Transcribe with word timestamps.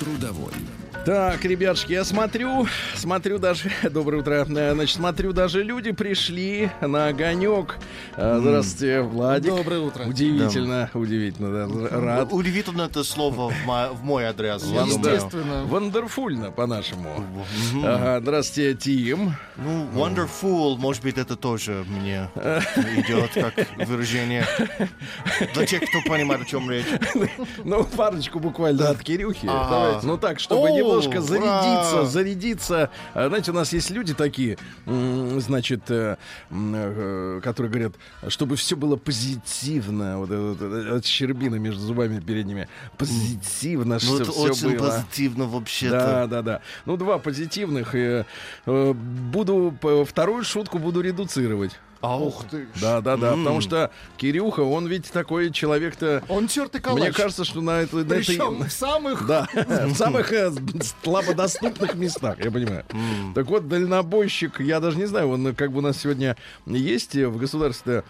Трудовой. 0.00 0.52
Так, 1.04 1.44
ребятушки, 1.44 1.92
я 1.92 2.04
смотрю, 2.04 2.66
смотрю 2.94 3.38
даже, 3.38 3.70
доброе 3.90 4.18
утро, 4.22 4.46
Э, 4.48 4.72
значит, 4.74 4.96
смотрю, 4.96 5.32
даже 5.32 5.62
люди 5.62 5.92
пришли 5.92 6.70
на 6.80 7.08
огонек. 7.08 7.78
Э, 8.16 8.38
Здравствуйте, 8.40 9.00
Владик. 9.02 9.54
Доброе 9.54 9.80
утро. 9.80 10.04
Удивительно, 10.04 10.90
удивительно, 10.94 11.66
да, 11.66 12.00
рад. 12.00 12.32
Удивительно 12.32 12.82
это 12.82 13.04
слово 13.04 13.50
в 13.50 13.66
мо- 13.66 13.90
в 13.92 14.02
мой 14.02 14.24
адрес. 14.24 14.62
Естественно. 14.64 15.64
Вандерфульно, 15.66 16.50
по-нашему. 16.50 17.24
Ага, 17.84 18.20
здравствуйте, 18.20 18.74
Тим. 18.74 19.34
Ну, 19.56 19.86
wonderful, 19.94 20.76
может 20.78 21.02
быть, 21.02 21.18
это 21.18 21.36
тоже 21.36 21.84
мне 21.88 22.28
идет 22.96 23.30
как 23.34 23.54
выражение. 23.86 24.44
Для 25.54 25.66
тех, 25.66 25.82
кто 25.82 26.00
понимает, 26.06 26.42
о 26.42 26.44
чем 26.44 26.70
речь. 26.70 26.86
Ну, 27.64 27.84
парочку 27.84 28.40
буквально 28.40 28.90
от 28.90 29.02
Кирюхи. 29.02 29.48
Ну 30.04 30.18
так, 30.18 30.40
чтобы 30.40 30.68
О, 30.68 30.70
немножко 30.76 31.18
ура! 31.18 31.20
зарядиться, 31.22 32.04
зарядиться. 32.06 32.90
А, 33.14 33.28
Знаете, 33.28 33.50
у 33.50 33.54
нас 33.54 33.72
есть 33.72 33.90
люди 33.90 34.14
такие, 34.14 34.58
значит, 34.86 35.82
э, 35.90 36.16
э, 36.50 37.40
которые 37.42 37.70
говорят, 37.70 37.92
чтобы 38.28 38.56
все 38.56 38.76
было 38.76 38.96
позитивно. 38.96 40.18
Вот 40.18 40.30
это 40.30 40.40
вот, 40.40 40.62
э, 40.62 40.96
от 40.96 41.04
щербины 41.06 41.58
между 41.58 41.80
зубами 41.80 42.20
передними. 42.20 42.68
Позитивно, 42.98 43.94
Ну, 43.94 44.00
что 44.00 44.20
это 44.22 44.32
все 44.32 44.40
очень 44.42 44.76
было. 44.76 44.88
позитивно 44.88 45.44
Да, 45.44 45.50
вообще-то. 45.50 46.26
да, 46.30 46.42
да. 46.42 46.60
Ну, 46.86 46.96
два 46.96 47.18
позитивных. 47.18 47.94
э, 47.94 48.24
э, 48.66 48.92
буду 48.92 49.74
вторую 50.06 50.44
шутку 50.44 50.78
буду 50.78 51.00
редуцировать. 51.00 51.78
Ух 52.02 52.44
ты. 52.50 52.66
Да, 52.80 53.00
да, 53.00 53.16
да. 53.16 53.32
Потому 53.32 53.60
что 53.60 53.90
Кирюха, 54.16 54.60
он 54.60 54.86
ведь 54.86 55.10
такой 55.10 55.50
человек-то. 55.50 56.22
Он 56.28 56.48
чертый 56.48 56.80
калач. 56.80 57.00
Мне 57.00 57.12
кажется, 57.12 57.44
что 57.44 57.60
на, 57.60 57.82
это, 57.82 58.04
Причем 58.04 58.64
в 58.64 58.72
самых... 58.72 59.26
Да, 59.26 59.48
в 59.54 59.94
самых 59.94 60.32
э, 60.32 60.50
слабодоступных 61.02 61.94
местах, 61.94 62.38
я 62.42 62.50
понимаю. 62.50 62.84
Так 63.34 63.46
вот, 63.46 63.68
дальнобойщик, 63.68 64.60
я 64.60 64.80
даже 64.80 64.96
не 64.96 65.06
знаю, 65.06 65.28
он 65.28 65.54
как 65.54 65.72
бы 65.72 65.78
у 65.78 65.82
нас 65.82 65.98
сегодня 65.98 66.36
есть 66.66 67.16
э, 67.16 67.28
в 67.28 67.36
государстве 67.36 68.04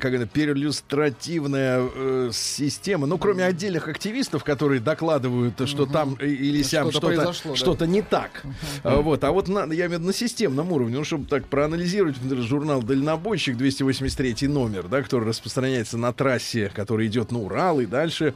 как 0.00 0.12
это, 0.12 0.26
периллюстративная 0.26 1.88
э, 1.94 2.30
система, 2.32 3.06
ну, 3.06 3.18
кроме 3.18 3.44
отдельных 3.44 3.88
активистов, 3.88 4.44
которые 4.44 4.80
докладывают, 4.80 5.68
что 5.68 5.86
там 5.86 6.14
или 6.14 6.62
сям 6.62 6.90
Что-то 6.92 7.86
не 7.86 8.02
так. 8.02 8.44
А, 8.82 9.00
Вот, 9.00 9.24
а 9.24 9.32
вот 9.32 9.48
на, 9.48 9.60
я 9.72 9.86
имею 9.86 9.88
в 9.88 9.92
виду 9.92 10.06
на 10.06 10.12
системном 10.12 10.72
уровне, 10.72 10.96
ну, 10.96 11.04
чтобы 11.04 11.26
так 11.26 11.46
проанализировать 11.46 12.16
журнал 12.42 12.82
«Дальнобойщик», 12.82 13.05
283 13.56 14.48
номер, 14.48 14.88
да, 14.88 15.02
который 15.02 15.28
распространяется 15.28 15.98
на 15.98 16.12
трассе, 16.12 16.70
который 16.74 17.06
идет 17.06 17.30
на 17.30 17.40
Урал 17.40 17.80
и 17.80 17.86
дальше, 17.86 18.34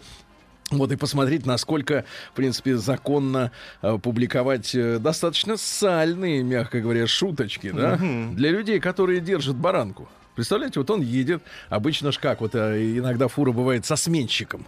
вот 0.70 0.92
и 0.92 0.96
посмотреть, 0.96 1.46
насколько, 1.46 2.04
в 2.32 2.36
принципе, 2.36 2.76
законно 2.76 3.50
э, 3.82 3.98
публиковать 3.98 4.74
э, 4.74 4.98
достаточно 4.98 5.56
сальные, 5.56 6.44
мягко 6.44 6.80
говоря, 6.80 7.06
шуточки, 7.06 7.70
да, 7.70 7.96
для 7.96 8.50
людей, 8.50 8.78
которые 8.78 9.20
держат 9.20 9.56
баранку. 9.56 10.08
Представляете, 10.36 10.80
вот 10.80 10.90
он 10.90 11.00
едет, 11.00 11.42
обычно 11.68 12.12
ж 12.12 12.18
как, 12.18 12.40
вот 12.40 12.54
э, 12.54 12.98
иногда 12.98 13.26
фура 13.28 13.52
бывает 13.52 13.84
со 13.84 13.96
сменщиком. 13.96 14.64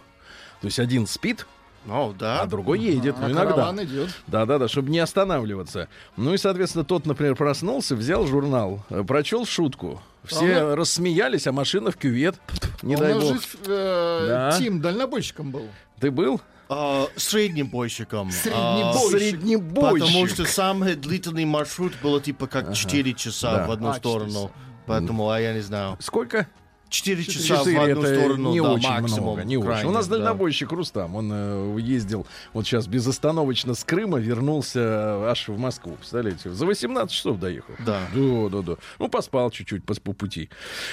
То 0.61 0.67
есть 0.67 0.79
один 0.79 1.07
спит, 1.07 1.45
О, 1.87 2.13
да? 2.17 2.41
а 2.41 2.45
другой 2.45 2.79
едет. 2.79 3.15
А 3.19 3.27
ну, 3.27 3.33
иногда. 3.33 3.83
идет. 3.83 4.09
Да-да-да, 4.27 4.67
чтобы 4.67 4.89
не 4.89 4.99
останавливаться. 4.99 5.89
Ну 6.15 6.33
и, 6.33 6.37
соответственно, 6.37 6.85
тот, 6.85 7.05
например, 7.05 7.35
проснулся, 7.35 7.95
взял 7.95 8.25
журнал, 8.25 8.83
э, 8.89 9.03
прочел 9.03 9.45
шутку. 9.45 10.01
Все 10.23 10.57
А 10.59 10.75
рассмеялись, 10.75 11.47
а 11.47 11.51
машина 11.51 11.91
в 11.91 11.97
кювет. 11.97 12.35
Не 12.81 12.95
Он 12.95 13.01
дай 13.01 13.13
бог. 13.13 13.33
же, 13.33 13.39
э, 13.67 14.25
Да. 14.27 14.57
Тим 14.57 14.79
дальнобойщиком 14.81 15.51
был. 15.51 15.67
Ты 15.99 16.11
был? 16.11 16.39
А, 16.69 17.07
Средним 17.17 17.67
бойщиком. 17.67 18.31
Среднебойщик. 18.31 19.19
Среднебойщик. 19.19 20.05
Потому 20.07 20.27
что 20.27 20.45
самый 20.45 20.95
длительный 20.95 21.45
маршрут 21.45 21.93
было 22.01 22.21
типа 22.21 22.47
как 22.47 22.73
4 22.73 23.13
часа 23.13 23.57
Да. 23.57 23.67
в 23.67 23.71
одну 23.71 23.89
А, 23.89 23.93
сторону. 23.95 24.51
Поэтому, 24.85 25.29
а 25.29 25.39
я 25.39 25.53
не 25.53 25.59
знаю. 25.61 25.97
Сколько? 25.99 26.47
4 26.93 27.23
часа 27.23 27.55
в 27.55 27.59
Четыре 27.59 27.79
одну 27.79 28.03
это 28.03 28.19
сторону, 28.19 28.51
не 28.51 28.61
да, 28.61 28.71
очень 28.71 28.89
максимум. 28.89 29.23
много, 29.23 29.43
не 29.43 29.57
очень. 29.57 29.67
крайне, 29.67 29.89
У 29.89 29.91
нас 29.91 30.07
да. 30.07 30.17
дальнобойщик 30.17 30.71
Рустам, 30.71 31.15
он 31.15 31.31
э, 31.33 31.77
ездил 31.79 32.27
вот 32.53 32.67
сейчас 32.67 32.85
безостановочно 32.85 33.73
с 33.73 33.83
Крыма, 33.83 34.19
вернулся 34.19 34.79
э, 34.79 35.25
аж 35.31 35.47
в 35.47 35.57
Москву, 35.57 35.95
представляете? 35.95 36.51
За 36.51 36.67
18 36.67 37.11
часов 37.11 37.39
доехал. 37.39 37.73
Да. 37.83 38.01
Да, 38.13 38.49
да, 38.49 38.61
да. 38.61 38.75
Ну, 38.99 39.07
поспал 39.07 39.49
чуть-чуть 39.49 39.83
по, 39.83 39.95
по 39.95 40.13
пути. 40.13 40.49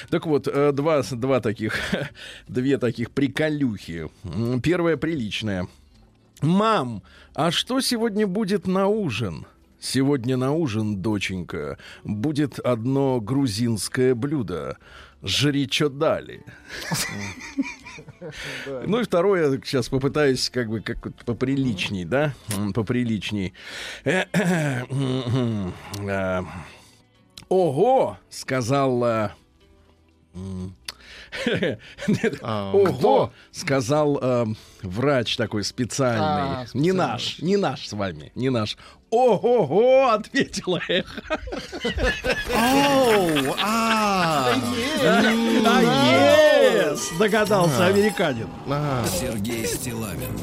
Так 0.08 0.26
вот, 0.26 0.48
э, 0.48 0.72
два, 0.72 1.02
два 1.02 1.40
таких, 1.40 1.78
две 2.48 2.78
таких 2.78 3.10
приколюхи. 3.10 4.08
Первая 4.62 4.96
приличная. 4.96 5.68
Мам, 6.40 7.02
а 7.34 7.50
что 7.50 7.80
сегодня 7.82 8.26
будет 8.26 8.66
на 8.66 8.86
ужин? 8.86 9.44
Сегодня 9.78 10.36
на 10.36 10.52
ужин, 10.52 11.00
доченька, 11.00 11.78
будет 12.04 12.58
одно 12.58 13.18
грузинское 13.20 14.14
блюдо. 14.14 14.76
Жри, 15.22 15.68
чё 15.68 15.88
дали. 15.88 16.44
Ну 18.86 19.00
и 19.00 19.04
второе, 19.04 19.60
сейчас 19.64 19.88
попытаюсь 19.88 20.48
как 20.50 20.68
бы 20.68 20.80
как 20.80 21.14
поприличней, 21.24 22.04
да? 22.04 22.34
Поприличней. 22.74 23.52
А, 26.08 26.44
Ого, 27.48 28.18
сказал... 28.28 29.32
а, 32.42 32.72
Ого, 32.72 33.32
сказал 33.52 34.18
э, 34.20 34.46
врач 34.82 35.36
такой 35.36 35.64
специальный. 35.64 36.20
А, 36.24 36.66
Не 36.74 36.90
специальный 36.90 36.92
наш, 36.92 37.38
не 37.40 37.56
наш 37.56 37.86
с 37.88 37.92
вами, 37.92 38.32
не 38.34 38.50
наш. 38.50 38.76
Ого-го, 39.10 40.08
ответила 40.10 40.80
эхо. 40.88 41.22
Оу, 42.54 43.54
а, 43.60 44.54
А, 45.66 45.82
yes, 45.82 47.18
догадался 47.18 47.86
американин. 47.86 48.48
а. 48.68 49.04
Сергей 49.06 49.66
Стилавин 49.66 50.38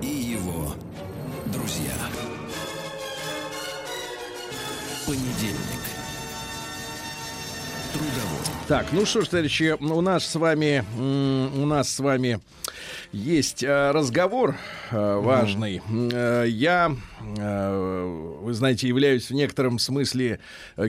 и 0.00 0.06
его 0.06 0.74
друзья. 1.46 1.92
Понедельник. 5.06 5.84
Трудовой. 7.92 8.23
Так, 8.66 8.86
ну 8.92 9.04
что 9.04 9.20
ж, 9.20 9.28
товарищи, 9.28 9.76
у 9.78 10.00
нас 10.00 10.26
с 10.26 10.34
вами, 10.36 10.82
у 10.98 11.66
нас 11.66 11.90
с 11.90 12.00
вами 12.00 12.40
есть 13.12 13.62
э, 13.62 13.90
разговор 13.90 14.56
э, 14.90 15.16
важный. 15.20 15.82
Э, 16.10 16.46
Я, 16.48 16.96
вы 17.20 18.54
знаете, 18.54 18.88
являюсь 18.88 19.28
в 19.28 19.34
некотором 19.34 19.78
смысле 19.78 20.40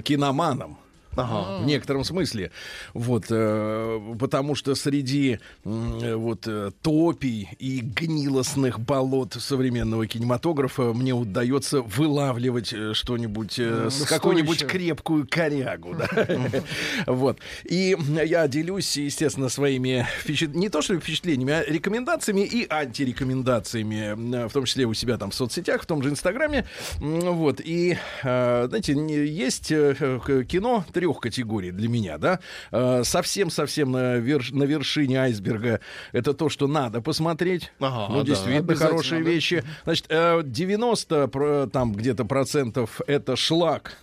киноманом. 0.06 0.78
Ага. 1.16 1.64
В 1.64 1.66
некотором 1.66 2.04
смысле. 2.04 2.52
Вот, 2.94 3.26
э, 3.30 4.16
потому 4.20 4.56
что 4.56 4.76
среди 4.76 5.40
э, 5.64 6.16
вот 6.16 6.48
э, 6.48 6.72
топий 6.82 7.50
и 7.60 7.80
гнилостных 7.80 8.80
болот 8.80 9.34
современного 9.40 10.08
кинематографа 10.08 10.94
мне 10.94 11.14
удается 11.14 11.82
вылавливать 11.82 12.74
э, 12.74 12.94
что-нибудь, 12.94 13.58
э, 13.60 13.90
с 13.90 14.06
какую-нибудь 14.06 14.58
стоящее. 14.58 14.80
крепкую 14.80 15.28
корягу. 15.30 15.96
да. 15.96 16.08
Вот. 17.08 17.40
И 17.64 17.96
я 18.26 18.48
делюсь, 18.48 18.98
естественно, 18.98 19.50
своими 19.50 20.06
впечат- 20.24 20.56
не 20.56 20.70
то 20.70 20.82
что 20.82 21.00
впечатлениями, 21.00 21.54
а 21.54 21.64
рекомендациями 21.64 22.42
и 22.42 22.68
антирекомендациями, 22.70 24.36
э, 24.44 24.48
в 24.48 24.52
том 24.54 24.66
числе 24.66 24.86
у 24.86 24.94
себя 24.94 25.18
там 25.18 25.32
в 25.32 25.36
соцсетях, 25.36 25.84
в 25.84 25.86
том 25.86 26.04
же 26.04 26.10
Инстаграме. 26.10 26.66
Вот. 27.00 27.62
И, 27.64 27.98
э, 28.24 28.66
знаете, 28.68 28.94
есть 28.94 29.68
кино 29.68 30.86
трех 31.06 31.20
категорий 31.20 31.72
для 31.72 31.88
меня, 31.88 32.18
да. 32.18 32.40
Э, 32.72 33.04
Совсем-совсем 33.04 33.92
на, 33.92 34.18
верш- 34.18 34.54
на 34.54 34.64
вершине 34.64 35.20
айсберга 35.20 35.80
это 36.14 36.34
то, 36.34 36.50
что 36.50 36.68
надо 36.68 37.00
посмотреть. 37.02 37.72
Ага, 37.80 38.12
ну, 38.12 38.20
да. 38.22 38.26
действительно, 38.26 38.76
хорошие 38.76 39.24
да. 39.24 39.30
вещи. 39.30 39.64
Значит, 39.84 40.06
э, 40.10 40.42
90 40.44 41.28
про- 41.28 41.68
там 41.68 41.94
где-то 41.94 42.26
процентов 42.26 43.02
это 43.06 43.36
шлак 43.36 43.98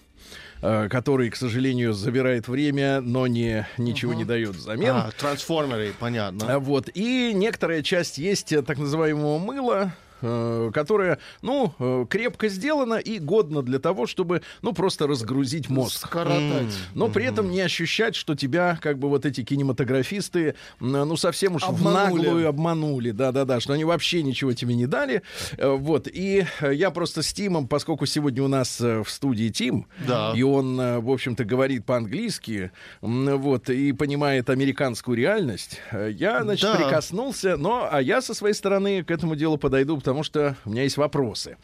э, 0.63 0.89
который, 0.89 1.29
к 1.31 1.35
сожалению, 1.35 1.93
забирает 1.93 2.47
время, 2.47 3.01
но 3.01 3.27
не, 3.27 3.67
ничего 3.79 4.15
не 4.15 4.25
дает 4.25 4.51
взамен. 4.51 4.95
А, 4.95 5.11
трансформеры, 5.19 5.93
понятно. 5.99 6.55
А 6.55 6.59
Вот. 6.61 6.89
И 6.95 7.33
некоторая 7.35 7.83
часть 7.83 8.19
есть 8.19 8.53
э, 8.53 8.63
так 8.63 8.79
называемого 8.79 9.39
мыла, 9.41 9.83
э, 9.87 10.12
которая, 10.23 11.19
ну, 11.43 11.75
э, 11.79 12.07
крепко 12.09 12.49
сделана 12.49 12.95
и 12.95 13.19
годна 13.19 13.63
для 13.63 13.79
того, 13.79 14.07
чтобы, 14.07 14.43
ну, 14.63 14.73
просто 14.73 15.07
разгрузить 15.07 15.69
мозг. 15.69 15.97
Скоротать. 16.07 16.73
Но 16.95 17.09
при 17.09 17.25
этом 17.25 17.51
не 17.51 17.61
ощущать, 17.61 18.15
что 18.15 18.35
тебя, 18.35 18.79
как 18.81 18.99
бы, 18.99 19.09
вот 19.09 19.27
эти 19.27 19.43
кинематографисты, 19.43 20.55
ну, 20.81 21.17
совсем 21.17 21.57
уж 21.57 21.63
в 21.63 21.69
Обманули. 21.69 22.23
наглую 22.25 22.49
обманули. 22.49 23.11
Да-да-да, 23.11 23.61
что 23.61 23.73
они 23.73 23.85
вообще 23.85 24.23
ничего 24.23 24.53
тебе 24.53 24.75
не 24.75 24.87
дали. 24.87 25.23
Э, 25.59 25.71
Вот. 25.77 26.07
И 26.13 26.45
э, 26.61 26.75
я 26.75 26.91
просто 26.91 27.23
с 27.23 27.33
Тимом, 27.33 27.67
поскольку 27.69 28.07
сегодня 28.07 28.43
у 28.43 28.49
нас 28.49 28.81
э, 28.81 29.03
в 29.03 29.11
студии 29.11 29.49
Тим, 29.49 29.87
Да. 30.07 30.33
и 30.37 30.43
он, 30.43 30.79
э, 30.81 30.99
в 31.01 31.11
общем-то, 31.11 31.45
говорит 31.45 31.85
по-английски, 31.85 32.71
вот, 33.01 33.71
и 33.71 33.93
понимает 33.93 34.51
американскую 34.51 35.17
реальность, 35.17 35.81
э, 35.91 36.11
я, 36.13 36.43
значит, 36.43 36.63
Да. 36.71 36.77
прикоснулся, 36.77 37.57
но, 37.57 37.89
а 37.91 38.01
я 38.01 38.21
со 38.23 38.35
своей 38.35 38.55
стороны 38.55 39.03
к 39.03 39.11
этому 39.11 39.35
делу 39.37 39.57
подойду, 39.59 39.97
потому 39.97 40.12
что 40.23 40.57
у 40.67 40.71
меня 40.71 40.83
есть 40.83 40.99
вопросы. 40.99 41.57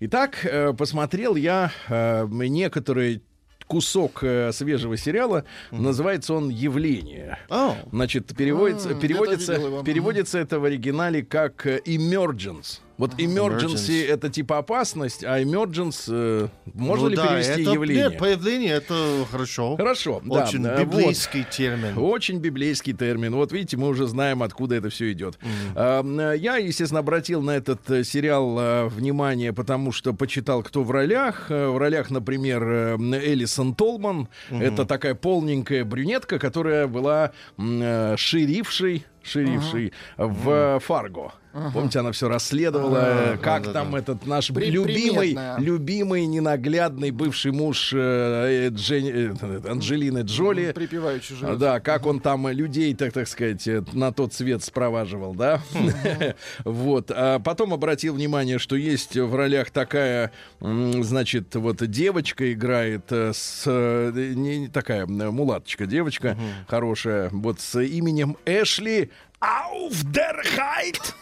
Итак, 0.00 0.38
э, 0.44 0.72
посмотрел 0.72 1.34
я 1.36 1.72
э, 1.88 2.26
некоторые 2.30 3.20
кусок 3.66 4.20
э, 4.22 4.50
свежего 4.52 4.96
сериала, 4.96 5.44
называется 5.70 6.32
он 6.34 6.48
«Явление». 6.48 7.38
О, 7.50 7.74
Значит, 7.92 8.34
переводится, 8.36 8.90
М, 8.90 9.00
переводится, 9.00 9.52
его. 9.54 9.82
переводится 9.82 10.38
это 10.38 10.58
в 10.60 10.64
оригинале 10.64 11.22
как 11.22 11.66
emergence. 11.66 12.80
Вот 12.98 13.14
emergency 13.14 13.76
Emergency. 13.76 14.06
это 14.06 14.28
типа 14.28 14.58
опасность, 14.58 15.22
а 15.24 15.40
emergence 15.40 16.04
э, 16.08 16.48
можно 16.74 17.04
ну 17.04 17.10
ли 17.10 17.16
да, 17.16 17.28
перевести 17.28 17.62
это, 17.62 17.70
явление? 17.72 18.04
Нет, 18.10 18.18
появление 18.18 18.72
это 18.74 19.24
хорошо. 19.30 19.76
Хорошо, 19.76 20.20
да, 20.24 20.42
Очень 20.44 20.66
э, 20.66 20.76
вот. 20.84 20.94
библейский 20.94 21.44
термин. 21.44 21.96
Очень 21.96 22.40
библейский 22.40 22.92
термин. 22.92 23.34
Вот 23.36 23.52
видите, 23.52 23.76
мы 23.76 23.88
уже 23.88 24.08
знаем, 24.08 24.42
откуда 24.42 24.74
это 24.74 24.90
все 24.90 25.12
идет. 25.12 25.38
А, 25.76 26.00
м, 26.00 26.18
Я, 26.40 26.56
естественно, 26.56 27.00
обратил 27.00 27.40
на 27.40 27.52
этот 27.52 27.88
э, 27.88 28.02
сериал 28.02 28.58
э, 28.58 28.88
внимание, 28.88 29.52
потому 29.52 29.92
что 29.92 30.12
почитал, 30.12 30.64
кто 30.64 30.82
в 30.82 30.90
ролях. 30.90 31.50
Э, 31.50 31.68
В 31.68 31.78
ролях, 31.78 32.10
например, 32.10 32.62
э, 32.64 32.96
Элисон 32.98 33.74
Толман. 33.76 34.26
Это 34.50 34.84
такая 34.84 35.14
полненькая 35.14 35.84
брюнетка, 35.84 36.40
которая 36.40 36.88
была 36.88 37.30
э, 37.58 38.14
шерифшей 38.16 39.06
шерифшей 39.22 39.92
в 40.16 40.50
э, 40.50 40.78
Фарго. 40.80 41.32
Помните, 41.72 41.98
она 42.00 42.12
все 42.12 42.28
расследовала, 42.28 43.34
э, 43.34 43.36
как 43.38 43.64
да, 43.64 43.72
там 43.72 43.92
да. 43.92 43.98
этот 43.98 44.26
наш 44.26 44.48
При- 44.48 44.70
любимый, 44.70 45.28
приметная. 45.28 45.58
любимый, 45.58 46.26
ненаглядный 46.26 47.10
бывший 47.10 47.52
муж 47.52 47.92
э, 47.94 47.98
э, 47.98 48.68
Джен- 48.70 49.36
э, 49.40 49.70
Анджелины 49.70 50.20
Джоли. 50.22 50.72
Припеваючи 50.72 51.32
А, 51.34 51.36
живет. 51.36 51.58
Да, 51.58 51.80
как 51.80 52.06
он 52.06 52.20
там 52.20 52.46
э, 52.46 52.52
людей, 52.52 52.94
так, 52.94 53.12
так 53.12 53.28
сказать, 53.28 53.66
э, 53.68 53.82
на 53.92 54.12
тот 54.12 54.32
свет 54.34 54.62
спроваживал, 54.64 55.34
да? 55.34 55.60
Вот. 56.64 57.10
А 57.14 57.38
потом 57.38 57.72
обратил 57.72 58.14
внимание, 58.14 58.58
что 58.58 58.76
есть 58.76 59.16
в 59.16 59.34
ролях 59.34 59.70
такая, 59.70 60.32
значит, 60.60 61.54
вот 61.54 61.86
девочка 61.86 62.52
играет 62.52 63.04
э, 63.10 63.32
с... 63.34 63.62
э, 63.66 64.12
Не, 64.34 64.68
такая 64.68 65.06
мулаточка, 65.06 65.86
девочка 65.86 66.36
хорошая, 66.66 67.30
вот 67.32 67.60
с 67.60 67.80
именем 67.80 68.36
Эшли 68.46 69.10
Ауфдерхайт. 69.40 71.14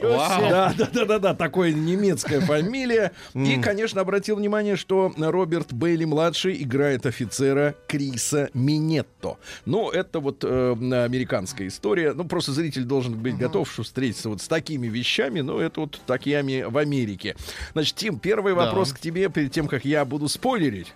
Да, 0.00 0.72
да, 0.76 0.88
да, 0.92 1.04
да, 1.04 1.18
да, 1.18 1.34
такое 1.34 1.72
немецкая 1.72 2.40
фамилия. 2.40 3.12
И, 3.34 3.60
конечно, 3.60 4.00
обратил 4.00 4.36
внимание, 4.36 4.76
что 4.76 5.12
Роберт 5.16 5.72
Бейли 5.72 6.04
младший 6.04 6.62
играет 6.62 7.06
офицера 7.06 7.74
Криса 7.88 8.50
Минетто. 8.54 9.36
Ну, 9.66 9.90
это 9.90 10.20
вот 10.20 10.44
э, 10.44 10.72
американская 10.72 11.68
история. 11.68 12.12
Ну, 12.12 12.24
просто 12.24 12.52
зритель 12.52 12.84
должен 12.84 13.14
быть 13.18 13.36
готов, 13.36 13.70
что 13.70 13.82
встретиться 13.82 14.28
вот 14.28 14.40
с 14.40 14.48
такими 14.48 14.86
вещами. 14.86 15.40
Ну, 15.40 15.58
это 15.58 15.80
вот 15.80 16.00
такими 16.06 16.62
в 16.62 16.76
Америке. 16.78 17.36
Значит, 17.72 17.96
Тим, 17.96 18.18
первый 18.18 18.54
Да. 18.54 18.66
вопрос 18.66 18.92
к 18.92 19.00
тебе 19.00 19.28
перед 19.28 19.50
тем, 19.52 19.66
как 19.66 19.84
я 19.84 20.04
буду 20.04 20.28
спойлерить. 20.28 20.94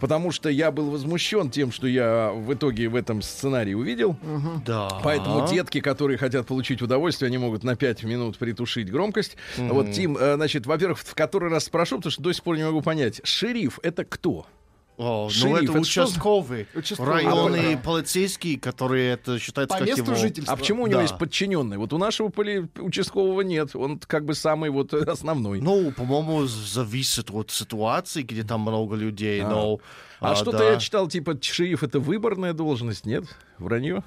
Потому 0.00 0.30
что 0.32 0.48
я 0.48 0.70
был 0.70 0.90
возмущен 0.90 1.50
тем, 1.50 1.72
что 1.72 1.86
я 1.86 2.32
в 2.32 2.52
итоге 2.54 2.88
в 2.88 2.94
этом 2.94 3.22
сценарии 3.22 3.74
увидел. 3.74 4.16
Да. 4.66 5.00
Поэтому 5.02 5.46
детки, 5.48 5.80
которые 5.80 6.18
хотят 6.18 6.46
получить 6.46 6.82
удовольствие, 6.82 7.28
они 7.28 7.38
могут 7.38 7.64
на 7.64 7.76
5 7.76 8.04
минут 8.04 8.38
притушить 8.38 8.90
громкость. 8.90 9.36
Вот, 9.56 9.92
Тим, 9.92 10.16
э, 10.16 10.34
значит, 10.34 10.66
во-первых, 10.66 10.98
в 10.98 11.14
который 11.14 11.50
раз 11.50 11.64
спрошу, 11.64 11.96
потому 11.96 12.10
что 12.10 12.22
до 12.22 12.32
сих 12.32 12.42
пор 12.42 12.56
не 12.56 12.64
могу 12.64 12.82
понять. 12.82 13.20
Шериф— 13.24 13.78
это 13.82 14.04
кто? 14.04 14.46
О, 14.98 15.28
Шериф, 15.30 15.44
ну 15.50 15.56
это 15.56 15.64
это 15.78 15.84
что 15.84 16.00
за- 16.06 16.08
участковый. 16.10 16.66
Участковый, 16.74 17.12
Районные 17.14 17.76
да. 17.76 17.82
полицейские, 17.82 18.58
которые 18.58 19.12
это 19.12 19.38
считается 19.38 19.74
По 19.78 19.78
как 19.84 19.88
месту 19.88 20.02
его... 20.10 20.14
жительства. 20.16 20.52
А 20.52 20.56
почему 20.56 20.82
у 20.82 20.86
него 20.88 20.96
Да. 20.98 21.02
есть 21.02 21.16
подчиненный? 21.18 21.76
Вот 21.78 21.92
у 21.92 21.98
нашего 21.98 22.28
поли- 22.30 22.68
участкового 22.78 23.42
нет. 23.42 23.76
Он 23.76 23.98
как 24.00 24.24
бы 24.24 24.34
самый 24.34 24.70
вот 24.70 24.92
основной. 25.08 25.60
Ну, 25.60 25.92
по-моему, 25.92 26.46
зависит 26.46 27.30
от 27.30 27.50
ситуации, 27.52 28.22
где 28.22 28.42
там 28.42 28.62
много 28.62 28.96
людей, 28.96 29.40
но... 29.42 29.78
а 30.20 30.34
что-то 30.34 30.58
да. 30.58 30.70
я 30.72 30.76
читал, 30.78 31.06
типа, 31.06 31.38
шериф— 31.40 31.82
это 31.84 32.00
выборная 32.00 32.52
должность, 32.52 33.06
нет? 33.06 33.24
Вранье? 33.58 34.02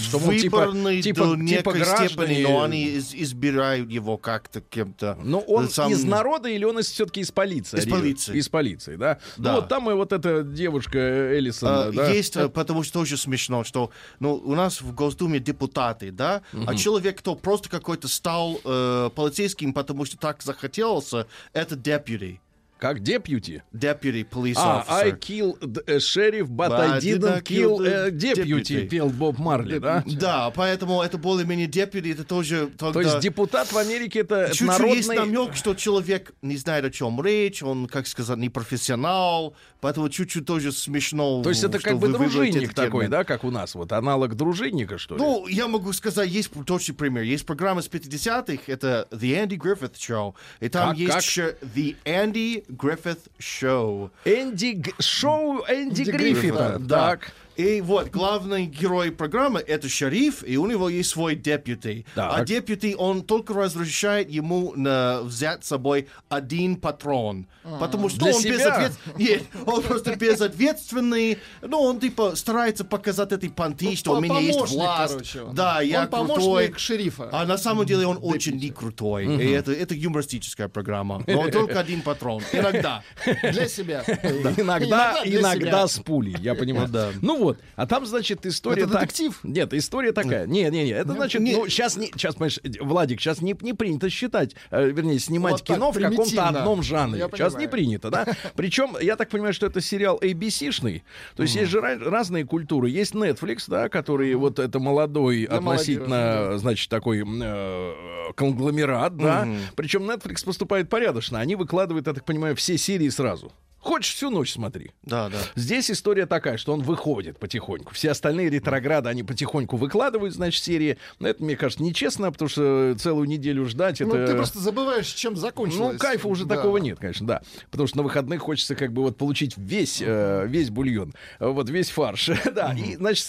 Что, 0.00 0.18
мол, 0.18 0.32
типа- 0.32 0.72
типа- 1.00 1.36
до 1.36 1.46
типа 1.46 1.72
граждане- 1.72 2.08
степени, 2.08 2.42
но 2.42 2.62
они 2.64 2.84
из- 2.86 3.14
избирают 3.14 3.88
его 3.88 4.16
как-то 4.18 4.60
кем-то. 4.60 5.16
Но 5.22 5.38
он 5.38 5.68
Сам- 5.70 5.92
из 5.92 6.02
народа 6.02 6.48
или 6.48 6.64
он 6.64 6.82
все-таки 6.82 7.20
из 7.20 7.30
полиции? 7.30 7.78
Из 7.78 7.86
полиции. 7.88 8.36
Из 8.36 8.48
полиции, 8.48 8.96
да? 8.96 9.20
Да. 9.36 9.50
Ну 9.52 9.60
вот 9.60 9.68
там 9.68 9.88
и 9.90 9.94
вот 9.94 10.12
эта 10.12 10.42
девушка 10.42 11.38
Элисон, 11.38 11.68
А, 11.70 11.92
да? 11.92 12.10
Есть, 12.10 12.36
э, 12.36 12.48
потому 12.48 12.82
что 12.82 12.94
тоже 12.94 13.16
смешно, 13.16 13.62
что 13.62 13.90
ну, 14.18 14.34
у 14.34 14.54
нас 14.56 14.80
в 14.80 14.92
Госдуме 14.92 15.38
депутаты, 15.38 16.10
да, 16.10 16.42
а 16.66 16.74
человек, 16.74 17.18
кто 17.18 17.36
просто 17.36 17.68
какой-то 17.68 18.08
стал 18.08 18.60
э, 18.64 19.10
полицейским, 19.14 19.72
потому 19.72 20.04
что 20.04 20.16
так 20.16 20.42
захотелось, 20.42 21.12
это 21.52 21.76
deputy. 21.76 22.40
Как 22.78 23.00
депьюти? 23.02 23.62
Deputy 23.72 24.22
police 24.28 24.54
А, 24.58 24.84
I 24.86 25.10
officer. 25.12 25.18
kill 25.18 25.58
the 25.60 25.82
uh, 25.86 25.98
sheriff, 25.98 26.48
but, 26.50 26.68
But 26.68 26.80
I 26.80 26.96
I 26.96 27.00
did 27.00 27.20
didn't 27.20 27.22
not 27.36 27.44
kill 27.44 27.78
kill 27.78 27.86
uh, 27.86 28.10
deputy, 28.10 28.44
deputy. 28.74 28.86
пел 28.88 29.08
Боб 29.08 29.38
Марли, 29.38 29.78
да? 29.78 30.04
Да, 30.06 30.50
поэтому 30.50 31.00
это 31.02 31.16
более-менее 31.16 31.68
deputy, 31.68 32.12
это 32.12 32.24
тоже 32.24 32.66
То 32.78 32.92
тогда... 32.92 33.00
есть 33.12 33.20
депутат 33.20 33.72
в 33.72 33.78
Америке 33.78 34.20
это, 34.20 34.48
Чуть-чуть 34.52 34.78
есть 34.94 35.08
народный... 35.08 35.16
намек, 35.38 35.56
что 35.56 35.74
человек 35.74 36.32
не 36.42 36.56
знает, 36.58 36.84
о 36.84 36.90
чем 36.90 37.20
речь, 37.22 37.62
он, 37.62 37.86
как 37.86 38.06
сказать, 38.06 38.36
не 38.36 38.50
профессионал, 38.50 39.54
поэтому 39.80 40.08
чуть-чуть 40.10 40.44
тоже 40.44 40.70
смешно. 40.70 41.42
То 41.42 41.48
есть 41.48 41.64
это 41.64 41.78
как 41.78 41.98
бы 41.98 42.08
дружинник 42.08 42.74
такой, 42.74 43.08
да, 43.08 43.24
как 43.24 43.44
у 43.44 43.50
нас, 43.50 43.74
вот 43.74 43.90
аналог 43.92 44.34
дружинника, 44.34 44.98
что 44.98 45.16
ли? 45.16 45.22
Ну, 45.22 45.46
я 45.46 45.66
могу 45.66 45.92
сказать, 45.94 46.28
есть 46.28 46.50
точный 46.66 46.94
пример. 46.94 47.22
Есть 47.22 47.46
программа 47.46 47.80
с 47.80 47.88
50-х, 47.88 48.64
это 48.66 49.08
The 49.10 49.46
Andy 49.46 49.56
Griffith 49.58 49.94
Show. 49.94 50.34
И 50.60 50.68
там 50.68 50.90
Как- 50.90 50.98
есть 50.98 51.34
как? 51.34 51.62
The 51.74 51.96
Andy 52.04 52.64
Griffith 52.68 53.28
Show. 53.38 54.10
Энди 54.24 54.72
Г- 54.72 54.92
шоу 55.00 55.60
Энди 55.68 56.00
Энди 56.02 56.10
Гриффита. 56.10 56.18
Гриффита, 56.18 56.78
Да. 56.80 56.96
Так. 57.16 57.32
И 57.56 57.80
вот 57.80 58.10
главный 58.10 58.66
герой 58.66 59.10
программы 59.10 59.60
это 59.60 59.88
шериф, 59.88 60.44
и 60.46 60.56
у 60.58 60.66
него 60.66 60.88
есть 60.88 61.10
свой 61.10 61.34
депьюти. 61.34 62.04
Так. 62.14 62.32
А 62.34 62.44
депьюти 62.44 62.94
он 62.94 63.22
только 63.22 63.54
разрешает 63.54 64.30
ему 64.30 64.74
на, 64.76 65.22
взять 65.22 65.64
с 65.64 65.68
собой 65.68 66.08
один 66.28 66.76
патрон. 66.76 67.46
Потому 67.80 68.08
что 68.08 68.20
Для 68.20 68.34
он 68.34 68.40
себя? 68.40 68.52
безответственный. 68.52 69.16
Нет, 69.18 69.42
он 69.66 69.82
просто 69.82 70.16
безответственный. 70.16 71.38
Ну, 71.62 71.80
он 71.80 71.98
типа 71.98 72.36
старается 72.36 72.84
показать 72.84 73.32
этой 73.32 73.50
понты, 73.50 73.96
что 73.96 74.12
у 74.12 74.20
меня 74.20 74.38
есть 74.38 74.70
власть. 74.70 75.12
короче, 75.12 75.42
он. 75.42 75.54
Да, 75.54 75.80
я 75.80 76.08
Он 76.10 76.26
крутой. 76.26 76.74
шерифа. 76.76 77.28
А 77.32 77.44
на 77.44 77.58
самом 77.58 77.86
деле 77.86 78.06
он 78.06 78.18
очень 78.22 78.56
не 78.56 78.70
крутой. 78.70 79.26
И 79.26 79.50
это, 79.50 79.72
это 79.72 79.94
юмористическая 79.94 80.68
программа. 80.68 81.24
Но 81.26 81.48
только 81.50 81.80
один 81.80 82.02
патрон. 82.02 82.42
Иногда. 82.52 83.02
Для 83.42 83.66
себя. 83.68 84.04
Иногда, 84.56 85.20
иногда 85.24 85.88
с 85.88 85.98
пулей, 85.98 86.36
я 86.40 86.54
понимаю. 86.54 86.88
Ну 86.88 86.92
да. 86.92 87.10
Ну 87.46 87.52
вот, 87.52 87.58
а 87.76 87.86
там, 87.86 88.06
значит, 88.06 88.44
история... 88.44 88.82
Это 88.82 88.92
так- 88.92 89.02
детектив? 89.02 89.38
Нет, 89.44 89.72
история 89.72 90.12
такая. 90.12 90.46
Не, 90.46 90.64
не, 90.64 90.84
не, 90.84 90.90
это 90.90 91.12
значит, 91.12 91.40
не- 91.40 91.54
ну, 91.54 91.68
сейчас, 91.68 91.96
не, 91.96 92.08
сейчас, 92.08 92.34
понимаешь, 92.34 92.58
Владик, 92.80 93.20
сейчас 93.20 93.40
не, 93.40 93.56
не 93.60 93.72
принято 93.72 94.10
считать, 94.10 94.56
э, 94.70 94.90
вернее, 94.90 95.18
снимать 95.20 95.52
Вот 95.52 95.62
кино 95.62 95.92
в 95.92 96.00
каком-то 96.00 96.48
одном 96.48 96.82
жанре. 96.82 97.20
Я 97.20 97.28
Сейчас 97.28 97.52
не 97.52 97.68
понимаю. 97.68 97.70
принято, 97.70 98.10
да? 98.10 98.26
Причем, 98.56 98.96
я 99.00 99.16
так 99.16 99.28
понимаю, 99.28 99.52
что 99.52 99.66
это 99.66 99.80
сериал 99.80 100.18
ABC-шный, 100.20 101.02
то 101.36 101.42
есть 101.42 101.54
есть 101.54 101.70
же 101.70 101.80
разные 101.80 102.44
культуры. 102.44 102.90
Есть 102.90 103.14
Netflix, 103.14 103.64
да, 103.68 103.88
который 103.88 104.34
вот 104.34 104.58
это 104.58 104.80
молодой, 104.80 105.46
Для 105.46 105.56
относительно, 105.56 106.58
значит, 106.58 106.90
такой 106.90 107.22
э, 107.24 107.92
конгломерат, 108.34 109.16
да. 109.16 109.46
Причем 109.76 110.10
Netflix 110.10 110.44
поступает 110.44 110.88
порядочно. 110.88 111.38
Они 111.38 111.54
выкладывают, 111.54 112.06
я 112.06 112.12
так 112.14 112.24
понимаю, 112.24 112.56
все 112.56 112.76
серии 112.76 113.08
сразу. 113.08 113.52
Хочешь 113.86 114.14
всю 114.14 114.30
ночь 114.30 114.52
смотри. 114.52 114.90
Да, 115.04 115.28
да. 115.28 115.38
Здесь 115.54 115.92
история 115.92 116.26
такая, 116.26 116.56
что 116.56 116.72
он 116.72 116.82
выходит 116.82 117.38
потихоньку. 117.38 117.94
Все 117.94 118.10
остальные 118.10 118.50
ретрограды, 118.50 119.08
они 119.08 119.22
потихоньку 119.22 119.76
выкладывают, 119.76 120.34
значит, 120.34 120.64
серии. 120.64 120.98
Но 121.20 121.28
это, 121.28 121.44
мне 121.44 121.54
кажется, 121.56 121.84
нечестно, 121.84 122.32
потому 122.32 122.48
что 122.48 122.96
целую 122.98 123.28
неделю 123.28 123.64
ждать, 123.64 124.00
Ну, 124.00 124.12
это... 124.12 124.32
ты 124.32 124.34
просто 124.34 124.58
забываешь, 124.58 125.06
чем 125.06 125.36
закончилось. 125.36 125.92
Ну, 125.92 125.98
кайфа 125.98 126.26
уже 126.26 126.46
Да. 126.46 126.56
такого 126.56 126.78
нет, 126.78 126.98
конечно, 126.98 127.26
да. 127.28 127.42
Потому 127.70 127.86
что 127.86 127.98
на 127.98 128.02
выходных 128.02 128.42
хочется 128.42 128.74
как 128.74 128.92
бы 128.92 129.02
вот 129.02 129.16
получить 129.16 129.56
весь, 129.56 130.02
э, 130.04 130.46
весь 130.48 130.70
бульон, 130.70 131.14
э, 131.38 131.46
вот 131.46 131.70
весь 131.70 131.90
фарш. 131.90 132.30
да, 132.54 132.74
и, 132.74 132.96
значит, 132.96 133.24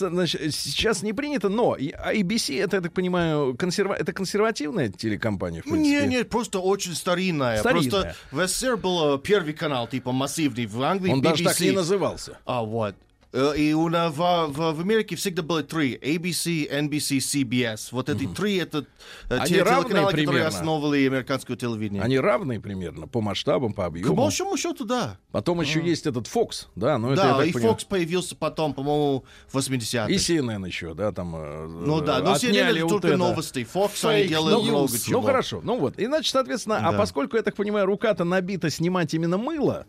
сейчас 0.55 1.03
не 1.03 1.13
принято, 1.13 1.49
но 1.49 1.75
и- 1.75 1.91
а 1.91 2.13
ABC, 2.15 2.59
это, 2.59 2.77
я 2.77 2.81
так 2.81 2.93
понимаю, 2.93 3.55
консерва... 3.55 3.93
это 3.93 4.11
консервативная 4.11 4.89
телекомпания, 4.89 5.61
в 5.61 5.65
принципе? 5.65 6.07
Не, 6.07 6.15
не, 6.17 6.23
просто 6.25 6.57
очень 6.59 6.95
старинная. 6.95 7.59
Старинная. 7.59 7.91
Просто 7.91 8.15
в 8.31 8.47
СССР 8.47 8.77
был 8.77 9.15
э, 9.15 9.19
первый 9.19 9.53
канал, 9.53 9.87
типа 9.87 10.11
массивный, 10.49 10.65
в 10.65 10.81
Англии 10.83 11.11
Он 11.11 11.21
даже 11.21 11.43
так 11.43 11.55
BBC. 11.57 11.65
не 11.65 11.71
назывался. 11.71 12.37
А, 12.45 12.63
вот. 12.63 12.95
Э, 13.33 13.53
И 13.57 13.73
у 13.73 13.89
нас 13.89 14.13
в, 14.13 14.17
в, 14.47 14.73
в 14.77 14.79
Америке 14.79 15.17
всегда 15.17 15.41
было 15.43 15.61
три. 15.61 15.97
ABC, 15.97 16.71
NBC, 16.71 17.17
CBS. 17.17 17.89
Вот 17.91 18.07
эти 18.07 18.25
три 18.25 18.55
это 18.55 18.85
э, 19.29 19.35
Они 19.37 19.47
те 19.49 19.55
телеканалы, 19.55 19.83
которые 19.83 20.11
примерно? 20.27 20.47
основывали 20.47 21.05
американское 21.05 21.57
телевидение. 21.57 22.01
Они 22.01 22.17
равные 22.19 22.61
примерно 22.61 23.05
по 23.05 23.19
масштабам, 23.19 23.73
по 23.73 23.83
К 23.83 23.87
объему. 23.87 24.15
большому 24.15 24.55
счету, 24.55 24.85
да. 24.85 25.17
Потом 25.33 25.59
еще 25.59 25.81
есть 25.85 26.07
этот 26.07 26.25
Fox, 26.27 26.67
да, 26.77 26.97
ну 26.97 27.11
это 27.11 27.21
я 27.21 27.27
да, 27.33 27.37
так 27.39 27.47
и 27.47 27.51
понимаю. 27.51 27.75
Fox 27.75 27.85
появился 27.87 28.35
потом, 28.37 28.73
по-моему, 28.73 29.25
в 29.51 29.57
80-х. 29.57 30.07
И 30.09 30.15
CNN 30.15 30.65
еще, 30.65 30.93
да, 30.93 31.11
там. 31.11 31.35
э, 31.35 31.67
Ну 31.67 31.99
да, 31.99 32.19
но 32.19 32.33
CNN 32.35 32.77
это 32.77 32.87
только 32.87 33.07
Теда. 33.09 33.17
новости. 33.17 33.67
Fox 33.71 34.07
они 34.09 34.19
Фейк 34.21 34.29
делают 34.29 34.59
news. 34.59 34.69
много 34.69 34.91
Ну 34.93 34.97
чего. 34.99 35.21
хорошо, 35.21 35.59
ну 35.61 35.77
вот. 35.77 35.99
И 35.99 36.05
значит, 36.05 36.31
соответственно, 36.31 36.77
а 36.77 36.93
Да. 36.93 36.97
поскольку, 36.97 37.35
я 37.35 37.43
так 37.43 37.55
понимаю, 37.55 37.85
рука-то 37.87 38.23
набита 38.23 38.69
снимать 38.69 39.13
именно 39.13 39.37
мыло, 39.37 39.85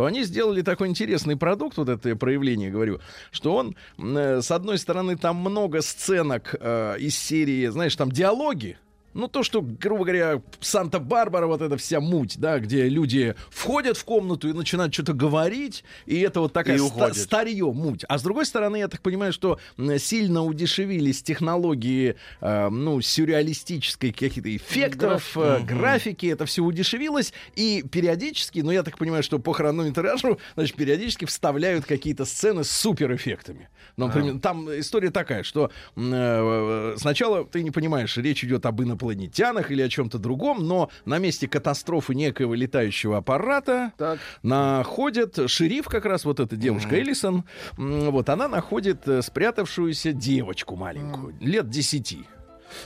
то 0.00 0.06
они 0.06 0.22
сделали 0.22 0.62
такой 0.62 0.88
интересный 0.88 1.36
продукт, 1.36 1.76
вот 1.76 1.90
это 1.90 2.16
проявление 2.16 2.70
говорю, 2.70 3.00
что 3.30 3.54
он, 3.54 3.76
э, 3.98 4.40
с 4.40 4.50
одной 4.50 4.78
стороны, 4.78 5.18
там 5.18 5.36
много 5.36 5.82
сценок 5.82 6.54
э, 6.58 6.96
из 6.98 7.18
серии, 7.18 7.66
знаешь, 7.66 7.94
там 7.96 8.10
диалоги, 8.10 8.78
ну, 9.14 9.28
то, 9.28 9.42
что, 9.42 9.60
грубо 9.62 10.04
говоря, 10.04 10.42
Санта-Барбара, 10.60 11.46
вот 11.46 11.62
эта 11.62 11.76
вся 11.76 12.00
муть, 12.00 12.38
да, 12.38 12.58
где 12.58 12.88
люди 12.88 13.34
входят 13.50 13.96
в 13.96 14.04
комнату 14.04 14.48
и 14.48 14.52
начинают 14.52 14.94
что-то 14.94 15.12
говорить, 15.12 15.84
и 16.06 16.20
это 16.20 16.40
вот 16.40 16.52
такая 16.52 16.78
ста- 16.78 16.94
старье, 17.14 17.72
муть. 17.72 18.04
А 18.08 18.18
с 18.18 18.22
другой 18.22 18.46
стороны, 18.46 18.76
я 18.76 18.88
так 18.88 19.02
понимаю, 19.02 19.32
что 19.32 19.58
сильно 19.98 20.44
удешевились 20.44 21.22
технологии, 21.22 22.16
э, 22.40 22.68
ну, 22.68 23.00
сюрреалистической 23.00 24.12
каких-то 24.12 24.54
эффектов, 24.56 25.36
э, 25.36 25.60
графики, 25.60 26.26
это 26.26 26.46
все 26.46 26.62
удешевилось, 26.62 27.32
и 27.56 27.82
периодически, 27.90 28.60
ну, 28.60 28.70
я 28.70 28.82
так 28.82 28.98
понимаю, 28.98 29.22
что 29.22 29.38
по 29.38 29.52
хронометражу, 29.52 30.38
значит, 30.54 30.76
периодически 30.76 31.24
вставляют 31.24 31.84
какие-то 31.84 32.24
сцены 32.24 32.64
с 32.64 32.70
суперэффектами. 32.70 33.68
Например, 33.96 34.38
там 34.40 34.68
история 34.78 35.10
такая, 35.10 35.42
что 35.42 35.70
м, 35.96 36.10
э, 36.14 36.94
сначала 36.96 37.44
ты 37.44 37.62
не 37.62 37.70
понимаешь, 37.70 38.16
речь 38.16 38.44
идет 38.44 38.66
об 38.66 38.82
инопланетянах 38.82 39.70
или 39.70 39.82
о 39.82 39.88
чем-то 39.88 40.18
другом, 40.18 40.66
но 40.66 40.90
на 41.04 41.18
месте 41.18 41.48
катастрофы 41.48 42.14
некоего 42.14 42.54
летающего 42.54 43.18
аппарата 43.18 43.92
Так. 43.96 44.18
находит 44.42 45.38
шериф, 45.50 45.86
как 45.86 46.04
раз 46.04 46.24
вот 46.24 46.40
эта 46.40 46.56
девушка 46.56 46.96
Эллисон, 46.96 47.44
м, 47.78 48.10
вот 48.10 48.28
она 48.28 48.48
находит 48.48 49.06
э, 49.08 49.22
спрятавшуюся 49.22 50.12
девочку 50.12 50.76
маленькую, 50.76 51.34
лет 51.40 51.68
10. 51.68 52.18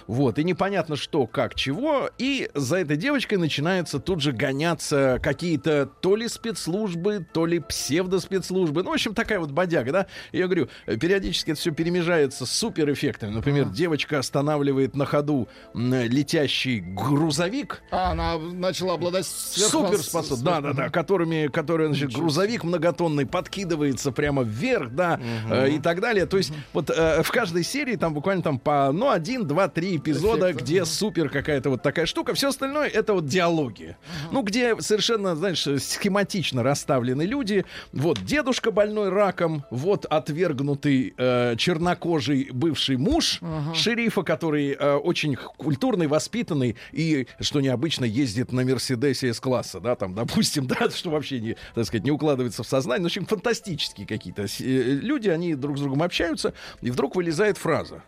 Вот, 0.07 0.39
и 0.39 0.45
непонятно 0.45 0.97
что, 0.97 1.27
как, 1.27 1.55
чего. 1.55 2.11
И 2.19 2.51
за 2.55 2.79
этой 2.79 2.97
девочкой 2.97 3.39
начинаются 3.39 3.99
тут 3.99 4.21
же 4.21 4.33
гоняться 4.33 5.19
какие-то 5.23 5.87
то 6.01 6.17
ли 6.17 6.29
спецслужбы, 6.29 7.27
то 7.33 7.47
ли 7.47 7.61
псевдоспецслужбы. 7.61 8.83
Ну, 8.83 8.91
в 8.91 8.95
общем, 8.95 9.15
такая 9.15 9.41
вот 9.41 9.51
бодяга, 9.51 9.93
да. 9.93 10.07
Я 10.33 10.47
говорю, 10.47 10.69
э, 10.87 10.97
периодически 10.97 11.53
это 11.53 11.61
все 11.61 11.73
перемежается 11.73 12.47
с 12.47 12.51
суперэффектами. 12.51 13.31
Например, 13.31 13.67
девочка 13.67 14.19
останавливает 14.19 14.97
на 14.97 15.07
ходу 15.07 15.49
летящий 15.75 16.81
грузовик, 16.81 17.83
А, 17.91 18.13
она 18.13 18.39
начала 18.39 18.95
обладать 18.95 19.27
Суперспособ, 19.27 20.41
да, 20.41 20.61
да, 20.61 20.73
да, 20.73 20.89
которыми, 20.89 21.49
которые, 21.49 21.89
значит, 21.89 22.13
грузовик 22.13 22.65
многотонный 22.65 23.27
подкидывается 23.27 24.13
прямо 24.13 24.43
вверх, 24.43 24.91
да, 24.93 25.21
э, 25.51 25.71
и 25.71 25.79
так 25.79 26.01
далее. 26.01 26.27
То 26.27 26.37
есть 26.37 26.53
вот 26.73 26.91
э, 26.91 27.23
в 27.23 27.31
каждой 27.31 27.65
серии 27.65 27.97
там 27.97 28.15
буквально 28.15 28.43
там 28.43 28.59
по, 28.59 28.91
ну, 28.93 29.11
один, 29.11 29.47
два, 29.47 29.69
три 29.75 29.97
эпизода, 29.97 30.51
Эффект, 30.51 30.63
где 30.63 30.85
супер 30.85 31.29
какая-то 31.29 31.71
вот 31.71 31.83
такая 31.83 32.07
штука. 32.07 32.35
Все 32.35 32.49
остальное 32.49 32.89
это 32.89 33.15
вот 33.15 33.27
диалоги. 33.27 33.97
Ну, 34.31 34.43
где 34.43 34.81
совершенно, 34.81 35.35
знаешь, 35.37 35.63
схематично 35.63 36.63
расставлены 36.63 37.23
люди. 37.23 37.65
Вот 37.93 38.25
дедушка 38.25 38.71
больной 38.71 39.11
раком, 39.11 39.65
вот 39.71 40.07
отвергнутый 40.07 41.15
э, 41.17 41.57
чернокожий 41.57 42.51
бывший 42.53 42.97
муж 42.97 43.41
шерифа, 43.75 44.23
который 44.23 44.73
э, 44.73 44.95
очень 44.95 45.35
культурный, 45.35 46.07
воспитанный 46.07 46.77
и, 46.93 47.27
что 47.41 47.61
необычно, 47.61 48.05
ездит 48.05 48.53
на 48.53 48.65
Мерседесе 48.65 49.35
С-класса, 49.35 49.81
да, 49.81 49.97
там, 49.97 50.15
допустим, 50.15 50.67
да, 50.69 50.89
что 50.91 51.11
вообще 51.11 51.41
не, 51.41 51.57
так 51.75 51.87
сказать, 51.87 52.05
не 52.05 52.13
укладывается 52.13 52.63
в 52.63 52.67
сознание. 52.67 53.03
Ну, 53.03 53.09
в 53.09 53.13
общем, 53.13 53.27
фантастические 53.27 54.07
какие-то 54.07 54.43
э, 54.43 54.47
люди, 54.59 55.29
они 55.29 55.55
друг 55.55 55.79
с 55.79 55.81
другом 55.81 56.03
общаются, 56.03 56.55
и 56.81 56.91
вдруг 56.91 57.17
вылезает 57.17 57.59
фраза. 57.59 58.03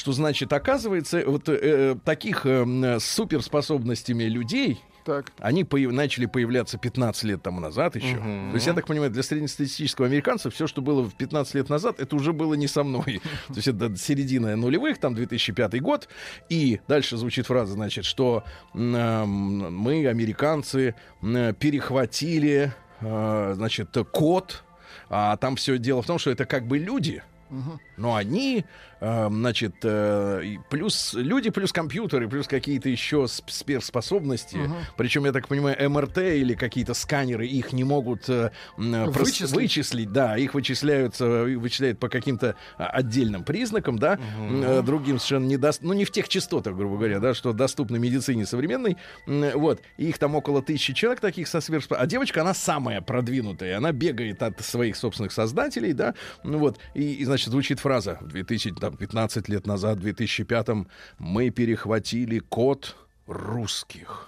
Что 0.00 0.12
значит, 0.12 0.50
оказывается, 0.54 1.22
вот 1.26 1.50
э, 1.50 1.58
э, 1.60 1.96
таких 2.02 2.46
э, 2.46 2.62
м, 2.62 2.82
э, 2.82 3.00
с 3.00 3.04
суперспособностями 3.04 4.22
людей, 4.24 4.80
Так. 5.04 5.30
они 5.40 5.62
появ- 5.62 5.92
начали 5.92 6.24
появляться 6.24 6.78
15 6.78 7.24
лет 7.24 7.42
тому 7.42 7.60
назад 7.60 7.96
еще. 7.96 8.16
То 8.16 8.50
есть, 8.54 8.66
я 8.66 8.72
так 8.72 8.86
понимаю, 8.86 9.10
для 9.10 9.22
среднестатистического 9.22 10.06
американца 10.06 10.48
все, 10.48 10.66
что 10.66 10.80
было 10.80 11.02
в 11.02 11.14
15 11.14 11.54
лет 11.54 11.68
назад, 11.68 12.00
это 12.00 12.16
уже 12.16 12.32
было 12.32 12.54
не 12.54 12.66
со 12.66 12.82
мной. 12.82 13.20
То 13.48 13.54
есть 13.56 13.68
это 13.68 13.94
середина 13.94 14.56
нулевых, 14.56 14.96
там 14.98 15.14
2005 15.14 15.82
год. 15.82 16.08
И 16.48 16.80
дальше 16.88 17.18
звучит 17.18 17.46
фраза, 17.46 17.74
значит, 17.74 18.06
что 18.06 18.42
эм, 18.72 19.74
мы, 19.76 20.06
американцы, 20.06 20.94
м, 21.20 21.54
перехватили, 21.56 22.72
э, 23.02 23.52
значит, 23.54 23.94
код. 24.12 24.64
А 25.10 25.36
там 25.36 25.56
все 25.56 25.76
дело 25.76 26.00
в 26.00 26.06
том, 26.06 26.18
что 26.18 26.30
это 26.30 26.46
как 26.46 26.66
бы 26.66 26.78
люди, 26.78 27.22
но 27.96 28.14
они, 28.14 28.58
э, 28.60 28.64
значит, 29.00 29.76
э, 29.82 30.56
плюс 30.68 31.14
люди, 31.14 31.50
плюс 31.50 31.72
компьютеры, 31.72 32.28
плюс 32.28 32.46
какие-то 32.46 32.88
еще 32.88 33.24
сп- 33.24 33.50
сверхспособности. 33.50 34.58
Причем, 34.96 35.24
я 35.24 35.32
так 35.32 35.48
понимаю, 35.48 35.90
МРТ 35.90 36.18
или 36.18 36.54
какие-то 36.54 36.94
сканеры 36.94 37.46
их 37.46 37.72
не 37.72 37.84
могут 37.84 38.28
э, 38.28 38.50
э, 38.78 39.04
Вычислить. 39.06 39.52
вычислить. 39.52 40.12
Да, 40.12 40.36
их 40.36 40.54
вычисляются, 40.54 41.24
э, 41.24 41.56
вычисляют 41.56 41.98
по 41.98 42.08
каким-то 42.08 42.56
а, 42.76 42.86
отдельным 42.86 43.44
признакам, 43.44 43.98
да, 43.98 44.18
э, 44.38 44.82
другим 44.84 45.18
совершенно 45.18 45.46
не 45.46 45.56
даст, 45.56 45.82
ну 45.82 45.92
не 45.92 46.04
в 46.04 46.10
тех 46.10 46.28
частотах, 46.28 46.74
грубо 46.76 46.96
говоря, 46.96 47.20
да, 47.20 47.34
что 47.34 47.52
доступны 47.52 47.98
медицине 47.98 48.46
современной. 48.46 48.96
Вот, 49.26 49.80
и 49.96 50.08
их 50.08 50.18
там 50.18 50.34
около 50.34 50.62
тысячи 50.62 50.92
человек 50.92 51.20
таких 51.20 51.48
со 51.48 51.60
сверхспособностями. 51.60 52.04
А 52.04 52.10
девочка, 52.10 52.40
она 52.42 52.54
самая 52.54 53.00
продвинутая, 53.00 53.76
она 53.78 53.92
бегает 53.92 54.42
от 54.42 54.60
своих 54.60 54.96
собственных 54.96 55.32
создателей, 55.32 55.92
да, 55.92 56.14
ну 56.44 56.58
вот, 56.58 56.78
и, 56.94 57.14
и, 57.14 57.24
значит, 57.24 57.48
звучит 57.48 57.80
фраза 57.80 58.18
в 58.20 58.32
2015 58.96 59.48
лет 59.48 59.66
назад, 59.66 59.98
в 59.98 60.00
2005 60.02 60.68
мы 61.18 61.50
перехватили 61.50 62.38
код 62.38 62.96
русских. 63.26 64.26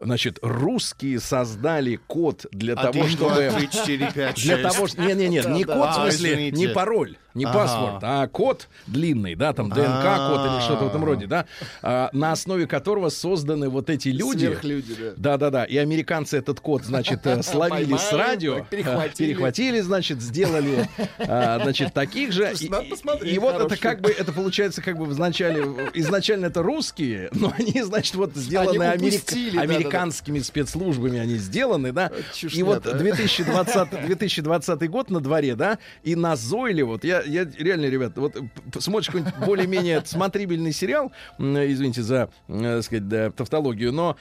Значит, 0.00 0.40
русские 0.42 1.20
создали 1.20 1.94
код 2.08 2.46
для 2.50 2.74
того, 2.74 2.88
Один, 2.88 3.08
чтобы... 3.08 3.34
два, 3.34 3.50
три, 3.52 3.70
четыре, 3.70 4.10
пять, 4.12 4.34
Для 4.42 4.56
шесть. 4.56 4.74
того, 4.74 4.88
что... 4.88 5.00
Не, 5.00 5.14
не, 5.14 5.28
нет, 5.28 5.48
не 5.48 5.64
Да, 5.64 5.76
код, 5.76 5.90
в 5.90 5.94
смысле, 5.94 6.30
А, 6.30 6.32
извините. 6.34 6.56
не 6.56 6.68
пароль, 6.68 7.16
не 7.34 7.44
Ага. 7.44 7.54
паспорт, 7.58 7.98
а 8.02 8.26
код 8.28 8.68
длинный, 8.86 9.34
да, 9.34 9.52
там 9.52 9.68
ДНК-код 9.70 10.46
или 10.46 10.60
что-то 10.62 10.84
в 10.84 10.88
этом 10.88 11.04
роде, 11.04 11.26
да, 11.26 11.46
а, 11.82 12.10
на 12.12 12.32
основе 12.32 12.66
которого 12.66 13.08
созданы 13.08 13.68
вот 13.68 13.88
эти 13.90 14.08
люди. 14.08 14.46
Сверхлюди, 14.46 14.94
да. 14.94 15.12
Да-да-да, 15.16 15.64
и 15.64 15.76
американцы 15.76 16.36
этот 16.38 16.60
код, 16.60 16.84
значит, 16.84 17.26
э, 17.26 17.42
словили 17.42 17.96
с 17.96 18.12
радио, 18.12 18.64
перехватили. 18.70 19.80
значит, 19.80 20.20
сделали, 20.20 20.88
а, 21.18 21.60
значит, 21.62 21.92
таких 21.94 22.32
же. 22.32 22.52
И- 22.60 23.38
вот 23.38 23.60
это 23.60 23.76
как 23.76 24.00
бы, 24.00 24.10
это 24.10 24.32
получается 24.32 24.82
как 24.82 24.98
бы 24.98 25.06
вначале, 25.06 25.62
изначально 25.94 26.46
это 26.46 26.62
русские, 26.62 27.30
но 27.32 27.52
они, 27.58 27.82
значит, 27.82 28.14
вот 28.14 28.34
сделаны 28.34 28.82
американскими 28.84 30.38
спецслужбами, 30.40 31.18
они 31.18 31.36
сделаны, 31.36 31.92
да. 31.92 32.10
И 32.42 32.62
вот 32.62 32.82
да. 32.82 32.92
2020, 32.94 34.06
2020 34.06 34.90
год 34.90 35.10
на 35.10 35.20
дворе, 35.20 35.54
да, 35.54 35.78
и 36.02 36.14
назойливо, 36.14 36.88
вот 36.92 37.04
я 37.04 37.21
я, 37.26 37.42
я 37.42 37.46
реально, 37.58 37.86
ребят, 37.86 38.16
вот 38.16 38.32
п- 38.34 38.80
смотришь 38.80 39.06
какой-нибудь 39.08 39.34
более-менее 39.46 40.02
смотрибельный 40.04 40.72
сериал, 40.72 41.12
извините 41.38 42.02
за, 42.02 42.30
э, 42.48 42.60
так 42.76 42.84
сказать, 42.84 43.08
да, 43.08 43.30
тавтологию, 43.30 43.92
но 43.92 44.16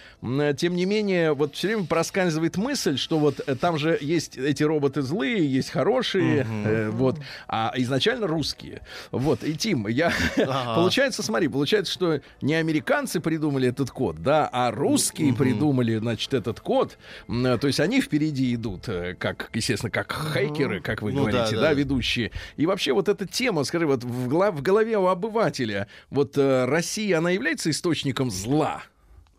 тем 0.57 0.75
не 0.75 0.85
менее, 0.85 1.33
вот 1.33 1.55
все 1.55 1.67
время 1.67 1.85
проскальзывает 1.85 2.57
мысль, 2.57 2.97
что 2.97 3.19
вот 3.19 3.41
э, 3.45 3.55
там 3.55 3.77
же 3.77 3.97
есть 4.01 4.37
эти 4.37 4.63
роботы 4.63 5.01
злые, 5.01 5.45
есть 5.51 5.69
хорошие, 5.69 6.45
э, 6.65 6.89
вот, 6.89 7.17
а 7.47 7.73
изначально 7.77 8.27
русские. 8.27 8.81
Вот, 9.11 9.43
и 9.43 9.53
Тим, 9.55 9.87
я, 9.87 10.11
Ага. 10.37 10.75
получается, 10.75 11.23
смотри, 11.23 11.47
получается, 11.47 11.91
что 11.93 12.21
не 12.41 12.53
американцы 12.55 13.19
придумали 13.19 13.67
этот 13.69 13.91
код, 13.91 14.17
да, 14.21 14.49
а 14.51 14.71
русские 14.71 15.33
придумали, 15.33 15.97
значит, 15.97 16.33
этот 16.33 16.59
код, 16.59 16.97
то 17.27 17.67
есть 17.67 17.79
они 17.79 18.01
впереди 18.01 18.53
идут, 18.55 18.87
э, 18.89 19.15
как, 19.17 19.49
естественно, 19.53 19.89
как 19.91 20.11
хейкеры, 20.33 20.81
как 20.81 21.01
вы 21.01 21.11
Ну 21.13 21.25
да, 21.25 21.31
говорите, 21.31 21.55
да. 21.55 21.61
да, 21.61 21.73
ведущие. 21.73 22.31
И 22.57 22.65
вообще 22.65 22.90
вот 22.93 23.09
эта 23.09 23.25
тема, 23.25 23.63
скажи, 23.63 23.85
вот 23.87 24.03
в, 24.03 24.27
гла- 24.27 24.51
в 24.51 24.61
голове 24.61 24.97
у 24.97 25.07
обывателя, 25.07 25.87
вот 26.09 26.37
э, 26.37 26.65
Россия, 26.65 27.17
она 27.17 27.31
является 27.31 27.69
источником 27.69 28.29
зла? 28.31 28.83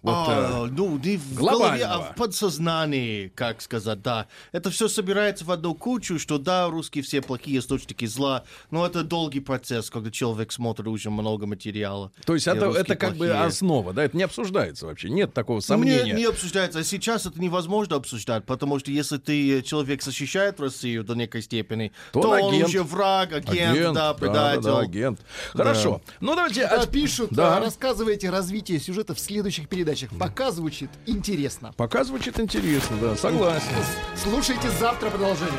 Вот, 0.02 0.28
э, 0.28 0.32
А, 0.32 0.66
ну, 0.70 0.98
не 0.98 1.16
в 1.16 1.34
голове, 1.34 1.84
а 1.84 1.98
в 2.00 2.14
подсознании, 2.16 3.28
как 3.34 3.60
сказать, 3.62 4.02
да. 4.02 4.26
Это 4.52 4.70
все 4.70 4.88
собирается 4.88 5.44
в 5.44 5.50
одну 5.50 5.74
кучу, 5.74 6.18
что 6.18 6.38
да, 6.38 6.68
русские 6.68 7.04
все 7.04 7.22
плохие 7.22 7.58
источники 7.60 8.04
зла, 8.06 8.44
но 8.70 8.84
это 8.86 9.02
долгий 9.04 9.40
процесс, 9.40 9.90
когда 9.90 10.10
человек 10.10 10.52
смотрит 10.52 10.88
уже 10.88 11.10
много 11.10 11.46
материала. 11.46 12.12
то 12.24 12.34
есть 12.34 12.46
и 12.46 12.50
это, 12.50 12.66
это 12.70 12.96
как 12.96 13.12
бы 13.12 13.26
плохие. 13.28 13.44
основа, 13.44 13.92
да, 13.92 14.04
это 14.04 14.16
не 14.16 14.22
обсуждается 14.24 14.86
вообще, 14.86 15.08
нет 15.10 15.32
такого 15.32 15.60
сомнения. 15.60 16.12
Не, 16.14 16.20
не 16.20 16.24
обсуждается. 16.24 16.80
А 16.80 16.84
сейчас 16.84 17.26
это 17.26 17.40
невозможно 17.40 17.96
обсуждать, 17.96 18.44
потому 18.44 18.78
что 18.78 18.90
если 18.90 19.18
ты 19.18 19.58
э, 19.58 19.62
человек 19.62 20.02
защищает 20.02 20.58
Россию 20.60 21.04
до 21.04 21.14
некой 21.14 21.42
степени, 21.42 21.92
То 22.12 22.22
то, 22.22 22.28
он 22.30 22.42
он 22.42 22.54
агент. 22.54 22.68
уже 22.68 22.82
враг, 22.82 23.32
агент, 23.32 23.94
да, 23.94 24.14
предатель. 24.14 24.62
да, 24.62 24.78
агент. 24.80 25.20
Хорошо. 25.52 26.02
Ну 26.20 26.34
давайте. 26.34 26.62
Да, 26.66 26.86
пишут, 26.86 27.28
Да. 27.30 27.56
а, 27.56 27.60
рассказывайте 27.60 28.30
развитие 28.30 28.80
сюжета 28.80 29.14
в 29.14 29.20
следующих 29.20 29.68
передачах. 29.68 29.91
Пока 30.18 30.50
звучит 30.50 30.90
интересно. 31.06 31.72
Пока 31.76 32.04
звучит 32.04 32.38
интересно, 32.40 32.96
да, 33.00 33.16
согласен. 33.16 33.68
Слушайте 34.16 34.70
завтра 34.70 35.10
продолжение. 35.10 35.52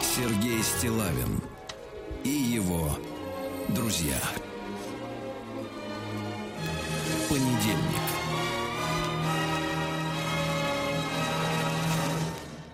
Сергей 0.00 0.62
Стилавин 0.62 1.40
и 2.24 2.28
его 2.28 2.90
друзья. 3.68 4.18
Понедельник. 7.28 8.02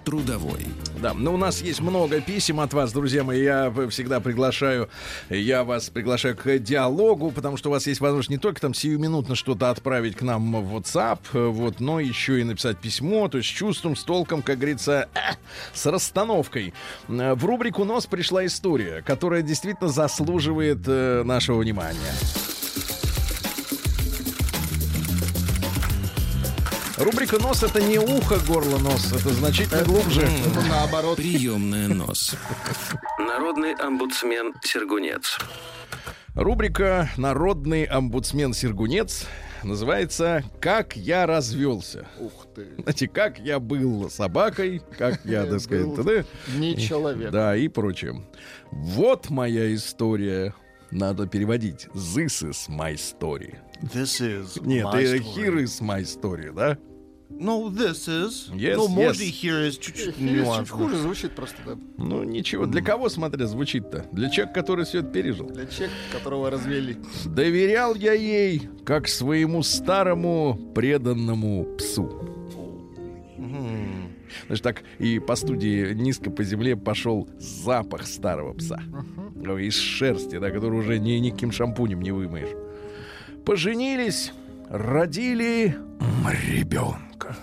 Трудовой. 0.04 0.66
Да, 1.04 1.12
но 1.12 1.34
у 1.34 1.36
нас 1.36 1.60
есть 1.60 1.82
много 1.82 2.22
писем 2.22 2.60
от 2.60 2.72
вас, 2.72 2.94
друзья 2.94 3.24
мои. 3.24 3.42
Я 3.42 3.70
всегда 3.90 4.20
приглашаю, 4.20 4.88
я 5.28 5.62
вас 5.62 5.90
приглашаю 5.90 6.34
к 6.34 6.58
диалогу, 6.58 7.30
потому 7.30 7.58
что 7.58 7.68
у 7.68 7.72
вас 7.72 7.86
есть 7.86 8.00
возможность 8.00 8.30
не 8.30 8.38
только 8.38 8.62
там 8.62 8.72
сиюминутно 8.72 9.34
что-то 9.34 9.68
отправить 9.68 10.16
к 10.16 10.22
нам 10.22 10.50
в 10.64 10.74
WhatsApp, 10.74 11.50
вот, 11.50 11.78
но 11.78 12.00
еще 12.00 12.40
и 12.40 12.44
написать 12.44 12.78
письмо, 12.78 13.28
то 13.28 13.36
есть 13.36 13.50
с 13.50 13.52
чувством, 13.52 13.96
с 13.96 14.02
толком, 14.02 14.40
как 14.40 14.56
говорится, 14.56 15.10
э, 15.12 15.34
с 15.74 15.84
расстановкой. 15.84 16.72
В 17.06 17.44
рубрику 17.44 17.84
«Нос» 17.84 18.06
пришла 18.06 18.46
история, 18.46 19.02
которая 19.02 19.42
действительно 19.42 19.90
заслуживает 19.90 20.84
э, 20.86 21.22
нашего 21.22 21.58
внимания. 21.58 22.53
Рубрика 26.98 27.38
«Нос»— 27.42 27.62
это 27.64 27.82
не 27.82 27.98
ухо, 27.98 28.38
горло, 28.46 28.78
нос. 28.78 29.12
Это 29.12 29.30
значительно 29.30 29.82
глубже. 29.82 30.28
Наоборот. 30.68 31.16
Приемная 31.16 31.88
нос. 31.88 32.36
Народный 33.18 33.74
омбудсмен 33.74 34.54
Сергунец. 34.62 35.38
Рубрика 36.36 37.10
«Народный 37.16 37.84
омбудсмен 37.84 38.54
Сергунец» 38.54 39.26
называется 39.64 40.44
«Как 40.60 40.96
я 40.96 41.26
развелся». 41.26 42.06
Ух 42.20 42.46
ты. 42.54 42.66
Знаете, 42.78 43.08
как 43.08 43.38
я 43.40 43.58
был 43.58 44.08
собакой, 44.08 44.80
как 44.96 45.20
я, 45.24 45.46
так 45.46 45.60
сказать, 45.60 45.96
т.д. 45.96 46.24
Не 46.56 46.76
человек. 46.76 47.30
да, 47.32 47.56
и 47.56 47.66
прочее. 47.68 48.22
Вот 48.70 49.30
моя 49.30 49.74
история. 49.74 50.54
Надо 50.90 51.26
переводить. 51.26 51.88
This 51.92 52.48
is 52.48 52.68
my 52.68 52.94
story. 52.94 53.56
This 53.92 54.20
is 54.20 54.64
Нет, 54.64 54.84
my 54.86 55.02
э, 55.02 55.18
story. 55.18 55.34
here 55.36 55.58
is 55.58 55.80
my 55.82 56.02
story, 56.02 56.52
да? 56.54 56.78
Ну, 57.28 57.68
this 57.68 58.06
is. 58.08 58.50
Yes, 58.54 58.76
ну, 58.76 58.86
yes. 58.86 58.90
может, 58.90 59.22
и 59.22 59.28
here 59.30 59.68
is 59.68 59.78
чуть-чуть 59.78 60.16
чуть 60.16 60.20
нюанс. 60.20 60.70
хуже 60.70 60.96
звучит 60.96 61.32
просто, 61.32 61.56
да. 61.66 61.76
Ну, 61.98 62.22
ничего. 62.22 62.66
Для 62.66 62.80
кого, 62.80 63.08
смотря, 63.08 63.46
звучит-то? 63.46 64.06
Для 64.12 64.30
человека, 64.30 64.60
который 64.60 64.84
все 64.84 65.00
это 65.00 65.08
пережил. 65.08 65.48
Для 65.48 65.66
человека, 65.66 65.94
которого 66.12 66.50
развели. 66.50 66.96
Доверял 67.24 67.94
я 67.94 68.12
ей, 68.12 68.68
как 68.84 69.08
своему 69.08 69.62
старому 69.62 70.58
преданному 70.74 71.64
псу. 71.76 72.30
Значит, 74.46 74.62
так 74.64 74.82
и 74.98 75.18
по 75.18 75.36
студии 75.36 75.92
низко 75.94 76.30
по 76.30 76.42
земле 76.42 76.76
пошел 76.76 77.28
запах 77.38 78.06
старого 78.06 78.52
пса. 78.54 78.80
Ну, 79.34 79.58
Из 79.58 79.76
шерсти, 79.76 80.38
да, 80.38 80.50
который 80.50 80.78
уже 80.78 80.98
ни, 80.98 81.12
никаким 81.12 81.52
шампунем 81.52 82.00
не 82.00 82.12
вымоешь. 82.12 82.48
Поженились, 83.44 84.32
родили 84.70 85.76
ребенка. 86.48 87.36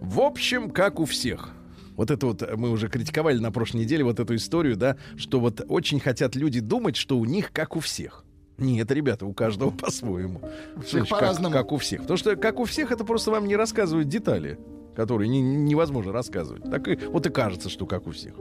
В 0.00 0.20
общем, 0.20 0.70
как 0.70 1.00
у 1.00 1.04
всех. 1.06 1.50
Вот 1.96 2.10
это 2.10 2.26
вот 2.26 2.56
мы 2.56 2.70
уже 2.70 2.88
критиковали 2.88 3.38
на 3.38 3.50
прошлой 3.50 3.78
неделе 3.80 4.04
вот 4.04 4.20
эту 4.20 4.36
историю, 4.36 4.76
да, 4.76 4.96
что 5.16 5.40
вот 5.40 5.62
очень 5.68 5.98
хотят 5.98 6.36
люди 6.36 6.60
думать, 6.60 6.96
что 6.96 7.18
у 7.18 7.24
них 7.24 7.52
как 7.52 7.74
у 7.76 7.80
всех. 7.80 8.24
Нет, 8.58 8.90
ребята, 8.92 9.26
у 9.26 9.32
каждого 9.32 9.70
по-своему. 9.76 10.40
Всех 10.84 10.90
значит, 10.90 11.10
как- 11.10 11.18
по-разному. 11.20 11.52
Как, 11.54 11.72
у 11.72 11.78
всех. 11.78 12.02
Потому 12.02 12.16
что 12.18 12.36
как 12.36 12.60
у 12.60 12.64
всех, 12.64 12.92
это 12.92 13.04
просто 13.04 13.30
вам 13.30 13.46
не 13.48 13.56
рассказывают 13.56 14.08
детали, 14.08 14.58
которые 14.94 15.28
не- 15.28 15.40
невозможно 15.42 16.12
рассказывать. 16.12 16.64
Так 16.64 16.86
и, 16.86 16.96
вот 17.06 17.26
и 17.26 17.30
кажется, 17.30 17.68
что 17.70 17.86
как 17.86 18.06
у 18.06 18.10
всех. 18.12 18.34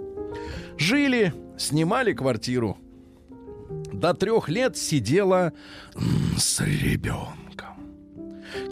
Жили, 0.77 1.33
снимали 1.57 2.13
квартиру. 2.13 2.77
До 3.91 4.13
трех 4.13 4.49
лет 4.49 4.77
сидела 4.77 5.53
с 6.37 6.61
ребенком. 6.61 7.35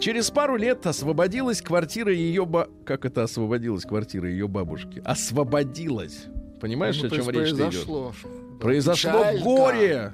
Через 0.00 0.30
пару 0.30 0.56
лет 0.56 0.86
освободилась 0.86 1.60
квартира 1.60 2.12
ее 2.12 2.46
ба... 2.46 2.68
Как 2.84 3.04
это 3.04 3.22
освободилась 3.24 3.84
квартира 3.84 4.28
ее 4.28 4.48
бабушки? 4.48 5.02
Освободилась. 5.04 6.26
Понимаешь, 6.60 7.00
Ну, 7.02 7.08
о 7.08 7.10
чем 7.10 7.28
речь 7.30 7.48
идет? 7.50 7.58
произошло. 7.58 8.12
Произошло 8.60 9.24
горе. 9.42 10.12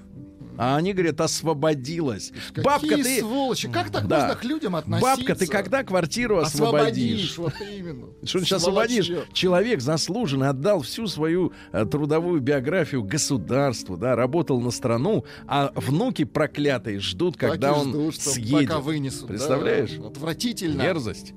А 0.59 0.77
они 0.77 0.93
говорят, 0.93 1.21
освободилась. 1.21 2.33
Какие 2.49 2.65
Бабка, 2.65 2.97
ты... 2.97 3.21
сволочи, 3.21 3.69
как 3.69 3.91
так 3.91 4.07
Да. 4.07 4.21
можно 4.21 4.37
к 4.37 4.45
людям 4.45 4.77
относиться? 4.77 5.17
Бабка, 5.17 5.35
ты 5.35 5.47
когда 5.47 5.83
квартиру 5.83 6.39
освободишь? 6.39 7.31
Освободишь, 7.31 7.39
вот 7.39 7.55
именно. 7.61 8.07
Что 8.25 8.39
значит 8.39 8.53
освободишь? 8.55 9.11
Человек 9.33 9.81
заслуженно 9.81 10.51
отдал 10.51 10.83
всю 10.83 11.07
свою 11.07 11.53
э, 11.73 11.87
трудовую 11.87 12.41
биографию 12.41 13.03
государству, 13.03 13.97
да, 13.97 14.15
работал 14.15 14.61
на 14.61 14.71
страну, 14.71 15.25
а 15.47 15.73
внуки 15.75 16.25
проклятые 16.25 17.01
ждут, 17.01 17.39
Так 17.39 17.53
когда 17.53 17.73
он 17.73 17.89
жду, 17.91 18.13
что 18.13 18.31
съедет. 18.31 18.69
Пока 18.69 18.81
вынесут. 18.81 19.23
да. 19.23 19.27
Представляешь? 19.29 19.99
Отвратительно. 19.99 20.83
Мерзость. 20.83 21.33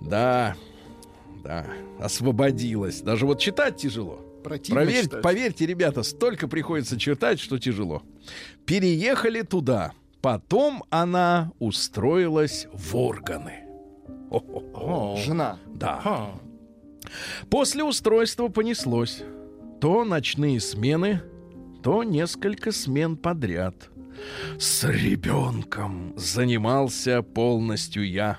Да, 0.00 0.56
да, 1.42 1.66
освободилась. 1.98 3.00
Даже 3.00 3.26
вот 3.26 3.40
читать 3.40 3.76
тяжело. 3.76 4.20
Противно 4.46 4.82
Проверь, 4.82 5.02
читать. 5.06 5.22
поверьте, 5.22 5.66
ребята, 5.66 6.04
столько 6.04 6.46
приходится 6.46 6.96
читать, 6.96 7.40
что 7.40 7.58
тяжело. 7.58 8.04
Переехали 8.64 9.42
туда. 9.42 9.92
Потом 10.20 10.84
она 10.88 11.50
устроилась 11.58 12.68
в 12.72 12.94
органы. 12.96 13.64
О-хо-хо. 14.30 15.14
О, 15.14 15.16
Жена. 15.16 15.58
Да. 15.74 16.00
ха. 16.00 16.30
После 17.50 17.82
устройства 17.82 18.46
понеслось. 18.46 19.24
То 19.80 20.04
ночные 20.04 20.60
смены, 20.60 21.22
то 21.82 22.04
несколько 22.04 22.70
смен 22.70 23.16
подряд. 23.16 23.90
С 24.60 24.84
ребенком 24.88 26.12
занимался 26.16 27.22
полностью 27.22 28.08
я. 28.08 28.38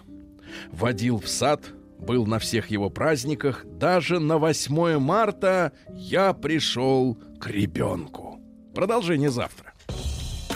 Водил 0.72 1.20
в 1.20 1.28
сад, 1.28 1.62
был 2.00 2.26
на 2.26 2.40
всех 2.40 2.70
его 2.70 2.90
праздниках. 2.90 3.66
Даже 3.66 4.20
на 4.20 4.38
8 4.38 5.00
марта 5.00 5.74
я 5.90 6.32
пришел 6.34 7.16
к 7.40 7.48
ребенку. 7.48 8.40
Продолжение 8.74 9.30
завтра. 9.30 9.74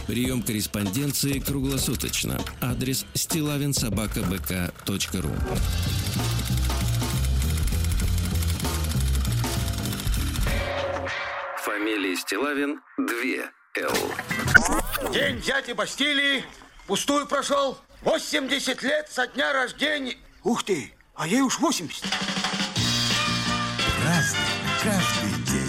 Прием 0.08 0.42
корреспонденции 0.42 1.40
круглосуточно. 1.40 2.40
Адрес 2.60 3.06
стилавинсобакабк.ру 3.14 5.32
Фамилия 11.64 12.16
Стилавин 12.16 12.82
2 12.98 13.52
Л. 13.78 13.94
День 15.14 15.40
дяди 15.42 15.72
Бастилии 15.72 16.44
пустую 16.88 17.26
прошел. 17.28 17.78
80 18.02 18.84
лет 18.84 19.08
со 19.10 19.28
дня 19.28 19.54
рождения. 19.54 20.18
Ух 20.44 20.64
ты, 20.64 20.92
а 21.16 21.28
ей 21.28 21.42
уж 21.42 21.60
80. 21.60 22.04
Разный, 24.06 24.40
каждый. 24.84 25.62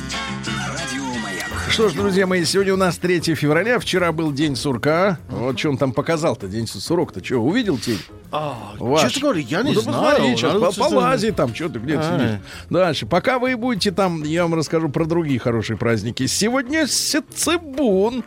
Радио 0.69 1.21
Маяк. 1.21 1.71
Что 1.71 1.89
ж, 1.89 1.95
друзья 1.95 2.27
мои, 2.27 2.45
сегодня 2.45 2.75
у 2.75 2.77
нас 2.77 2.97
3 2.99 3.35
февраля. 3.35 3.79
Вчера 3.79 4.13
был 4.13 4.33
день 4.33 4.57
сурка. 4.57 5.19
Вот 5.29 5.59
что 5.59 5.71
он 5.71 5.79
там 5.79 5.93
показал-то, 5.93 6.49
день 6.49 6.67
сурок-то. 6.67 7.25
Что, 7.25 7.39
увидел 7.39 7.79
тень? 7.79 8.01
А, 8.31 8.75
Ваш. 8.79 9.13
ты 9.13 9.21
говоришь? 9.21 9.47
я 9.47 9.63
не 9.63 9.73
ну, 9.73 9.81
знаю. 9.81 10.17
Посмотри, 10.17 10.37
сейчас, 10.37 10.77
по 10.77 10.91
полази 10.91 11.31
там, 11.33 11.55
что 11.55 11.69
ты 11.69 11.79
где 11.81 11.99
а. 11.99 12.03
сидишь. 12.03 12.41
Дальше. 12.71 13.07
Пока 13.07 13.39
вы 13.39 13.57
будете 13.57 13.91
там, 13.91 14.23
я 14.23 14.45
вам 14.45 14.55
расскажу 14.55 14.89
про 14.89 15.05
другие 15.05 15.39
хорошие 15.39 15.77
праздники. 15.77 16.27
Сегодня 16.27 16.87
Сецебун. 16.87 18.25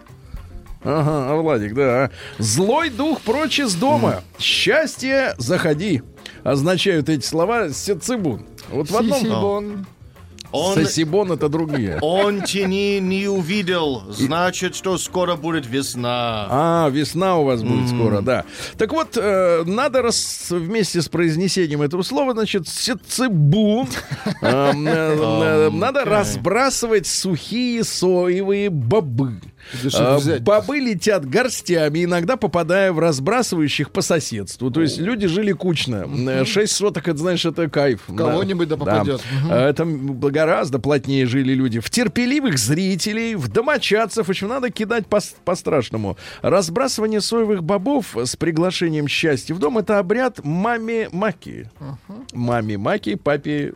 Ага, 0.85 1.31
а 1.31 1.35
Владик, 1.35 1.73
да. 1.73 2.11
Злой 2.37 2.89
дух 2.89 3.21
прочь 3.21 3.59
из 3.59 3.75
дома. 3.75 4.21
Счастье, 4.39 5.33
заходи. 5.37 6.03
Означают 6.43 7.09
эти 7.09 7.25
слова 7.25 7.69
Сецебун. 7.69 8.45
Вот 8.69 8.89
в 8.89 8.95
одном... 8.95 9.19
Сисибон. 9.19 9.85
Он, 10.51 10.75
Сосибон 10.75 11.31
это 11.33 11.49
другие. 11.49 11.97
он 12.01 12.41
тени 12.43 12.99
не 12.99 13.27
увидел, 13.27 14.03
значит, 14.09 14.73
что 14.75 14.97
скоро 14.97 15.35
будет 15.35 15.67
весна. 15.67 16.47
А, 16.49 16.89
весна 16.89 17.37
у 17.37 17.43
вас 17.43 17.61
будет 17.61 17.89
скоро, 17.89 18.21
да. 18.21 18.45
Так 18.77 18.93
вот, 18.93 19.17
э, 19.17 19.63
надо 19.65 20.01
рас- 20.01 20.47
вместе 20.51 21.01
с 21.01 21.09
произнесением 21.09 21.81
этого 21.81 22.03
слова, 22.03 22.31
значит, 22.31 22.69
сецебун, 22.69 23.87
э, 24.41 24.71
э, 24.71 24.71
э, 24.75 25.69
надо 25.73 26.05
разбрасывать 26.05 27.05
сухие 27.05 27.83
соевые 27.83 28.69
бобы. 28.69 29.41
А? 29.93 30.19
Бобы 30.41 30.80
летят 30.80 31.28
горстями, 31.28 32.04
иногда 32.04 32.38
попадая 32.38 32.91
в 32.91 32.99
разбрасывающих 32.99 33.91
по 33.91 34.01
соседству. 34.01 34.71
То 34.71 34.82
есть 34.82 34.99
люди 34.99 35.28
жили 35.28 35.51
кучно. 35.51 36.06
Э, 36.30 36.45
Шесть 36.45 36.73
соток, 36.73 37.08
это, 37.08 37.17
знаешь, 37.17 37.45
это 37.45 37.69
кайф. 37.69 38.01
Кого-нибудь 38.15 38.67
да 38.67 38.78
попадет. 38.78 39.21
Мгм. 39.41 39.51
А 39.51 39.69
Это 39.69 39.84
м, 39.84 40.19
гораздо 40.19 40.80
плотнее 40.80 41.25
жили 41.25 41.54
люди. 41.54 41.80
В 41.80 41.89
терпеливых 41.89 42.58
зрителей, 42.58 43.36
в 43.36 43.47
домочадцев. 43.47 44.28
В 44.28 44.30
общем, 44.30 44.47
надо 44.47 44.69
кидать 44.69 45.08
по- 45.08 45.19
по-страшному. 45.43 46.17
Разбрасывание 46.41 47.21
соевых 47.21 47.63
бобов 47.63 48.15
с 48.15 48.36
приглашением 48.36 49.08
счастья 49.08 49.54
в 49.56 49.60
дом— 49.60 49.78
это 49.80 49.99
обряд 49.99 50.43
маме 50.43 51.10
маки. 51.12 51.69
Маме 52.34 52.78
маки, 52.78 53.15
папе 53.15 53.73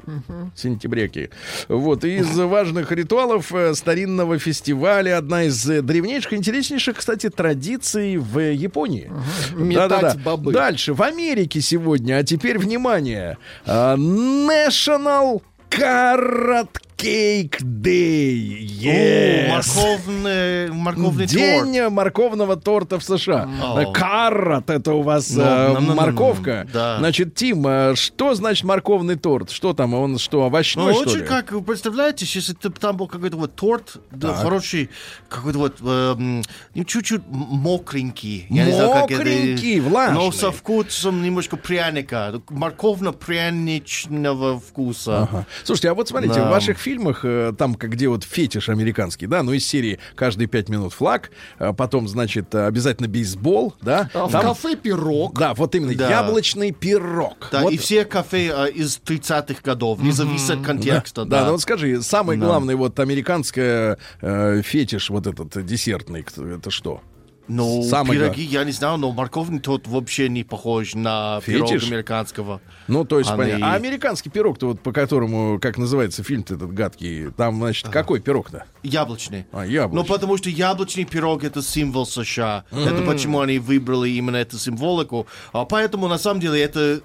сентябряки. 0.55 1.29
Вот. 1.67 2.03
И 2.05 2.17
из 2.17 2.37
важных 2.37 2.91
ритуалов 2.91 3.53
э, 3.53 3.73
старинного 3.73 4.37
фестиваля 4.39 5.17
одна 5.17 5.43
из 5.43 5.69
э, 5.69 5.78
древнейших, 5.81 6.33
интереснейших, 6.33 6.97
кстати, 6.97 7.29
традиций 7.29 8.17
в 8.17 8.39
Японии. 8.39 9.11
Метать 9.53 9.89
Да-да-да. 9.89 10.19
бобы. 10.23 10.51
Дальше. 10.53 10.93
В 10.93 11.01
Америке 11.01 11.61
сегодня, 11.61 12.17
а 12.17 12.23
теперь 12.23 12.57
внимание. 12.57 13.37
а, 13.65 13.95
National 13.97 15.41
Carrot 15.69 16.69
Cake 16.99 17.61
Day. 17.63 18.67
Yes. 18.67 19.47
О, 19.47 19.51
морковный, 19.55 20.67
морковный 20.71 21.25
День 21.27 21.73
торт. 21.75 21.91
морковного 21.93 22.57
торта 22.57 22.99
в 22.99 23.03
США. 23.05 23.47
О. 23.63 23.89
Каррот 23.93 24.69
это 24.69 24.91
у 24.93 25.01
вас 25.01 25.29
Ну, 25.31 25.41
э, 25.41 25.67
ну, 25.69 25.75
ну, 25.79 25.87
ну, 25.87 25.95
морковка. 25.95 26.63
ну, 26.67 26.71
да. 26.73 26.97
Значит, 26.99 27.35
Тим, 27.35 27.65
э, 27.65 27.95
что 27.95 28.35
значит 28.35 28.65
морковный 28.65 29.15
торт? 29.15 29.49
Что 29.49 29.71
там? 29.73 29.93
Он 29.93 30.17
что, 30.19 30.39
Ну, 30.39 30.45
овощной, 30.47 30.91
что 30.93 31.03
очень 31.03 31.19
ли? 31.19 31.25
как, 31.25 31.53
вы 31.53 31.61
представляете, 31.61 32.25
если 32.27 32.51
там 32.53 32.97
был 32.97 33.07
какой-то 33.07 33.37
вот 33.37 33.55
торт, 33.55 33.95
да, 34.11 34.33
хороший, 34.33 34.89
какой-то 35.29 35.57
вот 35.59 35.77
ну, 35.79 36.43
чуть-чуть 36.85 37.21
мокренький. 37.29 38.45
Я 38.49 38.65
не 38.65 38.73
знаю, 38.73 38.91
как 38.91 39.09
это- 39.11 39.19
Мокренький, 39.19 39.79
влажный. 39.79 40.15
Но 40.19 40.31
со 40.33 40.51
вкусом 40.51 41.23
немножко 41.23 41.55
пряника, 41.55 42.41
морковно-пряничного 42.49 44.59
вкуса. 44.59 45.21
Ага. 45.23 45.45
Слушайте, 45.63 45.91
а 45.91 45.93
вот 45.93 46.09
смотрите, 46.09 46.35
Да. 46.35 46.47
в 46.47 46.49
ваших 46.49 46.77
фильмах, 46.89 47.19
э, 47.23 47.53
там, 47.55 47.75
как 47.75 47.91
где 47.91 48.07
вот 48.07 48.23
фетиш 48.23 48.67
американский, 48.69 49.27
да, 49.27 49.43
ну 49.43 49.53
из 49.53 49.67
серии 49.67 49.99
каждые 50.15 50.47
пять 50.47 50.69
минут 50.69 50.91
флаг, 50.91 51.29
а 51.59 51.71
потом, 51.71 52.07
значит, 52.07 52.55
э, 52.55 52.65
обязательно 52.65 53.07
бейсбол, 53.07 53.75
да, 53.81 54.09
А 54.15 54.25
в 54.25 54.31
там- 54.31 54.41
кафе 54.41 54.75
пирог. 54.75 55.37
да, 55.37 55.53
вот 55.53 55.75
именно 55.75 55.93
Да. 55.93 56.09
яблочный 56.09 56.71
пирог. 56.71 57.49
Да, 57.51 57.61
Вот- 57.61 57.73
и 57.73 57.77
все 57.77 58.05
кафе 58.05 58.51
э, 58.69 58.71
из 58.71 58.97
30-х 59.05 59.61
годов, 59.63 60.01
не 60.01 60.11
зависит 60.11 60.49
от 60.49 60.61
контекста. 60.65 61.25
Да, 61.25 61.41
Да, 61.41 61.45
ну 61.45 61.51
вот 61.51 61.61
скажи, 61.61 62.01
самый 62.01 62.37
Да. 62.37 62.45
главный 62.47 62.73
вот 62.73 62.99
американская 62.99 63.99
э, 64.21 64.61
фетиш 64.63 65.11
вот 65.11 65.27
этот 65.27 65.55
э, 65.57 65.61
десертный, 65.61 66.25
это 66.55 66.71
что? 66.71 67.01
Но 67.49 67.81
самый 67.83 68.15
пироги, 68.17 68.43
я 68.43 68.63
не 68.63 68.71
знаю, 68.71 68.97
но 68.97 69.11
морковный 69.11 69.59
торт 69.59 69.87
вообще 69.87 70.29
не 70.29 70.43
похож 70.43 70.93
на 70.93 71.41
пирог 71.45 71.67
Фетиш? 71.69 71.87
американского. 71.87 72.61
Ну, 72.87 73.03
то 73.05 73.17
есть, 73.19 73.29
Они- 73.31 73.37
понятно. 73.39 73.71
А 73.71 73.75
американский 73.75 74.29
пирог-то 74.29 74.67
вот 74.67 74.81
по 74.81 74.91
которому, 74.93 75.59
как 75.59 75.77
называется 75.77 76.23
фильм-то 76.23 76.53
этот 76.55 76.73
гадкий, 76.73 77.31
там, 77.31 77.57
значит, 77.57 77.89
какой 77.89 78.19
пирог-то? 78.21 78.65
Яблочный. 78.83 79.45
А, 79.51 79.65
Ну, 79.65 79.71
яблочный. 79.71 80.07
потому 80.13 80.37
что 80.37 80.49
яблочный 80.49 81.05
пирог 81.05 81.43
это 81.43 81.61
символ 81.61 82.05
США. 82.05 82.65
Это 82.71 83.01
почему 83.01 83.39
они 83.41 83.57
выбрали 83.59 84.09
именно 84.09 84.37
эту 84.37 84.57
символику. 84.59 85.25
А 85.51 85.65
поэтому, 85.65 86.07
на 86.07 86.17
самом 86.19 86.39
деле, 86.39 86.61
это 86.61 87.01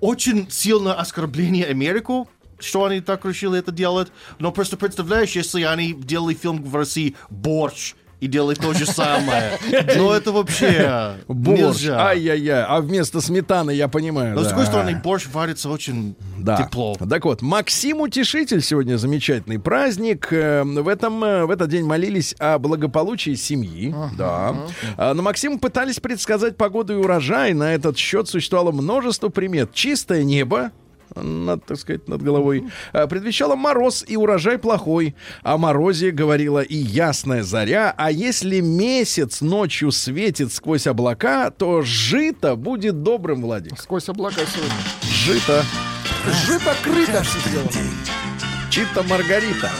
очень 0.00 0.50
сильное 0.50 0.94
оскорбление 0.94 1.66
Америку, 1.66 2.28
что 2.58 2.84
они 2.84 3.00
так 3.00 3.24
решили 3.24 3.58
это 3.58 3.70
делать. 3.70 4.08
Но 4.38 4.50
просто 4.50 4.76
представляешь, 4.76 5.32
если 5.32 5.62
они 5.62 5.92
делали 5.92 6.34
фильм 6.34 6.62
в 6.62 6.74
России 6.74 7.14
«Борщ», 7.30 7.94
и 8.20 8.26
делали 8.26 8.54
то 8.56 8.72
же 8.74 8.84
самое. 8.86 9.52
Но 9.96 10.12
это 10.14 10.32
вообще 10.32 11.14
Борщ, 11.28 11.86
ай-яй-яй, 11.88 12.64
а 12.64 12.80
вместо 12.80 13.20
сметаны, 13.20 13.70
я 13.70 13.88
понимаю. 13.88 14.34
Но 14.34 14.42
с 14.42 14.48
другой 14.48 14.66
стороны, 14.66 15.00
борщ 15.02 15.26
варится 15.32 15.68
очень 15.70 16.16
Да. 16.38 16.56
тепло. 16.56 16.96
Так 17.08 17.24
вот, 17.24 17.42
Максим 17.42 18.00
Утешитель 18.00 18.62
сегодня 18.62 18.96
замечательный 18.96 19.58
праздник. 19.58 20.28
Э, 20.32 20.62
В, 20.64 20.88
этом, 20.88 21.22
э, 21.22 21.44
в 21.44 21.50
этот 21.50 21.68
день 21.70 21.84
молились 21.84 22.34
о 22.38 22.58
благополучии 22.58 23.34
семьи. 23.34 23.94
Да. 24.16 24.54
А, 24.96 25.14
Но 25.14 25.22
Максиму 25.22 25.58
пытались 25.58 26.00
предсказать 26.00 26.56
погоду 26.56 26.94
и 26.94 26.96
урожай. 26.96 27.52
На 27.54 27.74
этот 27.74 27.96
счет 27.96 28.28
существовало 28.28 28.72
множество 28.72 29.28
примет. 29.28 29.72
Чистое 29.72 30.24
небо, 30.24 30.70
над, 31.14 31.64
так 31.64 31.78
сказать, 31.78 32.08
над 32.08 32.22
головой, 32.22 32.64
а, 32.92 33.06
предвещало 33.06 33.56
мороз 33.56 34.04
и 34.06 34.16
урожай 34.16 34.58
плохой. 34.58 35.14
О 35.42 35.58
морозе 35.58 36.10
говорила 36.10 36.60
и 36.60 36.76
ясная 36.76 37.42
заря, 37.42 37.94
а 37.96 38.10
если 38.10 38.60
месяц 38.60 39.40
ночью 39.40 39.90
светит 39.92 40.52
сквозь 40.52 40.86
облака, 40.86 41.50
то 41.50 41.82
жито 41.82 42.56
будет 42.56 43.02
добрым, 43.02 43.42
Владик. 43.42 43.78
Сквозь 43.78 44.08
облака 44.08 44.40
сегодня. 44.46 44.74
Жито. 45.02 45.64
Жито 46.46 46.74
крыто 46.82 47.22
все 47.22 47.48
сделано. 47.48 47.70
Чита 48.70 49.02
Маргарита. 49.02 49.70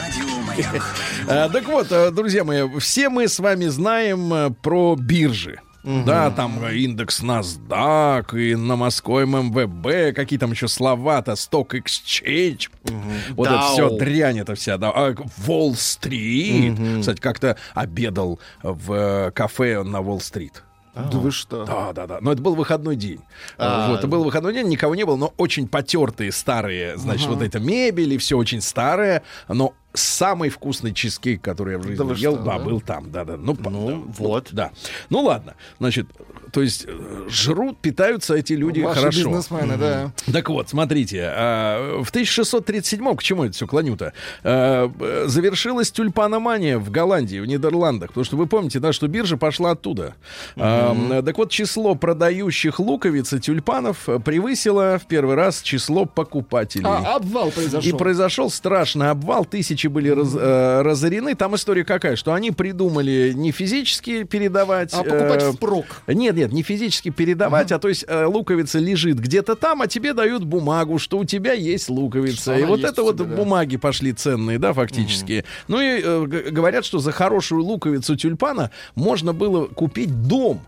А, 1.29 1.49
Так 1.49 1.67
вот, 1.67 1.93
э, 1.93 2.11
друзья 2.11 2.43
мои, 2.43 2.67
все 2.81 3.09
мы 3.09 3.29
с 3.29 3.39
вами 3.39 3.67
знаем 3.67 4.33
э, 4.33 4.51
про 4.63 4.97
биржи. 4.97 5.61
Да, 5.83 6.31
там 6.31 6.65
индекс 6.67 7.23
NASDAQ 7.23 8.39
и 8.39 8.55
на 8.57 8.77
морском 8.77 9.31
МВБ, 9.31 10.15
какие 10.15 10.39
там 10.39 10.51
еще 10.51 10.69
слова-то, 10.69 11.33
Stock 11.33 11.71
Exchange. 11.71 12.69
Вот 13.31 13.49
это 13.49 13.57
Dow. 13.57 13.73
все 13.73 13.91
дрянь 13.97 14.39
это 14.39 14.55
вся. 14.55 14.77
Да. 14.77 14.91
А 14.91 15.15
Уолл-стрит. 15.47 17.01
Кстати, 17.01 17.21
как-то 17.21 17.57
обедал 17.75 18.41
в 18.63 18.93
э, 18.93 19.31
кафе 19.31 19.83
на 19.83 20.01
Уолл-стрит. 20.01 20.65
Да 20.95 21.19
вы 21.19 21.31
что? 21.31 21.65
Да, 21.65 21.93
да, 21.93 22.07
да. 22.07 22.19
Но 22.21 22.33
это 22.33 22.43
был 22.43 22.55
выходной 22.55 22.97
день. 22.97 23.21
А. 23.57 23.89
Вот, 23.89 23.99
это 24.01 24.09
был 24.09 24.25
выходной 24.25 24.53
день, 24.53 24.67
никого 24.69 24.97
не 24.97 25.05
было, 25.05 25.17
но 25.17 25.33
очень 25.37 25.69
потертые 25.69 26.33
старые, 26.33 26.97
значит, 26.97 27.29
вот 27.29 27.41
эта 27.41 27.61
мебель 27.61 28.15
и 28.15 28.19
все 28.19 28.37
очень 28.37 28.61
старое, 28.61 29.23
но 29.47 29.75
самый 29.95 30.51
вкусный 30.51 30.93
чизкейк, 30.93 31.41
который 31.43 31.73
я 31.73 31.79
в 31.79 31.83
жизни 31.83 31.97
Да 31.97 32.15
ел, 32.15 32.35
что, 32.35 32.45
да, 32.45 32.59
да? 32.59 32.65
был 32.65 32.81
там, 32.81 33.11
да, 33.11 33.25
да. 33.25 33.37
Ну, 33.37 33.57
Ну, 33.71 34.05
да, 34.07 34.13
вот. 34.19 34.49
Да. 34.53 34.71
Ну 35.11 35.21
ладно, 35.23 35.55
значит, 35.79 36.07
то 36.53 36.63
есть 36.63 36.85
э, 36.87 37.27
жрут, 37.29 37.79
питаются 37.79 38.35
эти 38.35 38.53
люди 38.53 38.81
Ваши 38.81 39.01
хорошо. 39.01 39.19
бизнесмены, 39.19 39.77
да. 39.77 40.13
Так 40.33 40.49
вот, 40.51 40.69
смотрите, 40.69 41.23
а, 41.35 42.03
в 42.03 42.11
1637 42.11 43.17
к 43.17 43.23
чему 43.23 43.45
это 43.45 43.55
все 43.55 43.67
клоню-то? 43.67 44.13
А, 44.45 44.91
Завершилась 45.27 45.91
тюльпаномания 45.91 46.79
в 46.79 46.91
Голландии, 46.91 47.39
в 47.39 47.47
Нидерландах. 47.47 48.11
Потому 48.11 48.25
что 48.25 48.37
вы 48.37 48.47
помните, 48.47 48.79
да, 48.81 48.93
что 48.93 49.09
биржа 49.09 49.37
пошла 49.37 49.73
оттуда. 49.73 50.15
А, 50.57 51.23
Так 51.23 51.37
вот, 51.39 51.51
число 51.51 51.95
продающих 51.95 52.79
луковиц 52.81 53.33
и 53.33 53.41
тюльпанов 53.41 54.09
превысило 54.25 54.99
в 55.03 55.07
первый 55.07 55.35
раз 55.35 55.63
число 55.63 56.05
покупателей. 56.07 56.87
А, 56.87 57.17
обвал 57.17 57.49
И 57.49 57.53
произошел. 57.53 57.99
произошел 57.99 58.51
страшный 58.51 59.11
обвал, 59.11 59.45
тысячи 59.79 59.87
были 59.87 60.09
раз- 60.11 60.35
э, 60.35 60.83
разорены. 60.83 61.35
Там 61.35 61.55
история 61.55 61.85
какая, 61.85 62.17
что 62.17 62.33
они 62.33 62.51
придумали 62.51 63.33
не 63.35 63.53
физически 63.53 64.25
передавать... 64.25 64.93
А 64.93 65.05
покупать 65.05 65.43
э, 65.43 65.53
впрок. 65.53 65.87
нет, 66.09 66.37
нет, 66.37 66.53
не 66.53 66.63
физически 66.63 67.11
передавать, 67.11 67.73
а 67.73 67.79
то 67.79 67.89
есть 67.89 68.05
э, 68.09 68.25
луковица 68.25 68.79
лежит 68.79 69.19
где-то 69.19 69.55
там, 69.55 69.83
а 69.83 69.87
тебе 69.87 70.13
дают 70.13 70.45
бумагу, 70.45 70.99
что 70.99 71.19
у 71.19 71.25
тебя 71.25 71.53
есть 71.53 71.89
луковица. 71.89 72.55
Что 72.55 72.59
и 72.59 72.65
вот 72.65 72.81
это 72.81 73.03
у 73.03 73.07
вот 73.07 73.17
тебя, 73.17 73.27
да. 73.27 73.37
бумаги 73.37 73.77
пошли 73.77 74.13
ценные, 74.13 74.59
да, 74.59 74.73
фактически. 74.73 75.45
Ну 75.69 75.81
и 75.81 76.01
э, 76.03 76.27
говорят, 76.51 76.85
что 76.85 76.99
за 76.99 77.13
хорошую 77.13 77.63
луковицу 77.63 78.17
тюльпана 78.17 78.71
можно 78.95 79.33
было 79.33 79.67
купить 79.67 80.27
дом. 80.27 80.61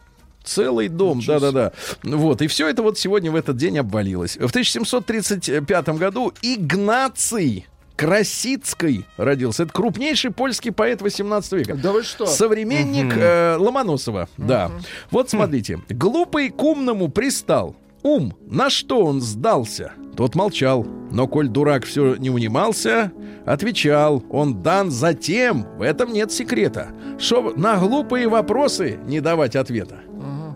Целый 0.42 0.88
дом, 0.88 1.20
да-да-да. 1.26 1.72
Вот, 2.02 2.40
и 2.40 2.46
все 2.46 2.68
это 2.68 2.82
вот 2.82 2.98
сегодня 2.98 3.30
в 3.30 3.36
этот 3.36 3.56
день 3.56 3.78
обвалилось. 3.78 4.36
В 4.36 4.48
1735 4.48 5.88
году 5.90 6.32
Игнаций 6.40 7.66
Красицкой 8.00 9.04
родился. 9.18 9.64
Это 9.64 9.74
крупнейший 9.74 10.30
польский 10.30 10.72
поэт 10.72 11.02
18 11.02 11.52
века. 11.52 11.74
Да 11.74 11.92
вы 11.92 12.02
что? 12.02 12.24
Современник 12.24 13.14
э, 13.14 13.56
Ломоносова, 13.58 14.26
да. 14.38 14.70
Вот 15.10 15.28
смотрите. 15.28 15.80
Глупый 15.90 16.48
к 16.48 16.62
умному 16.62 17.08
пристал. 17.08 17.76
Ум, 18.02 18.34
на 18.46 18.70
что 18.70 19.04
он 19.04 19.20
сдался? 19.20 19.92
Тот 20.16 20.34
молчал. 20.34 20.86
Но 21.10 21.28
коль 21.28 21.48
дурак 21.48 21.84
все 21.84 22.16
не 22.16 22.30
унимался, 22.30 23.12
отвечал. 23.44 24.24
Он 24.30 24.62
дан 24.62 24.90
затем, 24.90 25.66
в 25.76 25.82
этом 25.82 26.14
нет 26.14 26.32
секрета, 26.32 26.92
чтоб 27.18 27.54
на 27.58 27.76
глупые 27.76 28.28
вопросы 28.28 28.98
не 29.04 29.20
давать 29.20 29.56
ответа. 29.56 30.00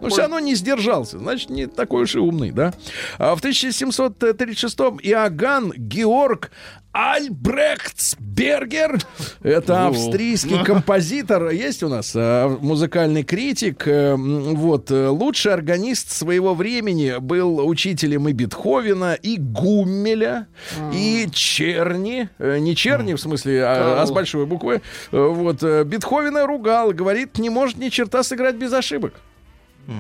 Но 0.05 0.11
все 0.11 0.23
равно 0.23 0.39
не 0.39 0.55
сдержался, 0.55 1.19
значит, 1.19 1.49
не 1.49 1.67
такой 1.67 2.03
уж 2.03 2.15
и 2.15 2.19
умный, 2.19 2.51
да? 2.51 2.75
А 3.17 3.35
в 3.35 3.43
1736-м 3.43 4.99
Иоганн 5.03 5.73
Георг 5.75 6.51
Альбрехтсбергер, 6.95 9.01
это 9.43 9.89
австрийский 9.89 10.65
композитор, 10.65 11.51
есть 11.51 11.83
у 11.83 11.89
нас 11.89 12.13
э, 12.15 12.57
музыкальный 12.61 13.25
критик, 13.25 13.89
э, 13.89 14.15
вот, 14.17 14.93
э, 14.93 15.09
лучший 15.09 15.53
органист 15.53 16.13
своего 16.13 16.55
времени, 16.55 17.17
был 17.19 17.67
учителем 17.67 18.29
и 18.29 18.33
Бетховена, 18.33 19.15
и 19.15 19.39
Гуммеля, 19.39 20.47
и 20.93 21.29
Черни, 21.33 22.29
э, 22.39 22.59
не 22.59 22.77
Черни 22.77 23.15
в 23.15 23.21
смысле, 23.21 23.65
а, 23.65 24.01
а 24.01 24.07
с 24.07 24.13
большой 24.13 24.47
буквы, 24.47 24.81
Э, 25.11 25.29
вот, 25.29 25.63
э, 25.63 25.85
Бетховена 25.85 26.47
ругал, 26.47 26.93
говорит, 26.93 27.39
не 27.39 27.51
может 27.51 27.77
ни 27.77 27.89
черта 27.89 28.23
сыграть 28.23 28.55
без 28.55 28.73
ошибок. 28.73 29.15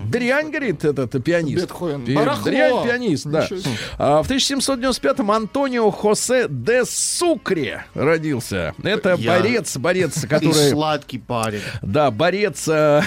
Дрянь, 0.09 0.51
говорит 0.51 0.85
этот 0.85 1.23
пианист. 1.23 1.63
Бетховен. 1.65 2.05
Пи- 2.05 2.15
Барахло. 2.15 2.45
Дрянь 2.45 2.85
пианист, 2.85 3.27
да. 3.27 3.49
А 3.99 4.23
в 4.23 4.31
1795-м 4.31 5.31
Антонио 5.31 5.91
Хосе 5.91 6.47
де 6.49 6.85
Сукре 6.85 7.85
родился. 7.95 8.75
Это 8.83 9.17
Я- 9.19 9.31
борец, 9.39 9.77
борец, 9.77 10.25
И 10.25 10.27
который... 10.27 10.71
сладкий 10.71 11.19
парень. 11.19 11.61
Да, 11.83 12.11
борец 12.11 12.67
э, 12.69 13.03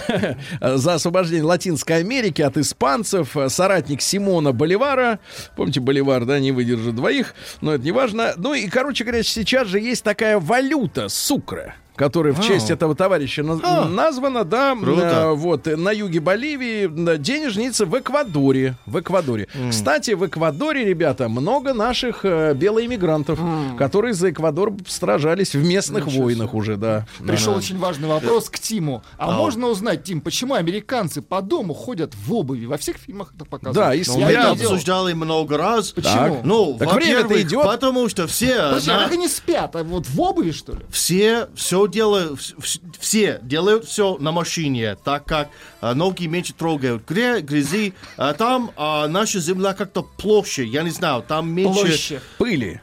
за 0.62 0.94
освобождение 0.96 1.44
Латинской 1.44 1.98
Америки 1.98 2.42
от 2.42 2.58
испанцев, 2.58 3.36
соратник 3.48 4.02
Симона 4.02 4.52
Боливара. 4.52 5.20
Помните, 5.56 5.80
Боливар, 5.80 6.26
да, 6.26 6.40
не 6.40 6.52
выдержит 6.52 6.96
двоих, 6.96 7.34
но 7.62 7.74
это 7.74 7.84
не 7.84 7.92
важно. 7.92 8.34
Ну 8.38 8.54
и, 8.54 8.68
короче 8.68 9.04
говоря, 9.04 9.24
сейчас 9.24 9.68
же 9.68 9.80
есть 9.80 10.04
такая 10.04 10.40
валюта 10.40 11.10
сукра 11.10 11.76
которая 11.98 12.34
в 12.34 12.42
честь 12.42 12.70
А. 12.70 12.74
этого 12.76 12.96
товарища 12.96 13.44
на- 13.44 13.86
названа, 13.86 14.44
да, 14.46 14.76
Круто. 14.80 15.02
э, 15.02 15.34
вот, 15.34 15.68
э, 15.68 15.76
на 15.76 15.92
юге 15.92 16.20
Боливии, 16.20 16.88
да, 16.88 17.18
денежница 17.18 17.86
в 17.86 17.98
Эквадоре, 18.00 18.76
в 18.86 19.00
Эквадоре. 19.00 19.48
Кстати, 19.70 20.12
в 20.12 20.26
Эквадоре, 20.26 20.86
ребята, 20.86 21.28
много 21.28 21.74
наших 21.74 22.20
э, 22.24 22.54
белоэмигрантов, 22.54 23.40
которые 23.78 24.14
за 24.14 24.30
Эквадор 24.32 24.74
сражались 24.88 25.56
в 25.56 25.64
местных 25.66 26.06
войнах 26.08 26.54
уже, 26.54 26.78
да. 26.78 27.06
Пришел 27.26 27.56
очень 27.56 27.78
важный 27.78 28.08
вопрос 28.08 28.50
к 28.50 28.60
Тиму. 28.60 29.04
А 29.18 29.32
можно 29.32 29.68
узнать, 29.68 30.04
Тим, 30.04 30.22
почему 30.22 30.54
американцы 30.54 31.22
по 31.22 31.42
дому 31.42 31.74
ходят 31.74 32.14
в 32.16 32.34
обуви? 32.34 32.66
Во 32.66 32.78
всех 32.78 32.98
фильмах 32.98 33.34
это 33.36 33.46
показывают. 33.46 33.76
Да, 33.76 33.96
и 33.96 34.04
Ну, 34.08 34.20
Я 34.20 34.26
мы 34.26 34.32
видел. 34.32 34.52
обсуждали 34.72 35.14
много 35.14 35.58
раз. 35.58 35.92
Почему? 35.92 36.42
Ну, 36.44 36.76
Так 36.80 36.94
время-то 36.94 37.24
во-первых, 37.28 37.46
идет. 37.48 37.64
потому 37.64 38.10
что 38.10 38.28
все, 38.28 38.56
Подожди, 38.70 38.92
а 38.92 38.98
на- 38.98 39.04
как 39.04 39.12
они 39.14 39.28
спят? 39.28 39.76
А 39.76 39.84
вот 39.84 40.06
в 40.08 40.22
обуви, 40.22 40.52
что 40.52 40.74
ли? 40.74 40.80
все 40.90 41.48
все 41.56 41.87
делают, 41.88 42.40
вс- 42.40 42.56
вс- 42.58 42.80
все 43.00 43.40
делают 43.42 43.86
все 43.86 44.18
на 44.20 44.32
машине, 44.32 44.96
так 45.04 45.26
как 45.26 45.50
а, 45.82 45.94
ноги 45.96 46.28
меньше 46.28 46.54
трогают 46.54 47.04
гря- 47.10 47.42
грязи. 47.42 47.94
А 48.18 48.34
там 48.34 48.72
а, 48.76 49.08
наша 49.08 49.40
земля 49.40 49.74
как-то 49.74 50.04
площе, 50.04 50.64
я 50.66 50.84
не 50.84 50.92
знаю, 50.92 51.24
там 51.28 51.50
меньше. 51.50 51.80
Площе. 51.82 52.22
Пыли. 52.38 52.82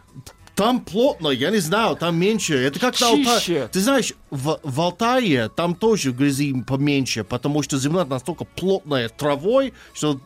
Там 0.55 0.81
плотно, 0.81 1.31
я 1.31 1.51
не 1.51 1.59
знаю, 1.59 1.97
там 1.97 2.17
меньше. 2.17 2.55
Это 2.57 2.79
как 2.79 3.01
на 3.01 3.09
Алтае. 3.09 3.41
Чище. 3.41 3.69
Ты 3.73 3.81
знаешь, 3.81 4.13
в, 4.31 4.61
в 4.63 4.81
Алтае 4.81 5.49
там 5.49 5.75
тоже 5.75 6.13
грязи 6.13 6.55
поменьше, 6.63 7.25
потому 7.25 7.63
что 7.63 7.77
земля 7.79 8.05
настолько 8.05 8.45
плотная 8.45 9.09
травой, 9.09 9.75
что 9.95 10.21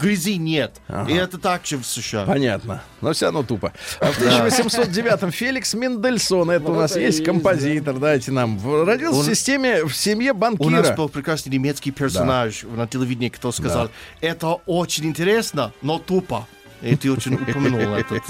грязи 0.00 0.36
нет. 0.36 0.80
И 1.08 1.12
это 1.12 1.38
так 1.38 1.64
же 1.64 1.78
в 1.78 1.86
США. 1.86 2.24
Понятно. 2.24 2.82
Но 3.00 3.12
все 3.12 3.26
равно 3.26 3.44
тупо. 3.44 3.72
А 4.00 4.06
в 4.10 4.18
1809-м 4.20 5.30
Феликс 5.30 5.74
Мендельсон, 5.74 6.50
это 6.50 6.64
Вот 6.64 6.76
у 6.76 6.80
нас 6.80 6.96
есть 6.96 7.18
есть, 7.18 7.24
композитор, 7.24 7.98
дайте 7.98 8.32
нам. 8.32 8.58
Родился 8.84 9.18
Он- 9.20 9.22
в 9.24 9.28
системе, 9.28 9.84
в 9.84 9.94
семье 9.94 10.32
У 10.32 10.34
нас 10.34 10.40
банкира. 10.58 10.94
был 10.96 11.08
прекрасный 11.08 11.50
немецкий 11.50 11.92
персонаж 11.92 12.64
на 12.64 12.86
телевидении, 12.88 13.28
кто 13.28 13.52
сказал, 13.52 13.90
это 14.20 14.54
очень 14.66 15.06
интересно, 15.06 15.72
но 15.82 15.98
тупо. 15.98 16.46
И 16.82 16.96
ты 16.96 17.12
очень 17.12 17.34
упомянул 17.34 17.94
этот 17.94 18.22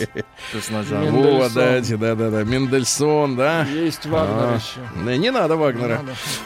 персонаж. 0.52 0.86
Мендельсон. 0.90 1.38
Вот, 1.38 1.52
дайте, 1.54 1.96
да-да-да. 1.96 2.44
Мендельсон, 2.44 3.36
да. 3.36 3.64
Есть 3.64 4.04
Вагнер 4.06 4.36
А, 4.36 4.56
еще. 4.56 4.80
Не, 5.10 5.18
не 5.18 5.30
надо 5.30 5.56
Вагнера. 5.56 6.00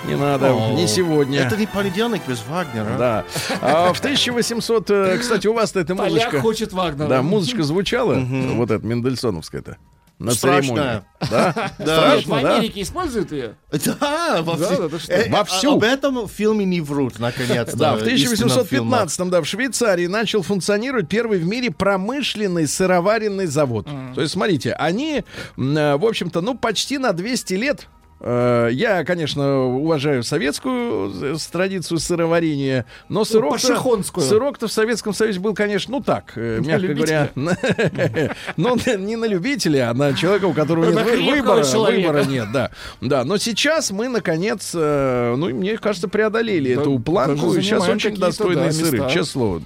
Не 0.05 0.14
надо, 0.14 0.53
не 0.53 0.87
сегодня. 0.87 1.40
Это 1.40 1.57
не 1.57 1.66
понедельник 1.66 2.23
без 2.29 2.45
Вагнера. 2.47 2.97
Да. 2.97 3.25
А 3.61 3.92
в 3.92 3.99
1800... 3.99 4.90
э, 4.90 5.19
Кстати, 5.19 5.47
у 5.49 5.53
вас-то 5.53 5.81
эта 5.81 5.95
Поляк 5.97 6.12
музычка... 6.12 6.40
хочет 6.40 6.73
Вагнера. 6.73 7.09
Да, 7.09 7.23
музычка 7.23 7.62
звучала, 7.64 8.14
вот 8.14 8.71
эта 8.71 8.87
Мендельсоновская-то. 8.87 9.77
На 10.18 10.31
Страшная. 10.33 10.62
церемонии. 10.62 11.02
Да? 11.31 11.72
В 11.79 11.83
Страшно, 11.83 12.40
да? 12.42 12.57
Америке 12.57 12.83
используют 12.83 13.33
ее? 13.33 13.55
Да, 13.70 14.42
во 14.42 14.57
Да, 14.57 14.66
все- 14.66 14.76
да, 14.83 14.88
ты 14.88 14.98
что? 14.98 15.12
Э, 15.12 15.31
Вовсю. 15.31 15.70
а- 15.72 15.74
Об 15.74 15.83
этом 15.83 16.26
в 16.26 16.31
фильме 16.31 16.64
не 16.64 16.81
врут, 16.81 17.18
наконец-то. 17.18 17.76
Да, 17.76 17.96
в 17.96 18.07
истинном 18.07 18.64
фильме. 18.66 18.90
1815-м, 18.90 19.31
да, 19.31 19.40
в 19.42 19.46
Швейцарии 19.46 20.07
начал 20.07 20.42
функционировать 20.42 21.09
первый 21.09 21.38
в 21.38 21.46
мире 21.46 21.70
промышленный 21.70 22.66
сыроваренный 22.66 23.46
завод. 23.46 23.87
То 24.14 24.20
есть, 24.20 24.33
смотрите, 24.33 24.72
они, 24.72 25.22
э, 25.57 25.96
в 25.96 26.05
общем-то, 26.07 26.40
ну, 26.40 26.55
почти 26.55 26.98
на 26.98 27.12
200 27.12 27.55
лет 27.55 27.87
я, 28.20 29.05
конечно, 29.05 29.64
уважаю 29.64 30.22
советскую 30.22 31.35
э, 31.35 31.37
традицию 31.50 31.98
сыроварения, 31.98 32.87
но 33.09 33.24
сырок-то, 33.24 33.68
пашихонскую. 33.68 34.26
сырок-то 34.26 34.68
в 34.68 34.72
Советском 34.72 35.12
Союзе 35.12 35.40
был, 35.40 35.55
конечно, 35.55 35.92
ну 35.92 36.02
так, 36.02 36.33
э, 36.37 36.61
мягко 36.64 36.94
говоря, 36.94 37.31
ну 38.57 38.76
не 38.96 39.16
на 39.16 39.26
любителя, 39.26 39.90
а 39.90 39.94
на 39.94 40.14
человека, 40.14 40.46
у 40.46 40.55
которого 40.55 40.90
нет 40.90 41.05
выбора, 41.05 41.64
выбора 41.64 42.24
нет, 42.24 42.52
да, 42.52 42.70
да. 43.00 43.24
Но 43.24 43.37
сейчас 43.37 43.90
мы 43.90 44.09
наконец, 44.09 44.72
э, 44.74 45.35
ну 45.37 45.50
мне 45.50 45.76
кажется, 45.76 46.09
преодолели 46.09 46.72
эту 46.72 46.98
планку. 46.98 47.55
Сейчас 47.55 47.88
очень 47.88 48.16
достойные 48.16 48.72
сыры, 48.72 48.98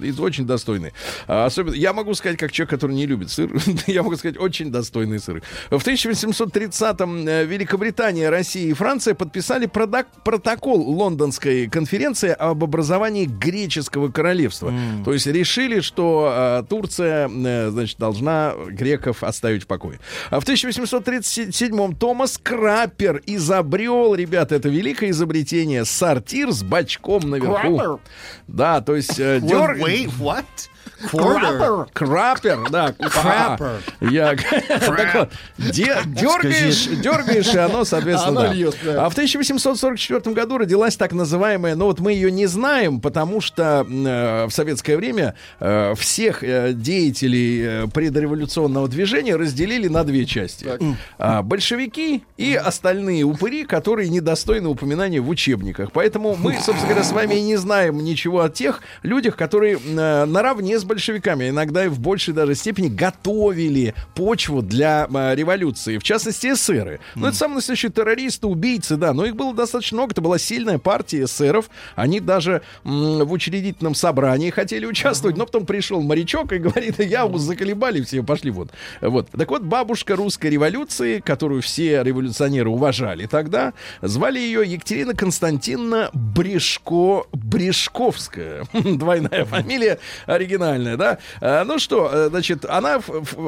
и 0.01 0.11
очень 0.19 0.45
достойные. 0.45 0.93
Особенно, 1.27 1.73
я 1.75 1.93
могу 1.93 2.13
сказать, 2.13 2.37
как 2.37 2.51
человек, 2.51 2.71
который 2.71 2.95
не 2.95 3.05
любит 3.05 3.31
сыр, 3.31 3.49
я 3.87 4.03
могу 4.03 4.15
сказать, 4.15 4.37
очень 4.37 4.71
достойные 4.71 5.19
сыры. 5.19 5.41
В 5.69 5.75
1830-м 5.75 7.27
э, 7.27 7.45
Великобритания, 7.45 8.29
Россия 8.41 8.67
и 8.69 8.73
Франция 8.73 9.13
подписали 9.13 9.67
протокол 9.67 10.81
Лондонской 10.81 11.67
конференции 11.67 12.29
об 12.31 12.63
образовании 12.63 13.25
греческого 13.25 14.09
королевства. 14.09 14.73
То 15.05 15.13
есть 15.13 15.27
решили, 15.27 15.79
что 15.81 16.61
э, 16.61 16.63
Турция, 16.67 17.29
э, 17.29 17.69
значит, 17.69 17.99
должна 17.99 18.53
греков 18.69 19.23
оставить 19.23 19.63
в 19.63 19.67
покое. 19.67 19.99
А 20.31 20.39
в 20.39 20.43
1837-м 20.45 21.95
Томас 21.95 22.39
Краппер 22.41 23.21
изобрел, 23.27 24.15
ребята, 24.15 24.55
это 24.55 24.69
великое 24.69 25.11
изобретение, 25.11 25.85
сортир 25.85 26.51
с 26.51 26.63
бачком 26.63 27.29
наверху. 27.29 27.77
Краппер? 27.77 27.99
Да, 28.47 28.81
то 28.81 28.95
есть 28.95 29.19
э, 29.19 29.37
дёр- 29.39 29.77
Wait, 29.79 30.09
what? 30.19 30.45
Quarter. 31.11 31.87
Краппер, 31.93 32.69
да. 32.69 32.93
Краппер. 32.93 33.81
Я 34.01 34.35
так 34.67 35.15
вот, 35.15 35.29
де- 35.57 35.97
дергаешь, 36.05 36.87
дергаешь, 36.87 37.53
и 37.53 37.57
оно, 37.57 37.83
соответственно, 37.85 38.41
Оно 38.41 38.49
да. 38.49 38.53
льёт, 38.53 38.75
да. 38.83 39.05
А 39.05 39.09
в 39.09 39.13
1844 39.13 40.35
году 40.35 40.57
родилась 40.57 40.95
так 40.95 41.13
называемая, 41.13 41.75
ну 41.75 41.85
вот 41.85 41.99
мы 41.99 42.13
ее 42.13 42.31
не 42.31 42.45
знаем, 42.47 42.99
потому 43.01 43.41
что 43.41 43.85
э, 43.87 44.45
в 44.47 44.51
советское 44.51 44.97
время 44.97 45.35
э, 45.59 45.93
всех 45.97 46.43
э, 46.43 46.73
деятелей 46.73 47.61
э, 47.63 47.87
предреволюционного 47.93 48.87
движения 48.87 49.35
разделили 49.35 49.87
на 49.87 50.03
две 50.03 50.25
части. 50.25 50.67
А, 51.17 51.41
большевики 51.41 52.23
и 52.37 52.55
остальные 52.55 53.23
упыри, 53.23 53.65
которые 53.65 54.09
недостойны 54.09 54.69
упоминания 54.69 55.19
в 55.19 55.29
учебниках. 55.29 55.91
Поэтому 55.91 56.35
мы, 56.35 56.53
собственно 56.53 56.87
говоря, 56.87 57.03
с 57.03 57.11
вами 57.11 57.35
и 57.35 57.41
не 57.41 57.55
знаем 57.57 58.03
ничего 58.03 58.41
о 58.41 58.49
тех 58.49 58.81
людях, 59.03 59.35
которые 59.35 59.77
э, 59.77 60.25
наравне 60.25 60.79
с 60.79 60.83
большевиками, 60.91 61.47
иногда 61.47 61.85
и 61.85 61.87
в 61.87 61.99
большей 61.99 62.33
даже 62.33 62.53
степени 62.53 62.89
готовили 62.89 63.93
почву 64.13 64.61
для 64.61 65.07
э, 65.09 65.35
революции. 65.35 65.97
В 65.97 66.03
частности, 66.03 66.47
эсеры. 66.47 66.99
Ну, 67.15 67.27
это 67.27 67.37
самые 67.37 67.55
настоящие 67.55 67.91
террористы, 67.91 68.47
убийцы, 68.47 68.97
да. 68.97 69.13
Но 69.13 69.25
их 69.25 69.37
было 69.37 69.53
достаточно 69.53 69.97
много. 69.97 70.11
Это 70.11 70.21
была 70.21 70.37
сильная 70.37 70.79
партия 70.79 71.23
эсеров. 71.23 71.69
Они 71.95 72.19
даже 72.19 72.61
м, 72.83 73.23
в 73.23 73.31
учредительном 73.31 73.95
собрании 73.95 74.49
хотели 74.49 74.85
участвовать. 74.85 75.37
Но 75.37 75.45
потом 75.45 75.65
пришел 75.65 76.01
морячок 76.01 76.51
и 76.51 76.57
говорит, 76.57 76.99
я 76.99 77.25
вас 77.25 77.41
заколебали, 77.41 78.01
все 78.01 78.21
пошли 78.21 78.51
вот. 78.51 78.69
Вот. 78.99 79.29
Так 79.31 79.49
вот, 79.49 79.61
бабушка 79.61 80.17
русской 80.17 80.47
революции, 80.47 81.19
которую 81.19 81.61
все 81.61 82.03
революционеры 82.03 82.69
уважали 82.69 83.27
тогда, 83.27 83.73
звали 84.01 84.39
ее 84.39 84.69
Екатерина 84.69 85.13
Константиновна 85.13 86.09
Брешко 86.11 87.23
Брешковская. 87.31 88.65
Двойная 88.73 89.45
фамилия 89.45 89.99
оригинальная. 90.25 90.80
Нормальная, 90.81 90.97
да? 90.97 91.17
А, 91.39 91.63
ну 91.63 91.79
что, 91.79 92.09
э, 92.11 92.29
значит, 92.29 92.65
она 92.65 93.01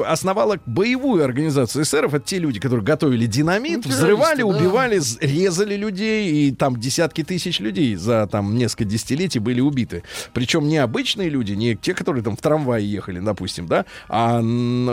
основала 0.06 0.58
боевую 0.66 1.24
организацию 1.24 1.82
эсеров. 1.84 2.14
Это 2.14 2.24
те 2.24 2.38
люди, 2.38 2.60
которые 2.60 2.84
готовили 2.84 3.26
динамит, 3.26 3.84
Ну, 3.84 3.90
взрывали, 3.90 4.40
да. 4.40 4.46
убивали, 4.46 5.00
резали 5.20 5.76
людей, 5.76 6.30
и 6.48 6.52
там 6.52 6.78
десятки 6.78 7.22
тысяч 7.24 7.60
людей 7.60 7.94
за 7.96 8.26
там 8.26 8.56
несколько 8.56 8.84
десятилетий 8.84 9.38
были 9.38 9.60
убиты. 9.60 10.02
Причем 10.32 10.68
не 10.68 10.78
обычные 10.78 11.28
люди, 11.28 11.52
не 11.52 11.76
те, 11.76 11.94
которые 11.94 12.22
там 12.22 12.36
в 12.36 12.40
трамвае 12.40 12.90
ехали, 12.90 13.20
допустим, 13.20 13.66
да, 13.66 13.84
а 14.08 14.40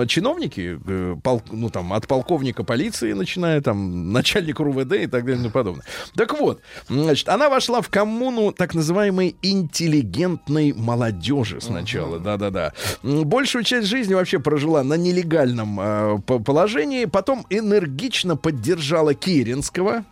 чиновники, 0.08 0.80
э, 0.86 1.16
пол- 1.24 1.44
ну 1.52 1.70
там 1.70 1.94
от 1.94 2.08
полковника 2.08 2.64
полиции, 2.64 3.14
начиная 3.14 3.62
там 3.62 4.12
начальника 4.12 4.64
РУВД 4.64 4.94
и 4.94 5.08
так 5.08 5.24
далее 5.26 5.36
и 5.36 5.38
тому 5.38 5.52
подобное. 5.52 5.86
Так 6.16 6.40
вот, 6.40 6.62
значит, 6.90 7.30
она 7.30 7.50
вошла 7.50 7.82
в 7.82 7.90
коммуну 7.90 8.52
так 8.52 8.74
называемой 8.74 9.36
интеллигентной 9.42 10.74
молодежи 10.74 11.60
сначала, 11.62 12.20
да-да-да. 12.38 12.74
Большую 13.04 13.64
часть 13.64 13.88
жизни 13.88 14.14
вообще 14.14 14.40
прожила 14.40 14.84
на 14.84 14.96
нелегальном 14.96 15.80
э, 15.80 16.20
по- 16.26 16.40
положении, 16.40 17.06
потом 17.06 17.46
энергично 17.50 18.36
поддержала 18.36 19.14
Керенского, 19.14 20.04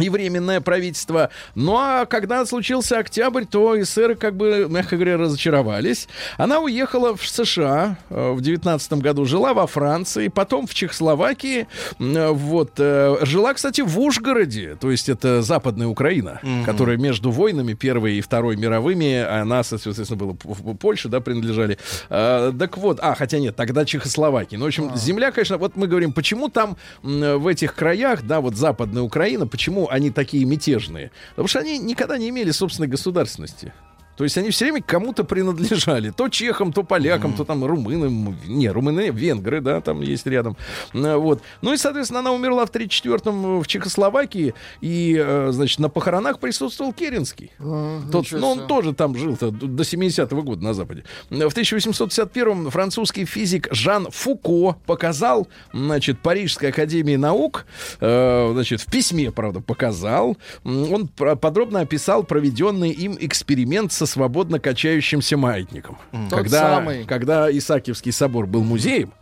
и 0.00 0.08
временное 0.08 0.60
правительство. 0.60 1.30
Ну 1.54 1.76
а 1.76 2.06
когда 2.06 2.44
случился 2.46 2.98
октябрь, 2.98 3.44
то 3.44 3.80
эсеры, 3.80 4.14
как 4.14 4.36
бы, 4.36 4.66
мягко 4.68 4.96
говоря, 4.96 5.16
разочаровались. 5.18 6.08
Она 6.38 6.60
уехала 6.60 7.16
в 7.16 7.26
США 7.28 7.98
э, 8.08 8.32
в 8.32 8.40
девятнадцатом 8.40 9.00
году, 9.00 9.24
жила 9.24 9.54
во 9.54 9.66
Франции, 9.66 10.28
потом 10.28 10.66
в 10.66 10.74
Чехословакии. 10.74 11.66
Э, 11.98 12.28
Вот. 12.30 12.72
э, 12.78 13.16
Жила, 13.22 13.54
кстати, 13.54 13.82
в 13.82 13.98
Ужгороде, 13.98 14.76
то 14.80 14.90
есть 14.90 15.08
это 15.08 15.42
западная 15.42 15.86
Украина, 15.86 16.40
которая 16.64 16.96
между 16.96 17.30
войнами 17.30 17.74
Первой 17.74 18.14
и 18.14 18.20
Второй 18.20 18.56
мировыми, 18.56 19.22
она, 19.22 19.62
соответственно, 19.62 20.16
была 20.16 20.34
в 20.42 20.74
Польше, 20.76 21.08
да, 21.08 21.20
принадлежали. 21.20 21.78
Так 22.08 22.76
вот, 22.76 22.98
а, 23.02 23.14
хотя 23.14 23.38
нет, 23.38 23.56
тогда 23.56 23.84
Чехословакия. 23.84 24.58
Ну, 24.58 24.64
в 24.64 24.68
общем, 24.68 24.96
земля, 24.96 25.30
конечно, 25.32 25.58
вот 25.58 25.76
мы 25.76 25.86
говорим, 25.86 26.12
почему 26.12 26.48
там 26.48 26.76
в 27.02 27.46
этих 27.46 27.74
краях, 27.74 28.22
да, 28.22 28.40
вот 28.40 28.56
западная 28.56 29.02
Украина, 29.02 29.46
почему 29.46 29.88
они 29.90 30.10
такие 30.10 30.44
мятежные? 30.44 31.10
Потому 31.30 31.48
что 31.48 31.58
они 31.58 31.78
никогда 31.78 32.16
не 32.16 32.28
имели 32.28 32.50
собственной 32.50 32.88
государственности. 32.88 33.72
То 34.20 34.24
есть 34.24 34.36
они 34.36 34.50
все 34.50 34.66
время 34.66 34.82
кому-то 34.86 35.24
принадлежали. 35.24 36.10
То 36.10 36.28
чехам, 36.28 36.74
то 36.74 36.82
полякам, 36.82 37.32
то 37.32 37.42
там 37.42 37.64
румынам. 37.64 38.36
Не, 38.46 38.68
румыны, 38.68 39.08
венгры, 39.08 39.62
да, 39.62 39.80
там 39.80 40.02
есть 40.02 40.26
рядом. 40.26 40.58
Вот. 40.92 41.40
Ну 41.62 41.72
и, 41.72 41.78
соответственно, 41.78 42.20
она 42.20 42.32
умерла 42.32 42.66
в 42.66 42.70
34-м 42.70 43.62
в 43.62 43.66
Чехословакии. 43.66 44.52
И, 44.82 45.18
э, 45.18 45.48
значит, 45.52 45.78
на 45.78 45.88
похоронах 45.88 46.38
присутствовал 46.38 46.92
Керенский. 46.92 47.50
А, 47.60 48.02
Тот, 48.12 48.24
ничего 48.24 48.40
ну, 48.40 48.48
он 48.48 48.66
тоже 48.66 48.92
там 48.92 49.16
жил 49.16 49.38
до 49.40 49.82
70-го 49.84 50.42
года 50.42 50.64
на 50.64 50.74
Западе. 50.74 51.04
В 51.30 51.36
1851-м 51.38 52.68
французский 52.68 53.24
физик 53.24 53.68
Жан 53.70 54.08
Фуко 54.10 54.76
показал, 54.84 55.48
значит, 55.72 56.20
Парижской 56.20 56.68
академии 56.68 57.16
наук, 57.16 57.64
э, 58.00 58.50
значит, 58.52 58.82
в 58.82 58.90
письме, 58.90 59.30
правда, 59.30 59.60
показал, 59.62 60.36
он 60.64 61.08
подробно 61.08 61.80
описал 61.80 62.22
проведенный 62.22 62.90
им 62.90 63.16
эксперимент 63.18 63.92
со 63.92 64.09
свободно 64.10 64.58
качающимся 64.58 65.36
маятником. 65.36 65.98
Тот 66.28 66.40
Когда, 66.40 66.60
самый. 66.76 67.04
когда 67.04 67.50
Исаакиевский 67.50 68.12
собор 68.12 68.46
был 68.46 68.62
музеем, 68.64 69.12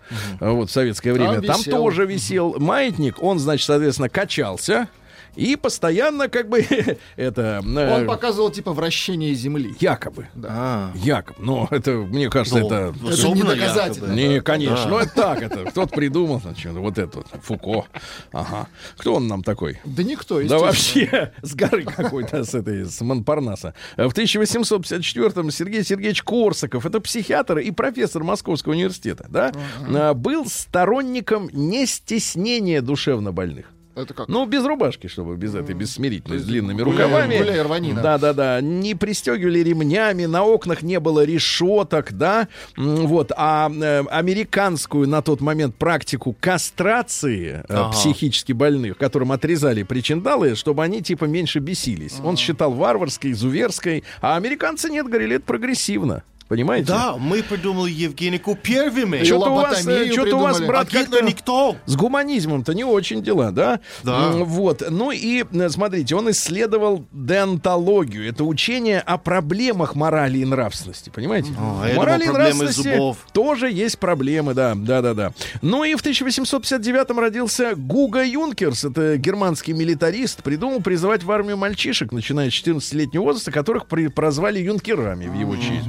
э, 0.40 0.51
вот 0.51 0.70
в 0.70 0.72
советское 0.72 1.12
время, 1.12 1.40
там, 1.42 1.59
висел. 1.61 1.77
тоже 1.77 2.07
висел 2.07 2.57
маятник, 2.59 3.22
он, 3.22 3.38
значит, 3.38 3.66
соответственно, 3.66 4.09
качался, 4.09 4.88
и 5.37 5.57
постоянно, 5.57 6.29
как 6.29 6.49
бы, 6.49 6.61
это... 7.17 7.62
э, 7.64 7.95
Он 7.95 8.07
показывал 8.07 8.51
типа 8.51 8.73
вращение 8.73 9.35
Земли. 9.35 9.75
Якобы. 9.81 10.29
А, 10.45 10.93
Якобы. 10.95 11.38
Но 11.45 11.69
это, 11.71 11.93
мне 11.93 12.29
кажется, 12.29 12.61
ну, 12.61 12.67
это... 12.67 12.95
особенно 13.09 13.53
не 13.55 13.61
доказательно. 13.61 14.12
Не, 14.12 14.41
конечно. 14.41 14.85
Да. 14.85 14.88
Ну, 14.88 14.99
это 14.99 15.14
так, 15.14 15.43
это 15.43 15.64
кто-то 15.67 15.95
придумал, 15.95 16.41
значит, 16.41 16.73
вот 16.73 16.99
это 16.99 17.19
вот, 17.19 17.27
Фуко. 17.43 17.87
Ага. 18.33 18.69
Кто 18.97 19.14
он 19.14 19.29
нам 19.29 19.43
такой? 19.43 19.81
Да 19.85 20.03
никто, 20.03 20.43
Да 20.43 20.59
вообще 20.59 21.33
с 21.43 21.55
горы 21.55 21.85
какой-то, 21.85 22.45
с 22.45 22.55
этой, 22.55 22.85
с 22.85 23.01
Монпарнаса. 23.01 23.75
В 23.97 24.09
1854-м 24.09 25.51
Сергей 25.51 25.85
Сергеевич 25.85 26.23
Корсаков, 26.23 26.87
это 26.87 27.01
психиатр 27.01 27.59
и 27.59 27.71
профессор 27.71 28.25
Московского 28.25 28.73
университета, 28.73 29.27
да, 29.29 29.53
а, 29.88 30.14
был 30.14 30.47
сторонником 30.47 31.49
нестеснения 31.53 32.81
душевнобольных. 32.83 33.67
Это 33.99 34.15
как? 34.15 34.29
Ну, 34.29 34.47
без 34.47 34.65
рубашки, 34.65 35.09
чтобы 35.09 35.37
без 35.37 35.55
этой, 35.55 35.75
без 35.75 35.93
смирительной, 35.95 36.39
с 36.39 36.45
длинными 36.45 36.81
рукавами. 36.83 37.37
гуляй, 37.37 37.61
рванина. 37.63 38.01
Да-да-да. 38.01 38.61
Не 38.61 38.95
пристегивали 38.95 39.59
ремнями, 39.61 40.25
на 40.27 40.45
окнах 40.45 40.83
не 40.83 41.01
было 41.01 41.25
решеток, 41.25 42.13
да. 42.13 42.49
Вот. 42.77 43.33
А 43.37 43.71
э, 43.71 44.05
американскую 44.11 45.09
на 45.09 45.21
тот 45.23 45.41
момент 45.41 45.75
практику 45.75 46.37
кастрации 46.39 47.63
э, 47.63 47.65
Ага. 47.69 47.91
психически 47.93 48.53
больных, 48.53 48.97
которым 48.99 49.33
отрезали 49.33 49.83
причиндалы, 49.83 50.55
чтобы 50.55 50.85
они 50.85 51.03
типа 51.03 51.25
меньше 51.25 51.59
бесились. 51.59 52.17
Он 52.23 52.37
считал 52.37 52.73
варварской, 52.73 53.33
изуверской, 53.33 54.05
а 54.21 54.37
американцы 54.37 54.89
нет, 54.91 55.07
говорили, 55.07 55.37
это 55.37 55.45
прогрессивно. 55.45 56.23
Понимаете? 56.49 56.89
Да, 56.89 57.17
мы 57.19 57.43
придумали 57.43 57.91
Евгенику 57.91 58.55
первыми. 58.57 59.23
Что-то 59.23 59.51
у 59.51 59.55
вас, 59.57 59.87
э, 59.87 60.11
что-то 60.13 60.37
у 60.37 60.41
вас, 60.41 60.61
брат, 60.61 60.89
а 60.91 60.93
как-то- 60.99 61.23
никто. 61.23 61.77
с 61.87 61.95
гуманизмом-то 61.95 62.73
не 62.73 62.85
очень 62.85 63.23
дела, 63.23 63.51
да? 63.53 63.81
Да. 64.03 64.31
Вот. 64.33 64.83
Ну 64.89 65.11
и, 65.11 65.45
э, 65.51 65.69
смотрите, 65.69 66.15
он 66.17 66.31
исследовал 66.31 67.05
деонтологию. 67.13 68.29
Это 68.29 68.45
учение 68.45 69.01
о 69.01 69.19
проблемах 69.19 69.95
морали 69.95 70.39
и 70.39 70.45
нравственности, 70.45 71.11
понимаете? 71.11 71.51
А, 71.59 71.95
морали 71.95 72.25
думал, 72.25 72.37
и 72.37 72.39
нравственности 72.39 72.93
зубов. 72.95 73.19
тоже 73.33 73.71
есть 73.71 73.99
проблемы, 73.99 74.55
да, 74.55 74.75
да-да-да. 74.75 75.33
Ну 75.63 75.85
и 75.85 75.95
в 75.95 76.03
1859-м 76.03 77.19
родился 77.19 77.75
Гуга 77.77 78.23
Юнкерс. 78.25 78.85
Это 78.85 79.17
германский 79.17 79.73
милитарист. 79.73 80.43
Придумал 80.43 80.81
призывать 80.81 81.23
в 81.25 81.31
армию 81.31 81.57
мальчишек, 81.57 82.13
начиная 82.13 82.51
с 82.51 82.53
14-летнего 82.55 83.23
возраста, 83.23 83.51
которых 83.53 83.87
при- 83.87 84.09
прозвали 84.09 84.61
юнкерами 84.61 85.27
в 85.27 85.35
его 85.39 85.57
честь. 85.57 85.87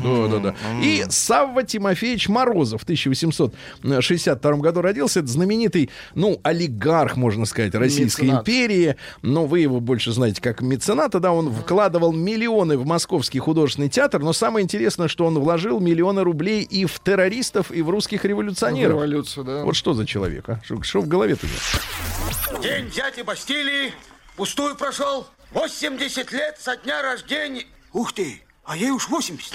Да-да-да. 0.51 0.85
И 0.85 1.05
Савва 1.09 1.63
Тимофеевич 1.63 2.29
Морозов 2.29 2.81
в 2.81 2.83
1862 2.83 4.51
году 4.57 4.81
родился. 4.81 5.19
Это 5.19 5.29
знаменитый, 5.29 5.89
ну, 6.15 6.39
олигарх, 6.43 7.15
можно 7.17 7.45
сказать, 7.45 7.75
Российской 7.75 8.23
Меценат. 8.25 8.41
империи. 8.47 8.95
Но 9.21 9.45
вы 9.45 9.59
его 9.61 9.79
больше 9.79 10.11
знаете 10.11 10.41
как 10.41 10.61
мецената, 10.61 11.19
да, 11.19 11.31
он 11.31 11.51
вкладывал 11.53 12.13
миллионы 12.13 12.77
в 12.77 12.85
Московский 12.85 13.39
художественный 13.39 13.89
театр, 13.89 14.21
но 14.21 14.33
самое 14.33 14.63
интересное, 14.63 15.07
что 15.07 15.25
он 15.25 15.37
вложил 15.39 15.79
миллионы 15.79 16.23
рублей 16.23 16.63
и 16.63 16.85
в 16.85 16.99
террористов, 16.99 17.71
и 17.71 17.81
в 17.81 17.89
русских 17.89 18.25
революционеров. 18.25 18.93
Революцию, 18.93 19.43
да. 19.45 19.63
Вот 19.63 19.75
что 19.75 19.93
за 19.93 20.05
человек, 20.05 20.47
а? 20.49 20.59
Что, 20.63 20.81
что 20.83 21.01
в 21.01 21.07
голове-то? 21.07 21.45
у 21.45 21.49
него? 21.49 22.61
День 22.63 22.89
дяди 22.89 23.21
Бастилии 23.21 23.93
пустую 24.35 24.75
прошел. 24.75 25.27
80 25.51 26.31
лет 26.31 26.57
со 26.59 26.75
дня 26.77 27.01
рождения. 27.01 27.65
Ух 27.93 28.13
ты, 28.13 28.41
а 28.65 28.77
ей 28.77 28.91
уж 28.91 29.09
80. 29.09 29.53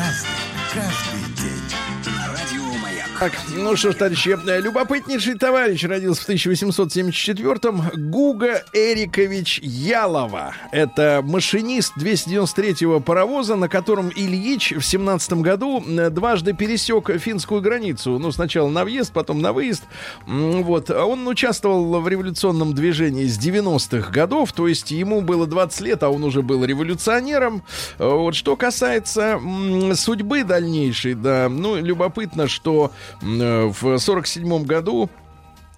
Erasmo. 0.00 0.39
Так, 3.20 3.32
ну 3.54 3.76
что 3.76 3.92
ж, 3.92 3.96
товарищи, 3.96 4.34
э, 4.46 4.60
любопытнейший 4.62 5.34
товарищ 5.34 5.84
родился 5.84 6.22
в 6.22 6.28
1874-м. 6.30 8.10
Гуга 8.10 8.64
Эрикович 8.72 9.58
Ялова. 9.62 10.54
Это 10.72 11.20
машинист 11.22 11.92
293-го 11.98 13.00
паровоза, 13.00 13.56
на 13.56 13.68
котором 13.68 14.08
Ильич 14.08 14.72
в 14.72 14.80
17 14.80 15.34
году 15.34 15.84
э, 15.86 16.08
дважды 16.08 16.54
пересек 16.54 17.10
финскую 17.20 17.60
границу. 17.60 18.18
Ну, 18.18 18.32
сначала 18.32 18.70
на 18.70 18.84
въезд, 18.84 19.12
потом 19.12 19.42
на 19.42 19.52
выезд. 19.52 19.82
Вот. 20.26 20.90
Он 20.90 21.28
участвовал 21.28 22.00
в 22.00 22.08
революционном 22.08 22.74
движении 22.74 23.26
с 23.26 23.38
90-х 23.38 24.10
годов, 24.12 24.54
то 24.54 24.66
есть 24.66 24.92
ему 24.92 25.20
было 25.20 25.46
20 25.46 25.80
лет, 25.82 26.02
а 26.04 26.08
он 26.08 26.24
уже 26.24 26.40
был 26.40 26.64
революционером. 26.64 27.64
Э, 27.98 28.08
Вот. 28.08 28.34
Что 28.34 28.56
касается 28.56 29.38
судьбы 29.94 30.42
дальнейшей, 30.42 31.12
да, 31.12 31.50
ну, 31.50 31.76
любопытно, 31.76 32.48
что 32.48 32.92
в 33.20 33.98
47 33.98 34.64
году 34.64 35.10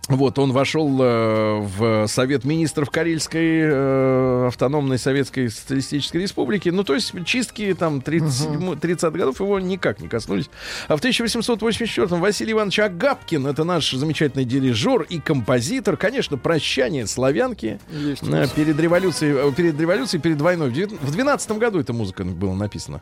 вот, 0.08 0.38
он 0.38 0.52
вошел 0.52 1.00
э, 1.00 1.60
в 1.60 2.06
Совет 2.08 2.44
министров 2.44 2.90
Карельской 2.90 3.60
э, 3.62 4.46
автономной 4.48 4.98
Советской 4.98 5.48
Социалистической 5.48 6.22
Республики. 6.22 6.70
Ну, 6.70 6.82
то 6.82 6.94
есть 6.94 7.12
чистки 7.24 7.72
там 7.78 8.02
37 8.02 8.78
30 8.78 9.12
годов 9.14 9.40
его 9.40 9.60
никак 9.60 10.00
не 10.00 10.08
коснулись. 10.08 10.50
А 10.88 10.96
в 10.96 11.00
1884-м 11.00 12.20
Василий 12.20 12.52
Иванович 12.52 12.80
Агапкин, 12.80 13.46
это 13.46 13.62
наш 13.62 13.92
замечательный 13.92 14.44
дирижер 14.44 15.02
и 15.02 15.20
композитор, 15.20 15.96
конечно, 15.96 16.36
прощание 16.36 17.06
славянки 17.06 17.78
Есть 17.90 18.24
э, 18.24 18.48
перед 18.56 18.78
революцией, 18.80 19.50
э, 19.50 19.52
перед 19.52 19.80
революцией, 19.80 20.20
перед 20.20 20.40
войной. 20.40 20.70
В 20.70 21.12
12 21.12 21.52
году 21.52 21.78
эта 21.78 21.92
музыка 21.92 22.24
была 22.24 22.54
написана. 22.54 23.00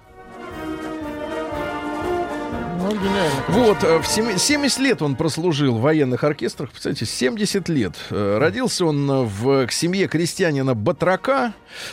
Ну, 2.83 2.93
гениально. 2.93 3.31
Вот, 3.49 3.85
э, 3.85 3.99
в 3.99 4.07
семи- 4.07 4.39
70 4.39 4.79
лет 4.81 5.03
он 5.03 5.15
прослужил 5.15 5.77
в 5.77 5.81
военных 5.83 6.25
оркестрах. 6.25 6.71
Представляете, 6.71 7.05
70 7.07 7.69
лет. 7.69 7.93
Э, 8.11 8.39
Родился 8.39 8.87
он 8.87 9.11
э, 9.11 9.23
в 9.25 9.69
семье 9.71 10.09
крестьянина 10.09 10.75
Батрака. 10.75 11.53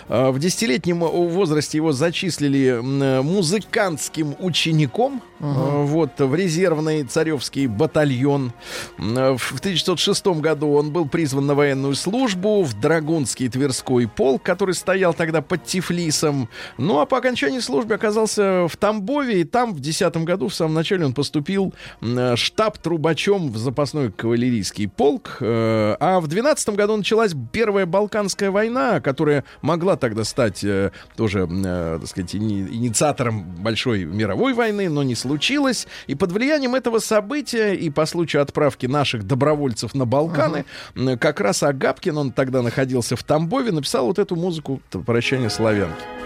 В 0.10 0.39
десятилетнем 0.39 1.00
возрасте 1.02 1.78
его 1.78 1.91
зачислили 1.91 2.80
музыкантским 2.82 4.36
учеником. 4.39 5.21
э, 5.39 5.43
Вот, 5.43 6.19
в 6.19 6.34
резервный 6.34 7.04
царевский 7.04 7.67
батальон. 7.67 8.54
В 8.97 9.60
1906 9.60 10.26
году 10.41 10.73
он 10.73 10.91
был 10.91 11.08
призван 11.08 11.45
на 11.45 11.54
военную 11.54 11.95
службу 11.95 12.63
в 12.63 12.80
Драгунский 12.80 13.50
Тверской 13.50 14.08
полк, 14.08 14.42
который 14.42 14.73
стоял 14.73 15.13
тогда 15.13 15.42
под 15.42 15.63
Тифлисом. 15.65 16.50
Ну, 16.77 17.00
а 17.00 17.06
по 17.06 17.17
окончании 17.17 17.60
службы 17.60 17.94
оказался 17.94 18.67
в 18.67 18.75
Тамбове, 18.77 19.42
и 19.42 19.44
там 19.44 19.71
в 19.71 19.79
2010 19.79 20.17
году, 20.25 20.48
в 20.48 20.56
самом 20.56 20.77
начале, 20.78 21.06
он 21.06 21.13
поступил 21.13 21.73
э, 22.02 22.36
штаб-трубачом 22.36 23.52
в 23.52 23.58
запасной 23.58 24.12
кавалерийский 24.12 24.88
полк. 24.88 25.38
Э, 25.42 25.96
А 26.00 26.19
в 26.19 26.28
2012 26.28 26.69
году 26.75 26.98
началась 26.98 27.34
Первая 27.52 27.86
Балканская 27.86 28.52
война, 28.52 29.00
которая 29.00 29.44
могла 29.62 29.96
тогда 29.98 30.23
стать 30.23 30.63
э, 30.63 30.92
тоже, 31.15 31.48
так 31.48 32.08
сказать, 32.08 32.36
ини- 32.36 32.67
инициатором 32.71 33.44
большой 33.44 34.06
мировой 34.06 34.54
войны, 34.54 34.90
но 34.90 35.04
не 35.04 35.15
случилось. 35.15 35.88
И 36.08 36.15
под 36.15 36.32
влиянием 36.32 36.75
этого 36.75 37.00
события 37.00 37.73
и 37.73 37.90
по 37.90 38.06
случаю 38.06 38.42
отправки 38.42 38.86
наших 38.86 39.25
добровольцев 39.25 39.94
на 39.96 40.06
Балканы, 40.06 40.65
м, 40.96 41.17
как 41.17 41.40
раз 41.40 41.63
Агапкин, 41.63 42.17
он 42.17 42.32
тогда 42.32 42.62
находился 42.62 43.15
в 43.15 43.23
Тамбове, 43.23 43.71
написал 43.71 44.08
вот 44.08 44.19
эту 44.19 44.36
музыку 44.36 44.82
«Прощание 45.06 45.50
славянки». 45.50 46.17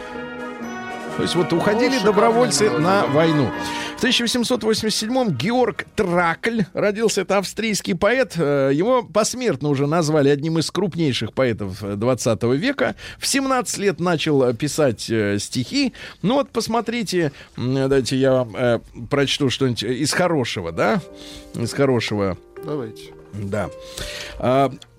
То 1.21 1.23
есть 1.25 1.35
вот 1.35 1.53
уходили 1.53 1.91
шикарная 1.99 2.05
добровольцы 2.13 2.63
мелодия. 2.63 2.79
на 2.83 3.05
войну. 3.05 3.51
В 3.97 4.03
1887-м 4.03 5.37
Георг 5.37 5.85
Тракль 5.95 6.61
родился. 6.73 7.21
Это 7.21 7.37
австрийский 7.37 7.93
поэт. 7.93 8.33
Э, 8.37 8.71
Его 8.73 9.03
посмертно 9.03 9.69
уже 9.69 9.85
назвали 9.85 10.29
одним 10.29 10.57
из 10.57 10.71
крупнейших 10.71 11.33
поэтов 11.33 11.83
э, 11.83 11.93
20 11.95 12.41
века. 12.55 12.95
В 13.19 13.27
17 13.27 13.77
лет 13.77 13.99
начал 13.99 14.41
э, 14.45 14.55
писать 14.55 15.11
э, 15.11 15.37
стихи. 15.37 15.93
Ну 16.23 16.33
вот 16.33 16.49
посмотрите, 16.49 17.31
м, 17.55 17.75
давайте 17.75 18.17
я 18.17 18.31
вам 18.31 18.55
э, 18.55 18.79
прочту 19.11 19.51
что-нибудь 19.51 19.83
из 19.83 20.13
хорошего, 20.13 20.71
да? 20.71 20.99
Из 21.53 21.71
хорошего. 21.71 22.35
Давайте. 22.65 23.13
Да. 23.33 23.69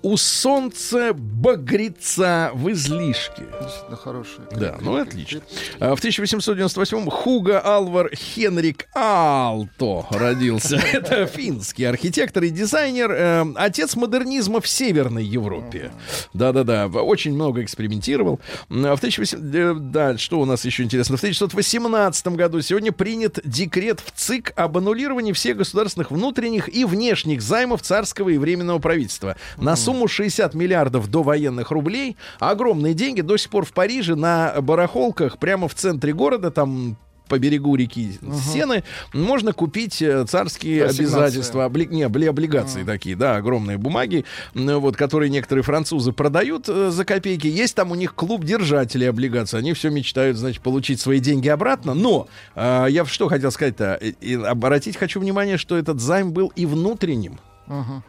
У 0.03 0.17
солнца 0.17 1.13
багрится 1.15 2.51
в 2.55 2.71
излишке. 2.73 3.45
Действительно 3.63 3.97
хорошая. 3.97 4.47
Да, 4.51 4.77
ну 4.81 4.97
отлично. 4.97 5.43
А, 5.79 5.95
В 5.95 6.03
1898-м 6.05 7.09
Хуга 7.09 7.61
Алвар 7.61 8.11
Хенрик 8.15 8.89
Алто 8.95 10.05
родился. 10.11 10.77
Это 10.93 11.27
финский 11.27 11.85
архитектор 11.85 12.43
и 12.43 12.51
дизайнер. 12.51 13.13
э, 13.13 13.45
Отец 13.55 13.95
модернизма 13.95 14.61
в 14.61 14.67
Северной 14.67 15.25
Европе. 15.25 15.93
Да-да-да, 16.35 16.87
очень 16.89 17.33
много 17.35 17.63
экспериментировал. 17.63 18.41
А 18.71 18.97
В 18.97 18.99
1800... 18.99 19.41
э, 19.55 19.75
Да, 19.75 20.19
что 20.19 20.41
у 20.41 20.45
нас 20.45 20.65
еще 20.65 20.83
интересно? 20.83 21.17
В 21.17 21.21
1918 21.21 22.27
году 22.29 22.61
сегодня 22.61 22.91
принят 22.91 23.39
декрет 23.45 24.01
в 24.01 24.11
ЦИК 24.19 24.53
об 24.57 24.79
аннулировании 24.79 25.33
всех 25.33 25.59
государственных 25.59 26.11
внутренних 26.11 26.75
и 26.75 26.85
внешних 26.85 27.41
займов 27.41 27.83
царского 27.83 28.31
и 28.31 28.39
временного 28.39 28.81
правительства. 28.81 29.37
На 29.57 29.77
сумму 29.93 30.09
60 30.09 30.55
миллиардов 30.55 31.09
до 31.11 31.23
военных 31.23 31.71
рублей. 31.71 32.17
Огромные 32.39 32.95
деньги 32.95 33.21
до 33.21 33.37
сих 33.37 33.51
пор 33.51 33.65
в 33.65 33.73
Париже 33.73 34.15
на 34.15 34.55
барахолках 34.61 35.39
прямо 35.39 35.69
в 35.69 35.75
центре 35.75 36.13
города, 36.13 36.51
там 36.51 36.97
по 37.29 37.39
берегу 37.39 37.75
реки 37.77 38.19
Сены, 38.53 38.85
можно 39.15 39.55
купить 39.55 40.03
э, 40.03 40.27
царские 40.27 40.85
обязательства, 40.85 41.65
обли... 41.65 41.87
не, 41.87 42.03
обли- 42.03 42.29
облигации 42.29 42.85
такие, 42.85 43.17
да, 43.17 43.37
огромные 43.37 43.79
бумаги, 43.79 44.27
вот, 44.55 44.97
которые 44.99 45.31
некоторые 45.31 45.63
французы 45.63 46.13
продают 46.13 46.69
э, 46.69 46.91
за 46.91 47.05
копейки. 47.07 47.47
Есть 47.47 47.75
там 47.75 47.91
у 47.91 47.95
них 47.95 48.15
клуб 48.15 48.45
держателей 48.45 49.09
облигаций. 49.09 49.59
Они 49.59 49.73
все 49.73 49.89
мечтают, 49.89 50.37
значит, 50.37 50.61
получить 50.63 51.01
свои 51.01 51.21
деньги 51.21 51.49
обратно. 51.49 51.95
Но 51.95 52.29
э, 52.55 52.89
я 52.91 53.07
что 53.07 53.29
хотел 53.29 53.51
сказать-то? 53.51 53.99
Обратить 54.47 54.99
хочу 54.99 55.19
внимание, 55.19 55.57
что 55.57 55.79
этот 55.79 56.01
займ 56.01 56.33
был 56.33 56.53
и 56.55 56.67
внутренним. 56.67 57.39
Ага. 57.67 58.03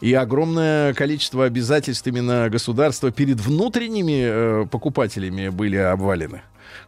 И 0.00 0.14
огромное 0.14 0.94
количество 0.94 1.44
обязательств 1.44 2.06
именно 2.06 2.48
государства 2.48 3.10
перед 3.10 3.38
внутренними 3.40 4.22
э, 4.24 4.66
покупателями 4.70 5.50
были 5.50 5.76
обвалены. 5.76 6.42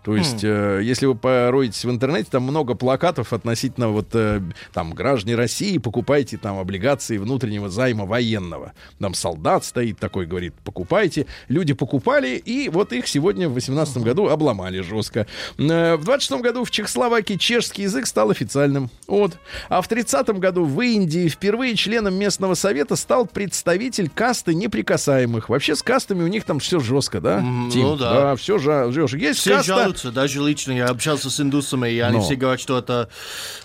То 0.05 0.17
есть, 0.17 0.43
э, 0.43 0.81
если 0.83 1.07
вы 1.07 1.15
пороетесь 1.15 1.85
в 1.85 1.91
интернете, 1.91 2.29
там 2.31 2.43
много 2.43 2.75
плакатов 2.75 3.33
относительно 3.33 3.89
вот 3.89 4.09
э, 4.15 4.41
там 4.73 4.93
граждане 4.93 5.37
России, 5.37 5.79
покупайте 5.79 6.37
там 6.37 6.59
облигации 6.59 7.19
внутреннего 7.19 7.69
займа 7.69 8.05
военного. 8.05 8.73
Там 8.99 9.15
солдат 9.15 9.65
стоит 9.65 9.99
такой, 9.99 10.27
говорит, 10.27 10.55
покупайте. 10.65 11.27
Люди 11.49 11.73
покупали, 11.75 12.37
и 12.37 12.69
вот 12.69 12.93
их 12.93 13.07
сегодня 13.07 13.49
в 13.49 13.55
18 13.55 13.99
году 13.99 14.29
обломали 14.29 14.81
жестко. 14.81 15.27
Э, 15.59 15.97
В 15.97 16.05
26 16.05 16.43
году 16.43 16.65
в 16.65 16.71
Чехословакии 16.71 17.35
чешский 17.35 17.83
язык 17.83 18.07
стал 18.07 18.31
официальным. 18.31 18.91
Вот. 19.07 19.39
А 19.69 19.83
в 19.83 19.89
30 19.89 20.29
году 20.39 20.65
в 20.65 20.81
Индии 20.81 21.29
впервые 21.29 21.77
членом 21.77 22.15
местного 22.15 22.55
совета 22.55 22.97
стал 22.97 23.27
представитель 23.27 24.09
касты 24.09 24.55
неприкасаемых. 24.55 25.49
Вообще 25.49 25.75
с 25.77 25.83
кастами 25.83 26.23
у 26.23 26.27
них 26.29 26.45
там 26.45 26.59
все 26.59 26.81
жестко, 26.81 27.21
да? 27.21 27.39
М, 27.39 27.71
Тим? 27.71 27.83
ну 27.83 27.97
да. 27.97 28.37
все 28.37 28.59
жестко. 28.59 29.17
Есть 29.17 29.41
Все 29.41 29.57
каста... 29.57 29.72
жалуются, 29.79 30.11
даже 30.11 30.41
лично 30.41 30.73
я 30.73 30.87
общался 30.87 31.31
с 31.31 31.41
индусами, 31.41 31.89
и 31.91 31.99
они 32.01 32.19
Но. 32.19 32.23
все 32.23 32.37
говорят, 32.37 32.61
что 32.61 32.79
это, 32.79 33.09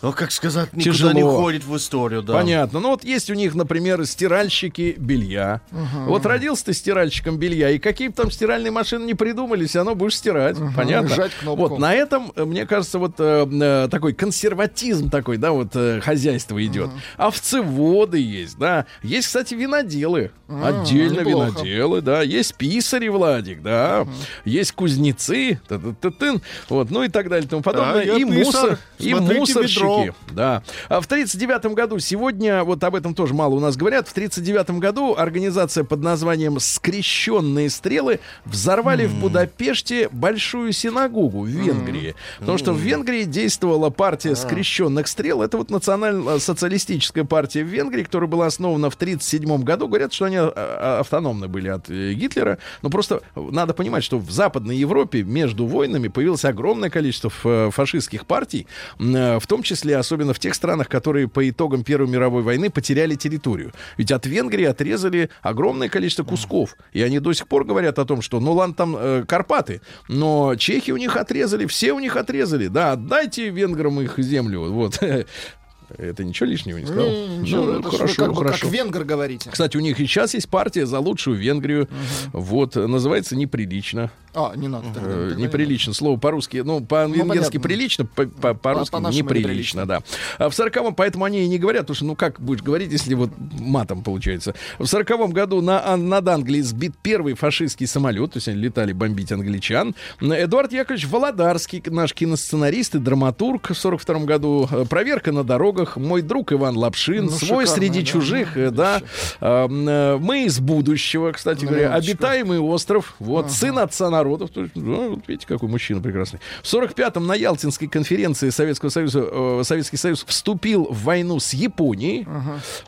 ну, 0.01 0.11
как 0.11 0.31
сказать, 0.31 0.73
никуда 0.73 0.93
Тяжело. 0.93 1.11
не 1.13 1.23
входит 1.23 1.63
в 1.65 1.75
историю. 1.77 2.21
Да. 2.21 2.33
Понятно. 2.33 2.79
Ну 2.79 2.89
вот 2.89 3.03
есть 3.03 3.29
у 3.29 3.33
них, 3.33 3.55
например, 3.55 4.05
стиральщики 4.05 4.95
белья. 4.97 5.61
Вот 6.07 6.25
родился 6.25 6.65
ты 6.65 6.73
стиральщиком 6.73 7.37
белья, 7.37 7.69
и 7.69 7.79
какие 7.79 8.07
бы 8.09 8.13
там 8.13 8.31
стиральные 8.31 8.71
машины 8.71 9.05
не 9.05 9.13
придумали, 9.13 9.65
все 9.65 9.79
равно 9.79 9.95
будешь 9.95 10.15
стирать. 10.15 10.57
Понятно? 10.75 11.15
Жать 11.15 11.31
кнопку. 11.39 11.67
Вот 11.67 11.79
на 11.79 11.93
этом, 11.93 12.31
э, 12.35 12.45
мне 12.45 12.65
кажется, 12.65 12.99
вот 12.99 13.15
э, 13.19 13.47
э, 13.49 13.87
такой 13.89 14.13
консерватизм 14.13 15.09
такой, 15.09 15.37
да, 15.37 15.51
вот 15.51 15.69
э, 15.75 16.01
хозяйство 16.01 16.63
идет. 16.65 16.89
Овцеводы 17.17 18.19
есть, 18.19 18.57
да. 18.57 18.85
Есть, 19.03 19.27
кстати, 19.27 19.53
виноделы. 19.53 20.31
Отдельно 20.47 21.21
неплохо. 21.21 21.47
виноделы, 21.51 22.01
да. 22.01 22.21
Есть 22.21 22.55
писари, 22.55 23.09
Владик, 23.09 23.61
да. 23.61 24.07
Есть 24.45 24.71
кузнецы, 24.73 25.59
та-та-та-тын, 25.99 26.41
вот, 26.69 26.91
ну 26.91 27.03
и 27.03 27.09
так 27.09 27.29
далее 27.29 27.45
и 27.45 27.49
тому 27.49 27.61
подобное. 27.61 28.03
я 28.03 28.15
и 28.15 28.23
мусор, 28.23 28.79
и 28.99 29.13
мусорщики. 29.13 29.79
ведро. 29.79 30.15
Да. 30.31 30.63
А 30.89 31.01
в 31.01 31.05
1939 31.05 31.75
году, 31.75 31.99
сегодня, 31.99 32.63
вот 32.63 32.83
об 32.83 32.95
этом 32.95 33.13
тоже 33.13 33.33
мало 33.33 33.55
у 33.55 33.59
нас 33.59 33.75
говорят, 33.75 34.07
в 34.07 34.11
1939 34.11 34.79
году 34.79 35.15
организация 35.17 35.83
под 35.83 36.01
названием 36.01 36.59
«Скрещенные 36.59 37.69
стрелы» 37.69 38.19
взорвали 38.45 39.05
в 39.05 39.15
Будапеште 39.19 40.09
большую 40.11 40.71
синагогу 40.71 41.41
в 41.41 41.47
Венгрии. 41.47 42.15
Потому 42.39 42.57
что 42.57 42.73
в 42.73 42.77
Венгрии 42.77 43.23
действовала 43.23 43.89
партия 43.89 44.35
скрещенных 44.35 45.07
стрел. 45.07 45.41
Это 45.41 45.57
вот 45.57 45.69
национально-социалистическая 45.69 47.23
партия 47.23 47.63
в 47.63 47.67
Венгрии, 47.67 48.03
которая 48.03 48.29
была 48.29 48.45
основана 48.47 48.89
в 48.89 48.95
1937 48.95 49.63
году. 49.63 49.87
Говорят, 49.87 50.13
что 50.13 50.25
они 50.25 50.37
а, 50.37 50.51
а, 50.55 50.99
автономны 50.99 51.47
были 51.47 51.69
от 51.69 51.89
Гитлера. 51.89 52.59
Но 52.81 52.89
просто 52.89 53.21
надо 53.35 53.73
понимать, 53.73 54.03
что 54.03 54.19
в 54.19 54.31
Западной 54.31 54.77
Европе 54.77 55.23
между 55.23 55.65
войнами 55.65 55.86
появилось 56.09 56.45
огромное 56.45 56.89
количество 56.89 57.29
ф- 57.29 57.73
фашистских 57.73 58.25
партий, 58.25 58.67
э, 58.99 59.39
в 59.39 59.47
том 59.47 59.63
числе 59.63 59.97
особенно 59.97 60.33
в 60.33 60.39
тех 60.39 60.53
странах, 60.53 60.89
которые 60.89 61.27
по 61.27 61.47
итогам 61.49 61.83
Первой 61.83 62.07
мировой 62.09 62.43
войны 62.43 62.69
потеряли 62.69 63.15
территорию. 63.15 63.73
Ведь 63.97 64.11
от 64.11 64.25
Венгрии 64.25 64.65
отрезали 64.65 65.29
огромное 65.41 65.89
количество 65.89 66.23
кусков. 66.23 66.75
И 66.93 67.01
они 67.01 67.19
до 67.19 67.33
сих 67.33 67.47
пор 67.47 67.65
говорят 67.65 67.99
о 67.99 68.05
том, 68.05 68.21
что, 68.21 68.39
ну 68.39 68.53
ладно, 68.53 68.75
там 68.75 68.95
э, 68.97 69.23
Карпаты, 69.27 69.81
но 70.07 70.55
чехи 70.55 70.91
у 70.91 70.97
них 70.97 71.15
отрезали, 71.15 71.65
все 71.65 71.93
у 71.93 71.99
них 71.99 72.15
отрезали. 72.15 72.67
Да, 72.67 72.93
отдайте 72.93 73.49
венграм 73.49 73.99
их 74.01 74.17
землю. 74.17 74.71
Вот. 74.71 74.99
Это 75.97 76.23
ничего 76.23 76.49
лишнего 76.49 76.77
не 76.77 76.85
сказал? 76.85 77.05
Не, 77.09 77.37
ничего, 77.37 77.63
Ну, 77.63 77.79
это 77.79 77.89
хорошо, 77.91 78.25
как, 78.25 78.35
хорошо. 78.37 78.65
как 78.65 78.71
венгер 78.73 79.03
говорите. 79.05 79.49
Кстати, 79.49 79.77
у 79.77 79.79
них 79.79 79.99
и 79.99 80.05
сейчас 80.05 80.33
есть 80.33 80.49
партия 80.49 80.85
за 80.85 80.99
лучшую 80.99 81.37
Венгрию. 81.37 81.87
Вот, 82.33 82.75
называется 82.75 83.35
«Неприлично». 83.35 84.11
А, 84.33 84.53
не 84.55 84.67
надо. 84.67 84.85
тогда, 84.93 85.09
Э, 85.09 85.29
тогда 85.29 85.41
неприлично. 85.41 85.93
Слово 85.93 86.19
по-русски, 86.19 86.57
ну, 86.63 86.79
по-венгерски 86.81 87.27
понятно. 87.57 87.59
прилично, 87.61 88.05
по- 88.05 88.25
по- 88.27 88.53
по-русски 88.53 88.91
по-нашему 88.91 89.23
неприлично, 89.23 89.85
да. 89.87 90.03
А 90.37 90.49
в 90.49 90.53
сороковом, 90.53 90.93
поэтому 90.93 91.25
они 91.25 91.43
и 91.43 91.47
не 91.47 91.57
говорят, 91.57 91.83
потому 91.83 91.95
что, 91.95 92.05
ну, 92.05 92.15
как 92.15 92.39
будешь 92.39 92.61
говорить, 92.61 92.91
если 92.91 93.15
вот 93.15 93.31
матом 93.59 94.03
получается. 94.03 94.53
В 94.77 94.85
сороковом 94.85 95.31
году 95.31 95.61
на, 95.61 95.83
Ан- 95.91 96.07
над 96.07 96.27
Англией 96.27 96.61
сбит 96.61 96.93
первый 97.01 97.33
фашистский 97.33 97.87
самолет, 97.87 98.33
то 98.33 98.37
есть 98.37 98.47
они 98.47 98.57
летали 98.59 98.91
бомбить 98.93 99.31
англичан. 99.31 99.95
Эдуард 100.21 100.71
Яковлевич 100.71 101.07
Володарский, 101.07 101.81
наш 101.87 102.13
киносценарист 102.13 102.95
и 102.95 102.99
драматург 102.99 103.71
в 103.71 103.75
сорок 103.75 104.01
втором 104.01 104.25
году. 104.27 104.67
Э, 104.71 104.85
Проверка 104.87 105.31
на 105.31 105.43
дорогах 105.43 105.76
дорогах 105.77 105.97
мой 105.97 106.21
друг 106.21 106.51
Иван 106.53 106.77
Лапшин, 106.77 107.25
Ну, 107.25 107.31
свой 107.31 107.65
шикарно, 107.65 107.67
среди 107.67 107.99
да. 107.99 108.05
чужих, 108.05 108.57
э, 108.57 108.71
да. 108.71 109.01
А, 109.39 109.65
м, 109.65 109.87
э, 109.87 110.17
Мы 110.17 110.45
из 110.45 110.59
будущего, 110.59 111.31
кстати 111.31 111.65
говоря, 111.65 111.89
Минуточку. 111.89 112.11
обитаемый 112.11 112.59
остров, 112.59 113.15
вот, 113.19 113.51
сын 113.51 113.77
отца 113.79 114.09
народов, 114.09 114.49
то 114.49 114.61
есть, 114.61 114.75
ну, 114.75 115.11
вот 115.11 115.27
видите, 115.27 115.47
какой 115.47 115.69
мужчина 115.69 116.01
прекрасный. 116.01 116.39
В 116.63 116.65
45-м 116.67 117.25
на 117.25 117.35
Ялтинской 117.35 117.87
конференции 117.87 118.49
Советского 118.49 118.89
Союза, 118.89 119.27
э, 119.31 119.61
Советский 119.63 119.97
Союз 119.97 120.23
вступил 120.27 120.85
в 120.89 121.03
войну 121.03 121.39
с 121.39 121.53
Японией. 121.53 122.27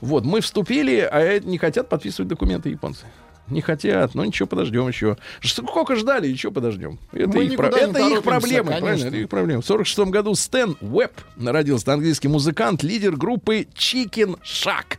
Вот, 0.02 0.26
мы 0.26 0.42
вступили, 0.42 1.08
а 1.10 1.40
не 1.40 1.58
хотят 1.58 1.90
подписывать 1.90 2.28
документы 2.30 2.70
японцы. 2.70 3.06
Не 3.50 3.62
хотят, 3.62 4.16
ну 4.16 4.24
ничего, 4.24 4.48
подождем 4.48 4.88
еще. 4.88 5.18
Сколько 5.44 5.96
ждали, 5.96 6.28
еще 6.28 6.52
подождем. 6.52 7.00
Это, 7.12 7.28
Мы 7.30 7.46
их, 7.46 7.56
про- 7.58 7.68
это 7.70 8.00
их 8.00 8.24
проблемы, 8.24 8.66
конечно. 8.70 8.80
правильно? 8.86 9.08
Это 9.08 9.18
их 9.18 9.30
проблемы. 9.30 9.62
В 9.62 9.66
46 9.66 10.00
году 10.12 10.36
Стэн 10.36 10.78
Уэбб 10.82 11.14
родился 11.44 11.94
английский 11.94 12.28
музыкант, 12.28 12.84
лидер 12.84 13.16
группы 13.16 13.68
Chicken 13.76 14.40
Shack. 14.44 14.98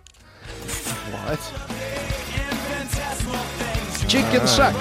Chicken 4.09 4.45
Shack. 4.45 4.75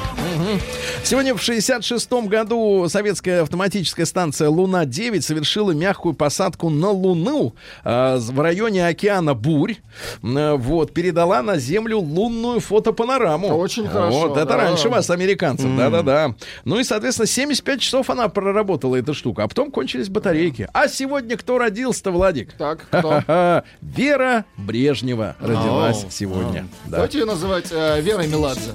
Сегодня 1.03 1.33
в 1.35 1.41
66 1.41 2.11
году 2.27 2.87
советская 2.89 3.43
автоматическая 3.43 4.05
станция 4.05 4.49
«Луна-9» 4.49 5.21
совершила 5.21 5.71
мягкую 5.71 6.13
посадку 6.13 6.69
на 6.69 6.89
Луну 6.89 7.55
э, 7.83 8.17
в 8.17 8.39
районе 8.39 8.87
океана 8.87 9.33
Бурь. 9.33 9.77
Э, 10.23 10.55
вот, 10.55 10.93
передала 10.93 11.41
на 11.41 11.57
Землю 11.57 11.99
лунную 11.99 12.59
фотопанораму. 12.59 13.47
Очень 13.57 13.87
хорошо, 13.87 14.27
Вот, 14.27 14.37
это 14.37 14.45
да. 14.45 14.57
раньше 14.57 14.89
вас, 14.89 15.09
американцев, 15.09 15.69
да-да-да. 15.77 16.35
Ну 16.65 16.79
и, 16.79 16.83
соответственно, 16.83 17.27
75 17.27 17.81
часов 17.81 18.09
она 18.09 18.27
проработала, 18.29 18.95
эта 18.95 19.13
штука. 19.13 19.43
А 19.43 19.47
потом 19.47 19.71
кончились 19.71 20.09
батарейки. 20.09 20.67
А 20.73 20.87
сегодня 20.87 21.37
кто 21.37 21.57
родился-то, 21.57 22.11
Владик? 22.11 22.53
Так, 22.53 22.87
кто? 22.91 23.63
Вера 23.81 24.45
Брежнева 24.57 25.35
родилась 25.39 26.05
сегодня. 26.09 26.67
Да. 26.85 26.97
Давайте 26.97 27.19
ее 27.19 27.25
называть 27.25 27.67
э, 27.71 28.01
Верой 28.01 28.27
Меладзе. 28.27 28.71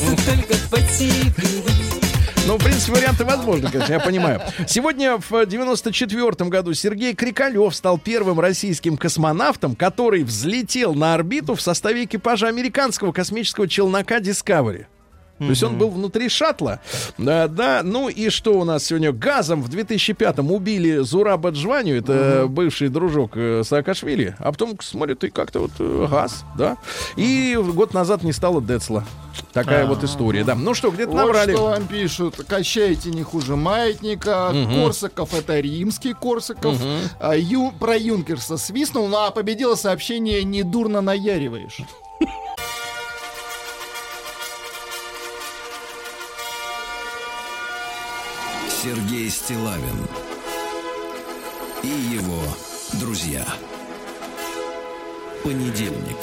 Солнце 0.00 0.24
только 0.26 0.54
по. 0.70 0.80
Ну, 2.46 2.56
в 2.56 2.64
принципе, 2.64 2.92
варианты 2.92 3.24
возможны, 3.24 3.70
конечно, 3.70 3.92
я 3.92 4.00
понимаю. 4.00 4.40
Сегодня 4.66 5.18
в 5.18 5.46
94 5.46 6.48
году 6.48 6.74
Сергей 6.74 7.14
Крикалев 7.14 7.74
стал 7.76 7.96
первым 7.96 8.40
российским 8.40 8.96
космонавтом, 8.96 9.76
который 9.76 10.24
взлетел 10.24 10.94
на 10.94 11.14
орбиту 11.14 11.54
в 11.54 11.60
составе 11.60 12.04
экипажа 12.04 12.48
американского 12.48 13.12
космического 13.12 13.68
челнока 13.68 14.18
Discovery. 14.18 14.86
То 15.40 15.46
есть 15.46 15.62
он 15.62 15.78
был 15.78 15.88
внутри 15.90 16.28
шаттла. 16.28 16.80
Да, 17.18 17.48
да, 17.48 17.80
ну 17.82 18.08
и 18.08 18.28
что 18.28 18.60
у 18.60 18.64
нас 18.64 18.84
сегодня? 18.84 19.10
Газом 19.10 19.62
в 19.62 19.70
2005-м 19.70 20.52
убили 20.52 20.98
Зураба 20.98 21.48
Джваню, 21.50 21.96
это 21.98 22.44
бывший 22.48 22.88
дружок 22.90 23.32
э, 23.36 23.62
Саакашвили. 23.64 24.36
А 24.38 24.52
потом 24.52 24.78
смотрят, 24.80 25.24
и 25.24 25.30
как-то 25.30 25.60
вот 25.60 25.70
э, 25.78 26.06
газ, 26.10 26.44
да. 26.58 26.76
И 27.16 27.56
год 27.74 27.94
назад 27.94 28.22
не 28.22 28.32
стало 28.32 28.60
Децла. 28.60 29.04
Такая 29.52 29.86
вот 29.86 30.04
история, 30.04 30.44
да. 30.44 30.54
Ну 30.54 30.74
что, 30.74 30.90
где-то 30.90 31.10
Вот 31.12 31.16
набрали. 31.18 31.52
что 31.54 31.64
вам 31.70 31.86
пишут. 31.86 32.36
Качаете 32.46 33.10
не 33.10 33.22
хуже 33.22 33.56
маятника. 33.56 34.52
Корсаков 34.74 35.32
это 35.34 35.58
римский 35.60 36.12
Корсаков. 36.12 36.76
А, 37.18 37.34
Ю- 37.34 37.72
про 37.80 37.96
Юнкерса 37.96 38.58
свистнул, 38.58 39.08
ну 39.08 39.16
а 39.16 39.30
победило 39.30 39.74
сообщение 39.74 40.44
«Недурно 40.44 41.00
наяриваешь». 41.00 41.78
Сергей 48.82 49.28
Стилавин 49.28 50.06
и 51.82 51.88
его 51.88 52.40
друзья. 52.98 53.44
Понедельник. 55.44 56.16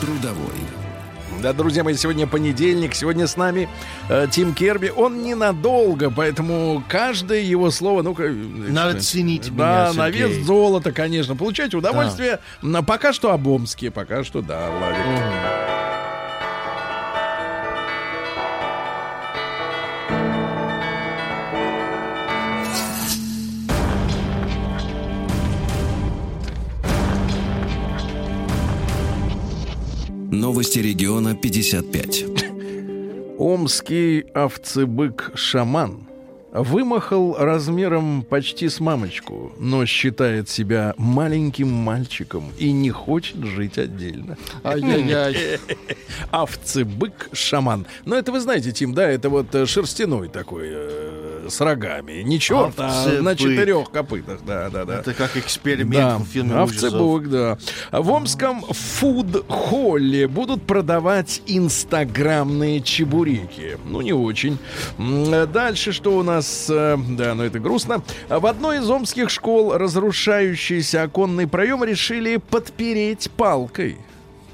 Трудовой. 0.00 0.54
Да, 1.42 1.52
друзья 1.52 1.82
мои, 1.82 1.94
сегодня 1.94 2.28
понедельник, 2.28 2.94
сегодня 2.94 3.26
с 3.26 3.36
нами 3.36 3.68
э, 4.08 4.28
Тим 4.30 4.54
Керби. 4.54 4.92
Он 4.94 5.24
ненадолго, 5.24 6.12
поэтому 6.12 6.84
каждое 6.88 7.40
его 7.40 7.72
слово, 7.72 8.02
ну-ка... 8.02 8.26
э, 8.26 8.30
Надо 8.30 9.00
ценить 9.00 9.52
Да, 9.56 9.88
меня, 9.90 10.04
на 10.04 10.10
вес 10.10 10.44
золота, 10.46 10.92
конечно. 10.92 11.34
Получайте 11.34 11.76
удовольствие. 11.76 12.38
Но 12.60 12.84
пока 12.84 13.12
что 13.12 13.32
об 13.32 13.48
Омске, 13.48 13.90
пока 13.90 14.22
что, 14.22 14.42
да, 14.42 14.70
Владик. 14.70 15.72
Новости 30.32 30.78
региона 30.78 31.34
55. 31.36 32.24
Омский 33.38 34.24
овцебык-шаман 34.32 36.08
вымахал 36.52 37.34
размером 37.38 38.22
почти 38.22 38.68
с 38.68 38.78
мамочку, 38.78 39.52
но 39.58 39.86
считает 39.86 40.48
себя 40.50 40.94
маленьким 40.98 41.72
мальчиком 41.72 42.44
и 42.58 42.70
не 42.72 42.90
хочет 42.90 43.42
жить 43.44 43.78
отдельно. 43.78 44.36
Ай-яй-яй. 44.62 45.58
Овцебык-шаман. 46.30 47.86
Ну, 48.04 48.16
это 48.16 48.32
вы 48.32 48.40
знаете, 48.40 48.72
Тим, 48.72 48.94
да, 48.94 49.08
это 49.08 49.30
вот 49.30 49.54
э, 49.54 49.64
шерстяной 49.66 50.28
такой, 50.28 50.68
э, 50.70 51.46
с 51.48 51.60
рогами. 51.60 52.22
Не 52.22 52.38
черт, 52.38 52.74
а 52.78 52.82
на 53.20 53.30
Овцебык. 53.30 53.38
четырех 53.38 53.90
копытах. 53.90 54.40
Да, 54.46 54.68
да, 54.70 54.84
да. 54.84 55.00
Это 55.00 55.14
как 55.14 55.36
эксперимент 55.36 55.92
Да, 55.94 56.18
в 56.18 56.24
фильме 56.26 56.54
овцебук, 56.54 57.28
да. 57.30 57.58
В 57.90 58.10
Омском 58.10 58.62
фуд-холле 58.62 60.28
будут 60.28 60.62
продавать 60.62 61.42
инстаграмные 61.46 62.80
чебуреки. 62.82 63.78
Ну, 63.86 64.00
не 64.02 64.12
очень. 64.12 64.58
М, 64.98 65.50
Дальше 65.52 65.92
что 65.92 66.18
у 66.18 66.22
нас? 66.22 66.41
Э, 66.70 66.96
Да, 67.10 67.34
ну 67.34 67.42
это 67.44 67.58
грустно. 67.58 68.02
В 68.28 68.46
одной 68.46 68.78
из 68.78 68.88
омских 68.90 69.30
школ 69.30 69.76
разрушающийся 69.76 71.02
оконный 71.02 71.46
проем 71.46 71.84
решили 71.84 72.36
подпереть 72.36 73.30
палкой. 73.36 73.98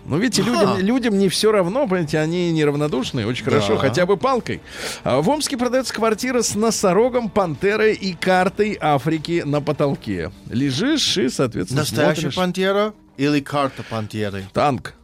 Ну, 0.06 0.16
видите, 0.16 0.40
людям, 0.42 0.78
людям 0.78 1.18
не 1.18 1.28
все 1.28 1.52
равно, 1.52 1.86
понимаете, 1.86 2.18
они 2.18 2.50
неравнодушны, 2.52 3.26
очень 3.26 3.44
хорошо, 3.44 3.76
хотя 3.76 4.06
бы 4.06 4.16
палкой. 4.16 4.62
А 5.04 5.20
В 5.20 5.28
Омске 5.28 5.58
продается 5.58 5.92
квартира 5.92 6.40
с 6.40 6.54
носорогом, 6.54 7.28
пантерой 7.28 7.92
и 7.92 8.14
картой 8.14 8.78
Африки 8.80 9.42
на 9.44 9.60
потолке. 9.60 10.32
Лежишь 10.48 11.18
и, 11.18 11.28
соответственно, 11.28 11.82
Настоящая 11.82 12.20
смотришь. 12.22 12.36
пантера 12.36 12.94
или 13.18 13.40
карта 13.40 13.82
пантеры? 13.82 14.44
Танк. 14.54 14.94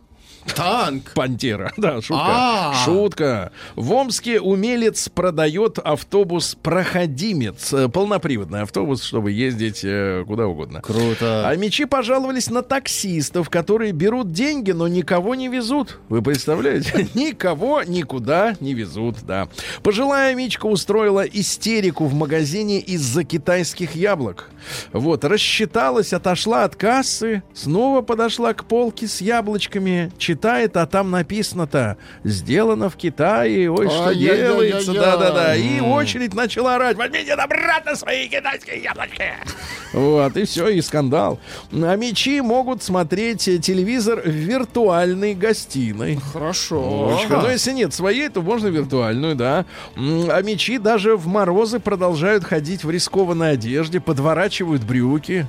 Танк. 0.55 1.13
Пантера. 1.15 1.73
Да, 1.85 2.01
шутка. 2.01 2.25
А. 2.27 2.75
Шутка. 2.85 3.53
В 3.77 3.93
Омске 3.93 4.41
умелец 4.41 5.09
продает 5.09 5.79
автобус 5.79 6.57
проходимец. 6.63 7.73
Э, 7.73 7.89
Полноприводный 7.89 8.63
автобус, 8.63 9.03
чтобы 9.03 9.33
ездить 9.33 9.81
э, 9.85 10.25
куда 10.27 10.47
угодно. 10.47 10.81
Круто. 10.81 11.47
А 11.47 11.57
мечи 11.57 11.85
пожаловались 11.85 12.49
на 12.49 12.63
таксистов, 12.63 13.51
которые 13.51 13.93
берут 13.93 14.33
деньги, 14.33 14.71
но 14.71 14.89
никого 14.89 15.35
не 15.35 15.49
везут. 15.49 15.99
Вы 16.09 16.23
представляете? 16.23 17.09
Никого 17.15 17.83
никуда 17.83 18.55
не 18.61 18.75
везут, 18.75 19.17
да. 19.23 19.49
Пожилая 19.83 20.35
Мичка 20.35 20.67
устроила 20.67 21.23
истерику 21.23 22.07
в 22.07 22.15
магазине 22.15 22.81
из-за 22.81 23.25
китайских 23.25 23.95
яблок. 23.95 24.51
Вот, 24.93 25.25
рассчиталась, 25.25 26.13
отошла 26.13 26.65
от 26.65 26.77
кассы, 26.77 27.43
снова 27.53 28.01
подошла 28.03 28.55
к 28.55 28.65
полке 28.65 29.07
с 29.07 29.21
яблочками, 29.21 30.13
читает, 30.35 30.77
а 30.77 30.87
там 30.87 31.11
написано-то 31.13 31.97
«Сделано 32.25 32.91
в 32.91 32.97
Китае». 32.97 33.71
Ой, 33.71 33.89
что 33.89 34.09
Ай-яй-яй-яй-яй. 34.09 34.71
делается, 34.71 34.93
да-да-да. 34.93 35.55
И 35.55 35.81
очередь 35.81 36.35
начала 36.35 36.75
орать 36.75 36.97
«Возьмите 36.97 37.33
обратно 37.35 37.95
свои 37.95 38.29
китайские 38.29 38.83
яблочки!» 38.83 39.33
Вот, 39.93 40.37
и 40.37 40.45
все, 40.45 40.69
и 40.69 40.81
скандал. 40.81 41.39
А 41.73 41.95
мечи 41.95 42.41
могут 42.41 42.83
смотреть 42.83 43.45
телевизор 43.45 44.21
в 44.21 44.29
виртуальной 44.29 45.35
гостиной. 45.35 46.19
Хорошо. 46.33 47.17
Хорошо. 47.29 47.43
Но 47.43 47.51
если 47.53 47.71
нет 47.73 47.95
своей, 47.95 48.29
то 48.29 48.43
можно 48.43 48.67
виртуальную, 48.67 49.37
да. 49.37 49.65
А 49.97 50.43
мечи 50.43 50.79
даже 50.79 51.17
в 51.17 51.29
морозы 51.29 51.79
продолжают 51.79 52.43
ходить 52.43 52.83
в 52.83 52.91
рискованной 52.91 53.53
одежде, 53.53 54.01
подворачивают 54.01 54.83
брюки, 54.83 55.47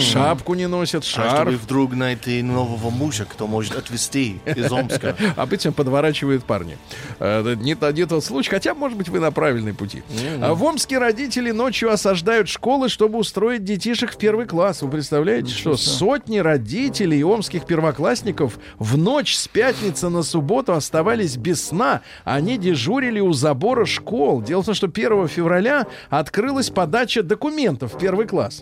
шапку 0.00 0.54
не 0.54 0.66
носят, 0.66 1.04
А 1.04 1.06
чтобы 1.06 1.28
шарф. 1.28 1.54
вдруг 1.62 1.94
найти 1.94 2.42
нового 2.42 2.90
мужа, 2.90 3.26
кто 3.30 3.46
может 3.46 3.76
отвезти 3.76 4.23
из 4.44 4.70
Омска. 4.72 5.16
Обычно 5.36 5.72
подворачивают 5.72 6.44
парни. 6.44 6.76
Э, 7.18 7.40
Это 7.40 7.56
не, 7.56 7.74
то- 7.74 7.92
не 7.92 8.04
тот 8.06 8.24
случай, 8.24 8.50
хотя, 8.50 8.74
может 8.74 8.96
быть, 8.98 9.08
вы 9.08 9.20
на 9.20 9.30
правильной 9.30 9.74
пути. 9.74 10.02
А 10.40 10.54
В 10.54 10.62
Омске 10.64 10.98
родители 10.98 11.50
ночью 11.50 11.90
осаждают 11.92 12.48
школы, 12.48 12.88
чтобы 12.88 13.18
устроить 13.18 13.64
детишек 13.64 14.12
в 14.12 14.16
первый 14.16 14.46
класс. 14.46 14.82
Вы 14.82 14.90
представляете, 14.90 15.50
что 15.52 15.76
сотни 15.76 16.38
родителей 16.38 17.22
омских 17.24 17.66
первоклассников 17.66 18.58
в 18.78 18.96
ночь 18.96 19.34
с 19.34 19.48
пятницы 19.48 20.08
на 20.08 20.22
субботу 20.22 20.72
оставались 20.72 21.36
без 21.36 21.64
сна. 21.66 22.02
Они 22.24 22.58
дежурили 22.58 23.20
у 23.20 23.32
забора 23.32 23.84
школ. 23.84 24.42
Дело 24.42 24.62
в 24.62 24.66
том, 24.66 24.74
что 24.74 24.86
1 24.86 25.28
февраля 25.28 25.86
открылась 26.10 26.70
подача 26.70 27.22
документов 27.22 27.94
в 27.94 27.98
первый 27.98 28.26
класс. 28.26 28.60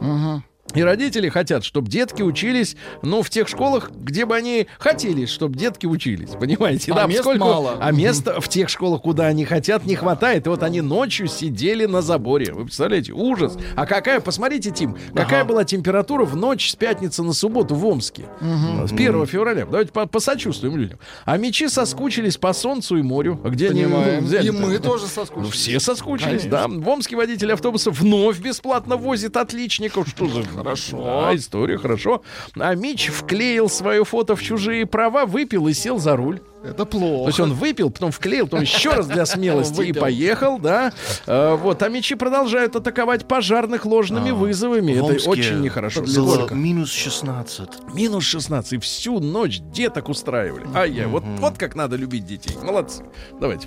И 0.74 0.82
родители 0.82 1.28
хотят, 1.28 1.64
чтобы 1.64 1.90
детки 1.90 2.22
учились, 2.22 2.76
ну, 3.02 3.22
в 3.22 3.28
тех 3.28 3.46
школах, 3.46 3.90
где 3.90 4.24
бы 4.24 4.34
они 4.36 4.68
хотели, 4.78 5.26
чтобы 5.26 5.58
детки 5.58 5.84
учились. 5.84 6.30
Понимаете? 6.30 6.92
А 6.94 7.06
мест 7.06 7.18
поскольку- 7.18 7.44
мало. 7.44 7.76
А 7.78 7.92
места 7.92 8.40
в 8.40 8.48
тех 8.48 8.70
школах, 8.70 9.02
куда 9.02 9.26
они 9.26 9.44
хотят, 9.44 9.84
не 9.84 9.96
хватает. 9.96 10.46
И 10.46 10.48
вот 10.48 10.62
они 10.62 10.80
ночью 10.80 11.26
сидели 11.26 11.84
на 11.84 12.00
заборе. 12.00 12.54
Вы 12.54 12.64
представляете? 12.64 13.12
Ужас. 13.12 13.58
А 13.76 13.84
какая, 13.84 14.20
посмотрите, 14.20 14.70
Тим, 14.70 14.96
какая 15.14 15.44
была 15.44 15.64
температура 15.64 16.24
в 16.24 16.36
ночь 16.36 16.70
с 16.70 16.76
пятницы 16.76 17.22
на 17.22 17.34
субботу 17.34 17.74
в 17.74 17.84
Омске? 17.84 18.22
С 18.40 18.92
1 18.92 19.26
февраля. 19.26 19.66
Давайте 19.66 19.92
по- 19.92 20.06
посочувствуем 20.06 20.76
людям. 20.78 20.98
А 21.26 21.36
мечи 21.36 21.68
соскучились 21.68 22.38
по 22.38 22.54
солнцу 22.54 22.96
и 22.96 23.02
морю. 23.02 23.38
А 23.44 23.50
где 23.50 23.68
они 23.68 23.82
Понимаем. 23.84 24.24
взяли? 24.24 24.46
И 24.46 24.50
мы 24.50 24.78
тоже 24.78 25.06
соскучились. 25.06 25.44
Ну, 25.48 25.50
все 25.52 25.80
соскучились, 25.80 26.42
Конечно. 26.44 26.50
да. 26.50 26.66
В 26.68 26.88
Омске 26.88 27.16
водитель 27.16 27.52
автобуса 27.52 27.90
вновь 27.90 28.38
бесплатно 28.38 28.96
возит 28.96 29.36
отличников. 29.36 30.08
Что 30.08 30.28
за 30.28 30.42
хорошо? 30.54 31.02
Да, 31.02 31.34
история 31.34 31.78
хорошо. 31.78 32.22
А 32.56 32.74
Мич 32.74 33.08
вклеил 33.08 33.68
свое 33.68 34.04
фото 34.04 34.36
в 34.36 34.42
чужие 34.42 34.86
права, 34.86 35.26
выпил 35.26 35.68
и 35.68 35.72
сел 35.72 35.98
за 35.98 36.16
руль. 36.16 36.40
Это 36.64 36.84
То 36.84 36.86
плохо. 36.86 37.28
есть 37.28 37.40
он 37.40 37.54
выпил, 37.54 37.90
потом 37.90 38.12
вклеил, 38.12 38.46
потом 38.46 38.60
еще 38.60 38.90
раз 38.90 39.08
для 39.08 39.26
смелости 39.26 39.80
и 39.82 39.92
поехал, 39.92 40.58
да. 40.60 40.92
Э, 41.26 41.56
вот, 41.56 41.82
а 41.82 41.88
мечи 41.88 42.14
продолжают 42.14 42.76
атаковать 42.76 43.26
пожарных 43.26 43.84
ложными 43.84 44.30
вызовами. 44.30 44.94
В 44.94 45.10
Это 45.10 45.28
очень 45.28 45.60
нехорошо. 45.60 46.02
было 46.02 46.48
минус 46.52 46.92
16. 46.92 47.94
Минус 47.94 48.22
16. 48.24 48.74
И 48.74 48.78
всю 48.78 49.18
ночь 49.18 49.58
деток 49.60 50.08
устраивали. 50.08 50.64
А 50.72 50.86
я, 50.86 51.08
вот, 51.08 51.24
вот 51.38 51.58
как 51.58 51.74
надо 51.74 51.96
любить 51.96 52.26
детей. 52.26 52.56
Молодцы. 52.62 53.02
Давайте 53.40 53.66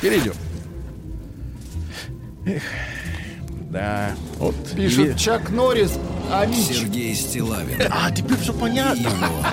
перейдем. 0.00 0.34
Эх, 2.46 2.62
да, 3.70 4.14
вот. 4.38 4.54
Пишет 4.76 4.98
Или- 5.06 5.16
Чак 5.16 5.50
Норрис. 5.50 5.92
А. 6.32 6.46
Сергей 6.46 7.12
Стилавин 7.14 7.80
А, 7.90 8.10
теперь 8.12 8.36
все 8.38 8.52
понятно. 8.52 9.00
его 9.08 9.44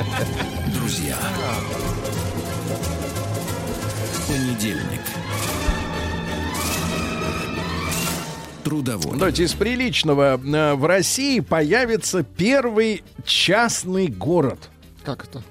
друзья. 0.75 1.15
Понедельник. 4.27 5.01
Трудовой. 8.63 9.17
Давайте 9.17 9.43
из 9.45 9.53
приличного. 9.53 10.39
Э, 10.43 10.73
В 10.75 10.85
России 10.85 11.39
появится 11.39 12.23
первый 12.23 13.03
частный 13.25 14.07
город. 14.07 14.69
Как 15.07 15.23
это? 15.23 15.41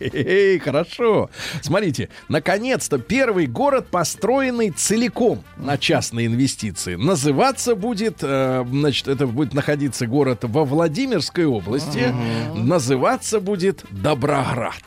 Эй, 0.00 0.58
хорошо. 0.58 1.28
Смотрите, 1.60 2.08
наконец-то 2.30 2.96
первый 2.98 3.46
город, 3.46 3.88
построенный 3.90 4.70
целиком 4.70 5.44
на 5.58 5.76
частные 5.76 6.26
инвестиции. 6.26 6.94
Называться 6.94 7.74
будет, 7.74 8.20
э, 8.22 8.64
значит, 8.66 9.08
это 9.08 9.26
будет 9.26 9.52
находиться 9.52 10.06
город 10.06 10.38
во 10.44 10.64
Владимирской 10.64 11.44
области. 11.44 12.14
Называться 12.54 13.40
будет 13.40 13.84
Доброград. 13.90 14.82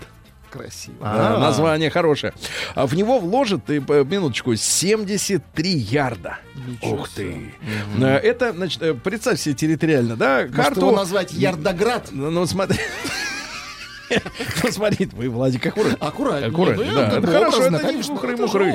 Красиво. 0.50 0.98
Да, 1.00 1.38
название 1.38 1.92
хорошее. 1.92 2.34
А 2.74 2.88
в 2.88 2.96
него 2.96 3.20
вложат, 3.20 3.70
и, 3.70 3.84
э, 3.88 4.04
минуточку, 4.04 4.56
73 4.56 5.78
ярда. 5.78 6.40
Ух 6.82 7.08
ты. 7.10 7.54
Э, 8.00 8.18
Это, 8.18 8.52
значит, 8.52 9.04
представь 9.04 9.40
себе 9.40 9.54
территориально, 9.54 10.16
да, 10.16 10.40
Может 10.42 10.56
карту... 10.56 10.80
его 10.88 10.92
назвать 10.92 11.34
Ярдоград? 11.34 12.10
Ну, 12.12 12.32
ну, 12.32 12.46
смотри. 14.12 14.22
Ну, 14.64 14.72
смотрите, 14.72 15.16
вы, 15.16 15.30
Владик, 15.30 15.66
аккуратно. 15.66 15.98
Это 15.98 17.18
Это 17.18 17.28
хорошо, 17.28 17.64
это 17.64 17.72
не 17.72 17.80
конечно, 17.80 18.14
мухры-мухры. 18.14 18.74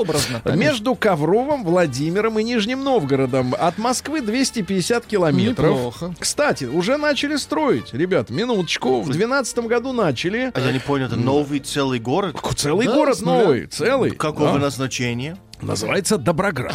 Между 0.57 0.95
Ковровым, 0.95 1.65
Владимиром 1.65 2.39
и 2.39 2.45
Нижним 2.45 2.83
Новгородом 2.85 3.55
от 3.59 3.79
Москвы 3.79 4.21
250 4.21 5.07
километров. 5.07 5.71
Неплохо. 5.77 6.15
Кстати, 6.19 6.65
уже 6.65 6.97
начали 6.97 7.37
строить. 7.37 7.93
Ребят, 7.93 8.31
минуточку. 8.31 9.01
В 9.01 9.07
2012 9.07 9.59
году 9.61 9.93
начали. 9.93 10.51
А 10.55 10.61
я 10.61 10.73
не 10.73 10.79
понял, 10.79 11.07
это 11.07 11.17
новый 11.17 11.61
целый 11.61 11.99
город? 11.99 12.37
Целый 12.57 12.87
Да, 12.87 12.95
город 12.95 13.21
новый, 13.21 13.67
целый. 13.67 14.11
Какого 14.11 14.55
Да. 14.55 14.59
назначения? 14.59 15.37
Называется 15.61 16.19
Доброград. 16.19 16.75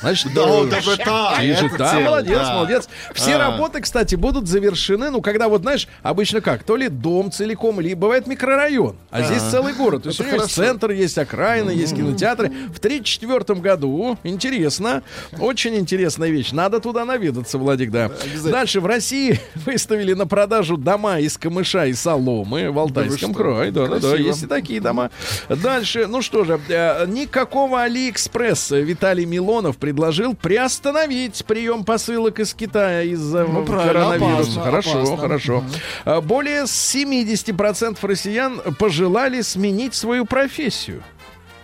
Значит, 0.00 0.32
Да, 0.32 0.42
э, 0.42 0.66
доброта, 0.66 1.36
Пишет, 1.40 1.64
это 1.64 1.78
да, 1.78 1.90
цель, 1.90 2.04
молодец, 2.04 2.38
да. 2.38 2.54
молодец. 2.54 2.88
Все 3.12 3.34
А. 3.34 3.38
работы, 3.38 3.80
кстати, 3.82 4.14
будут 4.14 4.48
завершены, 4.48 5.10
ну, 5.10 5.20
когда 5.20 5.48
вот, 5.48 5.60
знаешь, 5.60 5.88
обычно 6.02 6.40
как, 6.40 6.62
то 6.62 6.76
ли 6.76 6.88
дом 6.88 7.30
целиком, 7.30 7.80
или 7.82 7.92
бывает 7.92 8.26
микрорайон, 8.26 8.96
а 9.10 9.22
здесь 9.22 9.42
целый 9.42 9.74
город. 9.74 10.04
То 10.04 10.08
есть 10.08 10.20
есть 10.20 10.54
центр, 10.54 10.90
есть 10.90 11.18
окраины, 11.18 11.70
есть 11.70 11.94
кинотеатры. 11.94 12.48
В 12.48 12.78
1934 12.78 13.60
году, 13.60 14.16
интересно, 14.22 15.02
очень 15.38 15.76
интересная 15.76 16.30
вещь, 16.30 16.52
надо 16.52 16.80
туда 16.80 17.04
наведаться, 17.04 17.58
Владик, 17.58 17.90
да. 17.90 18.10
Дальше 18.42 18.80
в 18.80 18.86
России 18.86 19.38
выставили 19.66 20.14
на 20.14 20.26
продажу 20.26 20.78
дома 20.78 21.18
из 21.18 21.36
камыша 21.36 21.86
и 21.86 21.92
соломы 21.92 22.70
в 22.70 22.78
Алтайском 22.78 23.34
крае. 23.34 23.70
Да, 23.70 23.86
да, 23.86 23.98
да, 23.98 24.16
есть 24.16 24.44
и 24.44 24.46
такие 24.46 24.80
дома. 24.80 25.10
Дальше, 25.48 26.06
ну 26.06 26.22
что 26.22 26.44
же, 26.44 26.58
э, 26.68 27.06
никакого 27.06 27.82
Алиэкспресс. 28.20 28.70
Виталий 28.70 29.24
Милонов 29.24 29.76
предложил 29.78 30.34
приостановить 30.34 31.44
прием 31.46 31.84
посылок 31.84 32.38
из 32.40 32.52
Китая 32.54 33.02
из-за 33.02 33.44
Ну, 33.44 33.64
коронавируса. 33.64 34.34
опасно, 34.34 34.62
хорошо, 34.62 34.90
опасно. 34.98 35.16
хорошо. 35.16 35.64
А, 36.04 36.20
Более 36.20 36.64
70% 36.66 37.98
россиян 38.02 38.60
пожелали 38.78 39.40
сменить 39.40 39.94
свою 39.94 40.26
профессию. 40.26 41.02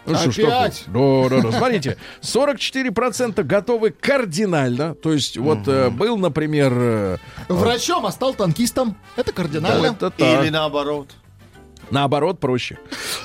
Ну 0.07 0.15
что 0.31 0.47
Опять? 0.47 0.85
такое? 0.87 1.29
Да, 1.29 1.37
да, 1.43 1.51
да. 1.51 1.59
Смотрите, 1.59 1.97
44% 2.23 3.43
готовы 3.43 3.91
кардинально. 3.91 4.95
То 4.95 5.13
есть, 5.13 5.37
вот 5.37 5.67
э, 5.67 5.91
был, 5.91 6.17
например, 6.17 6.73
э, 6.75 7.17
Врачом, 7.49 8.07
а 8.07 8.13
стал 8.13 8.33
танкистом. 8.35 8.97
Это 9.17 9.33
кардинально. 9.33 9.87
это 9.87 10.11
так. 10.11 10.43
Или 10.45 10.51
наоборот? 10.51 11.09
Наоборот, 11.91 12.41
проще. 12.41 12.79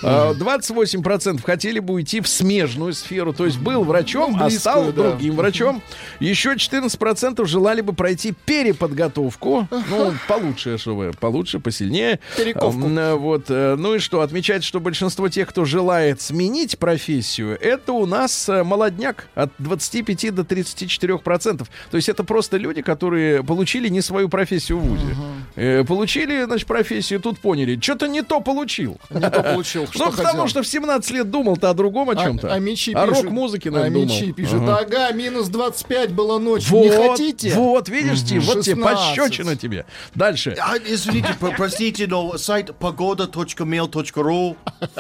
А, 0.04 0.34
28% 0.34 1.42
хотели 1.44 1.80
бы 1.80 1.94
уйти 1.96 2.22
в 2.22 2.28
смежную 2.28 2.94
сферу. 2.94 3.34
То 3.34 3.46
есть 3.46 3.60
был 3.60 3.84
врачом, 3.84 4.36
Ну, 4.38 4.46
а 4.46 4.50
стал 4.50 4.84
близкую, 4.84 5.04
да. 5.04 5.10
другим 5.12 5.36
врачом. 5.36 5.82
Еще 6.20 6.54
14% 6.54 7.46
желали 7.46 7.82
бы 7.82 7.94
пройти 7.94 8.34
переподготовку. 8.46 9.68
Ну, 9.90 10.14
получше, 10.28 10.78
чтобы 10.78 11.12
получше, 11.20 11.60
посильнее. 11.60 12.20
Перековку. 12.38 12.90
Вот. 13.18 13.46
э, 13.50 13.76
Ну 13.78 13.96
и 13.96 14.00
что? 14.00 14.22
Отмечать, 14.22 14.64
что 14.64 14.80
большинство 14.80 15.30
тех, 15.30 15.48
кто 15.50 15.66
желает 15.66 16.22
сменить 16.22 16.78
профессию, 16.78 17.58
это 17.60 17.94
у 17.94 18.06
нас 18.06 18.48
э, 18.50 18.64
молодняк 18.64 19.28
от 19.36 19.52
25 19.60 20.34
до 20.36 20.42
34%. 20.44 21.68
То 21.90 21.98
есть 21.98 22.10
это 22.10 22.24
просто 22.24 22.58
люди, 22.58 22.82
которые 22.82 23.44
получили 23.44 23.90
не 23.90 24.02
свою 24.02 24.30
профессию 24.30 24.80
в 24.80 24.84
ВУЗе. 24.88 25.12
Э, 25.12 25.41
Получили, 25.56 26.44
значит, 26.46 26.68
профессию, 26.68 27.20
тут 27.20 27.40
поняли, 27.40 27.80
что-то 27.80 28.08
не 28.08 28.22
то 28.22 28.40
получил. 28.42 28.98
Не 29.10 29.30
то 29.30 29.44
получил, 29.44 29.88
что 29.92 30.06
Ну, 30.06 30.12
потому 30.12 30.48
что 30.48 30.62
в 30.64 30.68
17 30.68 31.12
лет 31.12 31.30
думал-то 31.30 31.70
о 31.70 31.74
другом 31.74 32.10
о 32.10 32.16
чем-то. 32.16 32.48
А, 32.54 32.56
а 32.56 33.06
рок-музыке, 33.06 33.70
А 33.70 33.74
наверное, 33.74 34.02
думал. 34.02 34.16
Мичи 34.16 34.32
пишет, 34.32 34.56
Ага. 34.62 34.80
ага, 34.80 35.12
минус 35.14 35.48
25 35.50 36.12
было 36.14 36.38
ночью. 36.40 36.78
Не 36.80 36.90
хотите? 36.90 37.54
Вот, 37.56 37.90
видишь, 37.90 38.20
Стив, 38.20 38.44
вот 38.46 38.62
тебе 38.62 38.76
16. 38.76 39.16
пощечина 39.16 39.56
тебе. 39.56 39.86
Дальше. 40.16 40.56
А, 40.60 40.76
извините, 40.78 41.36
про- 41.40 41.52
простите, 41.52 42.08
но 42.08 42.38
сайт 42.38 42.76
погода.mail.ru 42.78 44.56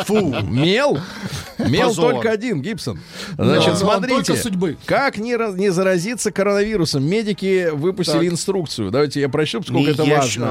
Фу. 0.05 0.35
Мел? 0.43 0.99
Мел 1.57 1.93
только 1.95 2.31
один, 2.31 2.61
Гибсон. 2.61 2.99
Значит, 3.37 3.77
смотрите. 3.77 4.35
судьбы. 4.35 4.77
Как 4.85 5.17
не, 5.17 5.35
раз- 5.35 5.55
не 5.55 5.69
заразиться 5.69 6.31
коронавирусом? 6.31 7.03
Медики 7.03 7.69
выпустили 7.71 8.27
инструкцию. 8.27 8.91
Давайте 8.91 9.21
я 9.21 9.29
прочту, 9.29 9.59
Не 9.59 9.63
сколько 9.63 9.91
это 9.91 10.03
важно. 10.05 10.50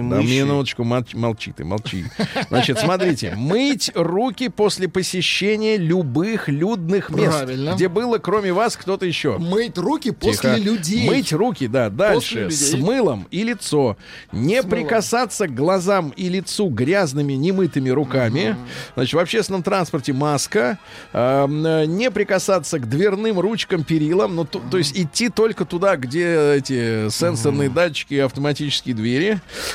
Да, 0.00 0.16
мыши. 0.16 0.28
минуточку, 0.28 0.84
молчи, 0.84 1.16
молчи 1.16 1.52
ты, 1.52 1.64
молчи. 1.64 2.04
Значит, 2.48 2.78
смотрите, 2.78 3.34
мыть 3.36 3.90
руки 3.94 4.48
после 4.48 4.88
посещения 4.88 5.76
любых 5.76 6.48
людных 6.48 7.10
мест, 7.10 7.36
Правильно. 7.38 7.74
где 7.74 7.88
было, 7.88 8.18
кроме 8.18 8.52
вас, 8.52 8.76
кто-то 8.76 9.06
еще. 9.06 9.38
Мыть 9.38 9.76
руки 9.78 10.10
после 10.10 10.54
Тихо. 10.56 10.56
людей. 10.56 11.06
Мыть 11.08 11.32
руки, 11.32 11.66
да. 11.66 11.90
Дальше. 11.90 12.50
С 12.50 12.74
мылом 12.74 13.26
и 13.30 13.42
лицо. 13.42 13.96
Не 14.32 14.62
прикасаться 14.62 15.46
к 15.48 15.54
глазам 15.54 16.10
и 16.16 16.28
лицу 16.28 16.68
грязными, 16.68 17.32
немытыми 17.34 17.90
руками. 17.90 18.56
Значит, 18.94 19.14
в 19.14 19.18
общественном 19.18 19.62
транспорте 19.62 20.12
маска. 20.12 20.78
Э, 21.12 21.46
не 21.86 22.10
прикасаться 22.10 22.78
к 22.78 22.88
дверным 22.88 23.38
ручкам, 23.40 23.84
перилам. 23.84 24.34
Ну, 24.36 24.44
то, 24.44 24.60
то 24.70 24.78
есть 24.78 24.98
идти 24.98 25.28
только 25.28 25.64
туда, 25.64 25.96
где 25.96 26.54
эти 26.54 27.08
сенсорные 27.10 27.68
датчики 27.70 28.14
и 28.14 28.18
автоматические 28.18 28.94
двери. 28.94 29.17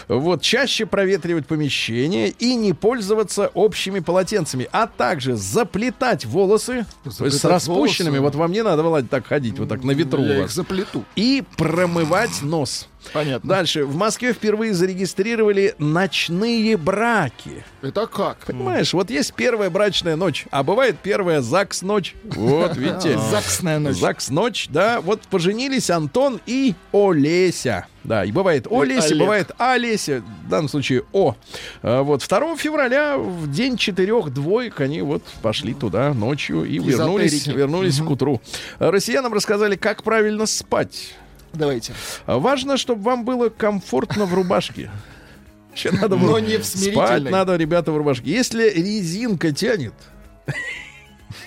Вот. 0.07 0.41
Чаще 0.41 0.85
проветривать 0.85 1.45
помещение 1.47 2.29
и 2.29 2.55
не 2.55 2.73
пользоваться 2.73 3.47
общими 3.53 3.99
полотенцами. 3.99 4.67
А 4.71 4.87
также 4.87 5.35
заплетать 5.35 6.25
волосы. 6.25 6.85
есть 7.05 7.15
с 7.15 7.17
Заплетать 7.17 7.43
распущенными. 7.45 8.17
волосы? 8.17 8.33
Вот 8.33 8.35
вам 8.39 8.51
не 8.51 8.63
надо, 8.63 8.83
Володь, 8.83 9.09
так 9.09 9.27
ходить, 9.27 9.59
вот 9.59 9.69
так 9.69 9.83
на 9.83 9.91
ветру 9.91 10.23
Я 10.23 10.35
их 10.35 10.41
вас 10.43 10.53
заплету. 10.53 11.03
и 11.15 11.43
промывать 11.57 12.41
нос. 12.41 12.87
Понятно. 13.11 13.49
Дальше. 13.49 13.85
В 13.85 13.95
Москве 13.95 14.33
впервые 14.33 14.73
зарегистрировали 14.73 15.75
ночные 15.77 16.77
браки. 16.77 17.63
Это 17.81 18.07
как? 18.07 18.45
Понимаешь, 18.45 18.93
вот 18.93 19.09
есть 19.09 19.33
первая 19.33 19.69
брачная 19.69 20.15
ночь, 20.15 20.45
а 20.51 20.63
бывает 20.63 20.97
первая 21.01 21.41
ЗАГС-ночь. 21.41 22.15
Вот, 22.23 22.77
видите. 22.77 23.17
Заксная 23.31 23.79
ночь. 23.79 23.97
ЗАГС-ночь, 23.97 24.67
да. 24.69 25.01
Вот 25.01 25.21
поженились 25.29 25.89
Антон 25.89 26.39
и 26.45 26.75
Олеся. 26.91 27.87
Да, 28.03 28.25
и 28.25 28.31
бывает 28.31 28.67
Олеся, 28.69 29.07
Олег. 29.07 29.19
бывает 29.19 29.51
Олеся, 29.57 30.23
в 30.45 30.49
данном 30.49 30.67
случае 30.67 31.03
О. 31.13 31.35
А, 31.81 32.01
Вот 32.03 32.25
2 32.27 32.57
февраля 32.57 33.17
в 33.17 33.49
день 33.49 33.77
четырех 33.77 34.33
двоек 34.33 34.81
они 34.81 35.01
вот 35.01 35.23
пошли 35.41 35.73
туда 35.73 36.13
ночью 36.13 36.65
и 36.65 36.79
вернулись, 36.79 37.47
вернулись 37.47 37.99
к 37.99 38.09
утру. 38.09 38.41
А, 38.79 38.91
Россиянам 38.91 39.33
рассказали, 39.33 39.75
как 39.77 40.03
правильно 40.03 40.45
спать. 40.45 41.15
Давайте. 41.53 41.93
А 42.25 42.39
Важно, 42.39 42.77
чтобы 42.77 43.01
вам 43.03 43.25
было 43.25 43.49
комфортно 43.49 44.25
в 44.25 44.33
рубашке. 44.33 44.89
Вообще 45.69 45.91
надо 45.91 46.15
Но 46.17 46.33
в- 46.33 46.39
не 46.39 46.57
в 46.57 46.65
спать 46.65 47.23
надо, 47.23 47.55
ребята, 47.55 47.91
в 47.91 47.97
рубашке. 47.97 48.29
Если 48.31 48.69
резинка 48.69 49.51
тянет. 49.51 49.93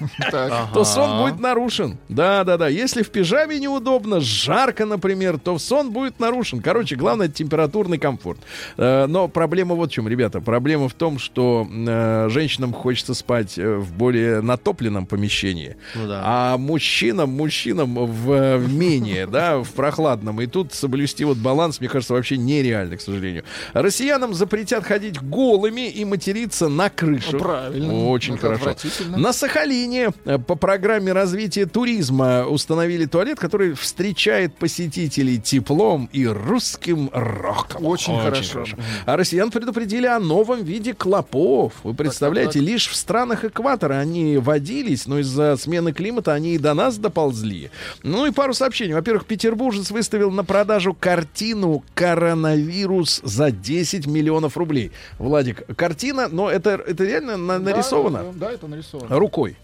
то 0.74 0.84
сон 0.84 1.22
будет 1.22 1.40
нарушен. 1.40 1.98
Да, 2.08 2.44
да, 2.44 2.56
да. 2.56 2.68
Если 2.68 3.02
в 3.02 3.10
пижаме 3.10 3.58
неудобно, 3.58 4.20
жарко, 4.20 4.84
например, 4.86 5.38
то 5.38 5.58
сон 5.58 5.90
будет 5.90 6.20
нарушен. 6.20 6.60
Короче, 6.60 6.96
главное 6.96 7.28
температурный 7.28 7.98
комфорт. 7.98 8.40
Э, 8.76 9.06
Но 9.06 9.28
проблема 9.28 9.74
вот 9.74 9.90
в 9.90 9.92
чем, 9.92 10.08
ребята. 10.08 10.40
Проблема 10.40 10.88
в 10.88 10.94
том, 10.94 11.18
что 11.18 11.66
э, 11.70 12.28
женщинам 12.30 12.72
хочется 12.72 13.14
спать 13.14 13.58
э, 13.58 13.76
в 13.76 13.92
более 13.92 14.40
натопленном 14.40 15.06
помещении, 15.06 15.76
Ну 15.94 16.06
а 16.10 16.56
мужчинам, 16.58 17.30
мужчинам 17.30 17.94
в, 17.94 18.58
менее, 18.68 19.26
да, 19.26 19.58
в 19.58 19.70
прохладном. 19.70 20.40
И 20.40 20.46
тут 20.46 20.72
соблюсти 20.72 21.24
вот 21.24 21.38
баланс, 21.38 21.80
мне 21.80 21.88
кажется, 21.88 22.14
вообще 22.14 22.36
нереально, 22.36 22.96
к 22.96 23.00
сожалению. 23.00 23.44
Россиянам 23.72 24.34
запретят 24.34 24.84
ходить 24.84 25.20
голыми 25.20 25.88
и 25.88 26.04
материться 26.04 26.68
на 26.68 26.90
крышу. 26.90 27.38
Правильно. 27.38 28.08
Очень 28.08 28.36
хорошо. 28.38 28.74
На 29.08 29.32
Сахалине 29.32 29.85
э, 29.94 30.38
по 30.38 30.54
программе 30.54 31.12
развития 31.12 31.66
туризма 31.66 32.44
установили 32.46 33.06
туалет, 33.06 33.38
который 33.38 33.74
встречает 33.74 34.54
посетителей 34.54 35.38
теплом 35.40 36.08
и 36.12 36.26
русским 36.26 37.10
роком. 37.12 37.84
Очень 37.86 38.18
хорошо. 38.20 38.64
А 39.04 39.16
россиян 39.16 39.50
предупредили 39.50 40.06
о 40.06 40.18
новом 40.18 40.62
виде 40.64 40.94
клопов. 40.94 41.72
Вы 41.84 41.94
представляете, 41.94 42.60
лишь 42.60 42.88
в 42.88 42.96
странах 42.96 43.44
экватора 43.44 43.94
они 43.94 44.36
водились, 44.38 45.06
но 45.06 45.18
из-за 45.20 45.56
смены 45.56 45.92
климата 45.92 46.32
они 46.32 46.54
и 46.54 46.58
до 46.58 46.74
нас 46.74 46.98
доползли. 46.98 47.70
Ну 48.02 48.26
и 48.26 48.30
пару 48.32 48.52
сообщений. 48.54 48.94
Во-первых, 48.94 49.26
петербуржец 49.26 49.90
выставил 49.90 50.30
на 50.30 50.44
продажу 50.44 50.94
картину 50.94 51.82
«Коронавирус» 51.94 53.20
за 53.24 53.50
10 53.50 54.06
миллионов 54.06 54.56
рублей. 54.56 54.92
Владик, 55.18 55.64
картина, 55.76 56.28
но 56.28 56.50
это, 56.50 56.70
это 56.86 57.04
реально 57.04 57.36
на- 57.36 57.58
нарисовано 57.58 58.24
Да, 58.34 58.46
да, 58.48 58.52
это 58.52 58.66
нарисовано. 58.66 59.18
рукой. 59.18 59.56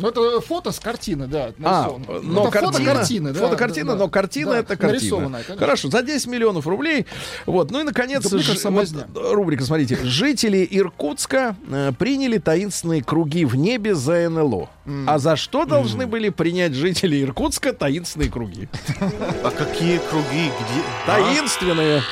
Ну, 0.00 0.08
это 0.08 0.40
фото 0.40 0.72
с 0.72 0.78
картины, 0.80 1.26
да. 1.26 1.52
А, 1.62 1.90
но 2.22 2.42
это 2.42 2.50
картина, 2.50 2.72
фотокартины, 2.72 3.32
да. 3.32 3.40
фотокартина, 3.40 3.86
да, 3.86 3.92
да. 3.92 3.98
но 3.98 4.08
картина 4.08 4.50
Да, 4.52 4.58
это 4.58 4.68
картина. 4.76 4.92
нарисованная, 4.92 5.42
конечно. 5.42 5.66
Хорошо, 5.66 5.90
за 5.90 6.02
10 6.02 6.26
миллионов 6.28 6.66
рублей. 6.66 7.06
Вот, 7.46 7.70
ну 7.70 7.80
и 7.80 7.82
наконец, 7.82 8.22
кажется, 8.28 8.70
ж- 8.70 8.70
вот, 8.70 8.88
рубрика, 9.32 9.64
смотрите, 9.64 9.98
жители 10.02 10.66
Иркутска 10.70 11.56
э, 11.70 11.92
приняли 11.98 12.38
таинственные 12.38 13.02
круги 13.04 13.44
в 13.44 13.56
небе 13.56 13.94
за 13.94 14.28
НЛО. 14.28 14.70
А 15.06 15.18
за 15.18 15.36
что 15.36 15.64
должны 15.64 16.06
были 16.06 16.30
принять 16.30 16.72
жители 16.74 17.22
Иркутска 17.22 17.72
таинственные 17.72 18.30
круги? 18.30 18.68
А 19.44 19.50
какие 19.50 19.98
круги? 19.98 20.50
Где? 20.60 20.82
Таинственные. 21.06 22.02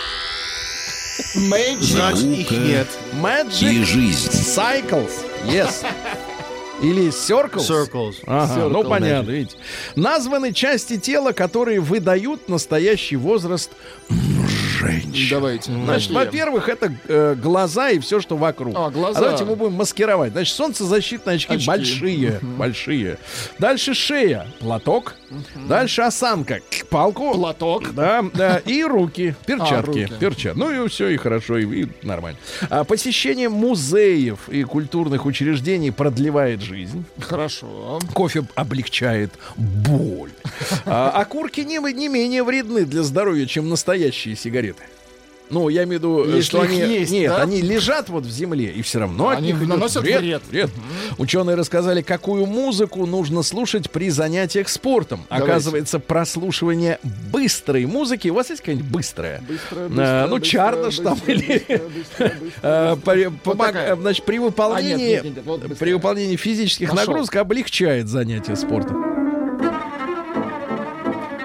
Magic. 1.37 1.83
Значит, 1.83 2.25
их 2.25 2.51
нет. 2.53 2.87
Magic 3.21 3.73
И 3.73 3.85
жизнь. 3.85 4.31
Cycles. 4.31 5.11
Yes. 5.47 5.85
Или 6.83 7.09
Circles. 7.09 7.67
Circles. 7.69 8.17
Ага, 8.27 8.55
Circle 8.55 8.69
ну 8.69 8.85
понятно, 8.85 9.31
magic. 9.31 9.35
видите. 9.35 9.57
Названы 9.97 10.53
части 10.53 10.97
тела, 10.97 11.33
которые 11.33 11.81
выдают 11.81 12.49
настоящий 12.49 13.17
возраст 13.17 13.71
женщин. 14.79 15.29
Давайте. 15.31 15.73
Значит, 15.73 16.11
во-первых, 16.11 16.69
это 16.69 16.93
э, 17.07 17.35
глаза 17.35 17.91
и 17.91 17.99
все, 17.99 18.21
что 18.21 18.37
вокруг. 18.37 18.75
А, 18.77 18.91
глаза. 18.91 19.21
давайте 19.21 19.45
мы 19.45 19.57
будем 19.57 19.75
маскировать. 19.75 20.33
Значит, 20.33 20.55
солнцезащитные 20.55 21.37
очки, 21.37 21.55
Очки. 21.55 21.67
большие, 21.67 22.41
большие. 22.43 23.19
Дальше 23.59 23.95
шея, 23.95 24.47
платок. 24.61 25.17
Дальше 25.69 26.03
осанка, 26.03 26.61
палку. 26.89 27.35
Платок. 27.35 27.93
Да, 27.95 28.25
да, 28.35 28.59
и 28.59 28.83
руки, 28.83 29.35
перчатки, 29.47 30.03
руки. 30.03 30.13
перчат. 30.19 30.57
Ну 30.57 30.85
и 30.85 30.89
все, 30.89 31.09
и 31.09 31.17
хорошо, 31.17 31.59
и, 31.59 31.83
и 31.83 31.89
нормально. 32.03 32.39
А 32.71 32.85
посещение 32.85 33.49
музеев 33.49 34.49
и 34.49 34.63
культурных 34.63 35.27
учреждений 35.27 35.91
продлевает 35.91 36.63
жизнь. 36.63 37.05
Хорошо. 37.21 37.99
Кофе 38.15 38.45
облегчает 38.55 39.33
боль. 39.57 40.31
А, 40.87 41.11
окурки 41.11 41.61
не, 41.61 41.79
не 41.93 42.09
менее 42.09 42.43
вредны 42.43 42.85
для 42.85 43.03
здоровья, 43.03 43.47
чем 43.47 43.69
настоящие 43.69 44.37
сигареты. 44.37 44.78
Ну, 45.51 45.69
я 45.69 45.85
имею 45.85 46.01
в 46.01 46.03
виду, 46.03 46.25
Если 46.27 46.43
что 46.43 46.61
они... 46.63 46.79
есть, 46.79 47.11
нет, 47.13 47.31
да? 47.31 47.43
они 47.43 47.63
лежат 47.63 48.09
вот 48.09 48.25
в 48.25 48.31
земле, 48.31 48.67
и 48.67 48.83
все 48.83 49.01
равно 49.01 49.29
от 49.29 49.39
Они 49.39 49.49
них 49.49 49.57
идет 49.59 49.69
наносят 49.69 50.03
вред. 50.03 50.43
вред. 50.51 50.71
Ученые 51.19 51.57
рассказали, 51.57 52.03
какую 52.03 52.47
музыку 52.47 53.07
нужно 53.07 53.43
слушать 53.43 53.91
при 53.91 54.11
занятиях 54.11 54.69
спортом. 54.69 55.25
Давайте. 55.31 55.51
Оказывается, 55.53 55.99
прослушивание 56.01 56.99
быстрой 57.33 57.87
музыки... 57.87 58.29
У 58.29 58.35
вас 58.35 58.51
есть 58.51 58.61
какая-нибудь 58.63 58.91
быстрая? 58.91 59.43
Быстро, 59.49 59.89
А, 59.99 60.27
ну, 60.27 60.37
быстро, 60.37 60.51
чардаш 60.51 60.97
там 60.97 61.19
или... 61.27 61.65
Значит, 64.01 64.25
при 64.25 64.39
выполнении, 64.39 65.17
А, 65.19 65.43
вот 65.45 65.79
при 65.79 65.93
выполнении 65.93 66.37
физических 66.37 66.93
нагрузок 66.93 67.37
облегчает 67.37 68.09
занятие 68.09 68.57
спортом. 68.57 69.18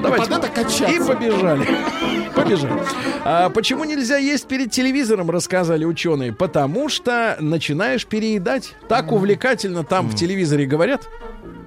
Давайте. 0.03 0.33
это 0.33 0.47
качаться. 0.49 0.85
И 0.85 0.99
побежали. 0.99 1.67
Побежали. 2.35 2.81
А 3.23 3.49
почему 3.49 3.83
нельзя 3.83 4.17
есть 4.17 4.47
перед 4.47 4.71
телевизором, 4.71 5.29
рассказали 5.29 5.85
ученые. 5.85 6.33
Потому 6.33 6.89
что 6.89 7.37
начинаешь 7.39 8.05
переедать. 8.05 8.75
Так 8.87 9.11
увлекательно 9.11 9.83
там 9.83 10.09
в 10.09 10.15
телевизоре 10.15 10.65
говорят, 10.65 11.07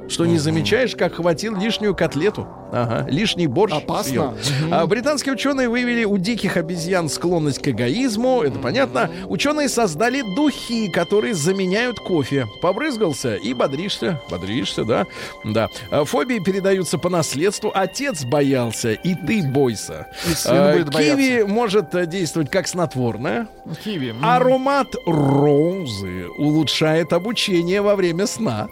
что 0.08 0.26
не 0.26 0.38
замечаешь, 0.38 0.94
как 0.96 1.14
хватил 1.16 1.56
лишнюю 1.56 1.94
котлету. 1.94 2.46
Ага, 2.72 3.06
лишний 3.08 3.46
борщ 3.46 3.72
Опасно. 3.72 4.34
съел. 4.42 4.68
А 4.72 4.86
британские 4.86 5.34
ученые 5.34 5.68
выявили 5.68 6.04
у 6.04 6.18
диких 6.18 6.56
обезьян 6.56 7.08
склонность 7.08 7.62
к 7.62 7.68
эгоизму. 7.68 8.42
Это 8.42 8.58
понятно. 8.58 9.08
Ученые 9.28 9.68
создали 9.68 10.22
духи, 10.34 10.90
которые 10.90 11.34
заменяют 11.34 11.98
кофе. 12.00 12.46
Побрызгался 12.62 13.36
и 13.36 13.54
бодришься. 13.54 14.20
Бодришься, 14.30 14.84
да. 14.84 15.06
Да. 15.44 15.68
А 15.92 16.04
Фобии 16.04 16.40
передаются 16.40 16.98
по 16.98 17.08
наследству. 17.08 17.70
Отец 17.72 18.24
боялся, 18.24 18.92
и 18.92 19.14
ты 19.14 19.42
бойся. 19.46 20.08
И 20.28 20.34
сын 20.34 20.56
А, 20.56 20.72
будет 20.72 20.90
Киви 20.90 21.44
может 21.44 21.94
э, 21.94 22.06
действовать 22.06 22.50
как 22.50 22.66
снотворное. 22.66 23.46
Киви. 23.84 24.12
Аромат 24.22 24.88
розы 25.06 26.26
улучшает 26.36 27.12
обучение 27.12 27.80
во 27.80 27.94
время 27.94 28.26
сна. 28.26 28.68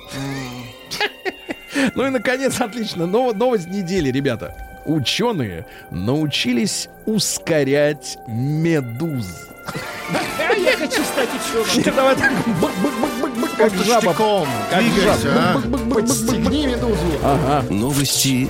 Ну 1.95 2.07
и, 2.07 2.11
наконец, 2.11 2.61
отлично. 2.61 3.07
Нов- 3.07 3.35
Новость 3.37 3.69
недели, 3.69 4.11
ребята. 4.11 4.55
Ученые 4.85 5.65
научились 5.91 6.89
ускорять 7.07 8.19
медуз. 8.27 9.27
Я 10.59 10.77
хочу 10.77 11.03
стать 11.03 11.29
ученым. 11.35 11.97
Давай 11.97 12.15
так, 12.17 12.33
бык-бык-бык-бык-бык, 12.33 13.04
как 13.57 13.73
жаба. 13.75 14.01
Штыком. 14.13 14.49
Как 14.71 14.81
Двигайся, 14.83 15.23
жаба. 15.33 15.63
а. 15.91 15.95
Подстегни 15.95 16.67
медузу. 16.67 16.97
Ага. 17.23 17.65
Новости 17.71 18.49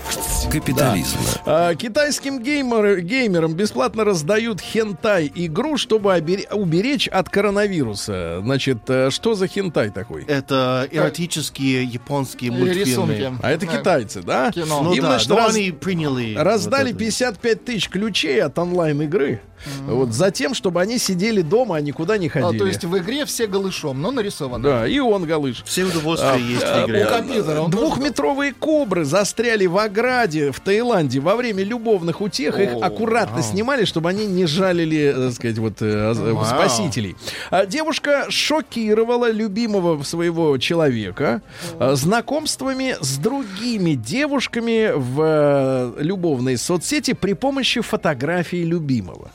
капитализма. 0.51 1.21
А, 1.47 1.75
Китайским 1.75 2.39
геймер- 2.41 3.01
геймерам 3.01 3.55
бесплатно 3.55 4.05
раздают 4.05 4.61
хентай-игру, 4.61 5.77
чтобы 5.77 6.15
обере- 6.15 6.53
уберечь 6.53 7.09
от 7.09 7.29
коронавируса. 7.29 8.41
Значит, 8.43 8.79
э, 8.89 9.11
что 9.11 9.35
за 9.35 9.47
хентай 9.47 9.91
такой? 9.91 10.25
Это 10.25 10.89
эротические 10.91 11.85
японские 11.85 12.51
мультфильмы. 12.53 12.85
Рисунки. 13.15 13.39
А 13.43 13.51
это 13.51 13.67
Да. 13.67 13.73
китайцы, 13.79 14.23
да? 14.23 14.51
Кино. 14.53 14.83
Ну 14.83 14.93
Им, 14.95 15.03
да, 15.03 15.09
значит, 15.11 15.31
раз- 15.31 15.55
они 15.55 15.71
приняли. 15.73 16.35
Раздали 16.35 16.93
вот 16.93 16.97
это. 16.97 16.99
55 16.99 17.65
тысяч 17.65 17.89
ключей 17.89 18.43
от 18.43 18.59
онлайн-игры. 18.59 19.41
Вот 19.87 20.13
за 20.13 20.31
тем, 20.31 20.53
чтобы 20.53 20.83
они 20.83 20.99
сидели 20.99 21.41
дома, 21.41 21.77
а 21.77 21.81
никуда 21.81 22.19
не 22.19 22.27
А, 22.27 22.31
ходили. 22.31 22.59
то 22.59 22.67
есть 22.67 22.85
в 22.85 22.99
игре 22.99 23.25
все 23.25 23.47
голышом, 23.47 24.01
но 24.03 24.11
нарисовано. 24.11 24.63
Да, 24.63 24.85
и 24.95 25.01
он 25.01 25.25
галыш. 25.25 25.63
Все 25.65 25.85
удовольствия 25.85 26.37
есть 26.39 26.63
в 26.65 26.85
У 26.85 26.87
игре. 26.87 27.05
компьютера 27.07 27.61
он 27.61 27.71
тоже 27.71 27.85
Двухметровые 27.85 28.53
кобры 28.53 29.05
застряли 29.05 29.67
в 29.67 29.77
ограде 29.77 30.53
в 30.53 30.61
Таиланде 30.61 31.21
во 31.21 31.35
время 31.37 31.65
любовных 31.65 32.21
утех. 32.21 32.59
Их 32.61 32.71
аккуратно 32.81 33.43
снимали, 33.43 33.85
чтобы 33.85 34.09
они 34.11 34.27
не 34.27 34.47
жалили, 34.47 35.13
э, 35.15 35.27
так 35.29 35.33
сказать, 35.35 35.59
вот 35.59 35.75
э, 35.81 36.15
э, 36.17 36.45
спасителей. 36.47 37.17
А 37.51 37.67
Девушка 37.67 38.27
шокировала 38.29 39.31
любимого 39.31 40.03
своего 40.05 40.57
человека 40.59 41.43
э, 41.81 41.95
знакомствами 41.97 42.97
с 43.01 43.17
другими 43.19 43.95
девушками 43.95 44.93
в 44.95 45.95
любовной 45.99 46.57
соцсети 46.57 47.15
при 47.15 47.33
помощи 47.33 47.81
фотографии 47.81 48.63
любимого. 48.65 49.31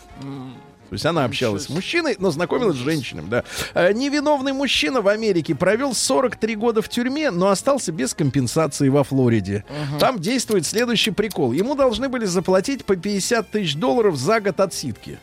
То 0.89 0.95
есть 0.95 1.05
она 1.05 1.25
общалась 1.25 1.65
с 1.65 1.69
мужчиной, 1.69 2.15
но 2.19 2.31
знакомилась 2.31 2.75
с 2.75 2.79
женщинами, 2.79 3.29
да. 3.29 3.43
Э, 3.73 3.93
Невиновный 3.93 4.53
мужчина 4.53 5.01
в 5.01 5.07
Америке 5.07 5.53
провел 5.55 5.93
43 5.93 6.55
года 6.55 6.81
в 6.81 6.89
тюрьме, 6.89 7.29
но 7.31 7.49
остался 7.49 7.91
без 7.91 8.13
компенсации 8.13 8.89
во 8.89 9.03
Флориде. 9.03 9.65
Там 9.99 10.19
действует 10.19 10.65
следующий 10.65 11.11
прикол. 11.11 11.51
Ему 11.51 11.75
должны 11.75 12.09
были 12.09 12.25
заплатить 12.25 12.85
по 12.85 12.95
50 12.95 13.49
тысяч 13.51 13.75
долларов 13.75 14.15
за 14.15 14.39
год 14.41 14.59
отсидки. 14.59 15.19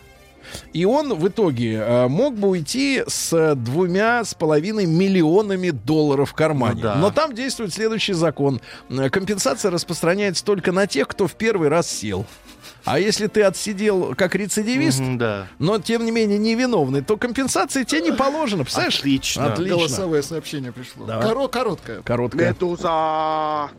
И 0.72 0.84
он 0.84 1.14
в 1.14 1.26
итоге 1.26 1.74
э, 1.74 2.06
мог 2.08 2.36
бы 2.36 2.48
уйти 2.48 3.02
с 3.06 3.54
двумя 3.56 4.24
с 4.24 4.34
половиной 4.34 4.86
миллионами 4.86 5.70
долларов 5.70 6.30
в 6.30 6.34
кармане. 6.34 6.76
Ну 6.76 6.82
да. 6.82 6.94
Но 6.96 7.10
там 7.10 7.34
действует 7.34 7.74
следующий 7.74 8.12
закон. 8.12 8.60
Э, 8.88 9.10
Компенсация 9.10 9.70
распространяется 9.70 10.44
только 10.44 10.70
на 10.70 10.86
тех, 10.86 11.08
кто 11.08 11.26
в 11.26 11.34
первый 11.34 11.68
раз 11.68 11.90
сел. 11.90 12.26
А 12.86 12.98
если 12.98 13.26
ты 13.26 13.42
отсидел 13.42 14.14
как 14.14 14.34
рецидивист, 14.34 15.00
Мгм, 15.00 15.18
Да. 15.18 15.46
но 15.58 15.78
тем 15.78 16.04
не 16.04 16.10
менее 16.10 16.38
невиновный, 16.38 17.02
то 17.02 17.16
компенсации 17.16 17.84
тебе 17.84 18.00
не 18.00 18.12
положено. 18.12 18.62
Представляешь? 18.64 18.98
Отлично. 19.00 19.52
Отлично. 19.52 19.76
Голосовое 19.76 20.22
сообщение 20.22 20.72
пришло. 20.72 21.04
Давай. 21.06 21.26
Коро- 21.26 21.48
короткое. 21.48 22.02
Короткое. 22.02 22.48
Медуза. 22.50 23.70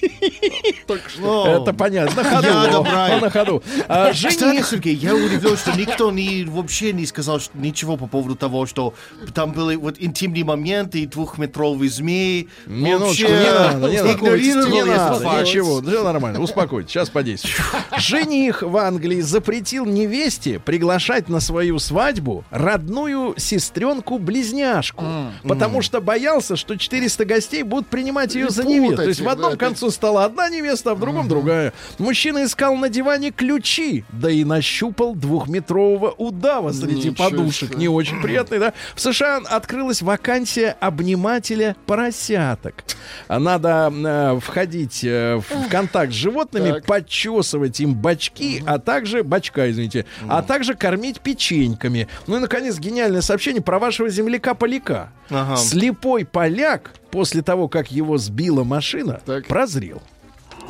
Только 0.86 1.08
что. 1.08 1.62
Это 1.62 1.72
понятно. 1.72 2.22
На 2.22 2.30
ходу. 2.30 2.84
На 3.20 3.30
ходу. 3.30 3.62
А, 3.88 4.12
Кстати, 4.12 4.38
Жених. 4.38 4.66
Сергей, 4.66 4.94
я 4.94 5.14
удивлен, 5.14 5.56
что 5.56 5.72
никто 5.72 6.10
не, 6.10 6.44
вообще 6.44 6.92
не 6.92 7.06
сказал 7.06 7.40
ничего 7.54 7.96
по 7.96 8.06
поводу 8.06 8.36
того, 8.36 8.66
что 8.66 8.94
там 9.34 9.52
были 9.52 9.76
вот 9.76 9.96
интимные 9.98 10.44
моменты, 10.44 11.06
двухметровый 11.06 11.88
змей. 11.88 12.48
Минуточку, 12.66 13.28
Вообще 13.28 13.28
не 13.28 13.52
надо, 13.52 13.88
не 13.88 14.02
надо. 14.02 14.10
Не 14.70 15.40
ничего, 15.40 15.80
все 15.82 16.02
нормально, 16.02 16.40
успокойтесь, 16.40 16.90
сейчас 16.90 17.10
подействует. 17.10 17.56
Жених 17.98 18.62
в 18.62 18.76
Англии 18.76 19.20
запретил 19.20 19.84
невесте 19.84 20.58
приглашать 20.58 21.28
на 21.28 21.40
свою 21.40 21.78
свадьбу 21.78 22.44
родную 22.50 23.34
сестренку-близняшку, 23.36 25.04
потому 25.42 25.82
что 25.82 26.00
боялся, 26.00 26.56
что 26.56 26.76
400 26.76 27.24
гостей 27.24 27.62
будут 27.62 27.88
принимать 27.88 28.34
ее 28.34 28.50
за 28.50 28.64
невесту. 28.64 28.96
То 28.96 29.08
есть 29.08 29.20
в 29.20 29.28
одном 29.28 29.52
да, 29.52 29.56
концу 29.90 29.96
стола 29.96 30.24
одна 30.24 30.48
невеста, 30.48 30.92
а 30.92 30.94
в 30.94 31.00
другом 31.00 31.28
другая. 31.28 31.72
Мужчина 31.98 32.44
искал 32.44 32.76
на 32.76 32.88
диване 32.88 33.30
ключи, 33.30 34.04
да 34.12 34.30
и 34.30 34.44
нащупал 34.44 35.14
двухметрового 35.14 36.10
удава 36.16 36.72
среди 36.72 37.10
Ничего 37.10 37.14
подушек. 37.30 37.70
себе. 37.70 37.78
Не 37.78 37.88
очень 37.88 38.20
приятный, 38.22 38.58
да? 38.58 38.72
В 38.94 39.00
США 39.00 39.40
открылась 39.44 40.02
вакансия 40.02 40.76
обнимателя 40.80 41.76
поросяток. 41.86 42.84
Надо 43.28 43.92
э, 43.92 44.40
входить 44.40 45.04
э, 45.04 45.36
в 45.36 45.68
контакт 45.68 46.12
с 46.12 46.16
животными, 46.16 46.72
Так. 46.72 46.84
подчесывать 46.84 47.80
им 47.80 47.94
бачки, 47.94 48.62
а 48.66 48.78
также 48.78 49.22
бачка, 49.22 49.70
извините, 49.70 50.06
а 50.28 50.42
также 50.42 50.74
кормить 50.74 51.20
печеньками. 51.20 52.08
Ну 52.26 52.36
и 52.36 52.40
наконец 52.40 52.78
гениальное 52.78 53.20
сообщение 53.22 53.62
про 53.62 53.78
вашего 53.78 54.08
земляка 54.08 54.54
поляка. 54.54 55.12
Ага. 55.30 55.56
Слепой 55.56 56.24
поляк 56.24 56.92
после 57.10 57.42
того, 57.42 57.68
как 57.68 57.90
его 57.90 58.18
сбила 58.18 58.64
машина, 58.64 59.20
Так. 59.26 59.46
прозрел. 59.46 60.02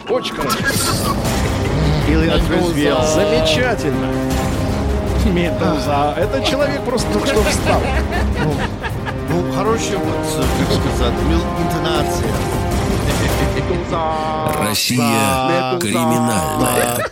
Очень 0.09 0.35
хорошо. 0.35 0.57
Или 2.09 2.29
отрезвел. 2.29 3.03
Замечательно. 3.05 4.09
Медуза. 5.27 6.15
Это 6.17 6.43
человек 6.45 6.81
просто 6.83 7.13
только 7.13 7.29
что 7.29 7.43
встал. 7.43 7.81
Ну, 9.29 9.53
хорошая, 9.53 9.99
вот, 9.99 10.47
как 10.59 10.73
сказать, 10.73 11.15
мил- 11.29 11.45
интонация. 11.63 12.29
Россия 14.59 15.79
криминальная. 15.81 17.07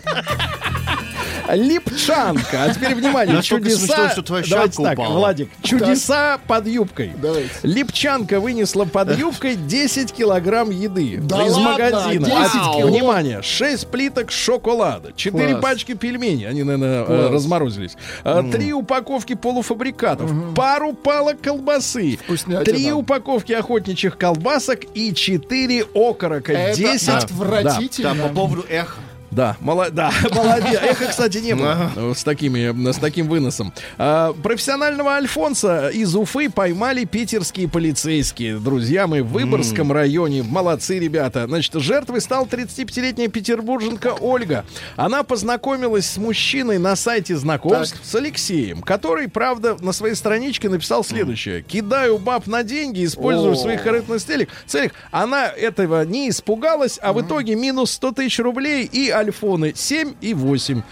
Липчанка. 1.55 2.65
А 2.65 2.75
теперь 2.75 2.95
внимание, 2.95 3.37
Настолько 3.37 3.65
чудеса. 3.71 3.87
смешно, 3.87 4.09
что 4.11 4.23
твоя 4.23 4.45
Давайте 4.49 4.83
так, 4.83 4.93
упала. 4.99 5.15
Владик, 5.19 5.51
чудеса 5.63 6.39
под 6.47 6.67
юбкой. 6.67 7.13
Давайте. 7.21 7.51
Липчанка 7.63 8.41
вынесла 8.41 8.85
под 8.85 9.17
юбкой 9.19 9.57
10 9.57 10.13
килограмм 10.13 10.71
еды 10.71 11.19
Да 11.23 11.47
из 11.47 11.53
ладно? 11.57 11.71
магазина. 11.73 12.27
10 12.27 12.37
А, 12.37 12.77
кило? 12.77 12.87
Внимание, 12.91 13.43
6 13.43 13.87
плиток 13.89 14.31
шоколада, 14.31 15.13
4 15.17 15.49
Класс. 15.53 15.63
пачки 15.63 15.95
пельменей, 15.95 16.49
они, 16.49 16.63
наверное, 16.63 17.05
Класс. 17.05 17.31
разморозились, 17.33 17.97
3 18.25 18.73
упаковки 18.73 19.35
полуфабрикатов, 19.35 20.31
пару 20.55 20.93
палок 20.93 21.41
колбасы, 21.41 22.19
Вкуснятина. 22.25 22.65
3 22.65 22.93
упаковки 22.93 23.53
охотничьих 23.53 24.17
колбасок 24.19 24.81
и 24.95 25.15
4 25.15 25.85
окорока. 25.95 26.53
Это 26.53 26.77
10 26.77 27.09
отвратительно. 27.09 28.15
Да, 28.15 28.23
по 28.23 28.29
поводу 28.35 28.65
эха. 28.69 28.97
Да, 29.31 29.57
мола- 29.61 29.91
да, 29.91 30.13
молодец. 30.35 30.81
Эхо, 30.83 31.07
кстати, 31.07 31.39
не 31.39 31.55
было 31.55 31.91
э, 31.95 32.13
с, 32.17 32.25
такими, 32.25 32.93
с 32.93 32.97
таким 32.97 33.29
выносом. 33.29 33.73
А, 33.99 34.33
профессионального 34.33 35.13
Альфонса 35.13 35.89
из 35.89 36.15
Уфы 36.15 36.51
поймали 36.51 37.05
питерские 37.05 37.69
полицейские. 37.69 38.59
Друзья 38.59 39.07
мы 39.07 39.23
в 39.23 39.29
Выборгском 39.29 39.93
районе. 39.93 40.43
Молодцы, 40.43 40.99
ребята. 40.99 41.47
Значит, 41.47 41.75
жертвой 41.75 42.21
стала 42.21 42.45
35-летняя 42.47 43.29
петербурженка 43.29 44.15
Ольга. 44.21 44.65
Она 44.97 45.23
познакомилась 45.23 46.07
с 46.07 46.17
мужчиной 46.17 46.79
на 46.79 46.97
сайте 46.97 47.37
знакомств 47.37 48.01
с 48.03 48.15
Алексеем, 48.15 48.83
который, 48.83 49.29
правда, 49.29 49.77
на 49.81 49.93
своей 49.93 50.15
страничке 50.15 50.69
написал 50.69 51.05
следующее. 51.05 51.63
«Кидаю 51.63 52.19
баб 52.19 52.47
на 52.47 52.63
деньги, 52.63 53.05
использую 53.05 53.53
в 53.53 53.59
своих 53.59 53.83
корыстных 53.83 54.23
целях». 54.23 54.49
целях». 54.67 54.93
Она 55.11 55.47
этого 55.47 56.05
не 56.05 56.31
испугалась, 56.31 56.99
а 57.03 57.13
в 57.13 57.21
итоге 57.21 57.55
минус 57.55 57.93
100 57.93 58.13
тысяч 58.13 58.39
рублей 58.39 58.85
и 58.85 59.11
альфоны 59.19 59.73
7 59.75 60.15
и 60.21 60.35
8. 60.35 60.83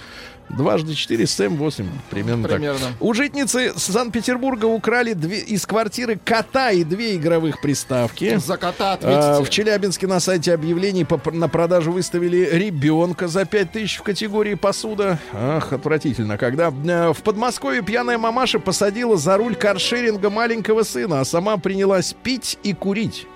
Дважды 0.48 0.94
4, 0.94 1.26
7, 1.26 1.56
8. 1.56 1.88
Примерно, 2.08 2.46
Примерно. 2.46 2.78
так. 2.78 2.90
У 3.00 3.12
житницы 3.14 3.72
Санкт-Петербурга 3.76 4.66
украли 4.66 5.12
две, 5.12 5.40
из 5.40 5.66
квартиры 5.66 6.20
кота 6.24 6.70
и 6.70 6.84
две 6.84 7.16
игровых 7.16 7.60
приставки. 7.60 8.36
За 8.36 8.56
кота 8.56 8.92
А, 8.92 8.94
ответите. 8.94 9.42
в 9.44 9.50
Челябинске 9.50 10.06
на 10.06 10.20
сайте 10.20 10.54
объявлений 10.54 11.04
по- 11.04 11.32
на 11.32 11.48
продажу 11.48 11.90
выставили 11.90 12.48
ребенка 12.52 13.26
за 13.26 13.44
5000 13.44 13.96
в 13.98 14.02
категории 14.04 14.54
посуда. 14.54 15.18
Ах, 15.32 15.72
отвратительно. 15.72 16.38
Когда 16.38 16.68
э, 16.68 17.12
в 17.12 17.22
Подмосковье 17.24 17.82
пьяная 17.82 18.16
мамаша 18.16 18.60
посадила 18.60 19.16
за 19.16 19.36
руль 19.38 19.56
каршеринга 19.56 20.30
маленького 20.30 20.84
сына, 20.84 21.18
а 21.20 21.24
сама 21.24 21.56
принялась 21.56 22.14
пить 22.22 22.56
и 22.62 22.72
курить. 22.72 23.26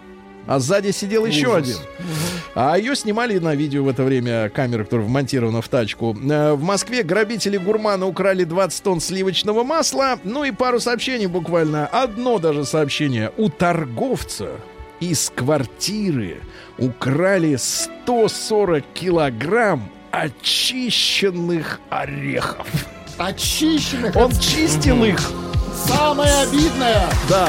А 0.50 0.58
сзади 0.58 0.90
сидел 0.90 1.26
еще 1.26 1.54
один. 1.54 1.76
А 2.56 2.76
ее 2.76 2.96
снимали 2.96 3.38
на 3.38 3.54
видео 3.54 3.84
в 3.84 3.88
это 3.88 4.02
время 4.02 4.48
камеры, 4.48 4.82
которая 4.82 5.06
вмонтирована 5.06 5.62
в 5.62 5.68
тачку. 5.68 6.12
Э, 6.28 6.54
В 6.54 6.62
Москве 6.64 7.04
грабители 7.04 7.56
гурмана 7.56 8.06
украли 8.06 8.42
20 8.42 8.82
тонн 8.82 9.00
сливочного 9.00 9.62
масла. 9.62 10.18
Ну 10.24 10.42
и 10.42 10.50
пару 10.50 10.80
сообщений 10.80 11.26
буквально. 11.26 11.86
Одно 11.86 12.40
даже 12.40 12.64
сообщение. 12.64 13.30
У 13.36 13.48
торговца 13.48 14.48
из 14.98 15.30
квартиры 15.32 16.38
украли 16.78 17.54
140 17.54 18.82
килограмм 18.92 19.88
очищенных 20.10 21.78
орехов. 21.90 22.66
Очищенных. 23.18 24.16
Он 24.16 24.32
чистил 24.32 25.04
их. 25.04 25.30
Самое 25.86 26.32
обидное. 26.42 27.08
Да. 27.28 27.48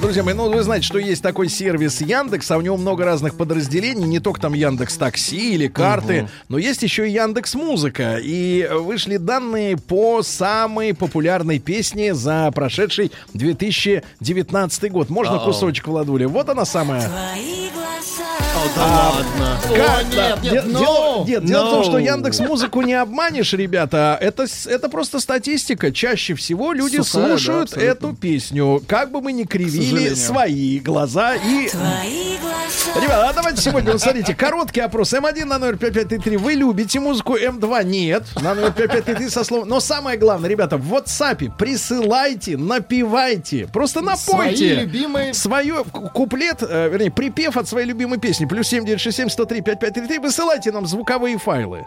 Друзья 0.00 0.22
мои, 0.22 0.34
ну 0.34 0.50
вы 0.50 0.62
знаете, 0.62 0.86
что 0.86 0.98
есть 0.98 1.22
такой 1.22 1.48
сервис 1.48 2.00
Яндекс, 2.00 2.50
а 2.50 2.58
у 2.58 2.60
него 2.60 2.76
много 2.76 3.04
разных 3.04 3.36
подразделений, 3.36 4.04
не 4.06 4.20
только 4.20 4.40
там 4.40 4.52
Яндекс 4.54 4.96
Такси 4.96 5.54
или 5.54 5.68
карты, 5.68 6.28
но 6.48 6.58
есть 6.58 6.82
еще 6.82 7.08
и 7.08 7.12
Яндекс 7.12 7.54
Музыка. 7.54 8.18
И 8.22 8.68
вышли 8.70 9.16
данные 9.16 9.76
по 9.76 10.22
самой 10.22 10.94
популярной 10.94 11.58
песне 11.58 12.14
за 12.14 12.50
прошедший 12.54 13.10
2019 13.34 14.90
год. 14.92 15.08
Можно 15.10 15.38
кусочек, 15.38 15.86
Владуля? 15.88 16.28
Вот 16.28 16.48
она 16.48 16.64
самая. 16.64 17.02
Твои 17.08 17.70
глаза 17.70 18.24
О, 18.56 18.68
да 18.74 19.12
ладно. 19.14 19.58
Как? 19.76 20.00
О, 20.00 20.02
нет, 20.04 20.38
Да. 20.42 20.50
нет, 20.50 20.64
no. 20.66 20.78
Дело, 20.78 21.24
нет, 21.26 21.44
дело 21.44 21.66
в 21.66 21.70
том, 21.70 21.84
что 21.84 21.98
No. 21.98 22.02
Яндекс 22.04 22.40
Музыку 22.40 22.80
не 22.82 22.94
обманешь, 22.94 23.52
ребята. 23.52 24.18
Это, 24.20 24.46
это 24.66 24.88
просто 24.88 25.20
статистика. 25.20 25.92
Чаще 25.92 26.34
всего 26.34 26.72
люди 26.72 26.98
Сухая, 27.00 27.22
да, 27.22 27.28
слушают 27.38 27.72
абсолютно. 27.72 27.90
эту 27.90 28.14
песню. 28.14 28.82
Как 28.86 29.10
бы 29.10 29.20
мы 29.20 29.32
ни 29.32 29.44
кривили 29.70 30.14
свои 30.14 30.78
глаза 30.80 31.34
и 31.36 31.68
Твои 31.68 32.38
глаза 32.38 33.00
Ребята, 33.00 33.28
а 33.28 33.32
давайте 33.32 33.60
сегодня, 33.60 33.92
вот 33.92 34.00
смотрите, 34.00 34.34
короткий 34.34 34.80
опрос. 34.80 35.12
М1 35.12 35.44
на 35.44 35.58
номер 35.58 35.76
5533. 35.76 36.36
Вы 36.36 36.52
любите 36.54 36.98
музыку, 37.00 37.36
М2 37.36 37.84
нет. 37.84 38.24
На 38.40 38.54
номер 38.54 38.72
5533 38.72 39.28
со 39.30 39.44
словом. 39.44 39.68
Но 39.68 39.80
самое 39.80 40.16
главное, 40.18 40.48
ребята, 40.48 40.76
в 40.76 40.92
WhatsApp 40.94 41.56
присылайте, 41.58 42.56
напевайте. 42.56 43.66
Просто 43.72 44.00
напойте. 44.00 44.56
Свои 44.56 44.74
любимые- 44.86 45.34
Свое 45.34 45.84
ку- 45.84 46.08
куплет, 46.10 46.62
э, 46.62 46.88
вернее, 46.88 47.10
припев 47.10 47.56
от 47.56 47.68
своей 47.68 47.86
любимой 47.86 48.18
песни. 48.18 48.46
Плюс 48.46 48.68
7967 48.68 49.28
103 49.30 49.60
5533. 49.62 50.18
Высылайте 50.18 50.72
нам 50.72 50.86
звуковые 50.86 51.38
файлы. 51.38 51.86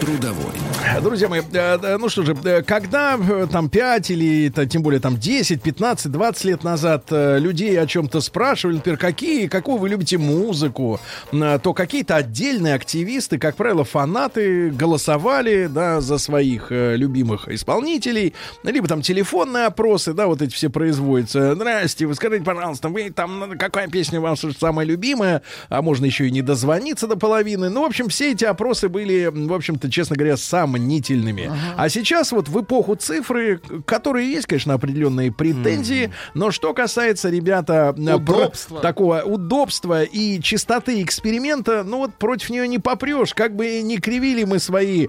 Трудовой. 0.00 0.54
Друзья 1.02 1.28
мои, 1.28 1.40
э, 1.40 1.78
э, 1.82 1.96
ну 1.98 2.08
что 2.08 2.22
же, 2.22 2.34
э, 2.44 2.62
когда 2.62 3.18
там 3.52 3.68
5 3.68 4.10
или 4.10 4.50
тем 4.66 4.82
более 4.82 4.98
там 4.98 5.18
10, 5.18 5.62
15, 5.62 6.10
20 6.10 6.44
лет 6.44 6.64
назад 6.64 7.04
людей 7.10 7.78
о 7.78 7.86
чем-то 7.86 8.20
спрашивали, 8.20 8.76
например, 8.76 8.98
какие, 8.98 9.46
какую 9.46 9.78
вы 9.78 9.90
любите 9.90 10.16
музыку, 10.18 11.00
то 11.30 11.74
какие-то 11.74 12.16
отдельные 12.16 12.74
активисты, 12.74 13.38
как 13.38 13.56
правило, 13.56 13.84
фанаты, 13.84 14.70
голосовали, 14.70 15.66
да, 15.66 16.00
за 16.00 16.18
своих 16.18 16.70
любимых 16.70 17.48
исполнителей, 17.48 18.34
либо 18.62 18.88
там 18.88 19.02
телефонные 19.02 19.66
опросы, 19.66 20.12
да, 20.14 20.26
вот 20.26 20.40
эти 20.40 20.54
все 20.54 20.70
производятся. 20.70 21.54
Здрасте, 21.54 22.06
вы 22.06 22.14
скажите, 22.14 22.42
пожалуйста, 22.42 22.88
вы 22.88 23.10
там, 23.10 23.58
какая 23.58 23.88
песня 23.88 24.18
у 24.18 24.22
вас 24.22 24.44
самая 24.58 24.86
любимая, 24.86 25.42
а 25.68 25.82
можно 25.82 26.06
еще 26.06 26.26
и 26.26 26.30
не 26.30 26.42
дозвониться 26.42 27.06
до 27.06 27.16
половины. 27.16 27.68
Ну, 27.68 27.82
в 27.82 27.86
общем, 27.86 28.08
все 28.08 28.32
эти 28.32 28.44
опросы 28.44 28.88
были, 28.88 29.26
в 29.26 29.52
общем-то, 29.52 29.89
честно 29.90 30.16
говоря, 30.16 30.36
сомнительными. 30.36 31.50
А 31.76 31.88
сейчас 31.88 32.32
вот 32.32 32.48
в 32.48 32.60
эпоху 32.60 32.94
цифры, 32.94 33.60
которые 33.84 34.30
есть, 34.30 34.46
конечно, 34.46 34.74
определенные 34.74 35.32
претензии, 35.32 36.12
но 36.34 36.50
что 36.50 36.72
касается, 36.74 37.28
ребята, 37.30 37.94
э, 37.96 38.18
про- 38.18 38.40
Удобства. 38.40 38.80
такого 38.80 39.22
удобства 39.22 40.02
и 40.02 40.40
чистоты 40.40 41.02
эксперимента, 41.02 41.82
ну 41.84 41.98
вот 41.98 42.14
против 42.14 42.50
нее 42.50 42.68
не 42.68 42.78
попрешь. 42.78 43.34
Как 43.34 43.54
бы 43.56 43.82
не 43.82 43.98
кривили 43.98 44.44
мы 44.44 44.58
свои, 44.58 45.08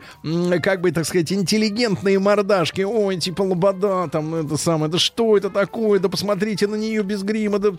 как 0.61 0.81
бы, 0.81 0.91
так 0.91 1.05
сказать, 1.05 1.31
интеллигентные 1.31 2.19
мордашки. 2.19 2.81
Ой, 2.81 3.17
типа 3.17 3.43
лобода, 3.43 4.07
там, 4.11 4.35
это 4.35 4.57
самое, 4.57 4.91
да 4.91 4.97
что 4.97 5.37
это 5.37 5.49
такое, 5.49 5.99
да 5.99 6.09
посмотрите 6.09 6.67
на 6.67 6.75
нее 6.75 7.03
без 7.03 7.23
грима. 7.23 7.59
Да... 7.59 7.69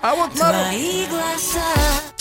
А 0.00 0.14
вот 0.14 0.38
народ... 0.38 0.66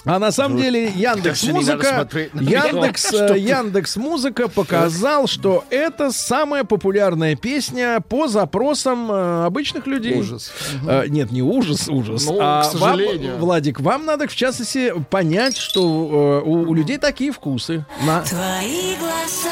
А 0.06 0.20
на 0.20 0.32
самом 0.32 0.58
деле 0.58 0.86
Яндекс 0.90 1.42
даже 1.42 1.54
не 1.54 1.60
надо 1.66 1.76
Музыка, 1.78 2.30
Яндекс, 2.40 3.14
э, 3.14 3.38
Яндекс 3.40 3.96
Музыка 3.96 4.25
показал, 4.32 5.28
что 5.28 5.64
это 5.70 6.12
самая 6.12 6.64
популярная 6.64 7.36
песня 7.36 8.00
по 8.02 8.28
запросам 8.28 9.12
э, 9.12 9.46
обычных 9.46 9.88
людей. 9.88 10.20
Ужас. 10.20 10.52
Э, 10.88 11.06
Нет, 11.08 11.32
не 11.32 11.42
ужас, 11.42 11.88
ужас. 11.88 12.26
Ну, 12.26 12.38
а 12.40 12.62
к 12.62 12.66
сожалению. 12.66 13.34
вам, 13.34 13.42
Владик, 13.42 13.80
вам 13.80 14.06
надо 14.06 14.28
в 14.28 14.36
частности 14.36 14.94
понять, 15.10 15.58
что 15.58 16.42
э, 16.44 16.48
у, 16.48 16.70
у 16.70 16.74
людей 16.74 16.98
такие 16.98 17.32
вкусы. 17.32 17.86
На. 18.06 18.22
Твои 18.22 18.96
глаза 18.98 19.50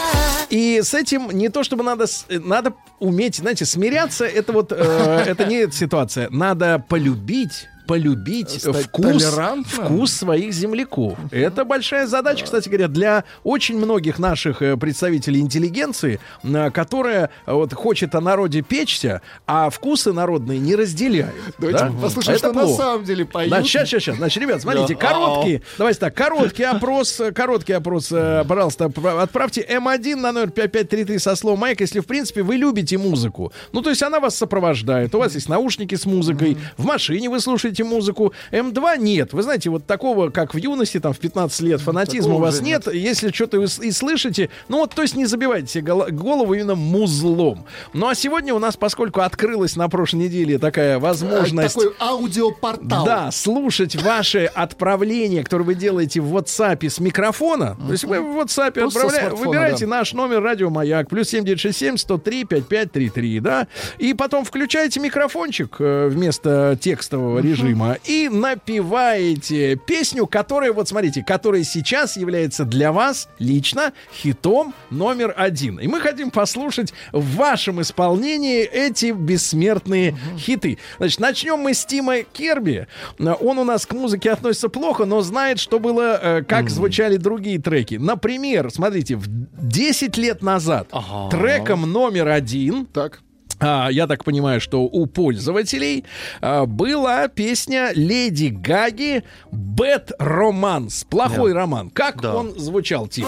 И 0.50 0.82
с 0.82 0.94
этим 0.94 1.32
не 1.32 1.50
то 1.50 1.64
чтобы 1.64 1.84
надо, 1.84 2.06
надо 2.30 2.74
уметь, 3.00 3.36
знаете, 3.36 3.66
смиряться. 3.66 4.26
Это 4.26 4.54
вот, 4.54 4.72
э, 4.72 4.76
это 5.28 5.46
не 5.46 5.58
эта 5.58 5.76
ситуация. 5.76 6.30
Надо 6.30 6.84
полюбить 6.88 7.68
полюбить 7.88 8.50
Стать 8.62 8.86
вкус, 8.86 9.06
толерантным. 9.24 9.86
вкус 9.86 10.12
своих 10.14 10.54
земляков. 10.54 11.18
Это 11.32 11.66
большая 11.66 12.08
задача, 12.08 12.46
кстати 12.46 12.70
говоря, 12.70 12.88
для 12.88 13.24
очень 13.44 13.78
многих 13.78 14.20
наших 14.20 14.62
э, 14.62 14.78
представителей 14.78 15.40
интеллигенции, 15.42 16.20
э, 16.44 16.72
которая 16.72 17.30
э, 17.46 17.54
вот 17.54 17.74
хочет 17.74 18.16
о 18.16 18.22
народе 18.22 18.62
печься, 18.62 19.22
а 19.48 19.70
вкусы 19.70 20.14
народные 20.14 20.60
не 20.60 20.76
разделяют. 20.76 21.34
Давайте 21.58 21.86
да? 21.86 21.92
послушаем, 22.02 22.38
Это 22.38 22.48
что 22.50 22.54
на 22.54 22.64
плохо. 22.66 22.82
самом 22.84 23.04
деле 23.06 23.26
поют. 23.26 23.50
Значит, 23.50 23.72
сейчас, 23.72 23.88
сейчас, 23.90 24.04
сейчас. 24.04 24.18
Значит, 24.18 24.44
ребят, 24.44 24.62
смотрите, 24.62 24.96
короткий, 24.96 25.62
давайте 25.78 26.00
так, 26.00 26.14
короткий 26.16 26.64
опрос, 26.64 27.20
э, 27.20 27.32
короткий 27.32 27.74
опрос, 27.74 28.12
э, 28.12 28.44
пожалуйста, 28.48 28.86
отпра- 28.86 29.22
отправьте 29.22 29.62
М1 29.70 30.16
на 30.16 30.32
номер 30.32 30.52
5533 30.52 31.18
со 31.20 31.36
словом 31.36 31.60
Майк, 31.60 31.82
если, 31.82 32.00
в 32.00 32.06
принципе, 32.06 32.44
вы 32.44 32.56
любите 32.58 32.98
музыку. 32.98 33.52
Ну, 33.72 33.82
то 33.82 33.90
есть 33.90 34.04
она 34.04 34.20
вас 34.20 34.36
сопровождает, 34.36 35.14
у 35.16 35.20
вас 35.20 35.34
есть 35.36 35.50
наушники 35.50 35.96
с 35.96 36.06
музыкой, 36.06 36.58
в 36.78 36.86
машине 36.86 37.30
вы 37.30 37.40
слушаете 37.40 37.73
музыку. 37.82 38.34
М2 38.52 38.98
нет. 39.00 39.34
Вы 39.34 39.44
знаете, 39.44 39.70
вот 39.70 39.86
такого, 39.86 40.30
как 40.30 40.54
в 40.54 40.58
юности, 40.58 41.00
там, 41.00 41.14
в 41.14 41.20
15 41.20 41.62
лет, 41.62 41.82
фанатизма 41.82 42.36
у 42.36 42.40
вас 42.40 42.56
уже 42.56 42.64
нет. 42.64 42.94
Если 42.94 43.32
что-то 43.32 43.60
вы 43.60 43.66
и 43.66 43.92
слышите, 43.92 44.50
ну, 44.70 44.78
вот, 44.78 44.94
то 44.94 45.02
есть 45.02 45.16
не 45.16 45.26
забивайте 45.26 45.68
себе 45.68 45.92
голо- 45.92 46.12
голову 46.12 46.54
именно 46.54 46.76
музлом. 46.76 47.66
Ну, 47.94 48.08
а 48.08 48.16
сегодня 48.16 48.54
у 48.54 48.60
нас, 48.60 48.78
поскольку 48.78 49.22
открылась 49.22 49.76
на 49.76 49.90
прошлой 49.90 50.26
неделе 50.26 50.58
такая 50.58 51.00
возможность... 51.00 51.76
Такой 51.76 51.94
аудиопортал. 52.00 53.06
Да, 53.06 53.32
слушать 53.32 53.96
ваши 53.96 54.46
отправления, 54.46 55.44
которые 55.44 55.66
вы 55.66 55.76
делаете 55.76 56.22
в 56.22 56.36
WhatsApp 56.36 56.88
с 56.88 57.00
микрофона. 57.00 57.78
То 57.86 57.92
есть 57.92 58.04
вы 58.04 58.20
в 58.20 58.40
WhatsApp 58.40 58.80
отправляете, 58.80 59.36
выбираете 59.36 59.86
да. 59.86 59.98
наш 59.98 60.14
номер 60.14 60.42
радио 60.42 60.70
Маяк, 60.70 61.10
плюс 61.10 61.30
7967 61.30 61.98
103 61.98 62.44
5533, 62.46 63.40
да, 63.40 63.68
и 63.98 64.14
потом 64.14 64.46
включаете 64.46 65.00
микрофончик 65.00 65.76
э, 65.80 66.08
вместо 66.08 66.78
текстового 66.80 67.40
режима 67.40 67.63
и 68.06 68.30
напеваете 68.30 69.76
песню, 69.76 70.28
которая, 70.28 70.72
вот 70.74 70.88
смотрите, 70.88 71.24
которая 71.24 71.64
сейчас 71.64 72.18
является 72.18 72.66
для 72.66 72.92
вас 72.92 73.30
лично 73.40 73.94
хитом 74.14 74.74
номер 74.90 75.34
один. 75.36 75.80
И 75.80 75.88
мы 75.88 76.00
хотим 76.00 76.32
послушать 76.32 76.94
в 77.12 77.36
вашем 77.36 77.82
исполнении 77.82 78.62
эти 78.64 79.12
бессмертные 79.12 80.16
хиты. 80.38 80.78
Значит, 80.98 81.20
начнем 81.20 81.60
мы 81.60 81.74
с 81.74 81.86
Тима 81.86 82.24
Керби. 82.24 82.88
Он 83.20 83.58
у 83.58 83.64
нас 83.64 83.86
к 83.86 83.94
музыке 83.94 84.32
относится 84.32 84.70
плохо, 84.70 85.06
но 85.06 85.22
знает, 85.22 85.60
что 85.60 85.80
было, 85.80 86.20
э, 86.22 86.44
как 86.44 86.70
звучали 86.70 87.18
другие 87.18 87.60
треки. 87.60 87.96
Например, 87.96 88.70
смотрите, 88.72 89.16
в 89.16 89.26
10 89.28 90.18
лет 90.18 90.42
назад 90.42 90.90
треком 91.32 91.92
номер 91.92 92.28
один 92.28 92.86
Так. 92.86 93.22
А, 93.64 93.90
я 93.90 94.08
так 94.08 94.24
понимаю, 94.24 94.60
что 94.62 94.84
у 94.84 95.06
пользователей 95.06 96.04
а, 96.42 96.66
была 96.66 97.28
песня 97.28 97.92
Леди 97.96 98.48
Гаги 98.48 99.24
«Bad 99.52 100.12
Romance». 100.20 101.06
Плохой 101.10 101.54
роман. 101.54 101.90
Как 101.90 102.22
Да. 102.22 102.36
он 102.36 102.60
звучал, 102.60 103.08
Тим? 103.08 103.26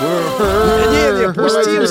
Не-не, 0.00 1.32
пусть 1.32 1.64
Тим 1.64 1.82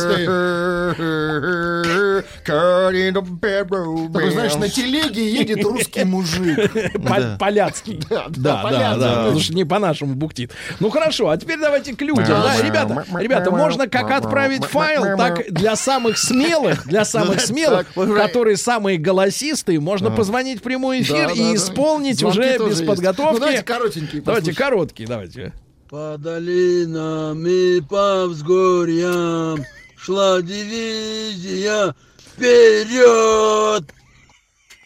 Такой, 4.14 4.32
знаешь, 4.32 4.56
на 4.56 4.70
телеге 4.70 5.32
едет 5.32 5.64
русский 5.64 6.04
мужик. 6.04 6.72
По- 7.08 7.38
Поляцкий. 7.40 8.00
Да, 8.10 8.26
да, 8.30 8.96
да. 8.98 9.16
Потому 9.18 9.40
что 9.40 9.54
не 9.54 9.66
по-нашему 9.66 10.16
бухтит. 10.16 10.52
Ну 10.80 10.90
хорошо, 10.90 11.30
а 11.30 11.38
теперь 11.38 11.60
давайте 11.60 11.96
к 11.96 12.02
людям. 12.02 12.26
Ребята, 12.62 13.06
ребята, 13.20 13.52
можно 13.52 13.88
как 13.88 14.12
отправить 14.12 14.66
файл, 14.66 15.18
так 15.18 15.52
для 15.52 15.76
самых 15.76 16.18
смелых, 16.18 16.86
для 16.88 17.06
самых 17.06 17.42
смелых, 17.42 17.88
которые 17.94 18.58
самые 18.58 18.98
голосистые, 18.98 19.80
можно 19.80 20.12
позвонить 20.12 20.60
в 20.60 20.64
прямой 20.64 21.02
эфир 21.02 21.30
и 21.32 21.56
исполнить 21.56 22.24
уже 22.24 22.58
без 22.58 22.82
подготовки. 22.82 23.34
Ну, 23.34 23.40
давайте 23.40 23.64
коротенький 23.64 24.22
Давайте 24.22 24.54
короткий, 24.54 25.06
давайте. 25.06 25.54
По 25.92 26.16
долинам 26.18 27.46
и 27.46 27.82
по 27.82 28.26
взгорьям 28.28 29.62
шла 29.98 30.42
дивизия 30.42 31.94
вперед! 32.18 33.84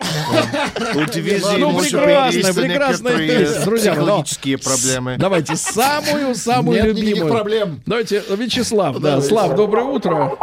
У 0.01 1.05
дивизии 1.05 1.59
Ну, 1.59 1.79
есть 1.79 2.55
прекрасная 2.55 3.17
некоторые 3.17 3.45
песня, 3.45 3.65
друзья 3.65 3.91
психологические 3.91 4.57
проблемы. 4.57 5.15
Давайте 5.19 5.55
самую-самую 5.55 6.75
Нет 6.75 6.85
никаких 6.87 7.09
любимую. 7.09 7.31
проблем. 7.31 7.81
Давайте, 7.85 8.23
Вячеслав, 8.27 8.97
да, 8.97 9.21
Слав, 9.21 9.55
доброе 9.55 9.85
утро. 9.85 10.35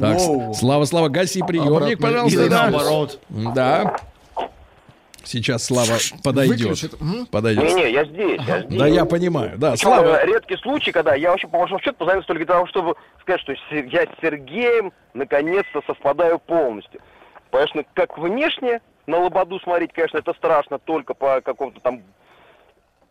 Так, 0.00 0.18
Слава, 0.58 0.84
Слава, 0.84 1.08
гаси 1.10 1.44
приемник, 1.46 2.00
пожалуйста. 2.00 2.40
Или 2.40 3.54
да. 3.54 3.96
Сейчас 5.26 5.64
Слава 5.64 5.98
подойдет. 6.22 6.60
Выключит. 6.60 6.94
Подойдет. 7.30 7.64
Не-не, 7.64 7.90
я 7.90 8.04
здесь, 8.04 8.40
я 8.46 8.60
здесь. 8.62 8.78
Да, 8.78 8.86
я 8.86 9.04
понимаю. 9.04 9.58
Да, 9.58 9.72
Причем, 9.72 9.88
Слава. 9.88 10.22
э, 10.22 10.26
редкий 10.26 10.56
случай, 10.58 10.92
когда 10.92 11.14
я 11.14 11.30
вообще, 11.30 11.48
по 11.48 11.58
большому 11.58 11.80
счету, 11.80 11.96
позвонил 11.96 12.22
только 12.22 12.44
для 12.44 12.54
того, 12.54 12.66
чтобы 12.66 12.94
сказать, 13.20 13.40
что 13.40 13.52
я 13.52 14.02
с 14.02 14.08
Сергеем 14.22 14.92
наконец-то 15.14 15.82
совпадаю 15.86 16.38
полностью. 16.38 17.00
Конечно, 17.50 17.84
как 17.94 18.16
внешне 18.18 18.80
на 19.06 19.18
лободу 19.18 19.58
смотреть, 19.60 19.92
конечно, 19.92 20.18
это 20.18 20.32
страшно, 20.34 20.78
только 20.78 21.14
по 21.14 21.40
какому-то 21.40 21.80
там 21.80 22.02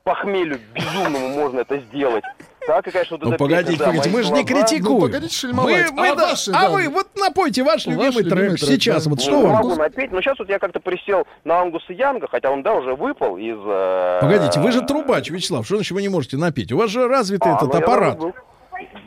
похмелью 0.03 0.59
безумному 0.73 1.29
можно 1.29 1.61
это 1.61 1.79
сделать. 1.79 2.23
Так, 2.67 2.87
и, 2.87 2.91
конечно, 2.91 3.17
вот 3.17 3.25
Ну 3.29 3.37
погодите, 3.37 3.71
песня, 3.71 3.77
да, 3.77 3.85
погодите, 3.85 4.09
«Мои 4.09 4.17
мы 4.17 4.23
же 4.23 4.33
не 4.33 4.43
глаза». 4.43 4.65
критикуем. 4.67 4.95
Ну, 4.95 5.01
погодите 5.01 5.35
шельмовать. 5.35 5.91
Мы- 5.91 6.01
мы 6.01 6.09
А 6.09 6.15
да- 6.15 6.27
ваши, 6.29 6.51
а 6.51 6.61
да. 6.61 6.69
вы 6.69 6.89
вот 6.89 7.07
напойте 7.15 7.63
ваш 7.63 7.85
Ваш 7.85 7.85
любимый 7.85 8.23
любимый 8.23 8.29
трек 8.29 8.59
трек, 8.59 8.69
сейчас. 8.81 9.03
да. 9.03 9.09
Вот 9.11 9.19
Ну, 9.19 9.23
что 9.25 9.41
вам? 9.41 9.51
могу 9.51 9.75
напеть, 9.75 10.11
но 10.11 10.21
сейчас 10.21 10.39
вот 10.39 10.49
я 10.49 10.57
как-то 10.59 10.79
присел 10.79 11.27
на 11.43 11.61
Ангуса 11.61 11.93
Янга, 11.93 12.27
хотя 12.27 12.49
он, 12.49 12.63
да, 12.63 12.73
уже 12.73 12.95
выпал 12.95 13.37
из... 13.37 13.57
э, 13.63 14.17
Погодите, 14.21 14.59
вы 14.59 14.71
же 14.71 14.81
трубач, 14.81 15.29
Вячеслав, 15.29 15.65
что 15.65 15.75
значит 15.75 15.91
вы 15.91 16.01
не 16.01 16.09
можете 16.09 16.37
напеть? 16.37 16.71
У 16.71 16.77
вас 16.77 16.89
же 16.89 17.07
развитый 17.07 17.51
а, 17.51 17.55
этот 17.57 17.71
ну, 17.73 17.79
аппарат. 17.79 18.19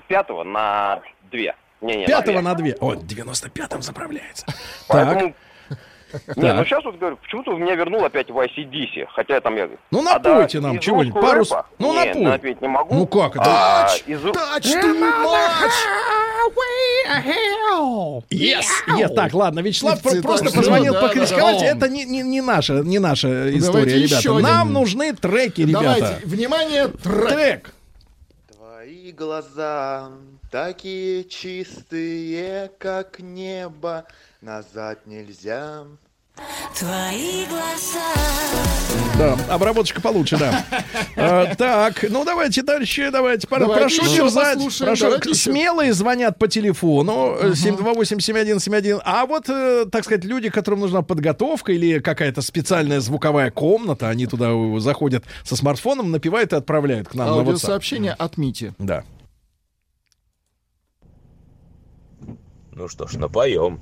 Пятого 0.06 0.44
на 0.44 1.00
две. 1.30 1.54
Не, 1.80 1.96
не, 1.96 2.06
Пятого 2.06 2.40
на 2.40 2.54
две. 2.54 2.72
на 2.72 2.78
две. 2.78 2.88
Он 2.88 2.98
95-м 2.98 3.82
заправляется. 3.82 4.46
Так, 4.88 5.32
Не, 6.36 6.52
ну 6.52 6.64
сейчас 6.64 6.84
вот 6.84 6.96
говорю, 6.96 7.16
почему-то 7.16 7.52
меня 7.52 7.74
вернул 7.74 8.04
опять 8.04 8.30
в 8.30 8.38
ICDC, 8.38 9.06
хотя 9.14 9.40
там 9.40 9.56
я... 9.56 9.68
Ну, 9.90 10.00
А, 10.00 10.14
напойте 10.14 10.60
нам 10.60 10.78
чего-нибудь, 10.78 11.20
пару... 11.20 11.44
Ну, 11.78 11.92
напой. 11.92 12.22
напеть 12.22 12.60
не 12.60 12.68
могу. 12.68 12.94
Ну 12.94 13.06
как 13.06 13.36
это? 13.36 13.88
Из... 14.06 14.20
Touch 14.20 14.82
too 14.82 14.98
much. 14.98 15.70
Yes. 18.30 18.64
Yes. 18.88 19.14
Так, 19.14 19.34
ладно, 19.34 19.60
Вячеслав 19.60 20.00
просто 20.02 20.50
позвонил 20.50 20.94
покритиковать. 20.94 21.62
Это 21.62 21.88
не, 21.88 22.04
не, 22.04 22.22
не 22.22 22.40
наша, 22.40 22.74
не 22.84 22.98
наша 22.98 23.56
история, 23.56 23.98
ребята. 24.02 24.32
Нам 24.38 24.72
нужны 24.72 25.12
треки, 25.14 25.62
ребята. 25.62 25.84
Давайте, 26.00 26.26
внимание, 26.26 26.88
трек. 26.88 27.28
Трек. 27.28 27.74
Твои 28.56 29.12
глаза 29.12 30.10
такие 30.50 31.24
чистые, 31.24 32.70
как 32.78 33.20
небо, 33.20 34.04
назад 34.40 35.06
нельзя. 35.06 35.84
Твои 36.78 37.46
глаза. 37.46 38.04
Да, 39.18 39.36
обработочка 39.52 40.00
получше, 40.00 40.36
да. 40.36 40.64
А, 41.16 41.52
так, 41.56 42.04
ну 42.08 42.24
давайте 42.24 42.62
дальше, 42.62 43.10
давайте. 43.10 43.48
пора- 43.48 43.66
Давайте 43.66 43.96
прошу 43.98 44.14
дерзать. 44.14 44.58
Прошу, 44.78 45.04
давайте 45.06 45.30
еще. 45.30 45.50
смелые 45.50 45.92
звонят 45.92 46.38
по 46.38 46.46
телефону 46.46 47.34
э, 47.40 47.50
728-7171. 47.54 49.00
А 49.04 49.26
вот, 49.26 49.48
э, 49.48 49.86
так 49.90 50.04
сказать, 50.04 50.24
люди, 50.24 50.48
которым 50.48 50.78
нужна 50.78 51.02
подготовка 51.02 51.72
или 51.72 51.98
какая-то 51.98 52.40
специальная 52.40 53.00
звуковая 53.00 53.50
комната, 53.50 54.08
они 54.08 54.28
туда 54.28 54.50
э, 54.52 54.78
заходят 54.78 55.24
со 55.42 55.56
смартфоном, 55.56 56.12
напевают 56.12 56.52
и 56.52 56.56
отправляют 56.56 57.08
к 57.08 57.14
нам 57.14 57.26
на 57.26 57.32
WhatsApp. 57.32 57.38
Аудиосообщение 57.46 58.12
от 58.12 58.36
Мити. 58.38 58.74
Да. 58.78 59.02
Ну 62.70 62.86
что 62.86 63.08
ж, 63.08 63.14
напоем. 63.16 63.80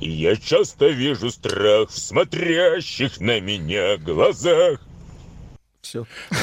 И 0.00 0.08
я 0.08 0.34
часто 0.36 0.88
вижу 0.88 1.30
страх 1.30 1.90
в 1.90 1.98
смотрящих 1.98 3.20
на 3.20 3.38
меня 3.40 3.98
глазах. 3.98 4.80
Все. 5.82 6.06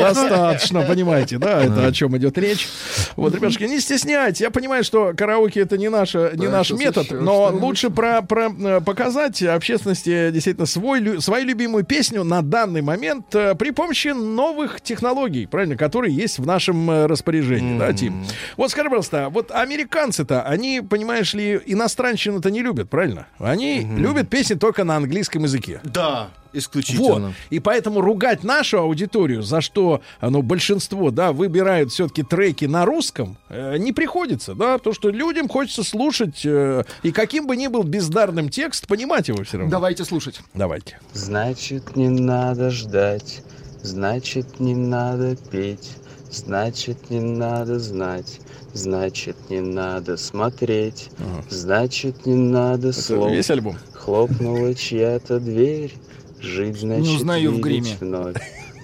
Достаточно, 0.00 0.82
понимаете, 0.82 1.38
да, 1.38 1.62
это 1.62 1.86
о 1.86 1.92
чем 1.92 2.16
идет 2.16 2.36
речь. 2.36 2.68
Вот, 3.16 3.34
ребятушки, 3.34 3.62
не 3.64 3.78
стесняйтесь. 3.78 4.40
Я 4.40 4.50
понимаю, 4.50 4.82
что 4.82 5.12
караоке 5.16 5.60
это 5.60 5.78
не, 5.78 5.88
наша, 5.88 6.32
не 6.34 6.48
наш 6.48 6.72
метод, 6.72 7.10
но 7.12 7.50
лучше 7.52 7.90
про, 7.90 8.22
про, 8.22 8.50
э, 8.50 8.80
показать 8.80 9.40
общественности 9.42 10.30
действительно 10.30 10.66
свой, 10.66 11.22
свою 11.22 11.46
любимую 11.46 11.84
песню 11.84 12.24
на 12.24 12.42
данный 12.42 12.82
момент 12.82 13.34
э, 13.34 13.54
при 13.54 13.70
помощи 13.70 14.08
новых 14.08 14.80
технологий, 14.80 15.46
правильно, 15.46 15.76
которые 15.76 16.14
есть 16.14 16.40
в 16.40 16.46
нашем 16.46 16.90
э, 16.90 17.06
распоряжении, 17.06 17.78
да, 17.78 17.92
Тим? 17.92 18.26
Вот 18.56 18.72
скажи, 18.72 18.88
пожалуйста, 18.88 19.28
вот 19.30 19.52
американцы-то, 19.52 20.42
они, 20.42 20.80
понимаешь 20.80 21.34
ли, 21.34 21.60
иностранщину-то 21.64 22.50
не 22.50 22.62
любят, 22.62 22.90
правильно? 22.90 23.28
Они 23.38 23.82
любят 23.96 24.28
песни 24.28 24.54
только 24.54 24.82
на 24.82 24.96
английском 24.96 25.44
языке. 25.44 25.80
Да, 25.84 26.30
Вот. 26.52 26.58
исключительно. 26.60 27.34
И 27.50 27.60
поэтому 27.60 28.00
ругать 28.00 28.44
нашу 28.44 28.78
аудиторию, 28.78 29.42
за 29.42 29.60
что 29.60 30.00
ну, 30.20 30.42
большинство, 30.42 31.10
да, 31.10 31.32
выбирают 31.32 31.90
все-таки 31.92 32.22
треки 32.22 32.64
на 32.64 32.84
русском, 32.84 33.36
э, 33.48 33.76
не 33.78 33.92
приходится, 33.92 34.54
да, 34.54 34.78
потому 34.78 34.94
что 34.94 35.10
людям 35.10 35.48
хочется 35.48 35.82
слушать, 35.84 36.42
э, 36.44 36.84
и 37.02 37.12
каким 37.12 37.46
бы 37.46 37.56
ни 37.56 37.66
был 37.66 37.82
бездарным 37.82 38.48
текст, 38.48 38.86
понимать 38.86 39.28
его 39.28 39.42
все 39.44 39.58
равно. 39.58 39.70
Давайте 39.70 40.04
слушать. 40.04 40.40
Давайте. 40.54 40.98
Значит, 41.12 41.96
не 41.96 42.08
надо 42.08 42.70
ждать, 42.70 43.42
значит, 43.82 44.60
не 44.60 44.74
надо 44.74 45.36
петь, 45.36 45.90
значит, 46.30 47.10
не 47.10 47.20
надо 47.20 47.78
знать, 47.78 48.40
значит, 48.72 49.36
не 49.50 49.60
надо 49.60 50.16
смотреть, 50.16 51.10
значит, 51.50 52.26
не 52.26 52.34
надо 52.34 52.88
Это 52.88 53.02
слов. 53.02 53.30
весь 53.30 53.50
альбом. 53.50 53.76
Хлопнула 53.92 54.74
чья-то 54.74 55.38
дверь, 55.40 55.94
жить, 56.42 56.76
значит, 56.76 57.16
узнаю 57.16 57.52
в 57.52 57.60
гриме. 57.60 57.96
вновь 58.00 58.36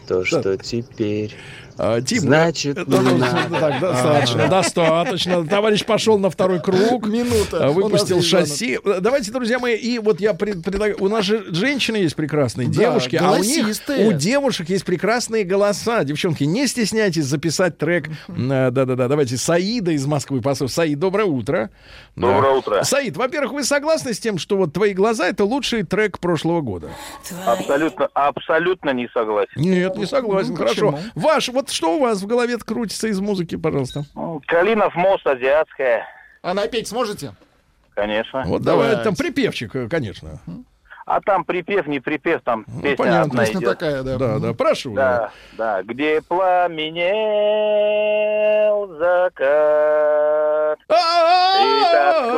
то, 0.09 0.24
что 0.24 0.56
теперь. 0.56 1.34
А, 1.79 2.01
Тим, 2.01 2.20
Значит, 2.20 2.76
это- 2.76 2.91
это- 2.91 3.01
надо. 3.03 3.61
так, 3.61 3.81
достаточно, 3.81 4.49
достаточно. 4.49 5.47
Товарищ 5.47 5.85
пошел 5.85 6.18
на 6.18 6.29
второй 6.31 6.61
круг. 6.61 7.07
Минута. 7.07 7.66
а, 7.66 7.70
Выпустил 7.70 8.20
шасси. 8.22 8.79
Давайте, 9.01 9.31
друзья 9.31 9.59
мои, 9.59 9.76
и 9.76 9.99
вот 9.99 10.20
я 10.20 10.35
пред- 10.35 10.62
предлагаю... 10.64 10.97
У 11.01 11.09
нас 11.09 11.24
же 11.24 11.45
женщины 11.55 11.97
есть 11.97 12.16
прекрасные, 12.16 12.68
Да, 12.68 12.74
девушки, 12.74 13.16
а 13.16 13.33
у 13.33 13.39
них, 13.39 13.66
у 14.07 14.12
девушек 14.12 14.68
есть 14.68 14.85
прекрасные 14.85 15.45
голоса. 15.45 16.03
Девчонки, 16.05 16.45
не 16.45 16.66
стесняйтесь 16.66 17.24
записать 17.26 17.79
трек. 17.79 18.09
Э, 18.29 18.70
Да-да-да, 18.70 19.09
давайте. 19.09 19.37
Саида 19.37 19.93
из 19.93 20.05
Москвы. 20.07 20.41
послушаем. 20.41 20.74
Саид, 20.74 20.99
доброе 20.99 21.24
утро. 21.26 21.70
Да. 22.16 22.33
Доброе 22.35 22.55
утро. 22.57 22.83
Саид, 22.83 23.16
во-первых, 23.16 23.53
вы 23.53 23.64
согласны 23.64 24.14
с 24.14 24.18
тем, 24.18 24.39
что 24.39 24.57
вот 24.57 24.72
«Твои 24.72 24.93
глаза»— 24.95 25.29
это 25.29 25.45
лучший 25.45 25.85
трек 25.85 26.18
прошлого 26.18 26.61
года? 26.61 26.89
Абсолютно, 27.47 28.09
абсолютно 28.14 28.91
не 28.91 29.09
согласен. 29.14 29.53
Нет, 29.57 29.97
не 29.97 30.07
согласен. 30.07 30.51
Ну, 30.51 30.57
Хорошо. 30.57 30.93
почему? 30.93 30.99
Ваш, 31.14 31.49
вот 31.51 31.67
что 31.70 31.96
у 31.96 32.00
вас 32.00 32.20
в 32.22 32.26
голове 32.26 32.58
крутится 32.58 33.08
из 33.08 33.20
музыки, 33.20 33.56
пожалуйста? 33.56 34.04
Калинов 34.46 34.94
мост, 34.94 35.26
азиатская, 35.26 36.04
А 36.42 36.54
напеть 36.54 36.88
сможете? 36.88 37.32
конечно. 37.94 38.42
Вот 38.46 38.62
давай, 38.62 38.88
Давайте. 38.90 39.04
там 39.04 39.16
припевчик, 39.16 39.74
э, 39.74 39.88
конечно. 39.88 40.38
А 41.11 41.22
там 41.22 41.44
припев, 41.44 41.86
не 41.86 42.00
припев, 42.00 42.42
там 42.42 42.64
песня 42.64 42.90
Ну, 42.90 42.96
понятно, 42.96 43.22
одна 43.22 43.44
Песня 43.46 43.61
идет. 43.61 43.78
такая, 43.78 44.02
да. 44.02 44.18
Да, 44.18 44.38
да, 44.38 44.52
прошу. 44.52 44.92
Да, 44.92 45.30
да, 45.56 45.82
где 45.82 46.20
пламенел 47.98 48.88
закат, 48.98 50.78
и 50.80 51.82
такой 51.90 52.36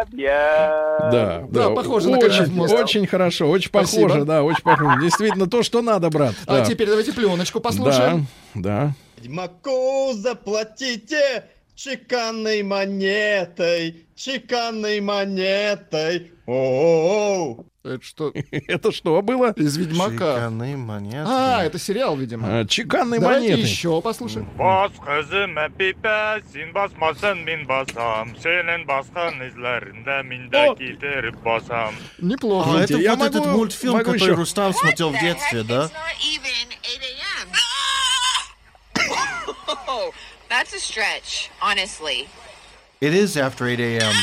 объят. 0.00 1.10
Да, 1.12 1.44
Да, 1.48 1.70
похоже 1.70 2.10
на 2.10 2.18
очень, 2.18 2.60
очень 2.60 3.06
хорошо, 3.06 3.48
очень 3.48 3.68
Спасибо. 3.68 4.08
похоже, 4.08 4.24
да, 4.24 4.42
очень 4.42 4.62
похоже. 4.64 5.00
Действительно, 5.00 5.46
то, 5.48 5.62
что 5.62 5.80
надо, 5.80 6.10
брат. 6.10 6.34
А 6.46 6.58
да. 6.58 6.64
теперь 6.64 6.88
давайте 6.88 7.12
пленочку 7.12 7.60
послушаем. 7.60 8.26
Да, 8.54 8.86
да. 8.86 8.90
Ведьмаку 9.18 10.12
заплатите 10.14 11.44
чеканной 11.75 12.63
монетой, 12.63 14.05
чеканной 14.15 14.99
монетой. 15.01 16.31
О-о-о. 16.45 17.65
Это 17.81 18.03
что? 18.03 18.33
Это 18.67 18.91
что 18.91 19.21
было? 19.21 19.53
Из 19.55 19.77
Ведьмака. 19.77 20.11
Чеканные 20.35 20.75
монеты. 20.75 21.25
А, 21.25 21.63
это 21.63 21.79
сериал, 21.79 22.17
видимо. 22.17 22.59
А, 22.59 22.65
Чеканной 22.65 23.19
Давайте 23.19 23.51
монеты. 23.51 23.61
еще 23.61 24.01
послушаем. 24.01 24.49
Бас 24.57 24.91
қызыма 24.99 25.69
пипа, 25.77 26.41
сен 26.51 26.73
басмасын 26.73 27.45
мен 27.45 27.65
басам, 27.65 28.35
сенің 28.43 28.85
басқан 28.85 29.39
ізлерінде 29.47 30.23
мен 30.25 30.49
де 30.51 30.67
О! 30.69 30.75
кетіріп 30.75 31.41
басам. 31.43 31.95
Неплохо. 32.19 32.71
А, 32.77 32.83
это 32.83 32.97
я 32.97 33.15
вот 33.15 33.29
этот 33.29 33.45
могу- 33.45 33.57
мультфильм, 33.59 33.93
могу 33.93 34.05
который 34.11 34.21
еще. 34.23 34.33
Рустам 34.33 34.73
смотрел 34.73 35.11
в 35.11 35.19
детстве, 35.21 35.63
да? 35.63 35.89
That's 40.48 40.72
a 40.74 40.78
stretch, 40.80 41.50
honestly. 41.60 42.28
It 43.00 43.14
is 43.14 43.36
after 43.36 43.64
8 43.66 43.80
a.m. 43.80 44.14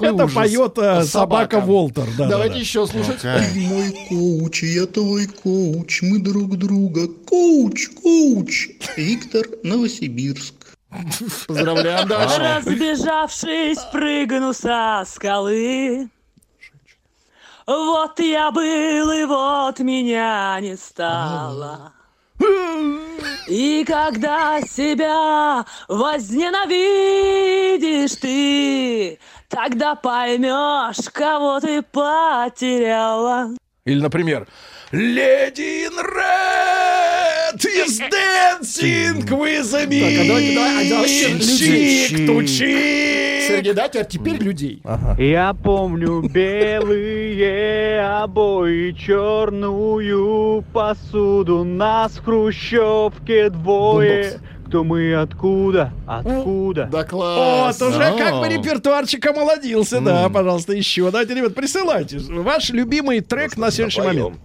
Это 0.00 0.26
поет 0.26 0.78
э, 0.78 1.04
собака. 1.04 1.60
Волтер. 1.60 2.06
Да, 2.18 2.28
Давайте 2.28 2.54
да, 2.54 2.58
да. 2.58 2.60
еще 2.60 2.86
слушать. 2.86 3.24
Окей. 3.24 3.66
Мой 3.68 4.06
коуч, 4.08 4.62
я 4.62 4.86
твой 4.86 5.26
коуч, 5.26 6.02
мы 6.02 6.18
друг 6.18 6.56
друга. 6.56 7.06
Коуч, 7.28 7.88
коуч. 8.02 8.68
Виктор, 8.96 9.46
Новосибирск. 9.62 10.54
Поздравляем 11.46 12.08
дальше. 12.08 12.38
Разбежавшись, 12.38 13.78
прыгну 13.92 14.52
со 14.52 15.04
скалы. 15.06 16.08
Вот 17.66 18.18
я 18.18 18.50
был, 18.50 19.12
и 19.12 19.24
вот 19.24 19.78
меня 19.78 20.58
не 20.60 20.76
стало. 20.76 21.92
И 23.48 23.84
когда 23.86 24.60
себя 24.62 25.64
возненавидишь 25.88 28.16
ты, 28.16 29.18
тогда 29.48 29.94
поймешь, 29.94 31.08
кого 31.12 31.60
ты 31.60 31.82
потеряла. 31.82 33.50
Или, 33.84 34.00
например, 34.00 34.48
Lady 34.92 35.84
in 35.86 35.96
Red 35.96 37.64
is 37.64 37.98
dancing 37.98 39.24
with 39.24 39.72
me. 39.88 40.00
Так, 40.00 40.20
а 40.20 40.24
давайте- 40.26 40.54
давай- 40.54 40.86
а 40.86 40.90
давайте, 40.90 41.26
cheek 41.38 42.26
to 42.26 42.42
cheek. 42.42 43.48
Сергей, 43.48 43.72
да, 43.72 43.84
а 43.86 44.04
теперь 44.04 44.36
людей. 44.36 44.82
Я 45.18 45.54
помню 45.54 46.20
белые 46.28 48.02
обои, 48.22 48.92
черную 48.92 50.62
посуду, 50.74 51.64
нас 51.64 52.12
в 52.18 52.24
хрущевке 52.24 53.48
двое. 53.48 54.40
Кто 54.66 54.84
мы, 54.84 55.14
откуда, 55.14 55.92
откуда? 56.06 56.88
Да 56.92 57.04
класс. 57.04 57.78
Вот, 57.80 57.88
уже 57.90 57.98
как 58.16 58.40
бы 58.40 58.48
репертуарчик 58.48 59.24
омолодился, 59.26 60.00
да, 60.00 60.28
пожалуйста, 60.28 60.72
еще. 60.74 61.10
Давайте, 61.10 61.34
ребят, 61.34 61.54
присылайте. 61.54 62.18
Ваш 62.18 62.70
любимый 62.70 63.20
трек 63.20 63.56
на 63.56 63.70
сегодняшний 63.70 64.04
момент. 64.04 64.36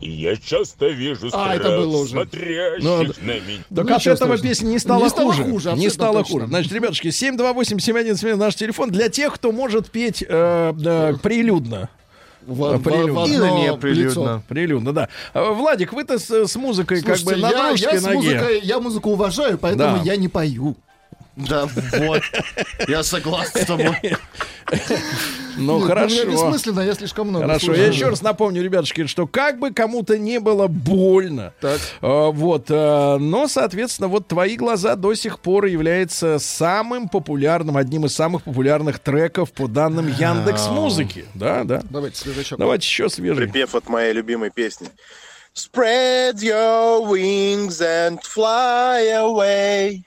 И 0.00 0.10
я 0.10 0.36
часто 0.36 0.88
вижу 0.88 1.28
страх, 1.28 1.48
А, 1.50 1.54
это 1.54 1.68
было 1.78 1.96
уже. 1.98 2.10
смотрящих 2.10 2.82
Ну, 2.84 2.98
на 3.22 3.40
меня. 3.40 3.62
Так 3.74 3.84
Ничего 3.84 4.12
от 4.14 4.20
этого 4.20 4.36
песня 4.38 4.66
не 4.66 4.78
стала 4.78 5.04
Не 5.04 5.08
стала 5.08 5.32
хуже. 5.32 5.44
хуже, 5.44 5.72
не 5.74 5.88
стала 5.88 6.18
точно. 6.18 6.32
хуже. 6.34 6.46
Значит, 6.48 6.72
ребятушки, 6.72 7.08
728-7171 7.08 8.36
наш 8.36 8.54
телефон 8.56 8.90
для 8.90 9.08
тех, 9.08 9.32
кто 9.34 9.50
может 9.52 9.90
петь 9.90 10.22
э, 10.22 10.26
э, 10.84 11.14
прилюдно. 11.22 11.88
В, 12.46 12.76
в- 12.76 12.82
Прилюдно. 12.82 13.20
в 13.22 13.26
Или 13.26 13.34
одно 13.36 13.56
не 13.58 13.64
лицо. 13.66 13.76
прилюдно. 13.78 14.42
Прилюдно, 14.48 14.92
да. 14.92 15.08
А, 15.32 15.52
Владик, 15.52 15.94
вы-то 15.94 16.18
с, 16.18 16.28
с 16.30 16.56
музыкой 16.56 16.98
Слушайте, 17.00 17.24
как 17.24 17.34
бы 17.36 17.40
на 17.40 17.50
я, 17.50 17.68
дружеской 17.68 17.94
я, 17.94 18.00
с 18.00 18.04
ноге. 18.04 18.16
музыкой, 18.18 18.60
я 18.62 18.80
музыку 18.80 19.10
уважаю, 19.12 19.56
поэтому 19.56 19.96
Да. 19.96 20.02
я 20.02 20.16
не 20.16 20.28
пою. 20.28 20.76
Да, 21.36 21.66
вот. 21.98 22.20
Я 22.86 23.02
согласен 23.02 23.62
с 23.62 23.64
тобой. 23.64 23.96
Ну, 25.56 25.78
Нет, 25.78 25.86
хорошо. 25.88 26.16
Ну, 26.16 26.22
мне 26.24 26.32
бессмысленно, 26.32 26.80
я 26.80 26.94
слишком 26.94 27.28
много 27.28 27.46
Хорошо, 27.46 27.66
слушаю. 27.66 27.86
я 27.86 27.92
еще 27.92 28.08
раз 28.08 28.22
напомню, 28.22 28.62
ребятушки, 28.62 29.06
что 29.06 29.26
как 29.26 29.58
бы 29.58 29.72
кому-то 29.72 30.18
не 30.18 30.40
было 30.40 30.66
больно, 30.66 31.52
Так. 31.60 31.80
э, 32.02 32.30
вот, 32.32 32.66
э, 32.70 33.16
но, 33.18 33.48
соответственно, 33.48 34.08
вот 34.08 34.26
твои 34.28 34.56
глаза 34.56 34.96
до 34.96 35.14
сих 35.14 35.38
пор 35.40 35.66
является 35.66 36.38
самым 36.38 37.08
популярным, 37.08 37.76
одним 37.76 38.06
из 38.06 38.14
самых 38.14 38.42
популярных 38.42 38.98
треков 38.98 39.52
по 39.52 39.68
данным 39.68 40.08
Яндекс 40.08 40.68
Музыки, 40.68 41.24
да, 41.34 41.64
да. 41.64 41.82
Давайте 41.90 42.18
свежачок. 42.18 42.58
Давайте 42.58 42.86
еще 42.86 43.08
свежий. 43.08 43.44
Припев 43.48 43.74
от 43.74 43.88
моей 43.88 44.12
любимой 44.12 44.50
песни. 44.50 44.88
Spread 45.54 46.36
your 46.42 47.06
wings 47.08 47.80
and 47.80 48.18
fly 48.24 49.06
away, 49.20 50.02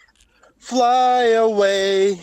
fly 0.60 1.36
away, 1.38 2.18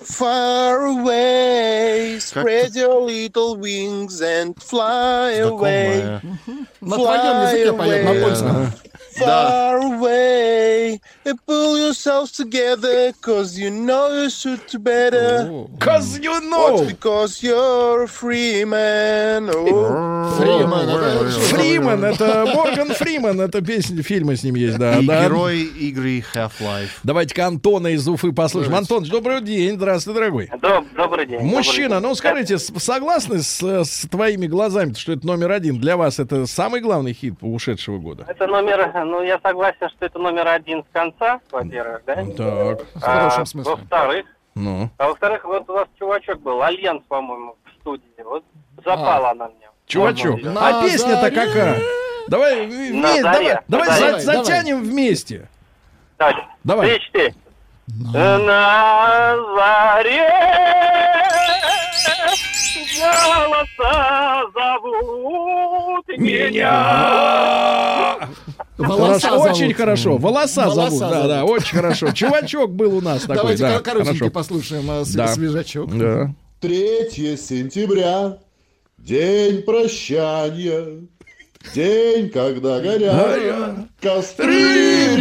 far 0.00 0.86
away. 0.86 2.18
Spread 2.20 2.74
your 2.74 3.00
little 3.02 3.56
wings 3.56 4.20
and 4.20 4.60
fly 4.62 5.32
away, 5.32 6.00
Знакомая. 6.00 6.68
На 6.80 6.96
твоем 6.96 7.42
языке 7.42 7.72
поет, 7.72 8.04
на 8.04 8.14
польском. 8.24 8.72
Far 9.19 9.77
away. 9.77 10.99
And 11.25 11.45
pull 11.45 11.77
yourselves 11.77 12.31
together, 12.31 13.13
cause 13.21 13.57
you 13.57 13.69
know 13.69 14.23
you 14.23 14.29
should 14.29 14.65
do 14.67 14.79
better. 14.79 15.67
Cause 15.79 16.17
you 16.19 16.31
What's 16.31 16.45
know. 16.45 16.85
because 16.85 17.43
you're 17.43 18.03
a 18.03 18.07
free 18.07 18.65
man. 18.65 19.49
Oh. 19.49 20.35
Фриман, 20.37 20.89
это? 20.89 21.29
Фриман, 21.29 22.03
это 22.05 22.45
Морган 22.53 22.93
Фриман, 22.93 23.41
это 23.41 23.61
песня, 23.61 24.01
фильмы 24.03 24.35
с 24.35 24.43
ним 24.43 24.55
есть, 24.55 24.77
да. 24.77 24.99
И 24.99 25.05
да. 25.05 25.25
герой 25.25 25.61
игры 25.61 26.23
Half-Life. 26.33 26.89
Давайте-ка 27.03 27.47
Антона 27.47 27.87
из 27.87 28.07
Уфы 28.07 28.31
послушаем. 28.31 28.75
Антон, 28.75 29.03
добрый 29.03 29.41
день, 29.41 29.75
здравствуй, 29.75 30.13
дорогой. 30.15 30.49
Добрый 30.95 31.25
день. 31.25 31.41
Мужчина, 31.41 31.99
ну 31.99 32.15
скажите, 32.15 32.57
согласны 32.57 33.41
с, 33.41 33.61
с 33.61 34.07
твоими 34.09 34.47
глазами, 34.47 34.93
что 34.93 35.13
это 35.13 35.25
номер 35.25 35.51
один? 35.51 35.79
Для 35.79 35.97
вас 35.97 36.19
это 36.19 36.45
самый 36.45 36.81
главный 36.81 37.13
хит 37.13 37.35
ушедшего 37.41 37.97
года? 37.97 38.25
Это 38.27 38.47
номер, 38.47 38.91
ну 39.09 39.21
я 39.23 39.39
согласен, 39.43 39.89
что 39.89 40.05
это 40.05 40.19
номер 40.19 40.47
один 40.47 40.83
с 40.83 40.87
конца, 40.93 41.39
во-первых, 41.51 42.01
да? 42.05 42.15
Так, 42.15 42.79
В 42.95 43.01
хорошем 43.01 43.41
А, 43.41 43.45
смысле. 43.45 43.71
Во-вторых, 43.75 44.25
ну. 44.55 44.89
а 44.97 45.07
во-вторых, 45.09 45.43
вот 45.45 45.69
у 45.69 45.73
вас 45.73 45.87
чувачок 45.97 46.39
был, 46.41 46.61
Альянс, 46.63 47.01
по-моему, 47.07 47.55
в 47.65 47.81
студии. 47.81 48.03
Вот 48.23 48.43
запала 48.85 49.31
она 49.31 49.47
мне. 49.47 49.67
Чувачок, 49.87 50.31
Можно 50.33 50.51
На 50.53 50.79
а 50.79 50.83
песня-то 50.83 51.21
заре. 51.21 51.35
какая? 51.35 51.79
Давай, 52.27 52.67
в- 52.67 52.69
На 52.95 53.07
вме- 53.15 53.21
заре, 53.21 53.21
давай, 53.23 53.53
на 53.53 53.63
давай 53.67 53.87
заре. 53.87 53.99
за- 53.99 53.99
Давай, 53.99 54.25
давай. 54.25 54.45
затянем 54.45 54.83
вместе. 54.83 55.47
Так, 56.17 56.35
Давай. 56.63 56.87
три, 56.89 56.99
четыре. 56.99 57.33
На 57.87 59.35
заре 59.55 60.29
голоса 62.99 64.43
зовут 64.53 66.05
меня. 66.17 68.17
Волоса 68.77 69.27
Хорошо, 69.27 69.43
очень 69.43 69.59
зовут. 69.61 69.75
хорошо. 69.77 70.17
Волоса, 70.17 70.65
Волоса 70.65 70.89
зовут. 70.89 70.99
Да, 71.01 71.09
зовут. 71.09 71.27
да, 71.27 71.43
очень 71.45 71.75
хорошо. 71.77 72.11
Чувачок 72.11 72.71
был 72.71 72.97
у 72.97 73.01
нас 73.01 73.21
такой. 73.23 73.35
Давайте 73.35 73.63
да, 73.63 73.73
кор- 73.73 73.81
коротенький 73.83 74.19
хорошо. 74.19 74.33
послушаем 74.33 74.89
а, 74.89 75.03
Да. 75.13 75.27
свежачок. 75.27 75.97
Да. 75.97 76.33
3 76.61 77.09
сентября, 77.37 78.37
день 78.97 79.61
прощания, 79.63 81.01
день, 81.75 82.29
когда 82.29 82.79
горят 82.79 83.75
костры. 84.01 85.17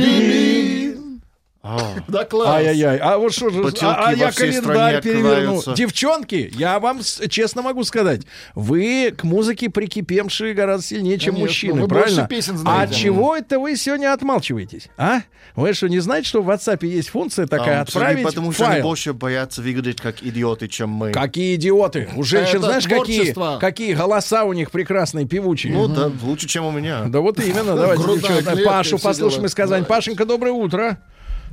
Да 2.08 2.24
класс. 2.24 2.56
Ай-яй-яй. 2.56 2.98
А 2.98 3.18
вот 3.18 3.32
что 3.32 3.50
же, 3.50 3.62
а, 3.82 4.08
а 4.08 4.12
я 4.12 4.32
календарь 4.32 5.02
переверну. 5.02 5.62
Девчонки, 5.74 6.50
я 6.56 6.78
вам 6.78 7.00
честно 7.28 7.62
могу 7.62 7.84
сказать, 7.84 8.22
вы 8.54 9.14
к 9.16 9.24
музыке 9.24 9.68
прикипевшие 9.70 10.54
гораздо 10.54 10.86
сильнее, 10.86 11.18
чем 11.18 11.34
Конечно, 11.34 11.46
мужчины, 11.46 11.82
вы 11.82 11.88
правильно? 11.88 12.26
песен 12.26 12.54
а 12.54 12.58
знаете. 12.58 12.94
чего 12.94 13.36
это 13.36 13.58
вы 13.58 13.76
сегодня 13.76 14.12
отмалчиваетесь? 14.12 14.88
А? 14.96 15.20
Вы 15.56 15.72
что, 15.72 15.88
не 15.88 15.98
знаете, 15.98 16.28
что 16.28 16.42
в 16.42 16.50
WhatsApp 16.50 16.86
есть 16.86 17.08
функция 17.08 17.46
такая 17.46 17.80
А, 17.80 17.82
отправить 17.82 18.24
Потому 18.24 18.52
что 18.52 18.68
они 18.68 18.82
больше 18.82 19.12
боятся 19.12 19.62
выглядеть 19.62 20.00
как 20.00 20.22
идиоты, 20.22 20.68
чем 20.68 20.90
мы. 20.90 21.12
Какие 21.12 21.56
идиоты. 21.56 22.08
У 22.16 22.22
женщин, 22.22 22.58
Это 22.58 22.66
знаешь, 22.66 22.84
какие, 22.84 23.16
творчество. 23.16 23.58
какие 23.60 23.94
голоса 23.94 24.44
у 24.44 24.52
них 24.52 24.70
прекрасные, 24.70 25.26
певучие. 25.26 25.72
Ну 25.72 25.88
да, 25.88 26.10
лучше, 26.22 26.46
чем 26.46 26.64
у 26.64 26.70
меня. 26.70 27.04
Да 27.06 27.20
вот 27.20 27.40
именно. 27.40 27.74
Давайте, 27.74 28.64
Пашу 28.64 28.98
послушаем 28.98 29.46
из 29.46 29.54
Казани. 29.54 29.84
Пашенька, 29.84 30.24
доброе 30.24 30.52
утро. 30.52 30.98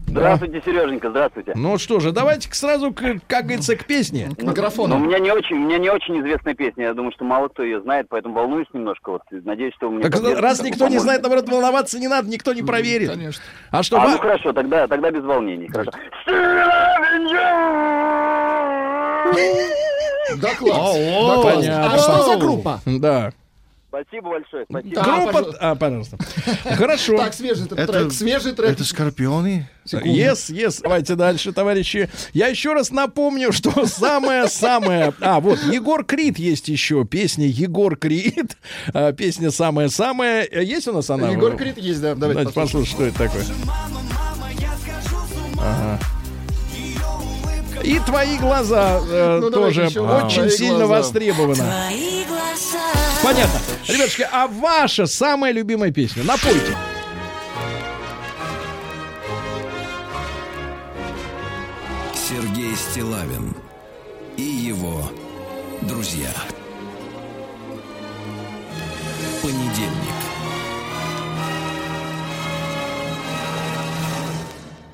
Здравствуйте, 0.07 0.61
Сереженька, 0.63 1.09
здравствуйте. 1.09 1.51
Ну 1.55 1.77
что 1.77 1.99
же, 1.99 2.11
давайте 2.11 2.47
сразу, 2.53 2.93
к, 2.93 3.01
как 3.27 3.43
говорится, 3.45 3.75
к 3.75 3.85
песне. 3.85 4.29
К 4.37 4.43
микрофону. 4.43 4.97
Но 4.97 5.03
у 5.03 5.07
меня 5.07 5.19
не 5.19 5.31
очень, 5.31 5.55
у 5.57 5.59
меня 5.59 5.77
не 5.77 5.89
очень 5.89 6.19
известная 6.21 6.53
песня. 6.53 6.85
Я 6.85 6.93
думаю, 6.93 7.11
что 7.11 7.25
мало 7.25 7.47
кто 7.49 7.63
ее 7.63 7.81
знает, 7.81 8.07
поэтому 8.09 8.35
волнуюсь 8.35 8.67
немножко. 8.71 9.11
Вот 9.11 9.21
надеюсь, 9.31 9.73
что 9.75 9.89
у 9.89 9.91
меня. 9.91 10.09
Так 10.09 10.21
раз 10.39 10.61
никто 10.61 10.87
не 10.87 10.99
знает, 10.99 11.21
наоборот, 11.21 11.49
волноваться 11.49 11.99
не 11.99 12.07
надо, 12.07 12.29
никто 12.29 12.53
не 12.53 12.61
проверит. 12.63 13.09
Конечно. 13.11 13.43
А 13.71 13.83
что, 13.83 13.99
А, 13.99 14.07
ну 14.07 14.17
хорошо, 14.17 14.53
тогда, 14.53 14.87
тогда 14.87 15.11
без 15.11 15.23
волнений. 15.23 15.67
Хорошо. 15.67 15.91
Да 20.41 20.53
класс. 20.55 20.95
О, 20.95 21.27
Да 21.35 21.41
класс. 21.41 21.55
понятно. 21.55 21.93
А 21.93 21.97
что 21.97 22.23
за 22.23 22.37
группа? 22.37 22.79
Да. 22.85 23.31
Спасибо 24.03 24.29
большое, 24.29 24.65
спасибо. 24.69 24.95
Да, 24.95 25.03
Группа... 25.03 25.31
пожалуйста. 25.31 25.57
А, 25.61 25.75
пожалуйста. 25.75 26.17
Хорошо. 26.75 27.17
Так, 27.17 27.33
свежий 27.33 27.65
трек. 27.67 27.79
Это- 27.79 28.09
Свежий 28.09 28.51
трек. 28.51 28.71
Это 28.71 28.83
скорпионы? 28.83 29.69
Yes, 29.85 30.49
yes. 30.49 30.79
Давайте 30.81 31.15
дальше, 31.15 31.53
товарищи. 31.53 32.09
Я 32.33 32.47
еще 32.47 32.73
раз 32.73 32.91
напомню, 32.91 33.53
что 33.53 33.85
самое-самое... 33.85 35.13
А, 35.21 35.39
вот, 35.39 35.59
Егор 35.71 36.03
Крид 36.03 36.37
есть 36.37 36.67
еще. 36.67 37.05
Песня 37.05 37.47
Егор 37.47 37.95
Крид. 37.95 38.57
А, 38.93 39.13
Песня 39.13 39.51
самая-самая. 39.51 40.45
Есть 40.51 40.87
у 40.87 40.93
нас 40.93 41.09
она? 41.09 41.29
Егор 41.29 41.55
Крид 41.55 41.77
есть, 41.77 42.01
да. 42.01 42.15
Давайте 42.15 42.41
Давайте 42.41 42.53
послушаем, 42.53 42.85
что 42.85 43.05
это 43.05 43.17
такое. 43.17 43.45
Ага. 45.57 45.99
И 47.85 47.99
твои 47.99 48.37
глаза 48.37 48.99
э, 49.07 49.39
Ну, 49.41 49.51
тоже 49.51 49.83
очень 49.85 50.35
Твои 50.35 50.49
сильно 50.49 50.85
глаза. 50.85 50.93
востребованы. 50.97 51.63
Понятно. 53.23 53.59
Ребятушки, 53.87 54.27
а 54.31 54.47
ваша 54.47 55.05
самая 55.05 55.51
любимая 55.51 55.91
песня? 55.91 56.23
Напойте. 56.23 56.75
Сергей 62.13 62.75
Стилавин 62.75 63.55
и 64.37 64.41
его 64.43 65.01
друзья. 65.81 66.31
Понедельник. 69.41 70.24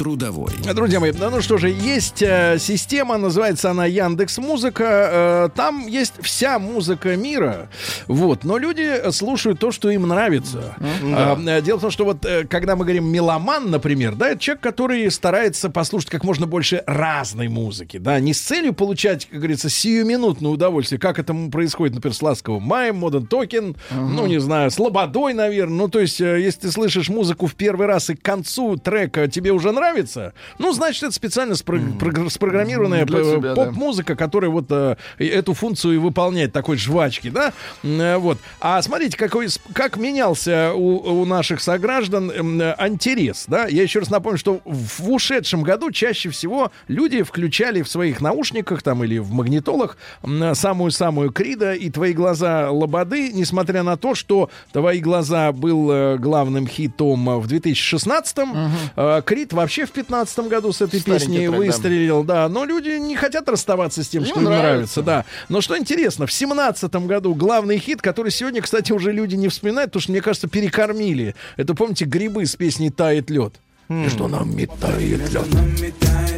Трудовой. 0.02 0.52
Друзья 0.73 0.99
мои, 0.99 1.11
ну, 1.11 1.30
ну 1.30 1.41
что 1.41 1.57
же, 1.57 1.69
есть 1.69 2.23
э, 2.23 2.57
система, 2.60 3.18
называется 3.18 3.69
она 3.69 3.86
Яндекс 3.86 4.40
Музыка. 4.40 4.84
Э, 4.84 5.49
там 5.56 5.86
есть 5.86 6.14
вся 6.22 6.57
музыка 6.57 7.15
мира, 7.15 7.69
вот. 8.07 8.44
Но 8.44 8.57
люди 8.57 9.11
слушают 9.11 9.60
то, 9.60 9.72
что 9.72 9.91
им 9.91 10.07
нравится. 10.07 10.76
А, 11.03 11.40
э, 11.40 11.61
дело 11.61 11.78
в 11.78 11.82
том, 11.82 11.91
что 11.91 12.06
вот 12.06 12.26
э, 12.26 12.48
когда 12.48 12.76
мы 12.76 12.84
говорим 12.84 13.11
меломан, 13.11 13.69
например, 13.69 14.15
да, 14.15 14.30
это 14.30 14.40
человек, 14.40 14.64
который 14.64 15.11
старается 15.11 15.69
послушать 15.69 16.10
как 16.10 16.23
можно 16.23 16.48
больше 16.48 16.84
разной 16.88 17.48
музыки, 17.48 17.98
да, 17.98 18.19
не 18.19 18.34
с 18.34 18.41
целью 18.41 18.73
получать, 18.73 19.28
как 19.28 19.38
говорится, 19.38 19.69
сиюминутное 19.69 20.49
удовольствие, 20.49 20.99
как 20.99 21.19
это 21.19 21.36
происходит, 21.52 21.94
например, 21.94 22.15
с 22.15 22.23
Ласковым 22.23 22.64
Маем, 22.64 22.95
Моден 22.95 23.28
Токен, 23.28 23.76
ну, 23.91 24.26
не 24.26 24.40
знаю, 24.40 24.72
с 24.72 24.80
Лободой, 24.80 25.36
наверное. 25.36 25.78
Ну, 25.78 25.90
то 25.90 25.99
есть, 25.99 26.19
э, 26.22 26.41
если 26.41 26.61
ты 26.61 26.72
слышишь 26.72 27.10
музыку 27.10 27.45
в 27.45 27.53
первый 27.53 27.86
раз 27.86 28.10
и 28.10 28.15
к 28.15 28.22
концу 28.23 28.78
трека 28.78 29.28
тебе 29.28 29.52
уже 29.52 29.72
нравится, 29.72 29.90
нравится, 29.91 30.34
ну, 30.57 30.72
значит, 30.73 31.03
это 31.03 31.11
специально 31.13 31.53
спро- 31.53 31.97
прогр- 31.97 32.30
спрограммированная 32.30 33.05
тебя, 33.05 33.39
да. 33.41 33.55
поп-музыка, 33.55 34.15
которая 34.15 34.49
вот 34.49 34.65
э, 34.69 34.95
эту 35.19 35.53
функцию 35.53 35.95
и 35.95 35.97
выполняет 35.97 36.53
такой 36.53 36.77
жвачки, 36.77 37.30
да? 37.30 37.53
Э, 37.84 38.18
Вот. 38.18 38.38
А 38.59 38.81
смотрите, 38.81 39.18
какой, 39.18 39.47
как 39.73 39.97
менялся 39.97 40.72
у, 40.73 41.22
у 41.22 41.26
наших 41.26 41.61
сограждан 41.61 42.31
м, 42.31 42.61
э, 42.61 42.76
интерес, 42.88 43.45
да? 43.47 43.68
Я 43.68 43.84
еще 43.84 43.99
раз 43.99 44.09
напомню, 44.09 44.38
что 44.38 44.61
в 44.65 45.09
ушедшем 45.11 45.61
году 45.63 45.91
чаще 45.91 46.30
всего 46.30 46.72
люди 46.88 47.22
включали 47.23 47.81
в 47.81 47.89
своих 47.89 48.22
наушниках 48.22 48.81
там 48.81 49.03
или 49.03 49.18
в 49.18 49.31
магнитолах 49.31 49.97
м, 50.23 50.55
самую-самую 50.55 51.31
Крида 51.31 51.73
и 51.73 51.89
«Твои 51.89 52.13
глаза 52.13 52.72
Лободы», 52.72 53.31
несмотря 53.34 53.84
на 53.84 53.97
то, 53.97 54.15
что 54.15 54.49
«Твои 54.72 54.99
глаза» 54.99 55.51
был 55.51 55.91
э, 55.91 56.18
главным 56.18 56.68
хитом 56.68 57.30
э, 57.30 57.38
в 57.38 57.47
2016-м, 57.47 58.72
э, 58.95 59.22
Крид 59.26 59.53
вообще 59.53 59.81
в 59.86 59.94
2015 59.94 60.40
году 60.48 60.72
с 60.72 60.82
этой 60.82 60.99
Старенький 60.99 61.26
песней 61.26 61.48
трек, 61.48 61.58
выстрелил, 61.58 62.24
да, 62.24 62.48
но 62.49 62.66
люди 62.66 62.98
не 62.99 63.16
хотят 63.16 63.48
расставаться 63.49 64.03
с 64.03 64.08
тем, 64.10 64.24
Им 64.24 64.30
что 64.30 64.40
им 64.40 64.45
нравится. 64.45 64.68
нравится, 64.68 65.02
да. 65.02 65.26
Но 65.49 65.62
что 65.62 65.78
интересно, 65.78 66.26
в 66.26 66.30
2017 66.30 66.94
году 67.08 67.34
главный 67.36 67.78
хит, 67.78 68.02
который 68.02 68.32
сегодня, 68.32 68.62
кстати, 68.62 68.91
уже 68.91 69.12
люди 69.12 69.36
не 69.36 69.48
вспоминают, 69.48 69.91
потому 69.91 70.02
что, 70.02 70.12
мне 70.12 70.22
кажется, 70.22 70.48
перекормили. 70.48 71.36
Это, 71.58 71.74
помните, 71.74 72.06
грибы 72.06 72.45
с 72.45 72.56
песней 72.56 72.90
«Тает 72.90 73.30
лед». 73.30 73.56
И 73.90 74.08
что 74.08 74.28
нам 74.30 74.56
метает 74.56 75.02
лед. 75.34 75.48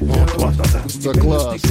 Вот, 0.02 0.34
вот, 0.38 0.56
вот, 0.56 1.04
Да 1.04 1.12
класс. 1.22 1.62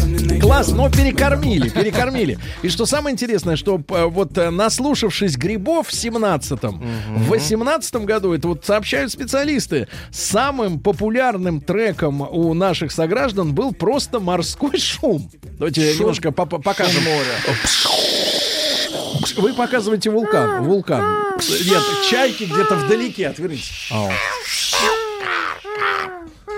Класс, 0.40 0.69
но 0.69 0.89
перекормили, 0.89 1.69
перекормили. 1.70 2.39
И 2.62 2.69
что 2.69 2.86
самое 2.86 3.12
интересное, 3.15 3.57
что 3.57 3.78
п- 3.78 4.05
вот 4.07 4.39
э, 4.39 4.51
наслушавшись 4.51 5.36
грибов 5.36 5.89
в 5.89 5.93
17-м, 5.93 6.81
в 7.24 7.32
18-м 7.32 8.05
году, 8.07 8.32
это 8.32 8.47
вот 8.49 8.65
сообщают 8.65 9.11
специалисты, 9.11 9.89
самым 10.12 10.78
популярным 10.78 11.61
треком 11.61 12.20
у 12.23 12.55
наших 12.55 12.93
сограждан 12.93 13.53
был 13.53 13.73
просто 13.73 14.20
морской 14.20 14.78
шум. 14.78 15.28
Давайте 15.59 15.82
Шум- 15.93 15.99
немножко 16.01 16.31
по- 16.31 16.47
по- 16.47 16.59
покажем. 16.59 17.03
Вы 19.36 19.53
показываете 19.55 20.11
вулкан. 20.11 20.65
Вулкан. 20.65 21.24
Нет, 21.40 21.82
чайки 22.11 22.44
где-то 22.44 22.77
вдалеке, 22.77 23.28
отвернитесь. 23.28 23.89
Ау. 23.90 24.11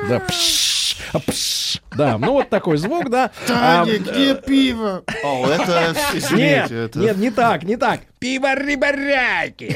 Да, 0.09 0.21
пш, 0.21 0.97
а, 1.13 1.19
пш. 1.19 1.81
да, 1.97 2.19
ну 2.19 2.33
вот 2.33 2.51
такой 2.51 2.77
звук, 2.77 3.09
да. 3.11 3.31
А, 3.49 3.85
Таня, 3.85 3.99
где 3.99 4.35
пиво? 4.35 5.03
О, 5.25 5.47
это, 5.47 5.95
нет, 5.95 5.97
извините, 6.15 6.85
это... 6.85 6.99
нет, 6.99 7.17
не 7.17 7.31
так, 7.31 7.63
не 7.65 7.77
так. 7.77 8.01
Пиво 8.19 8.55
рыбаряки. 8.55 9.75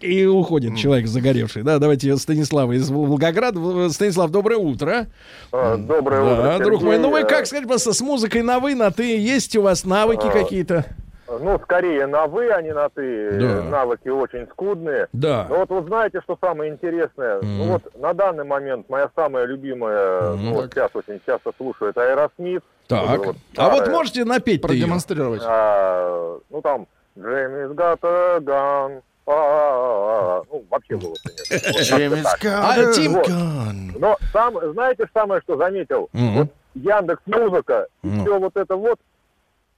И 0.00 0.24
уходит 0.26 0.76
человек 0.76 1.06
загоревший. 1.06 1.62
Да, 1.62 1.78
давайте 1.78 2.16
Станислава 2.16 2.72
из 2.72 2.88
Волгограда. 2.90 3.90
Станислав, 3.90 4.30
доброе 4.30 4.58
утро. 4.58 5.06
Доброе 5.50 6.22
утро, 6.22 6.42
Да, 6.42 6.58
друг 6.58 6.82
мой. 6.82 6.98
Ну 6.98 7.10
вы 7.10 7.20
Э, 7.20 7.24
как, 7.24 7.46
скажите, 7.46 7.66
пожалуйста, 7.66 7.92
с 7.94 8.00
музыкой 8.00 8.42
на 8.42 8.60
вы, 8.60 8.74
на 8.74 8.90
ты, 8.90 9.16
есть 9.18 9.56
у 9.56 9.62
вас 9.62 9.84
навыки 9.84 10.26
А, 10.26 10.30
какие-то? 10.30 10.84
Ну, 11.28 11.58
скорее 11.62 12.06
на 12.06 12.26
вы, 12.26 12.50
а 12.50 12.62
не 12.62 12.72
на 12.72 12.88
ты. 12.88 13.30
Да. 13.32 13.62
Навыки 13.64 14.08
очень 14.08 14.46
скудные. 14.48 15.08
Да. 15.12 15.46
Но 15.48 15.56
вот 15.56 15.70
вы 15.70 15.82
знаете, 15.86 16.20
что 16.22 16.38
самое 16.40 16.72
интересное? 16.72 17.40
Ну 17.42 17.64
Мгм. 17.64 17.72
вот 17.72 17.96
на 18.00 18.12
данный 18.14 18.44
момент 18.44 18.88
моя 18.88 19.10
самая 19.16 19.44
любимая, 19.44 20.32
Мгм. 20.32 20.44
ну 20.44 20.54
вот 20.54 20.72
сейчас 20.72 20.90
очень 20.94 21.20
часто 21.26 21.52
слушаю, 21.56 21.90
это 21.90 22.02
Аэросмит. 22.02 22.62
Так. 22.86 23.18
Вот 23.18 23.36
А 23.56 23.70
вот 23.70 23.88
можете 23.88 24.24
напеть 24.24 24.62
Продемонстрировать. 24.62 25.42
А, 25.44 26.38
ну 26.50 26.62
там 26.62 26.86
Janie's 27.18 27.74
Got 27.74 28.38
a 28.42 28.54
Gun. 28.54 29.00
а, 29.26 30.42
Ну, 30.52 30.64
вообще 30.70 30.96
было, 30.96 31.14
конечно. 31.24 31.72
Вот 31.72 31.80
Janie's. 31.82 32.22
Got 32.22 32.62
A. 32.62 33.28
Gun. 33.28 33.94
Но 33.98 34.16
сам, 34.32 34.54
знаете, 34.72 35.06
самое, 35.12 35.40
что 35.42 35.56
заметил? 35.56 36.08
Вот 36.12 36.48
Яндекс 36.74 37.22
Музыка 37.26 37.88
и 38.04 38.06
Ну. 38.08 38.22
все 38.22 38.38
вот 38.38 38.56
это 38.56 38.76
вот 38.76 39.00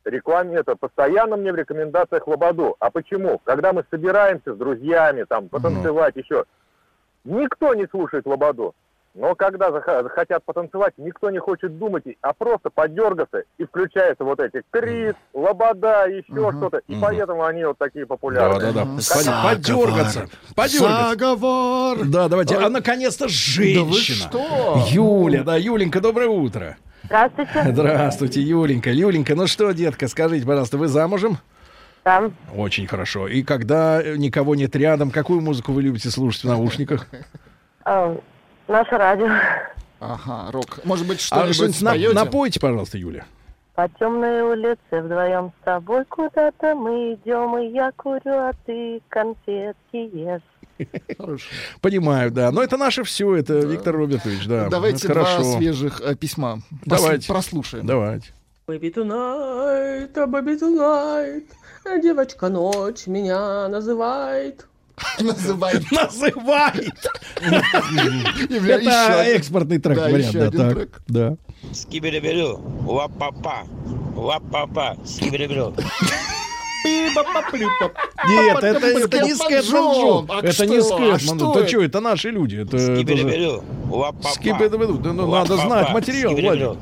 рекламе 0.07 0.57
это 0.59 0.77
постоянно 0.77 1.37
мне 1.37 1.53
в 1.53 1.57
рекомендациях 1.57 2.27
Лободу. 2.27 2.77
А 2.79 2.91
почему? 2.91 3.41
Когда 3.45 3.73
мы 3.73 3.85
собираемся 3.91 4.55
с 4.55 4.57
друзьями, 4.57 5.25
там, 5.29 5.49
потанцевать 5.49 6.17
еще, 6.17 6.45
никто 7.25 7.75
не 7.75 7.87
слушает 7.87 8.27
Лободу. 8.27 8.75
Но 9.15 9.35
когда 9.35 9.71
зах- 9.71 10.03
захотят 10.05 10.45
потанцевать, 10.45 10.93
никто 10.97 11.31
не 11.31 11.39
хочет 11.39 11.77
думать, 11.77 12.05
а 12.21 12.33
просто 12.35 12.71
подергаться, 12.71 13.43
и 13.57 13.65
включаются 13.65 14.23
вот 14.23 14.39
эти 14.39 14.63
Крис, 14.71 15.15
Лобода, 15.35 16.07
еще 16.07 16.53
что-то. 16.57 16.83
И 16.87 16.95
поэтому 17.01 17.45
они 17.45 17.65
вот 17.65 17.79
такие 17.79 18.07
популярные. 18.07 18.61
Да-да-да. 18.73 18.83
Конечно. 18.85 19.43
Подергаться. 19.43 20.29
Подергаться. 20.55 21.09
Заговор. 21.11 21.99
Да, 22.05 22.29
давайте. 22.29 22.57
А 22.59 22.69
наконец-то 22.69 23.27
женщина. 23.29 24.31
Юля, 24.89 25.43
да, 25.43 25.57
Юленька, 25.57 26.01
доброе 26.01 26.29
утро. 26.29 26.77
Здравствуйте. 27.09 27.63
Здравствуйте, 27.73 28.41
Юленька. 28.43 28.91
Юленька, 28.91 29.35
ну 29.35 29.47
что, 29.47 29.73
детка, 29.73 30.09
скажите, 30.09 30.47
пожалуйста, 30.47 30.77
вы 30.79 30.89
замужем? 30.89 31.39
Да. 32.05 32.31
Очень 32.55 32.87
хорошо. 32.87 33.29
И 33.29 33.43
когда 33.43 34.01
э, 34.03 34.17
никого 34.17 34.55
нет 34.55 34.75
рядом, 34.77 35.11
какую 35.11 35.41
музыку 35.41 35.73
вы 35.73 35.83
любите 35.83 36.11
слушать 36.11 36.45
в 36.45 36.49
наушниках? 36.49 37.07
А, 37.85 38.17
наше 38.67 38.97
радио. 38.97 39.29
Ага, 40.01 40.51
рок. 40.53 40.81
Может 40.85 41.07
быть, 41.07 41.19
А 41.19 41.23
что-нибудь 41.23 41.55
что-нибудь 41.55 41.81
на- 41.83 41.91
споете? 41.91 42.15
напойте, 42.15 42.61
пожалуйста, 42.61 42.99
Юля. 42.99 43.25
По 43.75 43.89
темной 43.99 44.43
улице 44.43 44.79
вдвоем 44.91 45.53
с 45.61 45.65
тобой 45.65 46.05
куда-то 46.07 46.75
мы 46.75 47.15
идем, 47.15 47.57
и 47.59 47.69
я 47.73 47.91
курю, 47.97 48.21
а 48.27 48.53
ты 48.67 49.01
конфетки 49.09 49.77
ешь. 50.17 50.41
Понимаю, 51.81 52.31
да. 52.31 52.51
Но 52.51 52.63
это 52.63 52.77
наше 52.77 53.05
все, 53.05 53.35
это 53.37 53.59
Виктор 53.61 53.97
Робертович, 53.97 54.47
да. 54.47 54.69
Давайте 54.69 55.09
два 55.09 55.25
хорошо. 55.25 55.57
свежих 55.57 56.01
э, 56.01 56.15
письма. 56.15 56.63
Пос- 56.71 56.79
Давайте. 56.87 57.29
Прослушаем. 57.29 57.87
Давайте. 57.87 58.33
Baby 58.67 58.93
tonight, 58.93 60.13
baby 60.13 60.61
tonight, 60.61 61.47
а 61.87 61.99
девочка 61.99 62.49
ночь 62.49 63.07
меня 63.07 63.67
называет. 63.69 64.67
Называет. 65.21 65.85
Называет. 65.93 66.95
Это 67.41 69.23
экспортный 69.27 69.79
трек, 69.79 69.97
Да, 69.97 70.09
вариант, 70.09 70.55
да, 70.55 70.75
так. 70.75 71.03
Да. 71.09 71.37
Скибереберю, 71.73 72.61
ла-па-па, 72.87 73.65
ла-па-па, 74.17 74.97
скибереберю. 75.05 75.75
Нет, 76.85 78.63
это, 78.63 78.87
это 78.87 79.23
не 79.23 79.35
Скэтман 79.35 79.93
Джо. 79.93 80.27
А 80.29 80.41
Это 80.43 80.67
не 80.67 80.77
А 80.79 80.83
Скэтман. 80.83 81.19
что 81.19 81.35
Это 81.53 81.59
это? 81.61 81.69
что, 81.69 81.83
это 81.83 82.01
наши 82.01 82.31
люди. 82.31 82.57
Это. 82.57 82.77
Да, 82.77 82.95
ну, 85.13 85.31
надо 85.31 85.57
знать 85.57 85.91
материал. 85.93 86.33
Владик. 86.35 86.79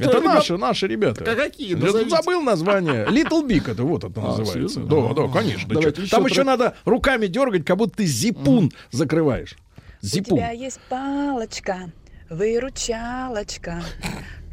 Это 0.00 0.18
ребят? 0.18 0.24
наши, 0.34 0.56
наши 0.56 0.86
ребята. 0.86 1.24
Как- 1.24 1.36
какие? 1.36 1.74
Забыл 2.08 2.42
название. 2.42 3.06
Little 3.06 3.46
Big 3.46 3.70
это 3.70 3.82
вот 3.82 4.04
это 4.04 4.20
называется. 4.20 4.80
Да, 4.80 5.12
да, 5.14 5.28
конечно. 5.28 5.68
да 5.68 5.74
Давайте 5.74 5.96
чё. 5.96 6.02
еще 6.02 6.16
Там 6.16 6.26
еще 6.26 6.44
надо 6.44 6.74
руками 6.84 7.26
дергать, 7.26 7.64
как 7.64 7.76
будто 7.76 7.96
ты 7.98 8.06
зипун 8.06 8.70
закрываешь. 8.90 9.54
У 10.02 10.06
Зипун. 10.06 10.38
тебя 10.38 10.50
есть 10.50 10.80
палочка, 10.88 11.90
выручалочка. 12.28 13.82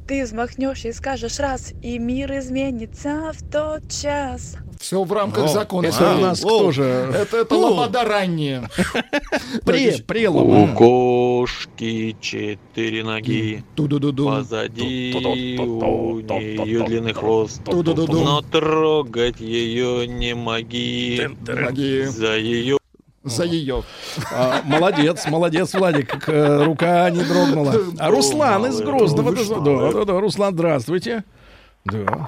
Ты 0.07 0.23
взмахнешь 0.23 0.85
и 0.85 0.91
скажешь 0.91 1.39
раз, 1.39 1.73
и 1.83 1.99
мир 1.99 2.35
изменится 2.39 3.31
в 3.33 3.51
тот 3.51 3.89
час. 3.91 4.55
Все 4.79 5.03
в 5.03 5.11
рамках 5.11 5.43
О, 5.43 5.47
закона. 5.49 5.87
это 5.87 6.15
у 6.15 6.21
нас 6.21 6.39
кто 6.39 6.71
же? 6.71 6.83
Это, 6.83 7.37
это 7.37 7.53
Ну. 7.55 7.67
лобода 7.75 8.05
ранняя. 8.05 8.69
Пре, 9.65 9.95
У 9.99 10.03
прелом. 10.03 10.73
кошки 10.73 12.15
четыре 12.21 13.03
ноги, 13.03 13.61
позади 13.75 15.13
у 15.15 16.21
нее 16.21 16.83
длинный 16.85 17.11
хвост, 17.13 17.61
но 17.67 18.41
трогать 18.41 19.41
ее 19.41 20.07
не 20.07 20.33
моги, 20.33 21.29
за 22.07 22.37
ее 22.37 22.77
За 23.25 23.43
ее. 23.43 23.83
А, 24.31 24.61
молодец, 24.63 25.27
молодец, 25.27 25.73
Владик. 25.73 26.23
К- 26.23 26.63
Рука 26.65 27.09
не 27.09 27.21
дрогнула. 27.25 27.75
А 27.99 28.09
Руслан 28.09 28.65
из 28.67 28.79
Грозного. 28.79 29.33
Да, 29.33 29.91
да, 29.91 30.05
да. 30.05 30.19
Руслан, 30.21 30.53
здравствуйте. 30.53 31.25
Да. 31.83 32.27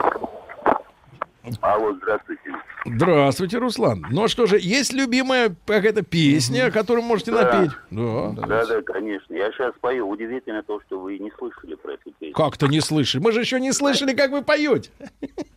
Алло, 1.61 1.93
здравствуйте. 1.95 2.41
Здравствуйте, 2.85 3.57
Руслан. 3.57 4.05
Ну 4.11 4.23
а 4.23 4.27
что 4.27 4.45
же, 4.45 4.59
есть 4.59 4.93
любимая 4.93 5.55
какая-то 5.65 6.03
песня, 6.03 6.69
которую 6.72 7.03
можете 7.03 7.31
Да. 7.31 7.43
напеть? 7.43 7.72
Да. 7.89 8.30
Да, 8.47 8.65
да, 8.65 8.81
конечно. 8.84 9.34
Я 9.34 9.51
сейчас 9.51 9.73
пою. 9.81 10.07
Удивительно 10.09 10.61
то, 10.63 10.80
что 10.85 10.99
вы 10.99 11.18
не 11.18 11.31
слышали 11.38 11.76
про 11.76 11.93
эту 11.93 12.11
песню. 12.19 12.34
Как-то 12.35 12.68
не 12.68 12.80
слышали. 12.80 13.22
Мы 13.23 13.31
же 13.31 13.39
еще 13.41 13.59
не 13.59 13.72
слышали, 13.72 14.13
как 14.13 14.31
вы 14.31 14.43
поете. 14.43 14.89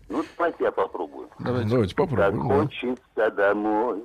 Ну, 0.08 0.24
давайте 0.38 0.64
я 0.64 0.72
попробую. 0.72 1.28
Давайте, 1.38 1.94
Как 1.94 2.08
попробуем. 2.08 2.48
да. 2.48 2.54
хочется 2.54 3.30
домой. 3.36 4.02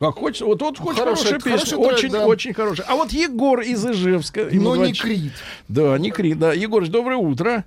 Как 0.00 0.14
хочется. 0.16 0.44
Вот 0.44 0.58
тут 0.58 0.80
очень 0.80 0.98
Хороший- 1.00 1.00
хорошая 1.00 1.40
песня. 1.40 1.50
хороший 1.76 1.78
Очень, 1.94 2.10
да. 2.10 2.26
очень 2.26 2.52
хорошая. 2.52 2.86
А 2.88 2.94
вот 2.96 3.10
Егор 3.10 3.60
из 3.60 3.84
Ижевска. 3.86 4.48
Но 4.52 4.76
не 4.76 4.92
20 4.92 5.00
Крид. 5.02 5.32
Да, 5.68 5.98
не 5.98 6.10
Крид, 6.10 6.38
да. 6.38 6.52
Егорыч, 6.52 6.88
доброе 6.90 7.16
утро. 7.16 7.64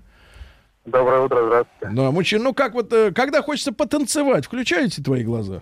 Доброе 0.88 1.20
утро, 1.22 1.46
здравствуйте. 1.46 1.96
Да, 1.96 2.12
мужчина, 2.12 2.44
ну 2.46 2.54
как 2.54 2.74
вот, 2.74 2.94
э, 2.94 3.12
когда 3.12 3.42
хочется 3.42 3.74
потанцевать, 3.74 4.46
включаете 4.46 5.04
твои 5.04 5.22
глаза? 5.24 5.62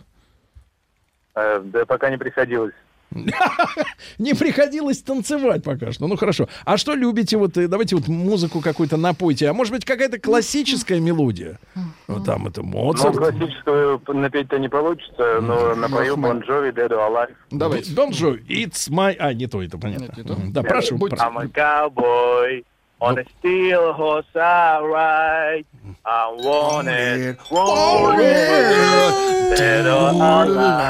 Э, 1.35 1.59
да 1.63 1.83
пока 1.85 2.11
не 2.11 2.17
приходилось. 2.17 2.73
Не 4.17 4.33
приходилось 4.33 5.01
танцевать 5.01 5.63
пока 5.63 5.91
что. 5.91 6.07
Ну 6.07 6.17
хорошо. 6.17 6.47
А 6.65 6.75
что 6.77 6.93
любите? 6.95 7.37
Вот 7.37 7.57
э, 7.57 7.67
давайте 7.67 7.95
вот 7.95 8.07
музыку 8.07 8.61
какую-то 8.61 8.97
напойте. 8.97 9.47
А 9.47 9.53
может 9.53 9.73
быть 9.73 9.85
какая-то 9.85 10.19
классическая 10.19 10.99
мелодия? 10.99 11.59
Вот 12.07 12.25
там 12.25 12.47
это 12.47 12.61
Ну, 12.61 12.67
Моцарт. 12.67 13.17
классическую 13.17 14.01
напеть-то 14.07 14.59
не 14.59 14.69
получится, 14.69 15.39
но 15.41 15.75
напою 15.75 16.17
Бон 16.17 16.39
Джови, 16.39 16.69
Dead 16.69 16.89
or 16.89 17.09
Alive. 17.09 17.33
Давайте. 17.51 17.93
Don 17.93 18.09
Jovi, 18.09 18.45
It's 18.47 18.89
my... 18.91 19.15
А, 19.17 19.33
не 19.33 19.47
то, 19.47 19.63
это 19.63 19.77
понятно. 19.79 20.13
Да, 20.51 20.61
прошу. 20.61 20.99
прошу. 20.99 21.15
I'm 21.15 21.37
a 21.37 21.47
cowboy 21.47 22.63
on 23.05 23.19
a 23.19 23.25
steel 23.39 23.93
horse 23.93 24.25
I 24.35 24.81
ride. 24.81 25.65
I 26.05 26.35
want 26.43 26.87
it, 26.87 27.37
want 27.51 28.19
it, 28.19 29.85
alive. 29.85 30.85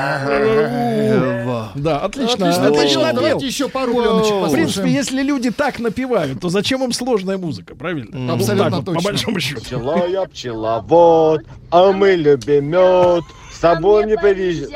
Да, 1.76 2.00
отлично. 2.00 2.48
Отлично, 2.50 2.68
Отлично 2.68 3.14
Давайте 3.14 3.46
еще 3.46 3.68
пару 3.68 3.94
пленочек 3.94 4.34
В 4.34 4.52
принципе, 4.52 4.90
если 4.90 5.22
люди 5.22 5.52
так 5.52 5.80
напевают, 5.80 6.40
то 6.40 6.48
зачем 6.50 6.84
им 6.84 6.94
сложная 6.94 7.38
музыка, 7.38 7.76
правильно? 7.76 8.34
Абсолютно 8.34 8.82
точно. 8.82 9.02
По 9.02 9.02
большому 9.02 9.40
счету. 9.42 9.62
Пчела 9.62 10.08
я 10.08 10.26
пчеловод, 10.26 11.42
а 11.70 11.92
мы 11.92 12.16
любим 12.16 12.66
мед, 12.68 13.24
с 13.52 13.60
собой 13.60 14.06
не 14.06 14.16
повезет. 14.16 14.72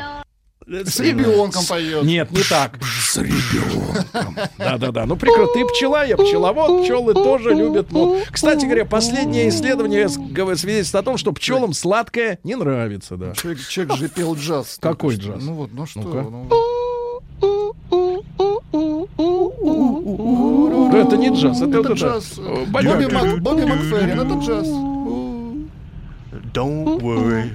С 0.70 1.00
ребенком 1.00 1.64
поет. 1.66 2.04
Нет, 2.04 2.32
не 2.32 2.44
так. 2.44 2.78
С 2.84 3.18
ребенком. 3.18 4.36
Да-да-да. 4.58 5.06
Ну, 5.08 5.16
прекрасно. 5.16 5.54
Ты 5.54 5.66
пчела, 5.66 6.06
я 6.06 6.16
пчеловод. 6.16 6.84
Пчелы 6.84 7.14
тоже 7.16 7.54
любят 7.56 7.92
мод. 7.92 8.20
Кстати 8.30 8.66
говоря, 8.66 8.86
последнее 8.86 9.50
исследование 9.50 10.08
свидетельствует 10.10 10.96
о 10.96 11.04
том, 11.04 11.18
что 11.18 11.32
пчелам 11.32 11.74
сладкое 11.74 12.38
не 12.44 12.56
нравится, 12.56 13.18
да. 13.18 13.34
Человек, 13.34 13.68
человек 13.68 13.98
же 13.98 14.10
пел 14.10 14.36
джаз. 14.36 14.78
Какой 14.80 15.16
джаз? 15.16 15.42
Ну 15.42 15.54
вот, 15.54 15.72
ну 15.74 15.86
что. 15.88 16.02
Ну-ка. 16.02 16.22
ну. 16.30 16.48
Это 20.94 21.18
не 21.18 21.30
джаз, 21.30 21.62
это, 21.62 21.80
Это 21.80 21.94
джаз. 21.94 22.34
Бобби, 22.38 22.66
баняк. 22.72 23.12
Мак- 23.12 23.40
Бобби 23.42 23.66
Макферрин, 23.66 24.20
это 24.20 24.36
джаз. 24.46 24.68
Don't 26.54 27.00
worry. 27.02 27.50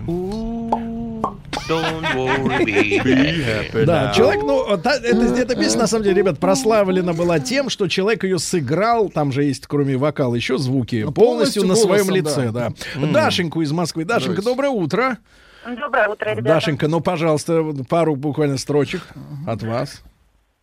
Don't 1.69 2.03
worry, 2.15 3.03
Be 3.03 3.45
happy 3.45 3.85
Да, 3.87 4.11
now. 4.11 4.15
человек, 4.15 4.43
ну, 4.45 4.77
та- 4.77 4.97
это, 4.97 5.25
эта 5.35 5.57
песня, 5.57 5.81
на 5.81 5.87
самом 5.87 6.05
деле, 6.05 6.17
ребят, 6.17 6.39
прославлена 6.39 7.13
была 7.15 7.39
тем, 7.41 7.71
что 7.71 7.89
человек 7.89 8.25
ее 8.25 8.39
сыграл, 8.39 9.09
там 9.09 9.33
же 9.33 9.45
есть, 9.45 9.67
кроме 9.67 9.97
вокала, 9.97 10.35
еще 10.35 10.59
звуки, 10.59 11.03
Ну, 11.07 11.13
полностью, 11.13 11.63
полностью 11.63 11.67
на 11.67 11.75
своем 11.77 12.07
голосом, 12.07 12.43
лице, 12.45 12.53
да. 12.53 12.73
да. 13.01 13.07
Дашеньку 13.13 13.63
из 13.63 13.73
Москвы. 13.73 14.05
Дашенька, 14.05 14.43
доброе 14.43 14.71
утро. 14.71 15.19
Доброе 15.67 16.09
утро, 16.09 16.31
ребята. 16.31 16.49
Дашенька, 16.49 16.89
ну, 16.89 17.01
пожалуйста, 17.01 17.65
пару 17.89 18.17
буквально 18.17 18.59
строчек 18.59 19.01
от 19.47 19.63
вас. 19.63 20.03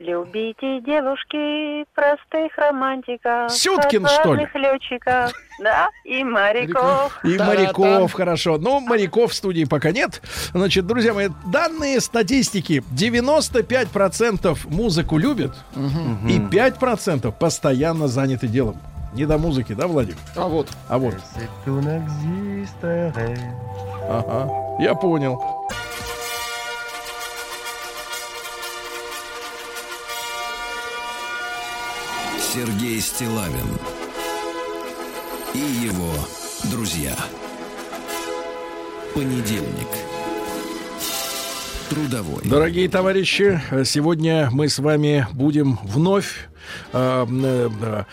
Любите 0.02 0.82
девушки 0.82 1.86
простых 1.94 2.58
романтиков. 2.58 3.52
Сюткин, 3.52 4.08
что 4.08 4.34
ли? 4.34 4.48
летчиков, 4.56 5.32
да, 5.60 5.90
и 6.04 6.24
моряков. 6.24 7.20
И 7.24 7.38
Та-да-там. 7.38 7.48
моряков, 7.48 8.14
хорошо. 8.14 8.58
Но 8.58 8.80
моряков 8.80 9.32
в 9.32 9.36
студии 9.36 9.66
пока 9.66 9.92
нет. 9.92 10.24
Значит, 10.54 10.88
друзья 10.88 11.14
мои, 11.14 11.30
данные 11.46 12.02
статистики. 12.02 12.84
95% 12.98 14.58
музыку 14.70 15.20
любят, 15.20 15.56
и 16.28 16.40
5% 16.40 17.32
постоянно 17.32 18.08
заняты 18.08 18.48
делом. 18.48 18.82
Не 19.14 19.28
до 19.28 19.38
музыки, 19.38 19.74
да, 19.74 19.86
Владик? 19.86 20.16
А 20.36 20.48
вот. 20.48 20.68
А 20.90 20.98
вот. 20.98 21.14
Ага, 24.10 24.50
я 24.80 24.96
понял. 24.96 25.40
Сергей 32.54 33.00
Стилавин 33.00 33.66
и 35.54 35.58
его 35.58 36.12
друзья. 36.70 37.16
Понедельник. 39.16 39.88
Трудовой. 41.90 42.44
Дорогие 42.44 42.90
товарищи, 42.90 43.62
сегодня 43.86 44.50
мы 44.52 44.68
с 44.68 44.80
вами 44.80 45.28
будем 45.32 45.80
вновь 45.84 46.50
э, 46.92 47.26
э, 47.30 48.04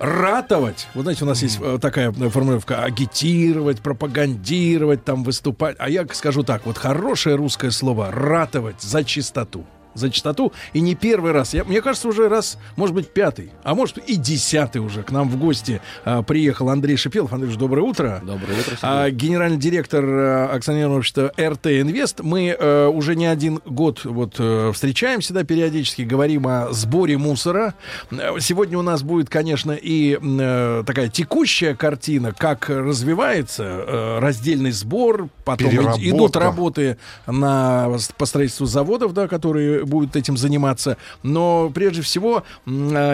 ратовать. 0.00 0.88
Вот 0.94 1.02
знаете, 1.02 1.22
у 1.22 1.28
нас 1.28 1.40
есть 1.42 1.60
э, 1.62 1.78
такая 1.80 2.10
формулировка 2.10 2.82
агитировать, 2.82 3.82
пропагандировать, 3.82 5.04
там 5.04 5.22
выступать. 5.22 5.76
А 5.78 5.88
я 5.88 6.04
скажу 6.12 6.42
так, 6.42 6.66
вот 6.66 6.76
хорошее 6.76 7.36
русское 7.36 7.70
слово 7.70 8.10
ратовать 8.10 8.82
за 8.82 9.04
чистоту. 9.04 9.64
За 9.96 10.10
чистоту. 10.10 10.52
И 10.72 10.80
не 10.80 10.94
первый 10.94 11.32
раз. 11.32 11.54
Я, 11.54 11.64
мне 11.64 11.80
кажется, 11.80 12.06
уже 12.08 12.28
раз, 12.28 12.58
может 12.76 12.94
быть, 12.94 13.08
пятый, 13.08 13.50
а 13.64 13.74
может 13.74 13.98
и 13.98 14.16
десятый 14.16 14.80
уже 14.80 15.02
к 15.02 15.10
нам 15.10 15.28
в 15.28 15.38
гости 15.38 15.80
э, 16.04 16.22
приехал 16.22 16.68
Андрей 16.68 16.96
Шипелов. 16.96 17.32
Андрей, 17.32 17.56
доброе 17.56 17.82
утро. 17.82 18.20
Доброе 18.22 18.60
утро. 18.60 18.76
А, 18.82 19.10
генеральный 19.10 19.58
директор 19.58 20.04
э, 20.04 20.46
акционерного 20.46 20.98
общества 20.98 21.32
РТ 21.38 21.66
Инвест. 21.66 22.20
Мы 22.20 22.48
э, 22.48 22.86
уже 22.86 23.16
не 23.16 23.26
один 23.26 23.60
год 23.64 24.04
вот 24.04 24.36
э, 24.38 24.70
встречаемся, 24.74 25.32
да, 25.32 25.44
периодически 25.44 26.02
говорим 26.02 26.46
о 26.46 26.72
сборе 26.72 27.16
мусора. 27.16 27.74
Сегодня 28.40 28.78
у 28.78 28.82
нас 28.82 29.02
будет, 29.02 29.30
конечно, 29.30 29.72
и 29.72 30.18
э, 30.20 30.84
такая 30.86 31.08
текущая 31.08 31.74
картина, 31.74 32.32
как 32.36 32.68
развивается 32.68 33.64
э, 33.64 34.18
раздельный 34.18 34.72
сбор, 34.72 35.28
потом 35.44 35.70
идут 35.70 36.36
работы 36.36 36.98
на 37.26 37.96
по 38.18 38.26
строительству 38.26 38.66
заводов, 38.66 39.14
да, 39.14 39.28
которые 39.28 39.85
будут 39.86 40.16
этим 40.16 40.36
заниматься. 40.36 40.96
Но 41.22 41.70
прежде 41.74 42.02
всего 42.02 42.42
э, 42.66 42.70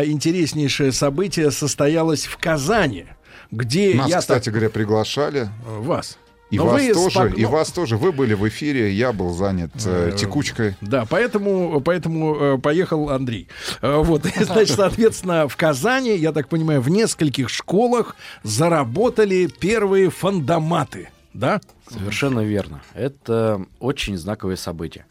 интереснейшее 0.07 0.93
событие 0.93 1.51
состоялось 1.51 2.25
в 2.25 2.37
Казани, 2.39 3.07
где 3.51 3.95
Нас, 3.95 4.09
я 4.09 4.19
кстати 4.19 4.47
так- 4.47 4.55
говоря, 4.55 4.71
приглашали. 4.71 5.49
вас. 5.67 6.19
И 6.51 6.59
Но 6.59 6.67
вас 6.67 6.83
тоже, 6.93 7.11
спок- 7.11 7.39
и 7.39 7.43
ну, 7.45 7.49
вас 7.49 7.71
тоже. 7.73 7.97
Вы 7.97 8.13
были 8.13 8.35
в 8.35 8.47
эфире, 8.47 8.93
я 8.93 9.13
был 9.15 9.33
занят 9.33 9.71
э, 9.87 10.11
Э, 10.13 10.17
текучкой. 10.19 10.77
Да, 10.83 11.07
поэтому, 11.09 11.81
поэтому 11.81 12.37
э, 12.37 12.59
поехал 12.59 13.09
Андрей. 13.09 13.49
Э, 13.81 13.97
вот, 14.03 14.25
значит, 14.39 14.77
соответственно, 14.77 15.49
в 15.49 15.57
Казани, 15.57 16.15
я 16.15 16.31
так 16.33 16.49
понимаю, 16.51 16.83
в 16.83 16.91
нескольких 16.91 17.49
школах 17.49 18.17
заработали 18.43 19.47
первые 19.61 20.11
фандоматы, 20.11 21.09
да? 21.33 21.59
Совершенно 21.91 22.41
верно. 22.41 22.83
Это 22.93 23.65
очень 23.81 24.19
знаковое 24.19 24.57
событие. 24.57 25.07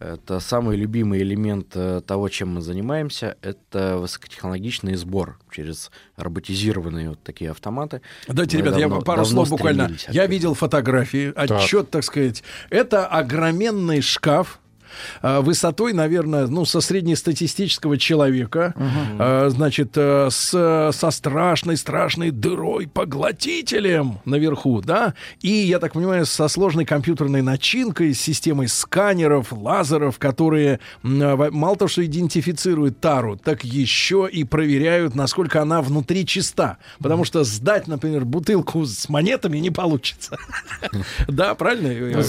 Это 0.00 0.40
самый 0.40 0.76
любимый 0.76 1.22
элемент 1.22 1.68
э, 1.74 2.02
того, 2.06 2.28
чем 2.28 2.54
мы 2.54 2.60
занимаемся. 2.60 3.36
Это 3.42 3.96
высокотехнологичный 3.98 4.96
сбор 4.96 5.38
через 5.50 5.90
роботизированные 6.16 7.10
вот 7.10 7.22
такие 7.22 7.50
автоматы. 7.50 8.00
Дайте, 8.28 8.56
Мы 8.58 8.62
ребят, 8.64 8.76
я 8.78 8.88
давно- 8.88 9.02
пару 9.02 9.22
давно 9.22 9.44
слов 9.44 9.50
буквально. 9.50 9.90
Я 10.10 10.26
видел 10.26 10.54
фотографии, 10.54 11.32
отчет, 11.34 11.90
так 11.90 12.04
сказать. 12.04 12.42
Это 12.70 13.06
огроменный 13.06 14.00
шкаф. 14.00 14.58
А, 15.22 15.40
Высотой, 15.40 15.92
наверное, 15.92 16.46
ну, 16.46 16.64
со 16.64 16.80
среднестатистического 16.80 17.98
человека, 17.98 18.74
а, 18.76 19.48
значит, 19.50 19.92
э, 19.96 20.28
с, 20.30 20.90
со 20.92 21.10
страшной, 21.10 21.76
страшной 21.76 22.30
дырой, 22.30 22.86
поглотителем 22.86 24.18
наверху, 24.24 24.80
да, 24.80 25.14
и, 25.40 25.50
я 25.50 25.78
так 25.78 25.92
понимаю, 25.92 26.26
со 26.26 26.48
сложной 26.48 26.84
компьютерной 26.84 27.42
начинкой, 27.42 28.14
с 28.14 28.20
системой 28.20 28.68
сканеров, 28.68 29.52
лазеров, 29.52 30.18
которые 30.18 30.80
мало 31.02 31.76
того, 31.76 31.88
что 31.88 32.04
идентифицируют 32.04 33.00
тару, 33.00 33.36
так 33.36 33.64
еще 33.64 34.28
и 34.30 34.44
проверяют, 34.44 35.14
насколько 35.14 35.60
она 35.62 35.82
внутри 35.82 36.26
чиста. 36.26 36.78
Потому 36.98 37.24
что 37.24 37.44
сдать, 37.44 37.86
например, 37.86 38.24
бутылку 38.24 38.84
с 38.84 39.08
монетами 39.08 39.58
не 39.58 39.70
получится. 39.70 40.38
Да, 41.28 41.54
правильно? 41.54 41.88
Да, 42.12 42.20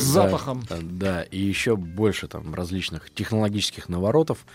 Да, 0.70 0.78
да, 0.82 1.22
и 1.24 1.40
еще 1.40 1.76
больше 1.76 2.28
там 2.28 2.55
различных 2.56 3.10
технологических 3.10 3.90
наворотов. 3.90 4.46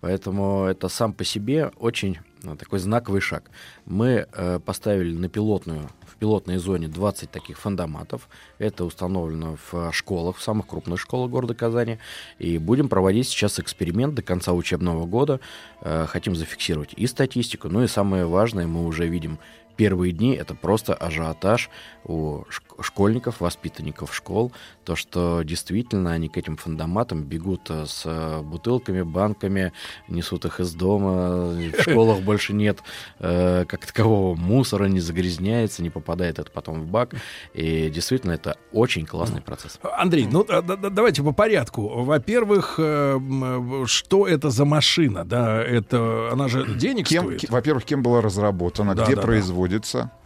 Поэтому 0.00 0.64
это 0.64 0.88
сам 0.88 1.12
по 1.12 1.22
себе 1.22 1.70
очень 1.78 2.18
ну, 2.42 2.56
такой 2.56 2.80
знаковый 2.80 3.20
шаг. 3.20 3.50
Мы 3.86 4.26
э, 4.32 4.58
поставили 4.58 5.16
на 5.16 5.28
пилотную, 5.28 5.88
в 6.04 6.16
пилотной 6.16 6.56
зоне 6.56 6.88
20 6.88 7.30
таких 7.30 7.56
фандоматов. 7.56 8.28
Это 8.58 8.84
установлено 8.84 9.56
в 9.56 9.74
э, 9.74 9.92
школах, 9.92 10.38
в 10.38 10.42
самых 10.42 10.66
крупных 10.66 10.98
школах 10.98 11.30
города 11.30 11.54
Казани. 11.54 11.98
И 12.40 12.58
будем 12.58 12.88
проводить 12.88 13.28
сейчас 13.28 13.60
эксперимент 13.60 14.14
до 14.14 14.22
конца 14.22 14.52
учебного 14.52 15.06
года. 15.06 15.38
Э, 15.82 16.06
хотим 16.08 16.34
зафиксировать 16.34 16.94
и 16.96 17.06
статистику, 17.06 17.68
ну 17.68 17.84
и 17.84 17.86
самое 17.86 18.26
важное, 18.26 18.66
мы 18.66 18.84
уже 18.84 19.06
видим 19.06 19.38
первые 19.76 20.12
дни 20.12 20.34
это 20.34 20.54
просто 20.54 20.94
ажиотаж 20.94 21.70
у 22.04 22.42
шк- 22.50 22.82
школьников, 22.82 23.40
воспитанников 23.40 24.14
школ, 24.14 24.52
то, 24.84 24.96
что 24.96 25.42
действительно 25.42 26.12
они 26.12 26.28
к 26.28 26.36
этим 26.36 26.56
фундаматам 26.56 27.22
бегут 27.22 27.70
э, 27.70 27.86
с 27.86 28.02
э, 28.04 28.40
бутылками, 28.42 29.02
банками, 29.02 29.72
несут 30.08 30.44
их 30.44 30.58
из 30.60 30.74
дома, 30.74 31.52
в 31.54 31.82
школах 31.82 32.20
больше 32.22 32.52
нет 32.54 32.80
э, 33.20 33.64
как 33.66 33.86
такового 33.86 34.34
мусора, 34.34 34.86
не 34.86 35.00
загрязняется, 35.00 35.82
не 35.82 35.90
попадает 35.90 36.38
это 36.38 36.50
потом 36.50 36.80
в 36.82 36.86
бак, 36.86 37.14
и 37.54 37.88
действительно 37.90 38.32
это 38.32 38.56
очень 38.72 39.06
классный 39.06 39.40
процесс. 39.40 39.78
Андрей, 39.82 40.26
ну 40.30 40.44
да- 40.44 40.62
да- 40.62 40.76
да- 40.76 40.90
давайте 40.90 41.22
по 41.22 41.32
порядку. 41.32 42.02
Во-первых, 42.04 42.76
э, 42.78 43.18
э, 43.20 43.84
что 43.86 44.26
это 44.26 44.50
за 44.50 44.64
машина? 44.64 45.24
Да, 45.24 45.62
это 45.62 46.30
она 46.32 46.48
же 46.48 46.66
денег 46.74 47.06
Кем, 47.06 47.24
стоит. 47.24 47.48
во-первых, 47.50 47.84
кем 47.84 48.02
была 48.02 48.20
разработана, 48.20 48.94
Да, 48.94 49.04
где 49.04 49.14
да, 49.14 49.20
да. 49.20 49.26
производится? 49.26 50.10
Э, 50.14 50.21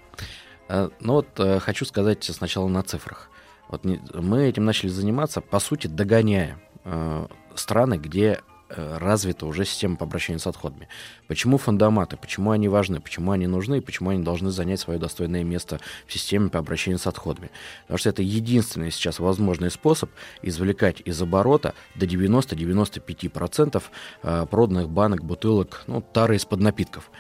Ну 0.69 0.91
вот 1.01 1.29
э, 1.39 1.61
хочу 1.61 1.85
сказать 1.85 2.25
сначала 2.25 2.69
на 2.69 2.83
цифрах. 2.83 3.31
Вот 3.69 3.85
мы 3.85 4.45
этим 4.45 4.65
начали 4.65 4.89
заниматься, 4.89 5.41
по 5.41 5.59
сути, 5.59 5.87
догоняя 5.87 6.59
э, 6.85 7.27
страны, 7.55 7.95
где 7.95 8.41
э, 8.69 8.99
развита 8.99 9.47
уже 9.47 9.65
система 9.65 9.97
по 9.97 10.05
обращению 10.05 10.41
с 10.41 10.47
отходами. 10.47 10.89
Почему 11.27 11.59
фундаматы, 11.59 12.17
почему 12.17 12.53
они 12.53 12.69
важны, 12.69 13.01
почему 13.01 13.33
они 13.33 13.47
нужны, 13.47 13.79
и 13.79 13.81
почему 13.81 14.11
они 14.11 14.23
должны 14.23 14.51
занять 14.51 14.81
свое 14.81 15.01
достойное 15.01 15.43
место 15.43 15.81
в 16.07 16.13
системе 16.13 16.49
по 16.49 16.61
обращению 16.61 16.99
с 16.99 17.07
отходами. 17.07 17.51
Потому 17.83 17.99
что 17.99 18.11
это 18.11 18.23
единственный 18.23 18.93
сейчас 18.93 19.19
возможный 19.19 19.71
способ 19.71 20.11
извлекать 20.43 21.03
из 21.05 21.21
оборота 21.21 21.75
до 21.97 22.07
90-95% 22.07 23.83
э, 24.23 24.47
проданных 24.49 24.91
банок, 24.91 25.25
бутылок, 25.25 25.83
ну, 25.87 26.01
тары 26.01 26.37
из-под 26.37 26.61
напитков. 26.61 27.11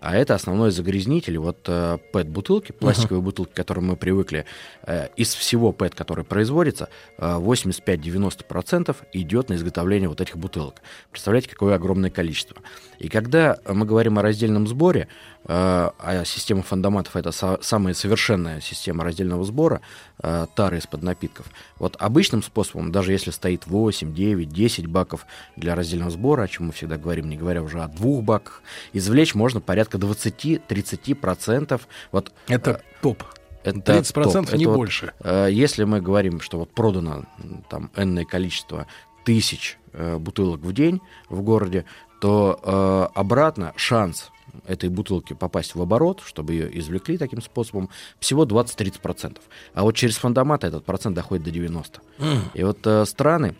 А 0.00 0.14
это 0.14 0.34
основной 0.34 0.70
загрязнитель. 0.70 1.38
Вот 1.38 1.58
э, 1.66 1.98
ПЭТ-бутылки, 2.12 2.72
пластиковые 2.72 3.22
бутылки, 3.22 3.52
к 3.52 3.56
которым 3.56 3.86
мы 3.86 3.96
привыкли, 3.96 4.44
э, 4.82 5.08
из 5.16 5.34
всего 5.34 5.72
ПЭТ, 5.72 5.94
который 5.94 6.24
производится, 6.24 6.88
э, 7.18 7.38
85-90% 7.38 8.96
идет 9.12 9.48
на 9.48 9.54
изготовление 9.54 10.08
вот 10.08 10.20
этих 10.20 10.36
бутылок. 10.36 10.82
Представляете, 11.10 11.48
какое 11.48 11.74
огромное 11.74 12.10
количество. 12.10 12.56
И 12.98 13.08
когда 13.08 13.58
мы 13.66 13.86
говорим 13.86 14.18
о 14.18 14.22
раздельном 14.22 14.66
сборе, 14.66 15.08
э, 15.35 15.35
а 15.48 16.22
система 16.24 16.62
фундаментов 16.62 17.14
это 17.16 17.30
со- 17.32 17.58
самая 17.62 17.94
совершенная 17.94 18.60
система 18.60 19.04
раздельного 19.04 19.44
сбора 19.44 19.80
э, 20.22 20.46
тары 20.56 20.78
из-под 20.78 21.02
напитков. 21.02 21.46
Вот 21.78 21.96
обычным 22.00 22.42
способом, 22.42 22.90
даже 22.90 23.12
если 23.12 23.30
стоит 23.30 23.66
8, 23.66 24.12
9, 24.14 24.48
10 24.48 24.86
баков 24.86 25.24
для 25.56 25.74
раздельного 25.74 26.10
сбора, 26.10 26.42
о 26.42 26.48
чем 26.48 26.66
мы 26.66 26.72
всегда 26.72 26.96
говорим, 26.96 27.28
не 27.28 27.36
говоря 27.36 27.62
уже 27.62 27.80
о 27.82 27.88
двух 27.88 28.24
баках, 28.24 28.62
извлечь 28.92 29.34
можно 29.34 29.60
порядка 29.60 29.98
20-30%. 29.98 31.80
Вот, 32.12 32.32
Это 32.48 32.82
топ. 33.02 33.22
это 33.64 33.78
30% 33.98 34.32
топ. 34.32 34.52
не 34.54 34.64
Это 34.64 34.68
вот, 34.70 34.76
больше. 34.76 35.12
э, 35.20 35.48
если 35.50 35.84
мы 35.84 36.00
говорим, 36.00 36.40
что 36.40 36.58
вот 36.58 36.72
продано 36.72 37.24
там 37.68 37.90
энное 37.96 38.24
количество 38.24 38.86
тысяч 39.24 39.78
э, 39.92 40.16
бутылок 40.18 40.60
в 40.60 40.72
день 40.72 41.00
в 41.28 41.42
городе, 41.42 41.84
то 42.20 42.58
э, 42.62 43.18
обратно 43.18 43.72
шанс 43.76 44.30
этой 44.66 44.88
бутылки 44.88 45.32
попасть 45.32 45.74
в 45.74 45.82
оборот, 45.82 46.22
чтобы 46.24 46.52
ее 46.52 46.78
извлекли 46.78 47.18
таким 47.18 47.42
способом, 47.42 47.90
всего 48.18 48.44
20-30%. 48.44 49.38
А 49.74 49.82
вот 49.82 49.94
через 49.96 50.16
фундамат 50.16 50.64
этот 50.64 50.84
процент 50.84 51.16
доходит 51.16 51.44
до 51.44 51.50
90%. 51.50 52.00
Мгм. 52.18 52.42
И 52.54 52.62
вот 52.62 52.86
э, 52.86 53.04
страны, 53.06 53.56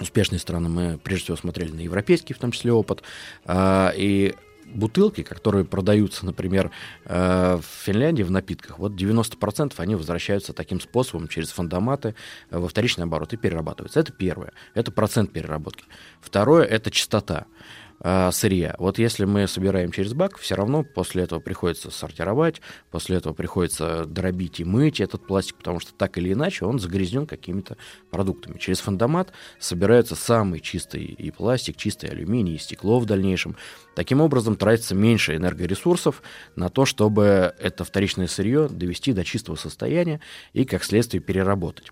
успешные 0.00 0.38
страны, 0.38 0.68
мы 0.68 0.98
прежде 1.02 1.24
всего 1.24 1.36
смотрели 1.36 1.72
на 1.72 1.80
европейский, 1.80 2.34
в 2.34 2.38
том 2.38 2.50
числе, 2.50 2.72
опыт, 2.72 3.02
а, 3.44 3.92
и 3.96 4.34
бутылки, 4.66 5.22
которые 5.22 5.64
продаются, 5.64 6.26
например, 6.26 6.70
э, 7.04 7.56
в 7.56 7.84
Финляндии 7.84 8.22
в 8.22 8.30
напитках, 8.30 8.78
вот 8.78 8.92
90% 8.92 9.74
они 9.78 9.94
возвращаются 9.94 10.52
таким 10.52 10.80
способом 10.80 11.28
через 11.28 11.50
фундаматы 11.50 12.14
э, 12.50 12.58
во 12.58 12.68
вторичный 12.68 13.04
оборот 13.04 13.32
и 13.32 13.36
перерабатываются. 13.36 14.00
Это 14.00 14.12
первое. 14.12 14.52
Это 14.74 14.90
процент 14.90 15.32
переработки. 15.32 15.84
Второе— 16.20 16.64
это 16.66 16.90
частота 16.90 17.46
э, 17.46 17.83
сырья. 18.32 18.74
Вот 18.78 18.98
если 18.98 19.24
мы 19.24 19.48
собираем 19.48 19.90
через 19.90 20.12
бак, 20.12 20.36
все 20.38 20.54
равно 20.54 20.84
после 20.84 21.22
этого 21.22 21.40
приходится 21.40 21.90
сортировать, 21.90 22.60
после 22.90 23.16
этого 23.16 23.32
приходится 23.32 24.04
дробить 24.04 24.60
и 24.60 24.64
мыть 24.64 25.00
этот 25.00 25.26
пластик, 25.26 25.56
потому 25.56 25.80
что 25.80 25.94
так 25.94 26.18
или 26.18 26.32
иначе 26.32 26.66
он 26.66 26.78
загрязнен 26.78 27.26
какими-то 27.26 27.78
продуктами. 28.10 28.58
Через 28.58 28.80
фундамат 28.80 29.32
собирается 29.58 30.16
самый 30.16 30.60
чистый 30.60 31.04
и 31.04 31.30
пластик, 31.30 31.76
чистый 31.76 32.10
алюминий, 32.10 32.56
и 32.56 32.58
стекло 32.58 32.98
в 32.98 33.06
дальнейшем. 33.06 33.56
Таким 33.94 34.20
образом, 34.20 34.56
тратится 34.56 34.94
меньше 34.94 35.36
энергоресурсов 35.36 36.22
на 36.56 36.68
то, 36.68 36.84
чтобы 36.84 37.54
это 37.58 37.84
вторичное 37.84 38.26
сырье 38.26 38.68
довести 38.68 39.12
до 39.12 39.24
чистого 39.24 39.56
состояния 39.56 40.20
и, 40.52 40.64
как 40.64 40.84
следствие, 40.84 41.22
переработать. 41.22 41.90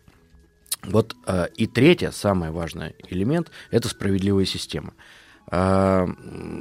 Вот 0.84 1.14
э, 1.26 1.46
и 1.56 1.66
третье, 1.66 2.10
самый 2.10 2.50
важный 2.50 2.94
элемент, 3.08 3.50
это 3.70 3.88
справедливая 3.88 4.44
система. 4.44 4.94
А, 5.48 6.08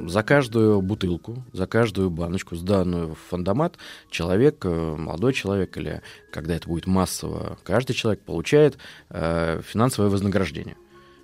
За 0.06 0.22
каждую 0.22 0.82
бутылку, 0.82 1.44
за 1.52 1.66
каждую 1.66 2.10
баночку, 2.10 2.56
сданную 2.56 3.14
в 3.14 3.18
фондомат, 3.30 3.78
человек, 4.10 4.64
э, 4.64 4.96
молодой 4.98 5.32
человек 5.32 5.76
или 5.76 6.02
когда 6.30 6.54
это 6.56 6.68
будет 6.68 6.86
массово, 6.86 7.58
каждый 7.64 7.94
человек 7.94 8.22
получает 8.22 8.78
э, 9.10 9.60
финансовое 9.64 10.10
вознаграждение. 10.10 10.76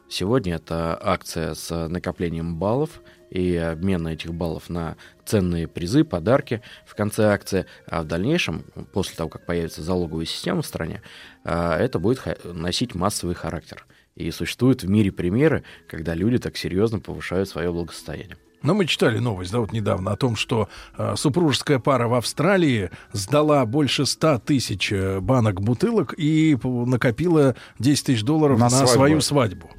Сегодня 0.09 0.55
это 0.55 0.99
акция 1.03 1.53
с 1.53 1.89
накоплением 1.89 2.57
баллов 2.57 3.03
и 3.31 3.57
обмен 3.57 4.07
этих 4.07 4.33
баллов 4.33 4.71
на 4.71 4.97
ценные 5.27 5.69
призы, 5.69 6.03
подарки 6.03 6.63
в 6.87 6.95
конце 6.95 7.27
акции. 7.27 7.67
А 7.87 8.03
в 8.03 8.07
дальнейшем, 8.07 8.65
после 8.95 9.17
того, 9.17 9.29
как 9.29 9.45
появится 9.45 9.83
залоговая 9.83 10.25
система 10.25 10.63
в 10.63 10.67
стране, 10.67 11.03
а, 11.45 11.77
это 11.79 11.99
будет 11.99 12.23
носить 12.45 12.95
массовый 12.95 13.35
характер. 13.35 13.87
И 14.19 14.33
существуют 14.33 14.83
в 14.83 14.89
мире 14.89 15.13
примеры, 15.13 15.63
когда 15.87 16.13
люди 16.13 16.39
так 16.39 16.57
серьезно 16.57 16.99
повышают 16.99 17.49
свое 17.49 17.71
благосостояние. 17.73 18.37
Но 18.63 18.75
мы 18.75 18.87
читали 18.87 19.19
новость, 19.19 19.53
да, 19.53 19.61
вот 19.61 19.73
недавно 19.73 20.11
о 20.11 20.17
том, 20.17 20.35
что 20.35 20.69
э, 20.97 21.15
супружеская 21.17 21.79
пара 21.79 22.09
в 22.09 22.15
Австралии 22.15 22.91
сдала 23.13 23.65
больше 23.65 24.05
100 24.05 24.41
тысяч 24.41 24.91
э, 24.91 25.21
банок 25.21 25.61
бутылок 25.61 26.15
и 26.19 26.59
накопила 26.65 27.55
10 27.79 28.07
тысяч 28.07 28.23
долларов 28.25 28.59
На 28.59 28.65
на, 28.65 28.71
свадьбу. 28.71 28.93
свою 28.93 29.21
свадьбу. 29.21 29.71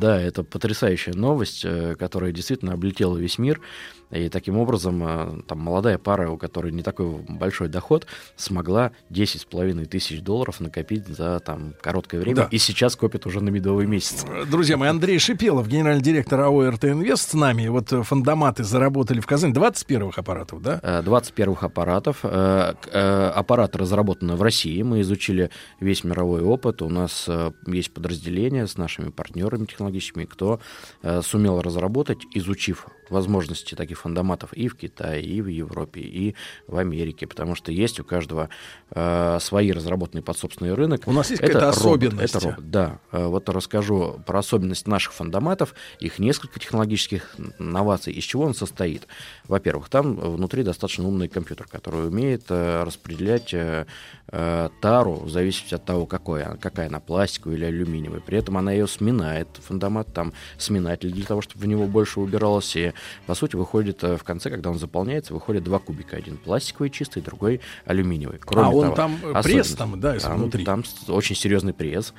Да, 0.00 0.20
это 0.20 0.42
потрясающая 0.44 1.12
новость, 1.12 1.66
э, 1.66 1.96
которая 1.98 2.32
действительно 2.32 2.72
облетела 2.72 3.18
весь 3.18 3.36
мир. 3.36 3.60
И 4.10 4.28
таким 4.28 4.58
образом 4.58 5.02
э, 5.06 5.42
там 5.48 5.58
молодая 5.58 5.98
пара, 5.98 6.30
у 6.30 6.36
которой 6.36 6.72
не 6.72 6.82
такой 6.82 7.06
большой 7.28 7.68
доход, 7.68 8.06
смогла 8.36 8.92
10,5 9.10 9.86
тысяч 9.86 10.20
долларов 10.20 10.60
накопить 10.60 11.06
за 11.06 11.40
там 11.40 11.74
короткое 11.80 12.20
время. 12.20 12.36
Да. 12.36 12.48
И 12.50 12.58
сейчас 12.58 12.96
копит 12.96 13.26
уже 13.26 13.40
на 13.42 13.48
медовый 13.50 13.86
месяц. 13.86 14.24
Друзья 14.50 14.76
мои, 14.76 14.88
Андрей 14.88 15.18
Шипелов, 15.18 15.68
генеральный 15.68 16.02
директор 16.02 16.40
АО 16.40 16.70
РТ 16.70 16.84
Инвест 16.86 17.30
с 17.30 17.34
нами. 17.34 17.66
Вот 17.68 17.92
э, 17.92 18.02
фондоматы 18.02 18.62
заработали 18.64 19.20
в 19.20 19.26
Казани 19.26 19.52
20 19.52 19.86
первых 19.86 20.18
аппаратов, 20.18 20.62
да? 20.62 20.80
Э, 20.82 21.02
20 21.02 21.32
первых 21.34 21.62
аппаратов. 21.64 22.20
Э, 22.22 22.74
к- 22.80 22.88
э, 22.92 23.30
Аппараты 23.34 23.78
разработаны 23.78 24.36
в 24.36 24.42
России. 24.42 24.80
Мы 24.82 25.00
изучили 25.00 25.50
весь 25.80 26.04
мировой 26.04 26.42
опыт. 26.42 26.82
У 26.82 26.88
нас 26.88 27.24
э, 27.28 27.52
есть 27.66 27.92
подразделение 27.92 28.66
с 28.66 28.76
нашими 28.76 29.10
партнерами 29.10 29.64
технологическими, 29.66 30.24
кто 30.24 30.60
э, 31.02 31.22
сумел 31.22 31.60
разработать, 31.60 32.18
изучив 32.34 32.86
возможности 33.10 33.74
таких 33.74 33.98
фундаматов 34.00 34.52
и 34.52 34.68
в 34.68 34.76
Китае, 34.76 35.22
и 35.22 35.40
в 35.42 35.46
Европе, 35.48 36.00
и 36.00 36.34
в 36.66 36.76
Америке, 36.78 37.26
потому 37.26 37.54
что 37.54 37.72
есть 37.72 38.00
у 38.00 38.04
каждого 38.04 38.48
э, 38.90 39.38
свои 39.40 39.72
разработанные 39.72 40.22
под 40.22 40.38
собственный 40.38 40.74
рынок. 40.74 41.02
У 41.06 41.12
нас 41.12 41.30
есть 41.30 41.42
Это 41.42 41.52
какая-то 41.52 41.68
особенность? 41.78 42.34
Это 42.34 42.44
робот, 42.46 42.70
да. 42.70 42.98
Э, 43.12 43.26
Вот 43.26 43.48
расскажу 43.48 44.20
про 44.26 44.38
особенность 44.38 44.86
наших 44.86 45.12
фундаматов, 45.12 45.74
их 46.00 46.18
несколько 46.18 46.58
технологических 46.58 47.36
новаций, 47.58 48.12
из 48.12 48.24
чего 48.24 48.44
он 48.44 48.54
состоит. 48.54 49.06
Во-первых, 49.48 49.88
там 49.88 50.16
внутри 50.16 50.62
достаточно 50.62 51.06
умный 51.06 51.28
компьютер, 51.28 51.66
который 51.70 52.08
умеет 52.08 52.44
э, 52.48 52.82
распределять 52.84 53.52
э, 53.52 53.86
э, 54.28 54.68
тару 54.80 55.14
в 55.16 55.30
зависимости 55.30 55.74
от 55.74 55.84
того, 55.84 56.06
какой, 56.06 56.42
она- 56.44 56.56
какая 56.56 56.88
она, 56.88 57.00
пластиковая 57.00 57.56
или 57.56 57.64
алюминиевая. 57.66 58.20
При 58.20 58.38
этом 58.38 58.56
она 58.56 58.72
ее 58.72 58.86
сминает, 58.86 59.48
фундамат, 59.62 60.12
там 60.14 60.32
сминатель 60.58 61.12
для 61.12 61.24
того, 61.26 61.42
чтобы 61.42 61.64
в 61.64 61.66
него 61.68 61.86
больше 61.86 62.20
убиралось. 62.20 62.74
И, 62.76 62.92
по 63.26 63.34
сути, 63.34 63.56
выходит 63.56 64.02
э, 64.04 64.16
в 64.16 64.24
конце, 64.24 64.50
когда 64.50 64.70
он 64.70 64.78
заполняется, 64.78 65.34
выходит 65.34 65.64
два 65.64 65.78
кубика. 65.78 66.16
Один 66.16 66.36
пластиковый 66.36 66.90
чистый, 66.90 67.22
другой 67.22 67.60
алюминиевый. 67.84 68.38
Кроме 68.38 68.66
А 68.66 68.70
он 68.70 68.84
того, 68.84 68.96
там, 68.96 69.18
э, 69.22 69.42
пресс 69.42 69.74
там, 69.74 70.00
да, 70.00 70.14
если 70.14 70.28
там, 70.28 70.50
там 70.64 70.84
очень 71.08 71.36
серьезный 71.36 71.72
пресс. 71.72 72.14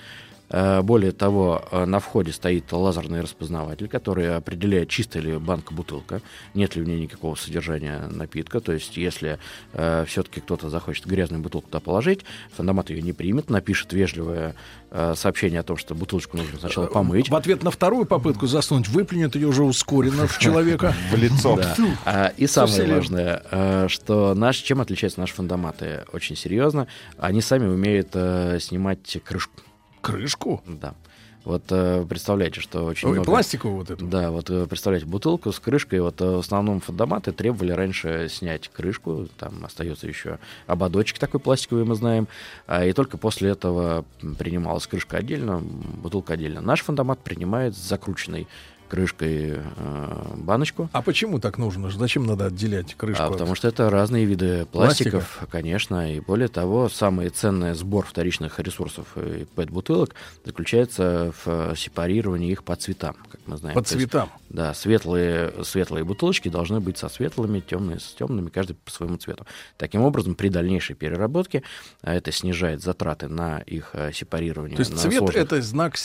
Э, 0.50 0.82
Более 0.82 1.12
того, 1.12 1.64
э, 1.72 1.86
на 1.86 2.00
входе 2.00 2.32
стоит 2.32 2.72
лазерный 2.72 3.22
распознаватель, 3.22 3.88
который 3.88 4.36
определяет, 4.36 4.90
чистая 4.90 5.24
ли 5.24 5.38
банка-бутылка, 5.38 6.22
нет 6.54 6.76
ли 6.76 6.82
в 6.82 6.88
ней 6.88 7.00
никакого 7.02 7.36
содержания 7.36 8.08
напитка. 8.10 8.60
То 8.60 8.72
есть, 8.72 8.98
если 8.98 9.40
все-таки 10.06 10.42
кто-то 10.42 10.70
захочет 10.70 11.06
грязную 11.06 11.42
бутылку 11.42 11.68
туда 11.68 11.80
положить, 11.80 12.22
фандомат 12.56 12.90
ее 12.90 13.02
не 13.02 13.14
примет, 13.14 13.50
напишет 13.50 13.94
вежливое 13.94 14.56
э, 14.92 15.14
сообщение 15.16 15.60
о 15.60 15.64
том, 15.64 15.78
что 15.78 15.96
бутылочку 15.96 16.38
нужно 16.38 16.60
сначала 16.60 16.88
помыть. 16.88 17.30
В 17.30 17.36
ответ 17.36 17.64
на 17.64 17.72
вторую 17.72 18.06
попытку 18.06 18.48
засунуть, 18.48 18.88
выплюнет 18.88 19.36
ее 19.36 19.48
уже 19.48 19.64
ускоренно 19.64 20.28
в 20.28 20.38
человека. 20.40 20.94
В 21.12 21.18
лицо. 21.18 21.60
А, 22.06 22.34
и 22.38 22.48
самое 22.48 22.96
важное, 22.96 23.42
э, 23.52 23.88
что 23.90 24.34
наш, 24.34 24.58
чем 24.58 24.82
отличаются 24.82 25.20
наши 25.20 25.34
фандоматы? 25.34 26.06
Очень 26.14 26.36
серьезно. 26.36 26.88
Они 27.18 27.42
сами 27.42 27.68
умеют 27.68 28.10
э, 28.14 28.60
снимать 28.62 29.18
крышку. 29.24 29.62
Крышку? 30.06 30.62
Да. 30.68 30.94
Вот 31.46 31.64
э, 31.70 32.06
представляете, 32.10 32.60
что 32.60 32.86
очень 32.86 33.08
Ой, 33.08 33.14
много... 33.16 33.26
пластиковую 33.26 33.78
вот 33.78 33.92
эту. 33.92 34.06
Да, 34.06 34.32
вот 34.32 34.50
э, 34.50 34.66
представляете, 34.66 35.06
бутылку 35.06 35.52
с 35.52 35.60
крышкой. 35.60 36.00
Вот 36.02 36.20
э, 36.20 36.26
в 36.26 36.40
основном 36.40 36.80
фандоматы 36.80 37.32
требовали 37.32 37.72
раньше 37.72 38.28
снять 38.30 38.68
крышку. 38.70 39.28
Там 39.38 39.64
остается 39.64 40.08
еще 40.08 40.40
ободочек 40.66 41.20
такой 41.20 41.40
пластиковый, 41.40 41.86
мы 41.86 41.94
знаем. 41.94 42.28
А, 42.66 42.84
и 42.84 42.94
только 42.94 43.18
после 43.18 43.52
этого 43.52 44.06
принималась 44.40 44.88
крышка 44.88 45.18
отдельно, 45.18 45.60
бутылка 45.60 46.34
отдельно. 46.34 46.62
Наш 46.62 46.82
фандомат 46.82 47.20
принимает 47.20 47.76
с 47.76 47.80
закрученной 47.80 48.48
крышкой 48.88 49.56
э, 49.58 50.34
баночку. 50.38 50.90
А 50.94 51.02
почему 51.02 51.40
так 51.40 51.58
нужно? 51.58 51.90
Зачем 51.90 52.26
надо 52.26 52.46
отделять 52.48 52.96
крышку? 52.96 53.24
А, 53.24 53.28
от- 53.28 53.34
потому 53.34 53.56
что 53.56 53.68
это 53.68 53.90
разные 53.90 54.26
виды 54.26 54.66
Пластика? 54.66 55.12
пластиков, 55.12 55.48
конечно. 55.52 56.14
И 56.14 56.20
более 56.20 56.48
того, 56.48 56.90
самый 56.90 57.30
ценный 57.30 57.74
сбор 57.74 58.06
вторичных 58.06 58.60
ресурсов 58.60 59.08
э, 59.16 59.46
PET-бутылок 59.56 60.16
заключается 60.46 61.34
в 61.44 61.48
э, 61.48 61.74
сепарировании 61.76 62.52
их 62.52 62.64
по 62.64 62.76
цветам, 62.76 63.16
как 63.30 63.42
мы 63.46 63.58
знаем. 63.58 63.76
По 63.76 63.82
То 63.82 63.96
есть, 63.96 64.10
цветам? 64.10 64.30
да, 64.50 64.74
светлые, 64.74 65.54
светлые 65.64 66.04
бутылочки 66.04 66.50
должны 66.50 66.80
быть 66.80 66.98
со 66.98 67.10
светлыми, 67.10 67.60
темные 67.60 68.00
с 68.00 68.14
темными, 68.14 68.50
каждый 68.50 68.76
по 68.76 68.92
своему 68.92 69.18
цвету. 69.18 69.46
Таким 69.78 70.02
образом, 70.02 70.36
при 70.36 70.50
дальнейшей 70.50 70.96
переработке 70.96 71.64
а 72.02 72.14
это 72.14 72.32
снижает 72.32 72.82
затраты 72.82 73.28
на 73.28 73.60
их 73.60 73.92
э, 73.94 74.12
сепарирование. 74.14 74.76
То 74.78 74.82
есть 74.82 74.98
цвет 74.98 75.36
это 75.36 75.62
знак 75.62 75.96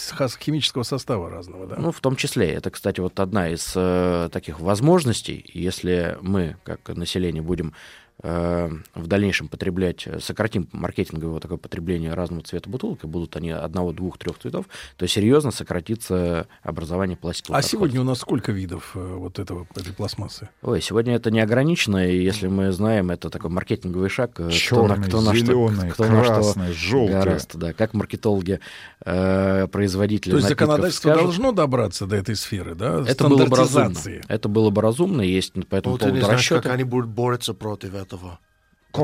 химического 0.41 0.83
состава 0.83 1.31
разного, 1.31 1.67
да? 1.67 1.77
ну, 1.79 1.93
в 1.93 2.01
том 2.01 2.17
числе. 2.17 2.51
Это, 2.51 2.70
кстати, 2.71 3.01
вот 3.01 3.19
одна 3.21 3.49
из 3.49 3.73
э, 3.77 4.29
таких 4.33 4.61
возможностей, 4.61 5.45
если 5.53 6.17
мы, 6.21 6.57
как 6.65 6.89
население, 6.89 7.43
будем 7.43 7.75
в 8.23 9.07
дальнейшем 9.07 9.49
потреблять, 9.49 10.07
э, 10.07 10.21
сократим 10.21 10.69
маркетинговое 10.73 11.35
вот 11.35 11.43
такое 11.43 11.59
потребление 11.59 12.13
разного 12.15 12.43
цвета 12.45 12.69
бутылок, 12.69 13.05
и 13.05 13.07
будут 13.07 13.35
они 13.37 13.51
одного, 13.51 13.93
двух, 13.93 14.19
трех 14.19 14.39
цветов, 14.39 14.67
то 14.97 15.07
серьезно 15.07 15.51
сократится 15.51 16.47
образование 16.63 17.17
пластиковых 17.17 17.57
А 17.57 17.59
отходов. 17.61 17.71
сегодня 17.71 18.01
у 18.01 18.05
нас 18.05 18.19
сколько 18.19 18.53
видов 18.53 18.93
э, 18.95 19.15
вот 19.17 19.39
этого, 19.39 19.67
этой 19.75 19.93
пластмассы? 19.95 20.49
Ой, 20.63 20.81
сегодня 20.83 21.15
это 21.17 21.31
не 21.31 21.41
ограничено, 21.41 22.07
и 22.07 22.23
если 22.23 22.49
мы 22.49 22.73
знаем, 22.73 23.11
это 23.11 23.31
такой 23.31 23.51
маркетинговый 23.51 24.09
шаг. 24.11 24.33
э, 24.33 24.35
кто 24.35 24.43
на- 24.47 24.51
Черный, 24.51 25.09
кто 25.09 25.21
на 25.23 25.35
что- 25.35 25.69
кто 25.93 26.05
на 26.05 26.25
что 26.25 26.35
красный, 26.35 26.73
желтый. 26.73 27.15
гораст, 27.15 27.57
да, 27.57 27.73
как 27.73 27.95
маркетологи, 27.95 28.61
э, 29.05 29.67
производители 29.69 30.33
То 30.33 30.37
есть 30.39 30.49
законодательство 30.49 31.09
скажут. 31.11 31.23
должно 31.25 31.53
добраться 31.53 32.07
до 32.07 32.17
этой 32.17 32.37
сферы, 32.37 32.75
да? 32.75 33.03
Это 33.07 33.29
было 33.29 33.47
бы 33.47 33.57
разумно. 33.57 33.99
Это 34.29 34.49
было 34.49 34.71
бы 34.71 34.83
разумно, 34.83 35.23
есть 35.23 35.53
по 35.69 35.77
этому 35.77 35.95
Вот 35.95 36.01
поводу 36.03 36.27
расчеты. 36.27 36.63
как 36.63 36.73
они 36.73 36.85
будут 36.85 37.09
бороться 37.09 37.55
против 37.55 37.95
этого. 37.95 38.10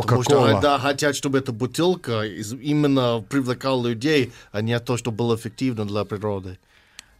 Потому 0.02 0.22
что 0.24 0.40
да, 0.62 0.78
хотят, 0.78 1.14
чтобы 1.14 1.38
эта 1.38 1.52
бутылка 1.52 2.22
из- 2.22 2.52
именно 2.54 3.24
привлекала 3.28 3.86
людей, 3.86 4.32
а 4.50 4.60
не 4.62 4.78
то, 4.80 4.96
что 4.96 5.12
было 5.12 5.36
эффективно 5.36 5.84
для 5.84 6.04
природы. 6.04 6.58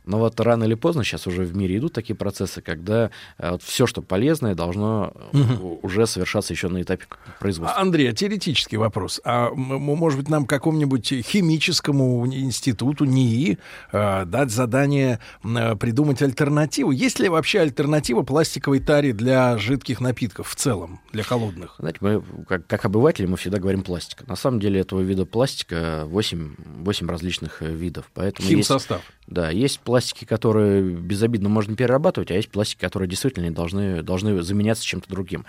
Но 0.06 0.18
вот 0.18 0.38
рано 0.40 0.64
или 0.64 0.74
поздно 0.74 1.04
сейчас 1.04 1.26
уже 1.26 1.42
в 1.44 1.54
мире 1.56 1.76
идут 1.78 1.92
такие 1.92 2.14
процессы, 2.16 2.60
когда 2.62 3.10
все, 3.62 3.86
что 3.86 4.02
полезное, 4.02 4.54
должно 4.54 5.12
э, 5.32 5.36
Мгм. 5.36 5.64
у- 5.64 5.78
уже 5.82 6.06
совершаться 6.06 6.52
еще 6.52 6.68
на 6.68 6.80
этапе 6.82 7.04
производства. 7.40 7.78
А, 7.78 7.82
Андрей, 7.82 8.10
а 8.10 8.12
теоретический 8.12 8.78
вопрос. 8.78 9.20
А 9.24 9.50
может 9.50 10.18
быть, 10.18 10.28
нам 10.28 10.46
какому-нибудь 10.46 11.12
химическому 11.56 12.26
институту 12.26 13.04
НИИ 13.04 13.58
э, 13.92 14.24
дать 14.26 14.50
задание 14.50 15.18
э, 15.44 15.74
придумать 15.76 16.22
альтернативу? 16.22 16.90
Есть 16.90 17.18
ли 17.18 17.28
вообще 17.28 17.60
альтернатива 17.60 18.22
пластиковой 18.22 18.80
таре 18.80 19.12
для 19.12 19.58
жидких 19.58 20.00
напитков 20.00 20.48
в 20.48 20.54
целом, 20.54 21.00
для 21.12 21.22
холодных? 21.22 21.74
Знаете, 21.78 21.98
мы, 22.00 22.22
как, 22.48 22.66
как 22.66 22.84
обыватели, 22.84 23.26
мы 23.26 23.36
всегда 23.36 23.58
говорим 23.58 23.82
пластика. 23.82 24.24
На 24.28 24.36
самом 24.36 24.60
деле 24.60 24.80
этого 24.80 25.00
вида 25.00 25.24
пластика 25.26 26.04
8, 26.06 26.54
8 26.84 27.08
различных 27.08 27.62
э, 27.62 27.72
видов. 27.72 28.10
Поэтому 28.14 28.48
есть- 28.48 28.68
Химсостав. 28.68 29.02
Да, 29.26 29.50
есть 29.50 29.80
пластики, 29.96 30.26
которые 30.26 30.82
безобидно 30.82 31.48
можно 31.48 31.74
перерабатывать, 31.74 32.30
а 32.30 32.34
есть 32.34 32.50
пластики, 32.50 32.78
которые 32.78 33.08
действительно 33.08 33.50
должны, 33.50 34.02
должны 34.02 34.42
заменяться 34.42 34.84
чем-то 34.84 35.08
другим. 35.08 35.46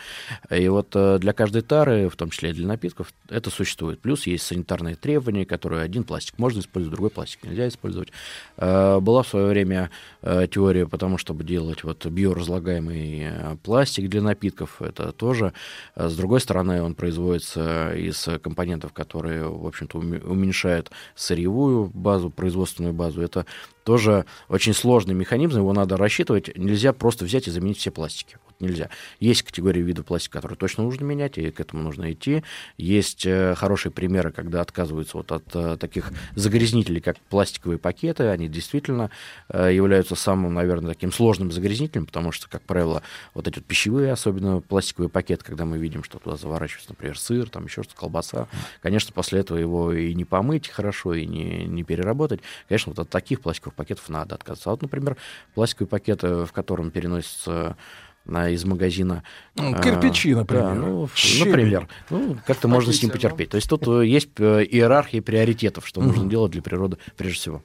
И 0.49 0.69
вот 0.69 0.87
э, 0.95 1.17
для 1.19 1.33
каждой 1.33 1.63
тары, 1.63 2.07
в 2.07 2.15
том 2.15 2.29
числе 2.29 2.51
и 2.51 2.53
для 2.53 2.65
напитков, 2.65 3.11
это 3.27 3.49
существует. 3.49 3.99
Плюс 3.99 4.25
есть 4.25 4.45
санитарные 4.45 4.95
требования, 4.95 5.45
которые 5.45 5.81
один 5.81 6.05
пластик 6.05 6.39
можно 6.39 6.61
использовать, 6.61 6.93
другой 6.95 7.09
пластик 7.09 7.43
нельзя 7.43 7.67
использовать. 7.67 8.07
Э, 8.55 9.01
Была 9.01 9.23
в 9.23 9.27
свое 9.27 9.47
время 9.47 9.89
э, 10.21 10.47
теория 10.49 10.87
по 10.87 10.97
тому, 10.97 11.17
чтобы 11.17 11.43
делать 11.43 11.83
вот 11.83 12.05
биоразлагаемый 12.05 13.57
пластик 13.63 14.07
для 14.07 14.21
напитков. 14.21 14.81
Это 14.81 15.11
тоже. 15.11 15.51
С 15.97 16.15
другой 16.15 16.39
стороны, 16.39 16.81
он 16.81 16.95
производится 16.95 17.93
из 17.95 18.29
компонентов, 18.41 18.93
которые, 18.93 19.49
в 19.49 19.65
общем-то, 19.65 19.99
уме- 19.99 20.25
уменьшают 20.25 20.89
сырьевую 21.15 21.91
базу, 21.93 22.29
производственную 22.29 22.93
базу. 22.93 23.21
Это 23.21 23.45
тоже 23.87 24.25
очень 24.49 24.73
сложный 24.73 25.13
механизм, 25.13 25.59
его 25.59 25.71
надо 25.71 25.95
рассчитывать. 25.95 26.51
Нельзя 26.57 26.91
просто 26.91 27.23
взять 27.23 27.47
и 27.47 27.51
заменить 27.51 27.77
все 27.77 27.89
пластики. 27.89 28.37
Вот 28.45 28.55
нельзя. 28.59 28.89
Есть 29.21 29.43
категории 29.43 29.79
видов 29.79 30.05
пластика, 30.05 30.39
которые 30.39 30.57
точно 30.57 30.83
нужно 30.83 31.05
менять, 31.05 31.37
и 31.37 31.51
к 31.51 31.61
этому 31.61 31.83
нужно 31.83 32.11
идти. 32.11 32.43
Есть 32.77 33.25
э, 33.25 33.55
хорошие 33.55 33.93
примеры, 33.93 34.33
когда 34.33 34.59
отказываются 34.59 35.15
вот 35.15 35.31
от 35.31 35.45
э, 35.55 35.77
таких 35.79 36.11
загрязнителей, 36.35 36.99
как 36.99 37.17
пластиковые 37.29 37.79
пакеты. 37.79 38.25
Они 38.25 38.49
действительно 38.49 39.09
э, 39.47 39.73
являются 39.73 40.15
самым, 40.15 40.53
наверное, 40.53 40.93
таким 40.93 41.13
сложным 41.13 41.53
загрязнителем, 41.53 42.07
потому 42.07 42.33
что, 42.33 42.49
как 42.49 42.63
правило, 42.63 43.03
вот 43.33 43.47
эти 43.47 43.55
вот 43.55 43.65
пищевые, 43.65 44.11
особенно 44.11 44.59
пластиковые 44.59 45.07
пакеты, 45.07 45.45
когда 45.45 45.63
мы 45.63 45.77
видим, 45.77 46.03
что 46.03 46.19
туда 46.19 46.35
заворачивается, 46.35 46.89
например, 46.89 47.17
сыр, 47.17 47.49
там 47.49 47.63
еще 47.63 47.83
что-то, 47.83 48.01
колбаса, 48.01 48.49
конечно, 48.81 49.13
после 49.13 49.39
этого 49.39 49.57
его 49.57 49.93
и 49.93 50.13
не 50.13 50.25
помыть 50.25 50.67
хорошо, 50.67 51.13
и 51.13 51.25
не, 51.25 51.63
не 51.63 51.83
переработать. 51.83 52.41
Конечно, 52.67 52.89
вот 52.89 52.99
от 52.99 53.09
таких 53.09 53.39
пластиковых 53.39 53.76
пакетов 53.77 54.09
надо 54.09 54.35
отказаться. 54.35 54.69
А 54.69 54.71
вот, 54.71 54.81
например, 54.81 55.15
пластиковый 55.53 55.87
пакет, 55.87 56.23
э, 56.23 56.45
в 56.45 56.51
котором 56.51 56.91
переносится 56.91 57.77
на, 58.25 58.49
из 58.49 58.65
магазина. 58.65 59.23
Ну, 59.55 59.73
э, 59.73 59.81
кирпичи, 59.81 60.35
например. 60.35 60.65
Да, 60.65 60.73
ну, 60.73 61.09
например. 61.39 61.87
Ну, 62.09 62.37
как-то 62.45 62.67
можно 62.67 62.91
с 62.91 63.01
ним 63.01 63.11
потерпеть. 63.11 63.51
То 63.51 63.55
есть 63.55 63.69
тут 63.69 63.87
э, 63.87 64.05
есть 64.05 64.31
иерархия 64.37 65.21
приоритетов, 65.21 65.87
что 65.87 66.01
нужно 66.01 66.23
Мгм. 66.23 66.29
делать 66.29 66.51
для 66.51 66.61
природы 66.61 66.97
прежде 67.15 67.39
всего. 67.39 67.63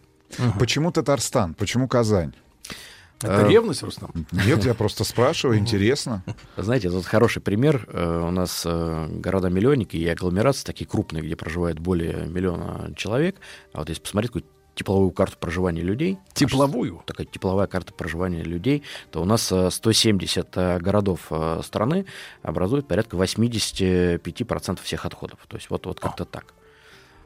Почему 0.61 0.93
Татарстан? 0.93 1.55
Почему 1.55 1.89
Казань? 1.89 2.33
Это 3.21 3.47
ревность, 3.47 3.83
Рустам? 3.85 4.11
Нет, 4.33 4.65
я 4.65 4.75
просто 4.75 5.05
спрашиваю, 5.05 5.59
интересно. 5.59 6.25
Знаете, 6.57 6.91
тут 6.91 7.07
хороший 7.07 7.41
пример. 7.41 7.87
У 7.93 8.31
нас 8.31 8.65
города-миллионники 8.67 9.97
и 9.97 10.09
агломерации 10.09 10.65
такие 10.65 10.87
крупные, 10.89 11.23
где 11.23 11.37
проживает 11.37 11.79
более 11.79 12.27
миллиона 12.27 12.93
человек. 12.97 13.37
А 13.73 13.79
вот 13.79 13.91
если 13.91 14.03
посмотреть 14.03 14.33
какую 14.33 14.45
тепловую 14.75 15.11
карту 15.11 15.37
проживания 15.39 15.83
людей. 15.83 16.19
Тепловую? 16.33 17.03
Такая 17.07 17.27
тепловая 17.27 17.67
карта 17.67 17.93
проживания 17.93 18.43
людей. 18.43 18.83
То 19.11 19.21
у 19.23 19.25
нас 19.25 19.51
э, 19.53 19.71
170 19.71 20.49
э, 20.57 20.79
городов 20.79 21.27
э, 21.31 21.61
страны 21.65 22.07
образуют 22.43 22.89
порядка 22.89 23.17
85% 23.17 24.81
всех 24.83 25.05
отходов. 25.07 25.39
То 25.49 25.57
есть 25.57 25.71
вот, 25.71 25.87
вот 25.87 26.01
как-то 26.01 26.25
так. 26.25 26.55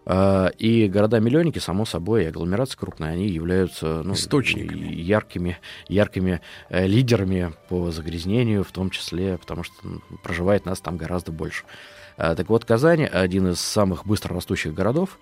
Э, 0.07 0.51
И 0.59 0.89
города-миллионники, 0.89 1.59
само 1.59 1.85
собой, 1.85 2.25
и 2.25 2.27
агломерации 2.27 2.77
крупные, 2.79 3.13
они 3.13 3.29
являются 3.29 4.03
ну, 4.05 4.15
Источниками. 4.15 4.93
яркими, 4.95 5.59
яркими 5.89 6.41
э, 6.69 6.87
лидерами 6.87 7.53
по 7.69 7.91
загрязнению, 7.91 8.65
в 8.65 8.73
том 8.73 8.91
числе, 8.91 9.39
потому 9.39 9.63
что 9.65 9.75
проживает 10.23 10.65
нас 10.67 10.81
там 10.81 10.97
гораздо 10.97 11.33
больше. 11.33 11.65
Э, 12.17 12.35
Так 12.35 12.49
вот, 12.49 12.65
Казань 12.65 13.05
один 13.05 13.49
из 13.49 13.61
самых 13.61 14.07
быстро 14.07 14.35
растущих 14.35 14.75
городов. 14.75 15.19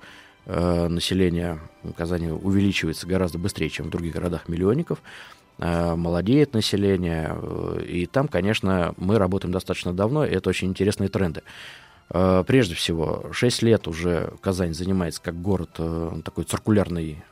Э, 0.46 0.88
Население 0.88 1.58
Казани 1.96 2.28
увеличивается 2.28 3.06
гораздо 3.06 3.38
быстрее, 3.38 3.70
чем 3.70 3.86
в 3.86 3.90
других 3.90 4.14
городах-миллионников. 4.14 4.98
Э, 5.58 5.94
Молодеет 5.94 6.52
население. 6.52 7.30
э, 7.34 7.84
И 7.86 8.06
там, 8.06 8.28
конечно, 8.28 8.94
мы 8.96 9.18
работаем 9.18 9.52
достаточно 9.52 9.92
давно, 9.92 10.24
и 10.24 10.30
это 10.34 10.50
очень 10.50 10.68
интересные 10.68 11.08
тренды. 11.08 11.42
Прежде 12.46 12.74
всего, 12.74 13.30
6 13.32 13.62
лет 13.62 13.88
уже 13.88 14.34
Казань 14.42 14.74
занимается 14.74 15.22
как 15.22 15.40
город 15.40 15.70
такой 16.22 16.44
циркулярной 16.44 17.24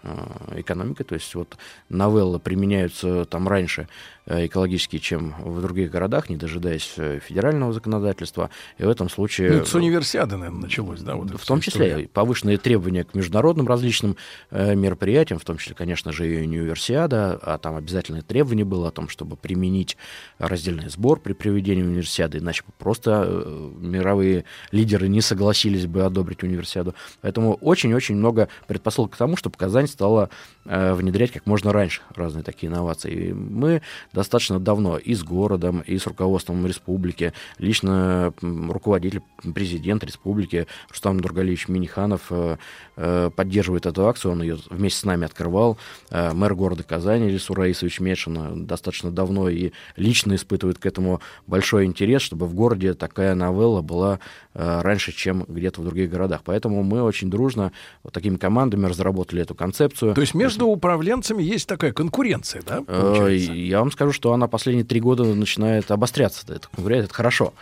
экономикой, 0.56 1.04
то 1.04 1.14
есть 1.14 1.34
вот 1.34 1.58
новеллы 1.90 2.38
применяются 2.38 3.26
там 3.26 3.48
раньше 3.48 3.86
экологические, 4.26 5.00
чем 5.00 5.34
в 5.38 5.60
других 5.60 5.90
городах, 5.90 6.28
не 6.28 6.36
дожидаясь 6.36 6.94
э, 6.96 7.18
федерального 7.18 7.72
законодательства. 7.72 8.50
И 8.78 8.84
в 8.84 8.88
этом 8.88 9.08
случае... 9.08 9.50
Ну, 9.50 9.56
это 9.58 9.68
с 9.68 9.74
универсиады, 9.74 10.36
наверное, 10.36 10.62
началось, 10.62 11.00
да? 11.00 11.16
Вот 11.16 11.30
в 11.30 11.46
том 11.46 11.60
числе 11.60 11.88
история. 11.88 12.08
повышенные 12.08 12.58
требования 12.58 13.04
к 13.04 13.14
международным 13.14 13.66
различным 13.66 14.16
э, 14.50 14.74
мероприятиям, 14.74 15.38
в 15.38 15.44
том 15.44 15.58
числе, 15.58 15.74
конечно 15.74 16.12
же, 16.12 16.32
и 16.32 16.42
универсиада, 16.42 17.38
а 17.42 17.58
там 17.58 17.76
обязательное 17.76 18.22
требование 18.22 18.64
было 18.64 18.88
о 18.88 18.90
том, 18.92 19.08
чтобы 19.08 19.36
применить 19.36 19.96
раздельный 20.38 20.88
сбор 20.88 21.18
при 21.18 21.32
проведении 21.32 21.82
универсиады, 21.82 22.38
иначе 22.38 22.62
просто 22.78 23.24
э, 23.26 23.70
мировые 23.80 24.44
лидеры 24.70 25.08
не 25.08 25.20
согласились 25.20 25.86
бы 25.86 26.04
одобрить 26.04 26.42
универсиаду. 26.42 26.94
Поэтому 27.22 27.54
очень-очень 27.54 28.16
много 28.16 28.48
предпосылок 28.68 29.12
к 29.12 29.16
тому, 29.16 29.36
чтобы 29.36 29.56
Казань 29.56 29.88
стала 29.88 30.30
э, 30.64 30.94
внедрять 30.94 31.32
как 31.32 31.46
можно 31.46 31.72
раньше 31.72 32.02
разные 32.14 32.44
такие 32.44 32.70
инновации. 32.70 33.12
И 33.12 33.32
мы 33.32 33.82
достаточно 34.12 34.60
давно 34.60 34.98
и 34.98 35.14
с 35.14 35.22
городом, 35.22 35.80
и 35.80 35.98
с 35.98 36.06
руководством 36.06 36.66
республики, 36.66 37.32
лично 37.58 38.32
руководитель, 38.40 39.22
президент 39.54 40.04
республики 40.04 40.66
Рустам 40.90 41.20
Дургалевич 41.20 41.68
Миниханов 41.68 42.26
э, 42.30 42.56
э, 42.96 43.30
поддерживает 43.34 43.86
эту 43.86 44.06
акцию, 44.06 44.32
он 44.32 44.42
ее 44.42 44.58
вместе 44.70 45.00
с 45.00 45.04
нами 45.04 45.24
открывал. 45.24 45.78
Э, 46.10 46.32
Мэр 46.32 46.54
города 46.54 46.82
Казани 46.82 47.28
Ильсур 47.28 47.58
Раисович 47.58 48.00
Мешин 48.00 48.66
достаточно 48.66 49.10
давно 49.10 49.48
и 49.48 49.72
лично 49.96 50.34
испытывает 50.34 50.78
к 50.78 50.86
этому 50.86 51.20
большой 51.46 51.84
интерес, 51.84 52.22
чтобы 52.22 52.46
в 52.46 52.54
городе 52.54 52.94
такая 52.94 53.34
новелла 53.34 53.82
была 53.82 54.18
раньше, 54.54 55.12
чем 55.12 55.44
где-то 55.48 55.80
в 55.80 55.84
других 55.84 56.10
городах. 56.10 56.42
Поэтому 56.44 56.82
мы 56.82 57.02
очень 57.02 57.30
дружно 57.30 57.72
вот 58.02 58.12
такими 58.12 58.36
командами 58.36 58.86
разработали 58.86 59.40
эту 59.42 59.54
концепцию. 59.54 60.14
То 60.14 60.20
есть 60.20 60.34
между 60.34 60.66
управленцами 60.66 61.42
есть 61.42 61.66
такая 61.66 61.92
конкуренция, 61.92 62.62
да? 62.66 62.82
Получается? 62.82 63.52
Я 63.52 63.78
вам 63.78 63.90
скажу, 63.90 64.01
что 64.10 64.32
она 64.32 64.48
последние 64.48 64.84
три 64.84 65.00
года 65.00 65.22
начинает 65.22 65.90
обостряться. 65.90 66.42
Это, 66.52 66.68
это 66.88 67.14
хорошо. 67.14 67.52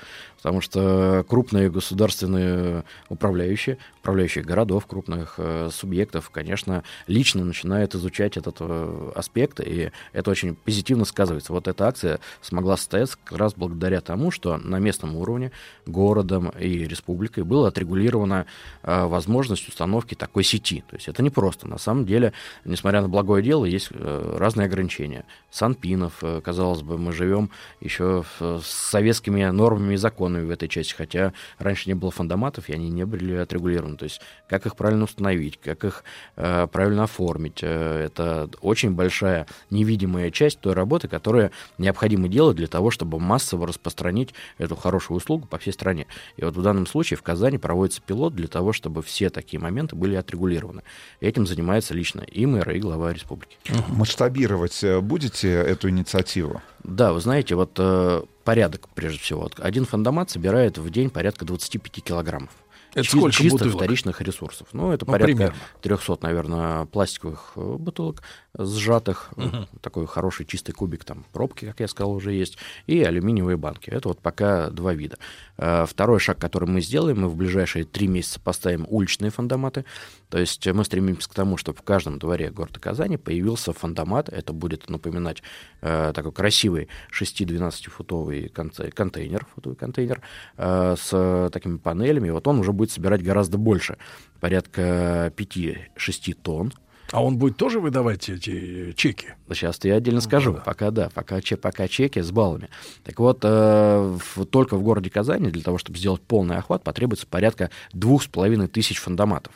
Потому 0.43 0.63
что 0.63 1.25
крупные 1.29 1.71
государственные 1.71 2.85
управляющие, 3.11 3.77
управляющие 4.01 4.43
городов, 4.43 4.87
крупных 4.87 5.35
э, 5.37 5.69
субъектов, 5.71 6.31
конечно, 6.31 6.83
лично 7.07 7.45
начинают 7.45 7.95
изучать 7.95 8.39
этот 8.39 8.57
э, 8.61 9.13
аспект, 9.15 9.61
и 9.61 9.93
это 10.15 10.31
очень 10.31 10.55
позитивно 10.55 11.05
сказывается. 11.05 11.53
Вот 11.53 11.69
эта 11.69 11.87
акция 11.87 12.21
смогла 12.41 12.79
состояться 12.79 13.19
как 13.23 13.39
раз 13.39 13.53
благодаря 13.55 14.01
тому, 14.01 14.31
что 14.31 14.57
на 14.57 14.79
местном 14.79 15.15
уровне 15.15 15.53
городом 15.85 16.49
и 16.59 16.87
республикой 16.87 17.45
была 17.45 17.69
отрегулирована 17.69 18.47
э, 18.83 19.05
возможность 19.05 19.69
установки 19.69 20.15
такой 20.15 20.43
сети. 20.43 20.85
То 20.89 20.97
есть 20.97 21.09
это 21.09 21.23
не 21.23 21.31
просто. 21.31 21.69
На 21.69 21.77
самом 21.77 22.07
деле, 22.07 22.33
несмотря 22.65 23.03
на 23.03 23.09
благое 23.09 23.45
дело, 23.45 23.67
есть 23.67 23.89
э, 23.91 24.37
разные 24.39 24.67
ограничения. 24.67 25.27
Санпинов, 25.51 26.15
э, 26.23 26.41
казалось 26.43 26.81
бы, 26.81 26.97
мы 26.97 27.13
живем 27.13 27.51
еще 27.81 28.25
в- 28.39 28.63
с 28.63 28.67
советскими 28.67 29.45
нормами 29.45 29.95
и 29.95 29.97
законами 29.99 30.30
в 30.39 30.51
этой 30.51 30.69
части, 30.69 30.95
хотя 30.95 31.33
раньше 31.59 31.89
не 31.89 31.95
было 31.95 32.11
фандоматов, 32.11 32.69
и 32.69 32.73
они 32.73 32.91
не 32.91 33.05
были 33.05 33.35
отрегулированы. 33.35 33.97
То 33.97 34.05
есть 34.05 34.21
как 34.49 34.67
их 34.67 34.77
правильно 34.77 35.05
установить, 35.05 35.59
как 35.59 35.85
их 35.85 36.05
э, 36.37 36.67
правильно 36.71 37.05
оформить. 37.05 37.61
Э, 37.63 38.05
это 38.07 38.49
очень 38.61 38.93
большая 38.93 39.47
невидимая 39.71 40.31
часть 40.31 40.61
той 40.61 40.73
работы, 40.73 41.09
которая 41.09 41.51
необходимо 41.79 42.29
делать 42.29 42.57
для 42.57 42.67
того, 42.67 42.91
чтобы 42.91 43.19
массово 43.19 43.67
распространить 43.67 44.35
эту 44.59 44.77
хорошую 44.77 45.19
услугу 45.19 45.47
по 45.47 45.59
всей 45.59 45.73
стране. 45.73 46.07
И 46.37 46.45
вот 46.45 46.57
в 46.57 46.63
данном 46.63 46.87
случае 46.87 47.17
в 47.17 47.23
Казани 47.23 47.59
проводится 47.59 48.01
пилот 48.03 48.35
для 48.35 48.49
того, 48.49 48.73
чтобы 48.73 49.03
все 49.03 49.31
такие 49.31 49.61
моменты 49.61 49.97
были 49.97 50.15
отрегулированы. 50.15 50.83
Этим 51.21 51.47
занимается 51.47 51.95
лично 51.95 52.21
и 52.21 52.47
мэр, 52.47 52.71
и 52.71 52.79
глава 52.81 53.13
республики. 53.13 53.57
Масштабировать 53.89 54.83
э, 54.83 55.01
будете 55.01 55.51
эту 55.51 55.89
инициативу? 55.89 56.63
Да, 56.85 57.13
вы 57.13 57.21
знаете, 57.21 57.55
вот 57.55 57.73
э, 57.79 58.23
порядок, 58.45 58.89
прежде 58.95 59.19
всего. 59.21 59.51
Один 59.59 59.85
фандомат 59.85 60.31
собирает 60.31 60.79
в 60.79 60.89
день 60.91 61.11
порядка 61.11 61.45
25 61.45 62.03
килограммов. 62.03 62.51
Это 62.93 63.05
Чи- 63.05 63.19
сколько 63.19 63.33
чисто 63.37 63.59
бутылок? 63.59 63.75
вторичных 63.77 64.21
ресурсов. 64.21 64.67
Ну, 64.73 64.91
это 64.91 65.07
Ну, 65.07 65.13
порядка 65.13 65.33
примерно. 65.37 65.57
300, 65.81 66.19
наверное, 66.23 66.87
пластиковых 66.87 67.53
э, 67.55 67.61
бутылок 67.79 68.23
сжатых. 68.59 69.31
Мгм. 69.37 69.69
Такой 69.81 70.07
хороший 70.07 70.45
чистый 70.47 70.73
кубик, 70.73 71.05
там 71.05 71.25
пробки, 71.33 71.65
как 71.67 71.81
я 71.81 71.89
сказал, 71.89 72.13
уже 72.13 72.33
есть. 72.33 72.59
И 72.87 73.03
алюминиевые 73.03 73.57
банки. 73.57 73.91
Это 73.91 74.09
вот 74.09 74.21
пока 74.21 74.71
два 74.71 74.93
вида. 74.93 75.19
Э, 75.57 75.87
Второй 75.89 76.19
шаг, 76.21 76.39
который 76.39 76.69
мы 76.69 76.81
сделаем, 76.81 77.21
мы 77.21 77.29
в 77.29 77.37
ближайшие 77.37 77.85
три 77.85 78.09
месяца 78.09 78.41
поставим 78.41 78.87
уличные 78.89 79.31
фандоматы. 79.31 79.85
То 80.29 80.39
есть 80.39 80.67
э, 80.67 80.73
мы 80.73 80.85
стремимся 80.85 81.29
к 81.29 81.35
тому, 81.35 81.57
чтобы 81.57 81.79
в 81.79 81.83
каждом 81.83 82.19
дворе 82.19 82.51
города 82.51 82.81
Казани 82.81 83.17
появился 83.17 83.73
фандомат. 83.73 84.29
Это 84.29 84.53
будет 84.53 84.89
напоминать 84.91 85.43
э, 85.81 86.13
такой 86.15 86.33
красивый 86.33 86.89
6-12-футовый 87.19 88.49
конце- 88.49 88.91
контейнер, 88.91 89.47
футовый 89.55 89.77
контейнер 89.77 90.21
э, 90.57 90.97
с 90.99 91.51
такими 91.53 91.79
панелями. 91.79 92.31
Вот 92.31 92.47
он 92.47 92.59
уже 92.59 92.73
будет 92.73 92.91
собирать 92.91 93.23
гораздо 93.23 93.59
больше, 93.59 93.97
порядка 94.41 95.33
5-6 95.37 96.35
тонн. 96.43 96.73
А 97.13 97.25
он 97.25 97.39
будет 97.39 97.57
тоже 97.57 97.81
выдавать 97.81 98.29
эти 98.29 98.93
чеки? 98.93 99.35
Сейчас 99.53 99.83
я 99.85 99.97
отдельно 99.97 100.21
скажу. 100.21 100.61
Пока 100.65 100.91
да, 100.93 101.11
пока, 101.13 101.41
че- 101.41 101.57
пока 101.57 101.89
чеки 101.89 102.21
с 102.21 102.31
баллами. 102.31 102.69
Так 103.05 103.19
вот, 103.19 103.41
э, 103.43 104.17
в- 104.37 104.45
только 104.47 104.77
в 104.77 104.83
городе 104.83 105.11
Казани 105.11 105.51
для 105.51 105.63
того, 105.63 105.79
чтобы 105.79 105.99
сделать 105.99 106.21
полный 106.23 106.57
охват, 106.57 106.85
потребуется 106.85 107.27
порядка 107.27 107.71
двух 107.93 108.23
с 108.23 108.27
половиной 108.27 108.69
тысяч 108.69 108.99
фандоматов. 108.99 109.53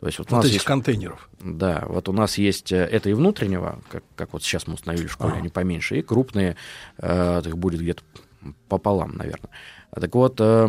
То 0.00 0.06
есть 0.06 0.18
вот 0.18 0.28
у 0.30 0.34
Вот 0.34 0.36
нас 0.38 0.44
этих 0.46 0.54
есть 0.54 0.66
контейнеров. 0.66 1.30
Да, 1.40 1.84
вот 1.88 2.08
у 2.08 2.12
нас 2.12 2.36
есть 2.36 2.72
э, 2.72 2.76
это 2.84 3.08
и 3.08 3.14
внутреннего, 3.14 3.80
как, 3.90 4.04
как 4.14 4.32
вот 4.34 4.42
сейчас 4.42 4.66
мы 4.66 4.74
установили 4.74 5.06
в 5.06 5.12
школе, 5.12 5.30
Ага. 5.32 5.40
они 5.40 5.48
поменьше, 5.48 5.98
и 5.98 6.02
крупные, 6.02 6.56
э, 6.98 7.42
их 7.44 7.56
будет 7.56 7.80
где-то 7.80 8.02
пополам, 8.68 9.16
наверное. 9.16 9.50
А 9.90 10.00
Так 10.00 10.14
вот, 10.14 10.36
э, 10.40 10.68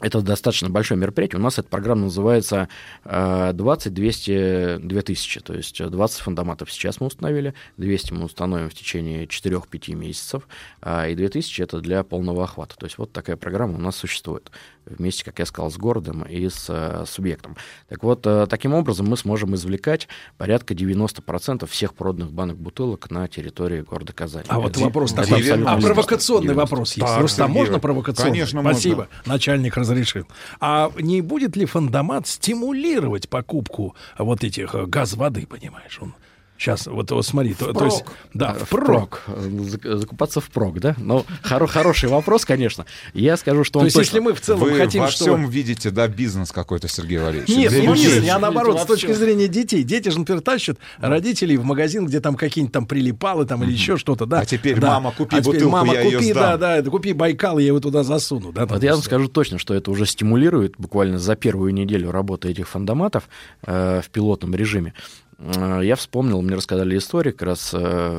это 0.00 0.20
достаточно 0.20 0.68
большое 0.68 1.00
мероприятие. 1.00 1.40
У 1.40 1.42
нас 1.42 1.58
эта 1.58 1.68
программа 1.68 2.02
называется 2.02 2.68
э, 3.04 3.52
20 3.54 3.94
200 3.94 4.78
2000, 4.78 5.40
то 5.40 5.54
есть 5.54 5.80
э, 5.80 5.88
20 5.88 6.20
фандоматов 6.20 6.70
сейчас 6.70 7.00
мы 7.00 7.06
установили, 7.06 7.54
200 7.78 8.12
мы 8.12 8.24
установим 8.26 8.68
в 8.68 8.74
течение 8.74 9.24
4-5 9.24 9.94
месяцев, 9.94 10.46
а, 10.82 11.08
и 11.08 11.14
2000 11.14 11.62
это 11.62 11.80
для 11.80 12.04
полного 12.04 12.44
охвата. 12.44 12.76
То 12.76 12.84
есть 12.84 12.98
вот 12.98 13.12
такая 13.12 13.36
программа 13.36 13.76
у 13.76 13.80
нас 13.80 13.96
существует 13.96 14.50
вместе, 14.86 15.24
как 15.24 15.38
я 15.38 15.46
сказал, 15.46 15.70
с 15.70 15.76
городом 15.76 16.22
и 16.22 16.48
с 16.48 16.66
э, 16.68 17.04
субъектом. 17.06 17.56
Так 17.88 18.02
вот, 18.02 18.26
э, 18.26 18.46
таким 18.48 18.72
образом 18.74 19.06
мы 19.06 19.16
сможем 19.16 19.54
извлекать 19.54 20.08
порядка 20.38 20.74
90% 20.74 21.66
всех 21.66 21.94
проданных 21.94 22.32
банок 22.32 22.56
бутылок 22.56 23.10
на 23.10 23.28
территории 23.28 23.82
города 23.82 24.12
Казани. 24.12 24.44
А 24.48 24.60
вот 24.60 24.72
Это- 24.72 24.80
вопрос 24.80 25.12
это 25.12 25.22
такой. 25.22 25.50
А 25.64 25.78
провокационный 25.80 26.48
90. 26.48 26.56
вопрос 26.56 26.92
есть. 26.94 27.06
Так, 27.06 27.20
Рустам, 27.20 27.48
Сергей, 27.48 27.60
можно 27.62 27.78
провокационный? 27.80 28.30
конечно, 28.32 28.62
можно. 28.62 28.72
Спасибо. 28.78 29.08
Начальник 29.26 29.76
разрешил. 29.76 30.26
А 30.60 30.90
не 30.98 31.20
будет 31.20 31.56
ли 31.56 31.66
фандомат 31.66 32.26
стимулировать 32.26 33.28
покупку 33.28 33.94
вот 34.18 34.44
этих 34.44 34.74
э, 34.74 34.86
газ 34.86 35.14
воды, 35.14 35.46
понимаешь? 35.46 35.98
Он 36.00 36.14
сейчас, 36.58 36.86
вот, 36.86 37.10
вот 37.10 37.26
смотри, 37.26 37.54
то, 37.54 37.72
то 37.72 37.84
есть, 37.84 38.04
да, 38.34 38.56
Э, 38.58 38.64
впрок. 38.64 39.22
Зак- 39.26 39.96
Закупаться 39.96 40.40
впрок, 40.40 40.78
да? 40.80 40.94
Ну, 40.98 41.24
хоро- 41.42 41.66
хороший 41.66 42.08
вопрос, 42.08 42.44
конечно. 42.44 42.86
Я 43.14 43.36
скажу, 43.36 43.64
что 43.64 43.74
То 43.74 43.78
он 43.80 43.84
есть, 43.86 43.96
точно- 43.96 44.06
если 44.16 44.18
мы 44.20 44.34
в 44.34 44.40
целом 44.40 44.60
Вы 44.60 44.72
хотим, 44.76 45.02
во 45.02 45.08
что... 45.08 45.24
всем 45.24 45.48
видите, 45.48 45.90
да, 45.90 46.08
бизнес 46.08 46.52
какой-то, 46.52 46.88
Сергей 46.88 47.18
Валерьевич? 47.18 47.48
Нет, 47.48 47.72
ну 47.84 47.94
нет, 47.94 48.22
я 48.24 48.38
наоборот, 48.38 48.80
с 48.80 48.84
точки 48.86 49.12
зрения 49.12 49.48
детей. 49.48 49.82
Дети 49.82 50.08
же, 50.08 50.18
например, 50.18 50.40
тащат 50.42 50.78
родителей 50.98 51.56
в 51.56 51.64
магазин, 51.64 52.06
где 52.06 52.20
там 52.20 52.34
какие-нибудь 52.36 52.72
там 52.72 52.86
прилипалы 52.86 53.44
там 53.46 53.62
или 53.64 53.72
еще 53.72 53.96
что-то, 53.96 54.26
да. 54.26 54.40
А 54.40 54.44
теперь, 54.46 54.78
Да. 54.80 54.88
мама, 54.94 55.12
купи 55.16 55.36
А 55.36 55.40
теперь, 55.40 55.54
бутылку, 55.54 55.72
мама, 55.72 55.94
я 55.94 56.02
купи, 56.04 56.32
сдам. 56.32 56.58
да, 56.60 56.80
да, 56.82 56.90
купи 56.90 57.12
Байкал, 57.12 57.58
я 57.58 57.66
его 57.66 57.80
туда 57.80 58.02
засуну, 58.02 58.52
да. 58.52 58.66
Вот 58.66 58.82
я 58.82 58.92
вам 58.94 59.02
скажу 59.02 59.28
точно, 59.28 59.58
что 59.58 59.74
это 59.74 59.90
уже 59.90 60.06
стимулирует 60.06 60.74
буквально 60.78 61.18
за 61.18 61.36
первую 61.36 61.72
неделю 61.74 62.10
работы 62.10 62.48
этих 62.48 62.68
фандоматов 62.68 63.28
э, 63.66 64.00
в 64.04 64.10
пилотном 64.10 64.54
режиме. 64.54 64.94
Э, 65.38 65.80
Я 65.82 65.96
вспомнил, 65.96 66.40
мне 66.40 66.54
рассказали 66.56 66.96
историю, 66.96 67.34
как 67.34 67.42
раз 67.42 67.70
э, 67.74 68.18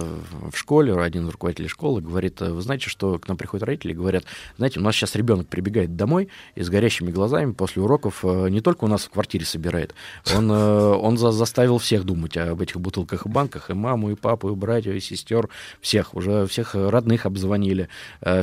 в 0.52 0.56
школе 0.56 0.94
один 0.99 1.26
из 1.26 1.30
руководителей 1.31 1.68
школы 1.68 2.02
говорит, 2.02 2.41
«Э, 2.41 2.52
вы 2.52 2.61
знаете, 2.61 2.89
что 2.89 3.18
к 3.18 3.27
нам 3.27 3.38
приходят 3.38 3.65
родители 3.65 3.91
и 3.94 3.95
говорят, 3.95 4.23
знаете, 4.57 4.80
у 4.80 4.84
нас 4.84 4.95
сейчас 4.95 5.15
ребенок 5.15 5.48
прибегает 5.48 5.95
домой 5.95 6.30
и 6.56 6.61
с 6.61 6.69
горящими 6.69 7.10
глазами 7.11 7.53
после 7.53 7.81
уроков 7.81 8.23
не 8.23 8.61
только 8.61 8.84
у 8.85 8.88
нас 8.88 9.06
в 9.06 9.10
квартире 9.10 9.45
собирает, 9.45 9.94
он, 10.35 10.52
он 10.52 11.18
за- 11.18 11.31
заставил 11.31 11.77
всех 11.80 12.03
думать 12.03 12.38
об 12.38 12.61
этих 12.61 12.80
бутылках 12.80 13.26
и 13.26 13.30
банках, 13.30 13.69
и 13.69 13.73
маму, 13.73 14.11
и 14.11 14.15
папу, 14.15 14.52
и 14.52 14.56
братьев, 14.56 14.94
и 14.94 14.99
сестер, 14.99 15.49
всех, 15.81 16.14
уже 16.14 16.45
всех 16.48 16.76
родных 16.76 17.26
обзвонили, 17.26 17.89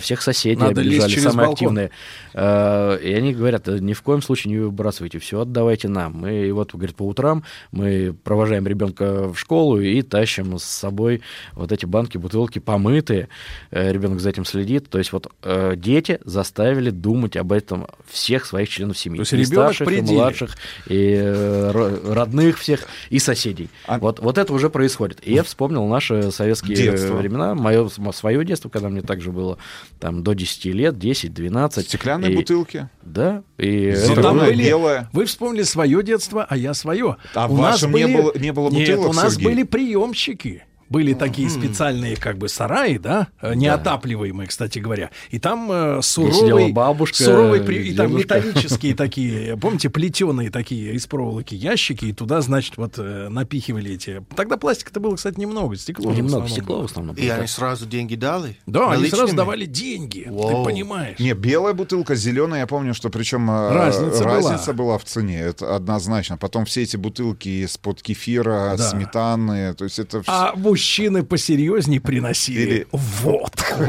всех 0.00 0.20
соседей 0.22 0.60
Надо 0.60 0.80
обижали, 0.80 1.14
самые 1.18 1.46
балкон. 1.48 1.78
активные. 1.78 1.90
И 2.34 3.14
они 3.16 3.34
говорят, 3.34 3.68
«Э, 3.68 3.78
ни 3.78 3.92
в 3.92 4.02
коем 4.02 4.22
случае 4.22 4.52
не 4.54 4.58
выбрасывайте, 4.60 5.18
все 5.18 5.40
отдавайте 5.40 5.88
нам. 5.88 6.14
Мы, 6.14 6.46
и 6.48 6.52
вот, 6.52 6.72
говорит, 6.74 6.96
по 6.96 7.06
утрам 7.06 7.44
мы 7.72 8.14
провожаем 8.24 8.63
собираем 8.64 8.66
ребенка 8.66 9.28
в 9.32 9.36
школу 9.38 9.80
и 9.80 10.02
тащим 10.02 10.58
с 10.58 10.64
собой 10.64 11.20
вот 11.54 11.72
эти 11.72 11.86
банки, 11.86 12.18
бутылки 12.18 12.58
помытые. 12.58 13.28
Э, 13.70 13.92
Ребенок 13.92 14.20
за 14.20 14.30
этим 14.30 14.44
следит. 14.44 14.88
То 14.88 14.98
есть 14.98 15.12
вот 15.12 15.30
э, 15.42 15.74
дети 15.76 16.18
заставили 16.24 16.90
думать 16.90 17.36
об 17.36 17.52
этом 17.52 17.86
всех 18.08 18.46
своих 18.46 18.68
членов 18.68 18.98
семьи. 18.98 19.18
То 19.18 19.22
есть 19.22 19.32
И 19.32 19.36
ребенок 19.36 19.74
старших, 19.74 19.86
при 19.86 19.98
и 19.98 20.00
младших, 20.02 20.56
и 20.88 21.12
э, 21.14 21.70
ро- 21.72 22.12
родных 22.12 22.58
всех, 22.58 22.86
и 23.10 23.18
соседей. 23.18 23.68
Вот, 23.86 24.20
вот 24.20 24.38
это 24.38 24.52
уже 24.52 24.70
происходит. 24.70 25.18
И 25.22 25.34
я 25.34 25.42
вспомнил 25.42 25.86
наши 25.86 26.30
советские 26.32 26.76
Детство. 26.76 27.14
времена, 27.14 27.54
мое 27.54 27.88
свое 28.12 28.44
детство, 28.44 28.68
когда 28.68 28.88
мне 28.88 29.02
также 29.02 29.30
было 29.32 29.58
там 30.00 30.22
до 30.22 30.32
10 30.34 30.64
лет, 30.66 30.94
10-12. 30.94 31.82
Стеклянные 31.82 32.32
И- 32.32 32.36
бутылки. 32.36 32.88
Да. 33.02 33.42
И 33.58 33.94
Но 34.16 34.44
это 34.44 34.54
белое. 34.56 35.08
Вы 35.12 35.26
вспомнили 35.26 35.62
свое 35.62 36.02
детство, 36.02 36.44
а 36.48 36.56
я 36.56 36.74
свое. 36.74 37.16
А 37.34 37.46
в 37.48 37.52
у 37.52 37.56
нас 37.58 37.82
вашем 37.82 37.92
не 37.94 38.06
было- 38.06 38.32
не 38.38 38.52
было 38.54 38.70
Нет, 38.70 38.88
бутылок, 38.88 39.10
у 39.10 39.12
нас 39.12 39.34
Сергей? 39.34 39.44
были 39.48 39.62
приемщики. 39.64 40.64
Были 40.94 41.12
такие 41.14 41.50
специальные 41.50 42.14
как 42.16 42.38
бы 42.38 42.48
сараи, 42.48 42.98
да, 42.98 43.26
э, 43.42 43.54
неотапливаемые, 43.54 44.46
кстати 44.46 44.78
говоря. 44.78 45.10
И 45.30 45.40
там 45.40 45.68
э, 45.72 46.02
суровый, 46.02 46.70
бабушка, 46.72 47.16
суровый 47.16 47.60
при- 47.62 47.88
и 47.88 47.94
там 47.94 48.16
металлические 48.16 48.94
такие, 49.04 49.56
помните, 49.56 49.90
плетеные 49.90 50.50
такие 50.50 50.92
из 50.94 51.06
проволоки 51.08 51.56
ящики, 51.56 52.04
и 52.06 52.12
туда, 52.12 52.40
значит, 52.42 52.76
вот 52.76 52.94
э, 52.98 53.28
напихивали 53.28 53.94
эти. 53.94 54.24
Тогда 54.36 54.56
пластика-то 54.56 55.00
было, 55.00 55.16
кстати, 55.16 55.40
немного, 55.40 55.74
стекло. 55.76 56.12
Немного 56.12 56.48
стекло 56.48 56.76
было. 56.76 56.82
в 56.86 56.90
основном. 56.90 57.16
И 57.16 57.28
они 57.28 57.48
сразу 57.48 57.86
деньги 57.86 58.14
дали? 58.14 58.56
Да, 58.66 58.92
они 58.92 59.06
сразу 59.08 59.34
давали 59.34 59.66
деньги, 59.66 60.22
ты 60.24 60.64
понимаешь. 60.64 61.18
Не, 61.18 61.32
белая 61.34 61.74
бутылка, 61.74 62.14
зеленая, 62.14 62.60
я 62.60 62.66
помню, 62.68 62.94
что 62.94 63.10
причем 63.10 63.50
э, 63.50 63.72
Разница 63.72 64.72
была. 64.72 64.98
в 64.98 65.04
цене, 65.04 65.40
это 65.40 65.74
однозначно. 65.74 66.36
Потом 66.36 66.64
все 66.66 66.82
эти 66.82 66.96
бутылки 66.96 67.48
из-под 67.64 68.00
кефира, 68.00 68.74
Да. 68.78 68.90
сметаны, 68.90 69.74
то 69.74 69.84
есть 69.84 69.98
это 69.98 70.22
А 70.26 70.52
мужчины 70.84 71.22
посерьезнее 71.22 71.98
приносили 71.98 72.60
Или- 72.60 72.86
водку. 72.92 73.64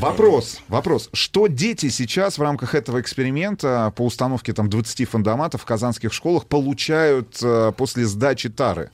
Вопрос, 0.00 0.60
вопрос. 0.68 1.10
Что 1.12 1.46
дети 1.46 1.90
сейчас 1.90 2.38
в 2.38 2.42
рамках 2.42 2.74
этого 2.74 3.00
эксперимента 3.00 3.92
по 3.94 4.04
установке 4.04 4.52
там 4.52 4.68
20 4.68 5.08
фандоматов 5.08 5.62
в 5.62 5.64
казанских 5.64 6.12
школах 6.12 6.46
получают 6.46 7.38
э, 7.40 7.72
после 7.76 8.04
сдачи 8.04 8.48
тары? 8.48 8.90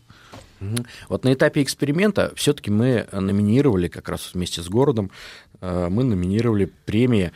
Вот 1.08 1.24
на 1.24 1.32
этапе 1.32 1.62
эксперимента 1.62 2.32
все-таки 2.36 2.70
мы 2.70 3.06
номинировали, 3.10 3.88
как 3.88 4.10
раз 4.10 4.32
вместе 4.34 4.60
с 4.60 4.68
городом, 4.68 5.10
э, 5.62 5.88
мы 5.90 6.04
номинировали 6.04 6.70
премии 6.84 7.32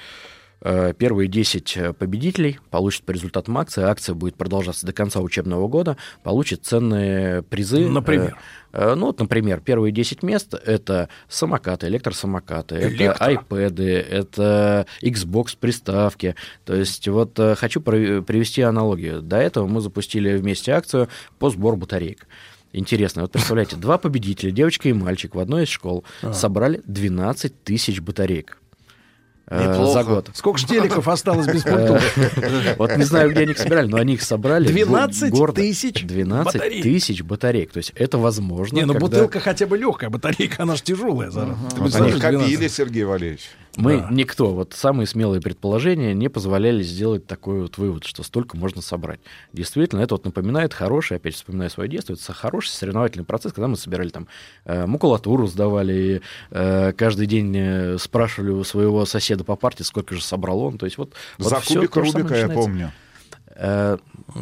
Первые 0.61 1.29
10 1.29 1.77
э, 1.77 1.93
победителей 1.93 2.59
получат 2.71 3.05
по 3.05 3.11
результатам 3.13 3.59
акции. 3.59 3.83
Акция 3.83 4.15
будет 4.15 4.37
продолжаться 4.37 4.87
до 4.87 4.93
конца 4.93 5.21
учебного 5.21 5.69
года. 5.69 5.99
Получат 6.23 6.65
ценные 6.65 7.43
призы. 7.43 7.87
Например? 7.87 8.39
Э, 8.73 8.93
э, 8.93 8.95
Ну, 8.95 9.07
вот, 9.07 9.21
например, 9.21 9.61
первые 9.61 9.93
10 9.93 10.23
мест— 10.23 10.55
это 10.67 11.11
самокаты, 11.29 11.89
электросамокаты, 11.89 12.77
Электро? 12.77 13.05
это 13.05 13.25
айпэды, 13.25 13.91
это 13.93 14.87
Xbox 15.03 15.57
приставки. 15.61 16.35
То 16.65 16.75
есть 16.75 17.07
вот 17.07 17.39
э, 17.39 17.55
хочу 17.55 17.83
привести 17.83 18.63
аналогию. 18.63 19.21
До 19.21 19.37
этого 19.37 19.67
мы 19.67 19.83
запустили 19.83 20.37
вместе 20.37 20.73
акцию 20.73 21.09
по 21.39 21.51
сбору 21.51 21.77
батареек. 21.77 22.27
Интересно, 22.73 23.23
вот 23.23 23.33
представляете, 23.33 23.77
два 23.77 23.99
победителя, 23.99 24.51
девочка 24.51 24.89
и 24.89 24.93
мальчик 24.93 25.35
в 25.35 25.39
одной 25.39 25.65
из 25.65 25.69
школ, 25.69 26.05
А. 26.23 26.33
собрали 26.33 26.83
12 26.87 27.63
тысяч 27.63 28.01
батареек. 28.01 28.59
Э, 29.49 29.63
Неплохо. 29.71 29.93
За 29.93 30.05
год. 30.05 30.31
Сколько 30.35 30.59
ж 30.59 30.65
телеков 30.65 31.07
осталось 31.09 31.47
без 31.47 31.63
пультов? 31.63 32.03
Э, 32.37 32.75
Вот 32.79 32.97
не 32.97 33.05
знаю, 33.05 33.31
где 33.31 33.41
они 33.41 33.53
их 33.53 33.59
собирали, 33.59 33.87
но 33.89 33.97
они 33.99 34.15
их 34.15 34.23
собрали. 34.23 34.69
12 34.69 35.31
го- 35.31 35.37
гордо. 35.39 35.61
тысяч 35.61 36.05
12 36.05 36.55
батареек. 36.55 36.83
тысяч 36.83 37.23
батареек. 37.23 37.73
То 37.73 37.79
есть 37.79 37.93
это 37.95 38.19
возможно. 38.19 38.75
Не, 38.75 38.83
ну 38.85 38.95
когда 38.95 39.07
бутылка 39.07 39.41
хотя 39.41 39.67
бы 39.67 39.77
легкая, 39.79 40.11
батарейка, 40.11 40.63
она 40.65 40.77
же 40.77 40.83
тяжелая, 40.83 41.31
зараза. 41.31 41.57
Вот 41.77 41.95
они 41.95 42.11
12? 42.11 42.21
копили, 42.21 42.69
Сергей 42.69 43.05
Валерьевич. 43.05 43.49
Мы 43.77 43.99
Да. 43.99 44.09
никто, 44.11 44.55
вот 44.55 44.73
самые 44.73 45.07
смелые 45.07 45.41
предположения 45.41 46.15
не 46.15 46.29
позволяли 46.29 46.83
сделать 46.83 47.27
такой 47.27 47.63
вот 47.63 47.79
вывод, 47.79 48.05
что 48.05 48.23
столько 48.23 48.57
можно 48.57 48.83
собрать. 48.83 49.21
Действительно, 49.53 50.01
это 50.01 50.15
вот 50.15 50.25
напоминает 50.25 50.73
хороший, 50.73 51.19
опять 51.19 51.35
вспоминаю 51.35 51.71
свое 51.71 51.89
детство, 51.89 52.15
это 52.15 52.33
хороший 52.33 52.71
соревновательный 52.71 53.25
процесс, 53.25 53.53
когда 53.53 53.69
мы 53.69 53.77
собирали 53.77 54.09
там 54.09 54.27
э, 54.65 54.87
макулатуру, 54.87 55.47
сдавали, 55.47 56.23
э, 56.51 56.93
каждый 56.93 57.27
день 57.27 57.55
э, 57.57 57.99
спрашивали 57.99 58.51
у 58.51 58.65
своего 58.65 59.05
соседа 59.05 59.45
по 59.45 59.57
партии, 59.57 59.83
сколько 59.83 60.15
же 60.15 60.23
собрал 60.23 60.61
он. 60.61 60.79
То 60.79 60.87
есть 60.87 60.99
вот, 60.99 61.13
вот 61.39 61.49
За 61.49 61.61
всё 61.61 61.81
кубик 61.81 61.97
Рубика, 61.97 62.35
я 62.35 62.49
помню. 62.49 62.93
Э, 63.59 63.97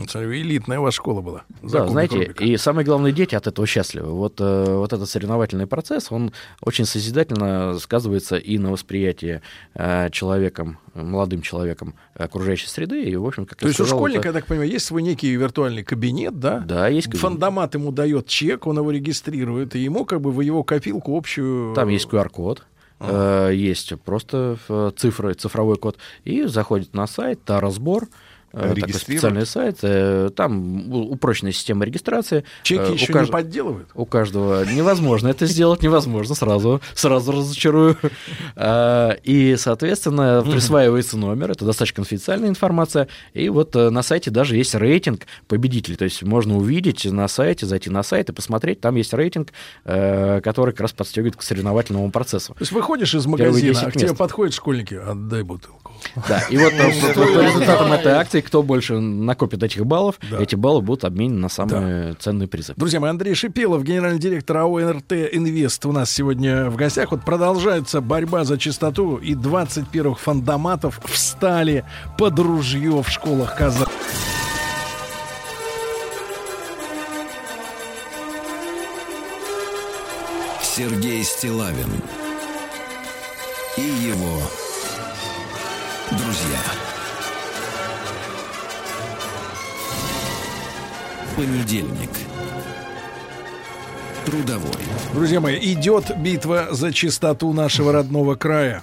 Смотри, 0.08 0.40
Элитная 0.42 0.80
ваша 0.80 0.96
школа 0.96 1.20
была. 1.20 1.42
Да, 1.62 1.86
знаете, 1.86 2.16
Рубика. 2.16 2.42
и 2.42 2.56
самое 2.56 2.84
главное, 2.84 3.12
дети 3.12 3.34
от 3.34 3.46
этого 3.46 3.66
счастливы. 3.66 4.10
Вот, 4.10 4.40
э, 4.40 4.64
вот 4.76 4.92
этот 4.92 5.08
соревновательный 5.08 5.66
процесс, 5.66 6.10
он 6.10 6.32
очень 6.60 6.84
созидательно 6.84 7.78
сказывается 7.78 8.36
и 8.36 8.58
на 8.58 8.72
восприятии 8.72 9.40
э, 9.74 10.10
человеком, 10.10 10.78
молодым 10.94 11.42
человеком 11.42 11.94
окружающей 12.14 12.66
среды. 12.66 13.04
И, 13.04 13.14
в 13.14 13.24
общем, 13.26 13.46
как 13.46 13.58
То 13.58 13.68
есть 13.68 13.78
у 13.78 13.84
сказал, 13.84 14.00
школьника, 14.00 14.20
это- 14.20 14.28
я 14.28 14.32
так 14.32 14.46
понимаю, 14.46 14.70
есть 14.70 14.86
свой 14.86 15.02
некий 15.02 15.30
виртуальный 15.36 15.84
кабинет, 15.84 16.40
да? 16.40 16.60
Да, 16.60 16.88
есть 16.88 17.06
кабинет. 17.06 17.22
Фандомат 17.22 17.74
ему 17.74 17.92
дает 17.92 18.26
чек, 18.26 18.66
он 18.66 18.78
его 18.78 18.90
регистрирует, 18.90 19.76
и 19.76 19.80
ему 19.80 20.04
как 20.04 20.20
бы 20.22 20.32
в 20.32 20.40
его 20.40 20.64
копилку 20.64 21.16
общую... 21.16 21.74
Там 21.74 21.88
есть 21.88 22.08
QR-код, 22.08 22.64
э, 23.00 23.50
есть 23.54 23.94
просто 24.04 24.56
э, 24.68 24.90
цифры, 24.96 25.34
цифровой 25.34 25.76
код, 25.76 25.98
и 26.24 26.44
заходит 26.44 26.94
на 26.94 27.06
сайт, 27.06 27.44
Таразбор, 27.44 28.04
э, 28.04 28.06
такой 28.54 28.74
Регистрирует? 28.74 29.02
специальный 29.20 29.46
сайт, 29.46 29.78
э, 29.82 30.30
там 30.34 30.92
упрощенная 31.10 31.52
система 31.52 31.84
регистрации. 31.84 32.44
Чеки 32.62 32.80
Э, 32.82 32.90
у 32.90 32.94
еще 32.94 33.12
кажд- 33.12 33.26
не 33.26 33.30
подделывают? 33.32 33.88
У 33.94 34.06
каждого 34.06 34.64
невозможно 34.64 35.28
это 35.28 35.46
сделать, 35.46 35.82
невозможно, 35.82 36.34
сразу, 36.34 36.80
сразу 36.94 37.32
разочарую. 37.32 37.96
А, 38.56 39.16
И, 39.24 39.56
соответственно, 39.56 40.42
присваивается 40.48 41.16
номер, 41.16 41.50
это 41.50 41.64
достаточно 41.64 41.96
конфиденциальная 41.96 42.48
информация, 42.48 43.08
и 43.32 43.48
вот 43.48 43.74
э, 43.76 43.90
на 43.90 44.02
сайте 44.02 44.30
даже 44.30 44.56
есть 44.56 44.74
рейтинг 44.74 45.22
победителей, 45.48 45.96
то 45.96 46.04
есть 46.04 46.22
можно 46.22 46.56
увидеть 46.56 47.04
на 47.04 47.28
сайте, 47.28 47.66
зайти 47.66 47.90
на 47.90 48.02
сайт 48.02 48.28
и 48.30 48.32
посмотреть, 48.32 48.80
там 48.80 48.94
есть 48.96 49.12
рейтинг, 49.14 49.52
э, 49.84 50.40
который 50.42 50.72
как 50.72 50.80
раз 50.82 50.92
подстегивает 50.92 51.36
к 51.36 51.42
соревновательному 51.42 52.10
процессу. 52.10 52.54
То 52.54 52.62
есть 52.62 52.72
выходишь 52.72 53.14
из 53.14 53.26
магазина, 53.26 53.72
10 53.72 53.82
а 53.84 53.90
к 53.90 53.94
тебе 53.94 54.14
подходят 54.14 54.54
школьники, 54.54 54.94
отдай 54.94 55.42
бутылку. 55.42 55.83
Да, 56.28 56.40
и 56.50 56.56
вот, 56.56 56.72
вот 56.72 57.14
по 57.14 57.40
результатам 57.40 57.92
этой 57.92 58.12
акции, 58.12 58.40
кто 58.40 58.62
больше 58.62 58.98
накопит 58.98 59.62
этих 59.62 59.84
баллов, 59.86 60.18
эти 60.38 60.54
баллы 60.54 60.82
будут 60.82 61.04
обменены 61.04 61.40
на 61.40 61.48
самые 61.48 62.14
ценные 62.14 62.48
призы. 62.48 62.74
Друзья 62.76 63.00
мои, 63.00 63.10
Андрей 63.10 63.34
Шипелов, 63.34 63.82
генеральный 63.82 64.18
директор 64.18 64.58
АО 64.58 64.78
НРТ 64.80 65.12
Инвест 65.32 65.84
у 65.86 65.92
нас 65.92 66.10
сегодня 66.10 66.70
в 66.70 66.76
гостях. 66.76 67.10
Вот 67.10 67.24
продолжается 67.24 68.00
борьба 68.00 68.44
за 68.44 68.58
чистоту, 68.58 69.16
и 69.16 69.34
20 69.34 69.88
первых 69.88 70.20
фандоматов 70.20 71.00
встали 71.04 71.84
под 72.18 72.38
ружье 72.38 73.02
в 73.02 73.08
школах 73.08 73.56
Казани. 73.56 73.90
Сергей 80.62 81.22
Стилавин 81.22 81.86
и 83.76 83.82
его 83.82 84.40
друзья. 86.16 86.60
Понедельник. 91.36 92.10
Трудовой. 94.24 94.70
Друзья 95.12 95.40
мои, 95.40 95.58
идет 95.72 96.16
битва 96.18 96.68
за 96.70 96.92
чистоту 96.92 97.52
нашего 97.52 97.92
родного 97.92 98.36
края. 98.36 98.82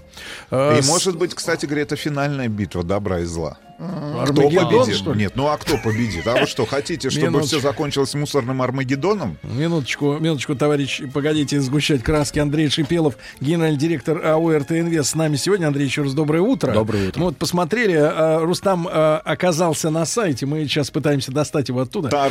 И 0.52 0.82
с- 0.82 0.88
может 0.88 1.18
быть, 1.18 1.34
кстати 1.34 1.66
говоря, 1.66 1.82
это 1.84 1.96
финальная 1.96 2.48
битва 2.48 2.84
добра 2.84 3.20
и 3.20 3.24
зла. 3.26 3.58
Кто 3.82 4.22
Армагеддон, 4.22 4.82
победит? 4.82 4.96
что 4.96 5.14
ли? 5.14 5.20
Нет, 5.20 5.34
ну 5.36 5.48
а 5.48 5.58
кто 5.58 5.78
победит? 5.78 6.28
А 6.28 6.36
вы 6.42 6.46
что, 6.46 6.66
хотите, 6.68 7.10
чтобы 7.10 7.26
Минуточку. 7.28 7.48
все 7.48 7.60
закончилось 7.62 8.14
мусорным 8.14 8.62
Армагеддоном? 8.62 9.38
Минуточку, 9.44 10.18
минуточку, 10.20 10.56
товарищ, 10.56 11.02
погодите 11.12 11.60
сгущать 11.62 12.04
краски. 12.04 12.38
Андрей 12.40 12.70
Шипелов, 12.70 13.18
генеральный 13.40 13.78
директор 13.78 14.24
АО 14.24 14.56
РТ 14.60 14.72
Инвест 14.74 15.10
с 15.10 15.16
нами 15.16 15.36
сегодня. 15.36 15.68
Андрей, 15.68 15.86
еще 15.86 16.04
раз 16.04 16.14
доброе 16.14 16.42
утро. 16.42 16.72
Доброе 16.72 17.08
утро. 17.10 17.20
Мы 17.20 17.26
вот 17.28 17.38
посмотрели, 17.38 17.96
а, 17.98 18.40
Рустам 18.40 18.88
а, 18.90 19.18
оказался 19.26 19.90
на 19.90 20.06
сайте, 20.06 20.46
мы 20.46 20.64
сейчас 20.66 20.92
пытаемся 20.92 21.32
достать 21.32 21.70
его 21.70 21.82
оттуда. 21.82 22.10
А, 22.12 22.30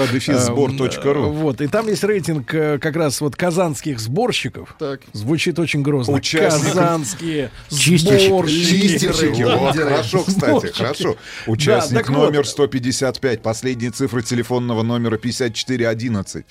Вот, 1.31 1.61
и 1.61 1.67
там 1.67 1.89
есть 1.89 2.05
рейтинг 2.05 2.55
э, 2.55 2.79
как 2.79 2.95
раз 2.95 3.21
вот 3.21 3.35
казанских 3.35 3.99
сборщиков. 3.99 4.77
Так. 4.79 5.01
Звучит 5.13 5.59
очень 5.59 5.83
грозно. 5.83 6.15
Участников. 6.15 6.75
Казанские 6.75 7.51
сборщики. 7.69 8.89
Чистильщики. 8.89 9.43
Хорошо, 9.43 10.23
кстати, 10.23 10.51
Сборщики. 10.51 10.77
хорошо. 10.79 11.17
Участник 11.47 11.93
Да, 11.93 12.01
так 12.01 12.09
вот. 12.11 12.25
номер 12.27 12.47
155, 12.47 13.43
последние 13.43 13.91
цифры 13.91 14.23
телефонного 14.23 14.83
номера 14.83 15.17
5411. 15.17 16.45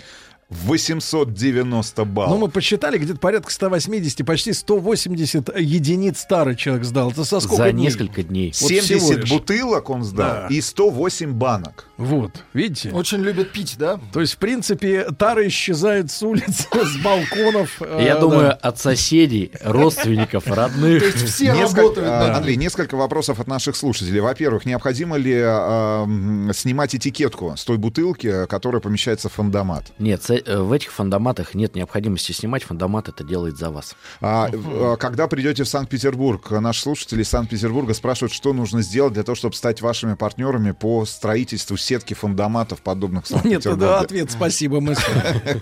890 0.49 2.05
баллов. 2.05 2.31
Ну, 2.31 2.37
мы 2.39 2.47
посчитали, 2.49 2.97
где-то 2.97 3.19
порядка 3.19 3.51
180, 3.51 4.25
почти 4.25 4.53
180 4.53 5.57
единиц 5.59 6.19
старый 6.19 6.55
человек 6.55 6.85
сдал. 6.85 7.11
Это 7.11 7.23
со 7.23 7.39
сколько 7.39 7.63
За 7.65 7.71
дней? 7.71 7.83
несколько 7.85 8.23
дней. 8.23 8.47
Вот 8.59 8.71
всего 8.71 8.81
70 8.99 9.17
лишь. 9.19 9.29
бутылок 9.29 9.89
он 9.89 10.03
сдал 10.03 10.27
Да. 10.27 10.47
и 10.49 10.59
108 10.61 11.33
банок. 11.33 11.85
Вот, 11.97 12.43
видите? 12.53 12.89
Очень 12.91 13.19
любят 13.19 13.51
пить, 13.51 13.75
да? 13.77 13.99
То 14.13 14.21
есть, 14.21 14.33
в 14.33 14.37
принципе, 14.37 15.05
тары 15.17 15.47
исчезают 15.49 16.11
с 16.11 16.23
улиц, 16.23 16.67
с 16.73 16.97
балконов. 17.03 17.81
Я 17.81 18.15
э, 18.15 18.19
думаю, 18.19 18.47
да. 18.49 18.53
от 18.53 18.79
соседей, 18.79 19.51
родственников, 19.63 20.47
родных. 20.47 21.03
Несколько- 21.39 22.01
а, 22.31 22.37
Андрей, 22.37 22.55
несколько 22.55 22.95
вопросов 22.95 23.39
от 23.39 23.47
наших 23.47 23.75
слушателей. 23.75 24.19
Во-первых, 24.19 24.65
необходимо 24.65 25.17
ли 25.17 25.33
м, 25.35 26.51
снимать 26.53 26.95
этикетку 26.95 27.53
с 27.55 27.63
той 27.65 27.77
бутылки, 27.77 28.45
которая 28.47 28.81
помещается 28.81 29.29
в 29.29 29.33
фондомат? 29.33 29.85
Нет, 29.99 30.21
э, 30.29 30.38
в 30.45 30.71
этих 30.71 30.91
фандоматах 30.91 31.53
нет 31.53 31.75
необходимости 31.75 32.31
снимать. 32.31 32.63
Фандомат 32.63 33.09
это 33.09 33.23
делает 33.23 33.57
за 33.57 33.69
вас. 33.69 33.95
А, 34.21 34.49
э, 34.51 34.95
когда 34.99 35.27
придете 35.27 35.63
в 35.63 35.67
Санкт-Петербург, 35.67 36.51
наши 36.51 36.81
слушатели 36.81 37.21
из 37.21 37.29
Санкт-Петербурга 37.29 37.93
спрашивают, 37.93 38.33
что 38.33 38.53
нужно 38.53 38.81
сделать 38.81 39.13
для 39.13 39.23
того, 39.23 39.35
чтобы 39.35 39.55
стать 39.55 39.81
вашими 39.81 40.15
партнерами 40.15 40.71
по 40.71 41.05
строительству 41.05 41.77
сетки 41.77 42.13
фондоматов, 42.13 42.81
подобных 42.81 43.25
в 43.25 43.45
Нет, 43.45 43.63
да, 43.77 43.99
ответ 43.99 44.31
спасибо, 44.31 44.79
мы 44.81 44.95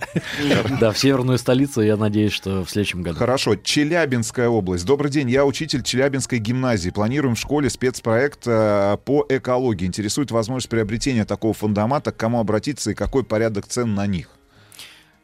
Да, 0.80 0.92
в 0.92 0.98
северную 0.98 1.38
столицу, 1.38 1.82
я 1.82 1.98
надеюсь, 1.98 2.32
что 2.32 2.64
в 2.64 2.70
следующем 2.70 3.02
году. 3.04 3.18
Хорошо, 3.18 3.56
Челябинская 3.56 4.50
область. 4.50 4.86
Добрый 4.86 5.12
день, 5.12 5.30
я 5.30 5.46
учитель 5.46 5.84
Челябинской 5.84 6.40
гимназии. 6.40 6.90
Планируем 6.90 7.36
в 7.36 7.40
школе 7.40 7.70
спецпроект 7.70 8.44
э, 8.46 8.98
по 9.06 9.26
экологии. 9.30 9.86
Интересует 9.86 10.32
возможность 10.32 10.70
приобретения 10.70 11.26
такого 11.26 11.54
фундамата, 11.54 12.12
к 12.12 12.18
кому 12.18 12.40
обратиться 12.40 12.92
и 12.92 12.94
какой 12.94 13.24
порядок 13.24 13.68
цен 13.68 13.94
на 13.94 14.08
них. 14.08 14.37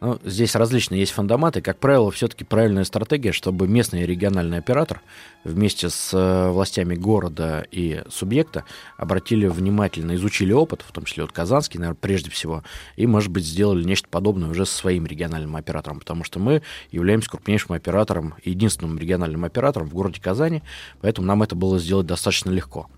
Ну, 0.04 0.20
здесь 0.26 0.54
различные 0.56 1.00
есть 1.00 1.14
фандоматы. 1.14 1.62
Как 1.62 1.80
правило, 1.80 2.12
все-таки 2.12 2.44
правильная 2.44 2.84
стратегия, 2.84 3.32
чтобы 3.32 3.70
местный 3.70 4.02
и 4.04 4.06
региональный 4.06 4.58
оператор 4.58 5.02
вместе 5.46 5.90
с 5.90 6.10
э, 6.14 6.50
властями 6.50 6.96
города 6.96 7.66
и 7.72 8.04
субъекта 8.10 8.66
обратили 8.98 9.48
внимательно, 9.48 10.16
изучили 10.16 10.52
опыт, 10.52 10.84
в 10.86 10.92
том 10.92 11.06
числе 11.06 11.24
вот 11.24 11.32
Казанский, 11.32 11.80
наверное, 11.80 11.98
прежде 12.02 12.30
всего, 12.32 12.64
и, 12.98 13.08
может 13.08 13.32
быть, 13.32 13.46
сделали 13.46 13.86
нечто 13.86 14.10
подобное 14.10 14.50
уже 14.50 14.66
со 14.66 14.76
своим 14.76 15.06
региональным 15.06 15.56
оператором, 15.56 16.00
потому 16.00 16.26
что 16.26 16.38
мы 16.38 16.64
являемся 16.92 17.30
крупнейшим 17.30 17.72
оператором, 17.72 18.34
единственным 18.44 19.00
региональным 19.00 19.46
оператором 19.46 19.88
в 19.88 19.94
городе 19.94 20.20
Казани, 20.20 20.64
поэтому 21.00 21.28
нам 21.28 21.44
это 21.44 21.56
было 21.56 21.80
сделать 21.80 22.08
достаточно 22.08 22.50
легко. 22.50 22.90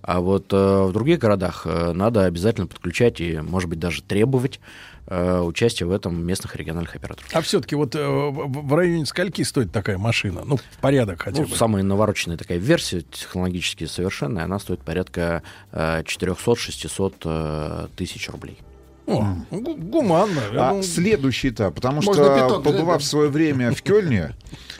А 0.00 0.20
вот 0.20 0.52
э, 0.52 0.56
в 0.84 0.92
других 0.92 1.18
городах 1.18 1.66
э, 1.66 1.92
надо 1.92 2.24
обязательно 2.24 2.66
подключать 2.66 3.20
и, 3.20 3.40
может 3.40 3.68
быть, 3.68 3.80
даже 3.80 4.02
требовать 4.02 4.60
э, 5.06 5.40
участия 5.40 5.84
в 5.84 5.90
этом 5.92 6.24
местных 6.24 6.56
региональных 6.56 6.94
операторов. 6.96 7.28
А 7.32 7.40
все-таки 7.40 7.74
вот 7.74 7.94
э, 7.94 8.06
в 8.06 8.74
районе 8.74 9.06
скольки 9.06 9.42
стоит 9.42 9.72
такая 9.72 9.98
машина? 9.98 10.42
Ну, 10.44 10.58
порядок 10.80 11.22
хотя 11.22 11.42
Ну, 11.42 11.48
бы. 11.48 11.54
самая 11.56 11.82
навороченная 11.82 12.36
такая 12.36 12.58
версия, 12.58 13.02
технологически 13.02 13.84
совершенная, 13.86 14.44
она 14.44 14.58
стоит 14.58 14.80
порядка 14.82 15.42
э, 15.72 16.02
400-600 16.02 17.14
э, 17.24 17.88
тысяч 17.96 18.28
рублей. 18.30 18.58
О, 19.06 19.36
гуманно. 19.50 20.40
А 20.52 20.68
думаю, 20.68 20.82
следующий 20.82 21.50
этап, 21.50 21.74
потому 21.74 22.02
что, 22.02 22.60
побывав 22.64 22.98
да. 22.98 22.98
в 22.98 23.04
свое 23.04 23.28
время 23.28 23.72
в 23.72 23.80
Кёльне, 23.82 24.34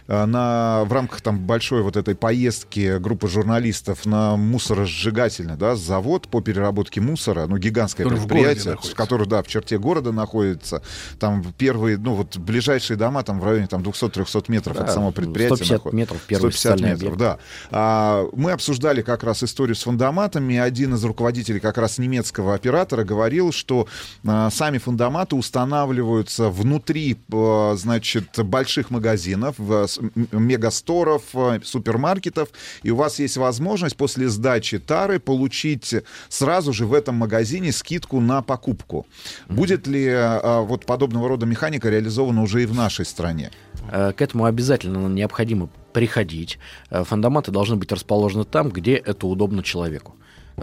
э, 0.09 0.25
на, 0.27 0.83
в 0.85 0.93
рамках 0.93 1.21
там 1.21 1.39
большой 1.39 1.83
вот 1.83 1.97
этой 1.97 2.15
поездки 2.17 2.99
группы 2.99 3.29
журналистов 3.29 4.05
на 4.05 4.37
мусоросжигательный 4.37 5.57
да, 5.57 5.77
завод 5.77 6.29
по 6.29 6.41
переработке 6.41 7.01
мусора, 7.01 7.47
ну, 7.47 7.57
гигантское 7.57 8.05
Который 8.05 8.19
в 8.19 8.27
предприятие, 8.27 8.73
находится. 8.73 8.97
который, 8.97 9.27
да, 9.29 9.43
в 9.43 9.47
черте 9.47 9.79
города 9.79 10.11
находится. 10.13 10.83
Там 11.21 11.45
первые, 11.57 11.97
ну, 11.97 12.15
вот 12.15 12.37
ближайшие 12.37 12.97
дома 12.97 13.23
там 13.23 13.39
в 13.41 13.45
районе 13.45 13.69
там 13.69 13.83
200-300 13.83 14.45
метров 14.49 14.77
Да, 14.77 14.85
от 14.85 14.91
самого 14.93 15.13
предприятия. 15.13 15.57
150 15.57 15.73
находятся. 15.73 15.97
метров 15.97 16.21
первый 16.27 16.53
150 16.53 16.61
социальный 16.63 16.91
метров, 16.95 17.13
объект. 17.15 17.19
да. 17.21 17.39
А, 17.71 18.27
мы 18.35 18.51
обсуждали 18.53 19.03
как 19.03 19.23
раз 19.23 19.43
историю 19.45 19.77
с 19.77 19.83
фундаматами. 19.85 20.57
Один 20.57 20.95
из 20.95 21.05
руководителей 21.05 21.61
как 21.61 21.79
раз 21.79 21.99
немецкого 21.99 22.55
оператора 22.55 23.05
говорил, 23.05 23.53
что 23.53 23.87
а, 23.87 23.87
сами 24.25 24.79
фундаматы 24.79 25.37
устанавливаются 25.37 26.51
внутри, 26.51 27.17
а, 27.33 27.75
значит, 27.77 28.39
больших 28.39 28.91
магазинов, 28.91 29.57
мегасторов, 29.59 31.23
а, 31.35 31.61
супермаркетов, 31.63 32.49
и 32.83 32.91
у 32.91 32.97
вас 32.97 33.19
есть 33.19 33.37
возможность 33.37 33.97
после 33.97 34.29
сдачи 34.29 34.79
тары 34.79 35.19
получить 35.19 35.95
сразу 36.29 36.73
же 36.73 36.87
в 36.87 36.95
этом 36.95 37.17
магазине 37.17 37.73
скидку 37.73 38.21
на 38.21 38.43
покупку. 38.43 39.07
Будет 39.49 39.87
ли 39.87 40.09
а, 40.09 40.63
вот 40.63 40.87
подобного 40.87 41.29
рода 41.29 41.47
механика 41.47 41.89
реализована 41.89 42.43
уже 42.43 42.63
и 42.63 42.67
в 42.67 42.75
нашей 42.75 43.05
стране? 43.05 43.51
Э, 43.91 44.13
К 44.13 44.23
этому 44.23 44.45
обязательно 44.45 45.07
необходимо 45.09 45.69
приходить. 45.93 46.59
Э, 46.91 47.05
Фандоматы 47.05 47.51
должны 47.51 47.77
быть 47.77 47.93
расположены 47.93 48.45
там, 48.45 48.71
где 48.71 48.95
это 48.95 49.27
удобно 49.27 49.63
человеку. 49.63 50.15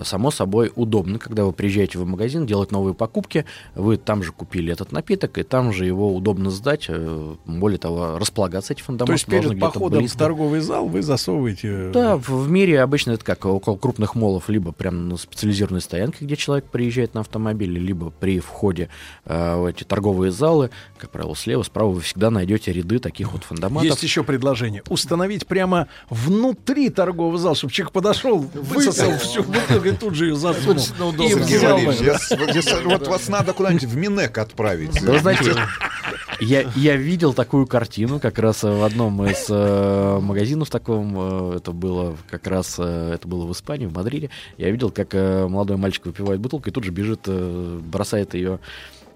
Само 0.04 0.32
собой, 0.32 0.72
удобно, 0.76 1.20
когда 1.20 1.46
вы 1.46 1.54
приезжаете 1.54 2.00
в 2.00 2.06
магазин 2.06 2.46
делать 2.48 2.72
новые 2.72 2.96
покупки, 2.96 3.46
вы 3.76 3.98
там 3.98 4.24
же 4.24 4.32
купили 4.32 4.74
этот 4.74 4.92
напиток, 4.92 5.38
и 5.38 5.44
там 5.44 5.72
же 5.72 5.86
его 5.86 6.16
удобно 6.16 6.50
сдать. 6.50 6.86
э, 6.88 7.36
Более 7.46 7.78
того, 7.78 8.18
располагаться 8.18 8.74
эти 8.74 8.82
фандоматы 8.82 9.08
То 9.08 9.14
есть 9.14 9.26
перед 9.26 9.60
походом 9.60 10.00
близко. 10.00 10.18
в 10.18 10.20
торговый 10.20 10.60
зал 10.62 10.88
вы 10.88 11.04
засовываете... 11.04 11.68
э, 11.68 11.92
Да, 11.94 12.18
в, 12.18 12.50
мире 12.50 12.82
обычно 12.82 13.12
это 13.12 13.24
как 13.24 13.46
около 13.46 13.78
крупных 13.78 14.16
молов, 14.16 14.50
либо 14.50 14.72
прямо 14.72 14.98
на 14.98 15.18
специализированной 15.18 15.82
стоянке, 15.82 16.26
где 16.26 16.36
человек 16.36 16.66
приезжает 16.66 17.14
на 17.14 17.22
автомобиле, 17.22 17.80
либо 17.80 18.10
при 18.10 18.40
входе 18.40 18.90
э, 19.26 19.56
в 19.58 19.66
эти 19.66 19.84
торговые 19.84 20.32
залы, 20.32 20.72
как 20.98 21.12
правило, 21.12 21.36
слева, 21.36 21.62
справа 21.62 21.92
вы 21.92 22.02
всегда 22.02 22.32
найдете 22.32 22.74
ряды 22.74 22.98
таких 22.98 23.32
вот 23.34 23.44
фундаматов. 23.44 23.84
Есть 23.90 24.02
еще 24.02 24.24
предложение. 24.24 24.82
Установить 24.90 25.46
прямо 25.46 25.88
внутри 26.10 26.90
торгового 26.90 27.38
зала, 27.38 27.56
чтобы 27.56 27.72
человек 27.74 27.92
подошел, 27.92 28.40
высосал 28.54 29.12
всю 29.20 29.44
бутылку 29.44 29.83
и 29.86 29.92
тут 29.92 30.16
же 30.16 30.28
ее 30.28 30.36
засунул. 30.36 30.78
И 30.78 31.30
Сергей. 31.30 31.60
Валерьевич, 31.60 32.84
вот 32.86 33.08
вас 33.08 33.28
надо 33.28 33.54
куда-нибудь 33.54 33.86
в 33.86 33.96
Минэк 33.96 34.38
отправить. 34.38 35.02
Вы 35.02 35.20
знаете, 35.20 35.56
я, 36.40 36.62
я 36.76 36.96
видел 36.96 37.34
такую 37.34 37.68
картину 37.68 38.20
как 38.20 38.40
раз 38.40 38.64
в 38.64 38.84
одном 38.84 39.26
из 39.26 39.46
э, 39.50 40.20
магазинов 40.22 40.70
таком, 40.70 41.14
э, 41.54 41.58
это 41.58 41.72
было 41.72 42.18
как 42.30 42.48
раз, 42.48 42.76
э, 42.80 43.12
это 43.14 43.28
было 43.28 43.46
в 43.46 43.52
Испании, 43.52 43.86
в 43.86 43.94
Мадриде, 43.94 44.30
я 44.58 44.70
видел, 44.70 44.92
как 44.92 45.14
э, 45.14 45.48
молодой 45.48 45.78
мальчик 45.78 46.06
выпивает 46.06 46.40
бутылку 46.40 46.70
и 46.70 46.72
тут 46.72 46.84
же 46.84 46.92
бежит, 46.92 47.22
э, 47.28 47.80
бросает 47.84 48.34
ее 48.34 48.60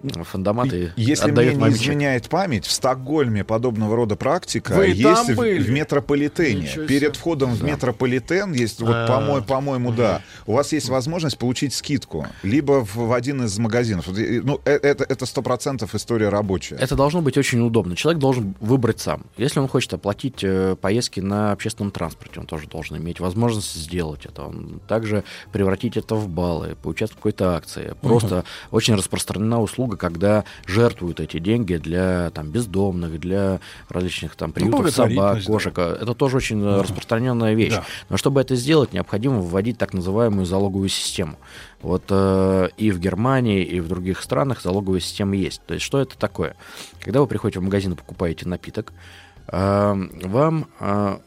в 0.03 0.23
фандомат 0.23 0.71
и 0.73 0.89
Если 0.95 1.31
мне 1.31 1.53
не 1.53 1.69
изменяет 1.69 2.29
память, 2.29 2.65
в 2.65 2.71
Стокгольме 2.71 3.43
подобного 3.43 3.95
рода 3.95 4.15
практика 4.15 4.73
Вы 4.73 4.87
есть 4.87 5.03
там 5.03 5.25
в, 5.27 5.35
были? 5.35 5.59
в 5.59 5.69
метрополитене. 5.69 6.67
Перед 6.87 7.15
входом 7.15 7.53
в 7.53 7.63
метрополитен 7.63 8.53
есть, 8.53 8.81
вот, 8.81 8.91
А. 8.93 9.07
по-мо- 9.07 9.41
по-моему, 9.41 9.91
да, 9.91 10.21
у 10.45 10.53
вас 10.53 10.71
есть 10.73 10.89
возможность 10.89 11.37
получить 11.37 11.73
скидку 11.73 12.27
либо 12.43 12.85
в, 12.85 12.95
в 12.95 13.13
один 13.13 13.43
из 13.43 13.57
магазинов. 13.57 14.05
Ну, 14.07 14.61
э- 14.65 14.79
это 14.81 15.03
это 15.03 15.25
сто 15.25 15.41
процентов 15.41 15.95
история 15.95 16.29
рабочая. 16.29 16.75
Это 16.75 16.95
должно 16.95 17.21
быть 17.21 17.37
очень 17.37 17.59
удобно. 17.61 17.95
Человек 17.95 18.19
должен 18.21 18.55
выбрать 18.59 18.99
сам. 18.99 19.23
Если 19.37 19.59
он 19.59 19.67
хочет 19.67 19.93
оплатить 19.93 20.43
э, 20.43 20.75
поездки 20.79 21.19
на 21.19 21.51
общественном 21.51 21.91
транспорте, 21.91 22.39
он 22.39 22.45
тоже 22.45 22.67
должен 22.67 22.97
иметь 22.97 23.19
возможность 23.19 23.73
сделать 23.73 24.25
это. 24.25 24.43
Он 24.43 24.79
также 24.87 25.23
превратить 25.51 25.97
это 25.97 26.15
в 26.15 26.27
баллы, 26.27 26.75
поучаствовать 26.81 27.13
в 27.13 27.15
какой-то 27.17 27.55
акции. 27.55 27.95
Просто 28.01 28.43
очень 28.71 28.95
распространена 28.95 29.61
услуга, 29.61 29.86
когда 29.95 30.43
жертвуют 30.65 31.19
эти 31.19 31.39
деньги 31.39 31.75
для 31.75 32.31
там, 32.31 32.49
бездомных, 32.49 33.19
для 33.19 33.59
различных 33.87 34.35
там 34.35 34.51
приютов 34.51 34.89
собак, 34.91 35.13
благотворительность, 35.13 35.47
да. 35.47 35.53
кошек. 35.53 35.77
Это 35.77 36.13
тоже 36.13 36.37
очень 36.37 36.61
э, 36.61 36.81
распространенная 36.81 37.53
вещь. 37.53 37.73
Да. 37.73 37.85
Но 38.09 38.17
чтобы 38.17 38.41
это 38.41 38.55
сделать, 38.55 38.93
необходимо 38.93 39.39
вводить 39.39 39.77
так 39.77 39.93
называемую 39.93 40.45
залоговую 40.45 40.89
систему. 40.89 41.37
Вот 41.81 42.03
э, 42.09 42.69
и 42.77 42.91
в 42.91 42.99
Германии, 42.99 43.63
и 43.63 43.79
в 43.79 43.87
других 43.87 44.21
странах 44.21 44.61
залоговая 44.61 44.99
система 44.99 45.35
есть. 45.35 45.61
То 45.65 45.75
есть 45.75 45.85
что 45.85 46.01
это 46.01 46.17
такое? 46.17 46.55
Когда 47.01 47.21
вы 47.21 47.27
приходите 47.27 47.59
в 47.59 47.63
магазин 47.63 47.93
и 47.93 47.95
покупаете 47.95 48.47
напиток, 48.47 48.93
вам 49.49 50.67
э, 50.79 51.17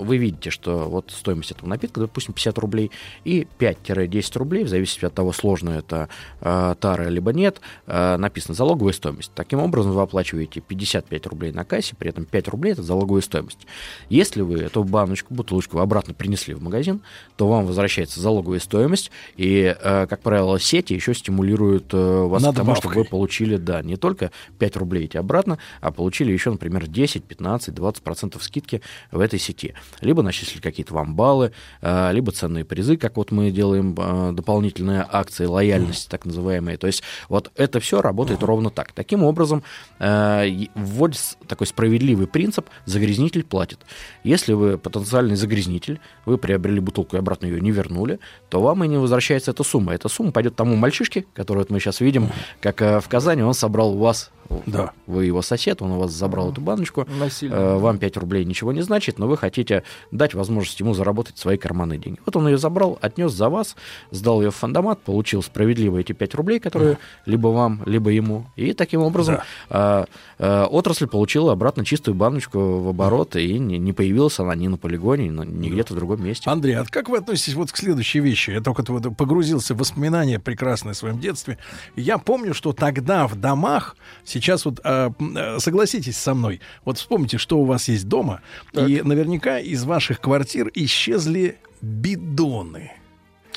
вы 0.00 0.16
видите, 0.16 0.50
что 0.50 0.88
вот 0.88 1.10
стоимость 1.10 1.50
этого 1.50 1.68
напитка, 1.68 2.00
допустим, 2.00 2.32
50 2.32 2.58
рублей, 2.58 2.90
и 3.24 3.46
5-10 3.58 4.38
рублей, 4.38 4.64
в 4.64 4.68
зависимости 4.68 5.04
от 5.04 5.14
того, 5.14 5.32
сложно 5.32 5.70
это 5.70 6.08
э, 6.40 6.74
тара 6.80 7.08
либо 7.08 7.32
нет, 7.32 7.60
э, 7.86 8.16
написано 8.16 8.54
залоговая 8.54 8.94
стоимость. 8.94 9.30
Таким 9.34 9.58
образом, 9.60 9.92
вы 9.92 10.00
оплачиваете 10.00 10.60
55 10.60 11.26
рублей 11.26 11.52
на 11.52 11.64
кассе, 11.64 11.94
при 11.96 12.10
этом 12.10 12.24
5 12.24 12.48
рублей 12.48 12.72
это 12.72 12.82
залоговая 12.82 13.20
стоимость. 13.20 13.66
Если 14.08 14.40
вы 14.40 14.60
эту 14.60 14.82
баночку, 14.82 15.34
бутылочку 15.34 15.78
обратно 15.78 16.14
принесли 16.14 16.54
в 16.54 16.62
магазин, 16.62 17.02
то 17.36 17.46
вам 17.46 17.66
возвращается 17.66 18.20
залоговая 18.20 18.60
стоимость, 18.60 19.10
и, 19.36 19.76
как 19.82 20.20
правило, 20.20 20.58
сети 20.58 20.94
еще 20.94 21.14
стимулируют 21.14 21.92
вас 21.92 22.42
к 22.42 22.44
тому, 22.44 22.56
Надбавкой. 22.56 22.76
чтобы 22.76 22.94
вы 22.94 23.04
получили, 23.04 23.56
да, 23.56 23.82
не 23.82 23.96
только 23.96 24.30
5 24.58 24.76
рублей 24.76 25.04
эти 25.04 25.16
обратно, 25.16 25.58
а 25.80 25.92
получили 25.92 26.32
еще, 26.32 26.50
например, 26.50 26.86
10, 26.86 27.24
15 27.24 27.65
15-20% 27.70 28.42
скидки 28.42 28.82
в 29.10 29.20
этой 29.20 29.38
сети. 29.38 29.74
Либо 30.00 30.22
начислить 30.22 30.62
какие-то 30.62 30.94
вам 30.94 31.14
баллы, 31.14 31.52
э, 31.82 32.12
либо 32.12 32.32
ценные 32.32 32.64
призы, 32.64 32.96
как 32.96 33.16
вот 33.16 33.30
мы 33.30 33.50
делаем 33.50 33.94
э, 33.96 34.32
дополнительные 34.32 35.06
акции 35.10 35.44
лояльности, 35.44 36.08
так 36.08 36.24
называемые. 36.24 36.76
То 36.76 36.86
есть 36.86 37.02
вот 37.28 37.50
это 37.56 37.80
все 37.80 38.00
работает 38.00 38.42
ровно 38.42 38.70
так. 38.70 38.92
Таким 38.92 39.22
образом, 39.24 39.62
э, 39.98 40.66
вводится 40.74 41.36
такой 41.46 41.66
справедливый 41.66 42.26
принцип 42.26 42.68
«загрязнитель 42.84 43.44
платит». 43.44 43.80
Если 44.24 44.52
вы 44.52 44.78
потенциальный 44.78 45.36
загрязнитель, 45.36 46.00
вы 46.24 46.38
приобрели 46.38 46.80
бутылку 46.80 47.16
и 47.16 47.18
обратно 47.18 47.46
ее 47.46 47.60
не 47.60 47.70
вернули, 47.70 48.18
то 48.48 48.60
вам 48.60 48.84
и 48.84 48.88
не 48.88 48.96
возвращается 48.96 49.50
эта 49.50 49.62
сумма. 49.62 49.94
Эта 49.94 50.08
сумма 50.08 50.32
пойдет 50.32 50.56
тому 50.56 50.76
мальчишке, 50.76 51.26
который 51.34 51.58
вот 51.58 51.70
мы 51.70 51.80
сейчас 51.80 52.00
видим, 52.00 52.30
как 52.60 52.80
в 52.80 53.04
Казани 53.08 53.42
он 53.42 53.54
собрал 53.54 53.94
у 53.94 53.98
вас 53.98 54.30
Да. 54.66 54.92
вы 55.06 55.26
его 55.26 55.42
сосед, 55.42 55.82
он 55.82 55.92
у 55.92 55.98
вас 55.98 56.12
забрал 56.12 56.52
эту 56.52 56.60
баночку, 56.60 57.06
Насильно. 57.18 57.54
Э, 57.54 57.76
вам 57.78 57.98
5 57.98 58.16
рублей 58.16 58.44
ничего 58.44 58.72
не 58.72 58.82
значит, 58.82 59.18
но 59.18 59.26
вы 59.26 59.36
хотите 59.36 59.82
дать 60.10 60.34
возможность 60.34 60.78
ему 60.80 60.94
заработать 60.94 61.38
свои 61.38 61.56
карманные 61.56 61.98
деньги. 61.98 62.18
Вот 62.24 62.36
он 62.36 62.48
ее 62.48 62.58
забрал, 62.58 62.98
отнес 63.00 63.32
за 63.32 63.48
вас, 63.48 63.76
сдал 64.10 64.42
ее 64.42 64.50
в 64.50 64.56
фандомат, 64.56 65.00
получил 65.00 65.42
справедливо 65.42 65.98
эти 65.98 66.12
5 66.12 66.34
рублей, 66.34 66.60
которые 66.60 66.98
либо 67.26 67.48
вам, 67.48 67.82
либо 67.86 68.10
ему. 68.10 68.46
И 68.56 68.72
таким 68.72 69.02
образом 69.02 69.38
э, 69.70 70.04
э, 70.38 70.62
отрасль 70.64 71.06
получила 71.06 71.52
обратно 71.52 71.84
чистую 71.84 72.14
баночку 72.14 72.58
в 72.80 72.88
оборот, 72.88 73.36
и 73.36 73.58
не, 73.58 73.92
появилась 73.92 74.38
она 74.38 74.54
ни 74.54 74.68
на 74.68 74.76
полигоне, 74.76 75.28
ни, 75.28 75.44
ни 75.44 75.68
где-то 75.70 75.94
в 75.94 75.96
другом 75.96 76.24
месте. 76.24 76.50
Андрей, 76.50 76.74
а 76.74 76.84
как 76.84 77.08
вы 77.08 77.18
относитесь 77.18 77.54
вот 77.54 77.72
к 77.72 77.76
следующей 77.76 78.20
вещи? 78.20 78.50
Я 78.50 78.60
только 78.60 78.84
вот 78.92 79.16
погрузился 79.16 79.74
в 79.74 79.78
воспоминания 79.78 80.38
прекрасные 80.38 80.94
в 80.94 80.96
своем 80.96 81.18
детстве. 81.18 81.58
Я 81.94 82.18
помню, 82.18 82.54
что 82.54 82.72
тогда 82.72 83.26
в 83.26 83.36
домах, 83.36 83.96
сейчас 84.36 84.64
вот 84.64 84.80
а, 84.84 85.12
э, 85.18 85.58
согласитесь 85.58 86.16
со 86.16 86.34
мной, 86.34 86.60
вот 86.84 86.98
вспомните, 86.98 87.38
что 87.38 87.58
у 87.58 87.64
вас 87.64 87.88
есть 87.88 88.08
дома, 88.08 88.40
и 88.72 89.02
наверняка 89.02 89.58
из 89.58 89.84
ваших 89.84 90.20
квартир 90.20 90.70
исчезли 90.74 91.58
бидоны. 91.80 92.92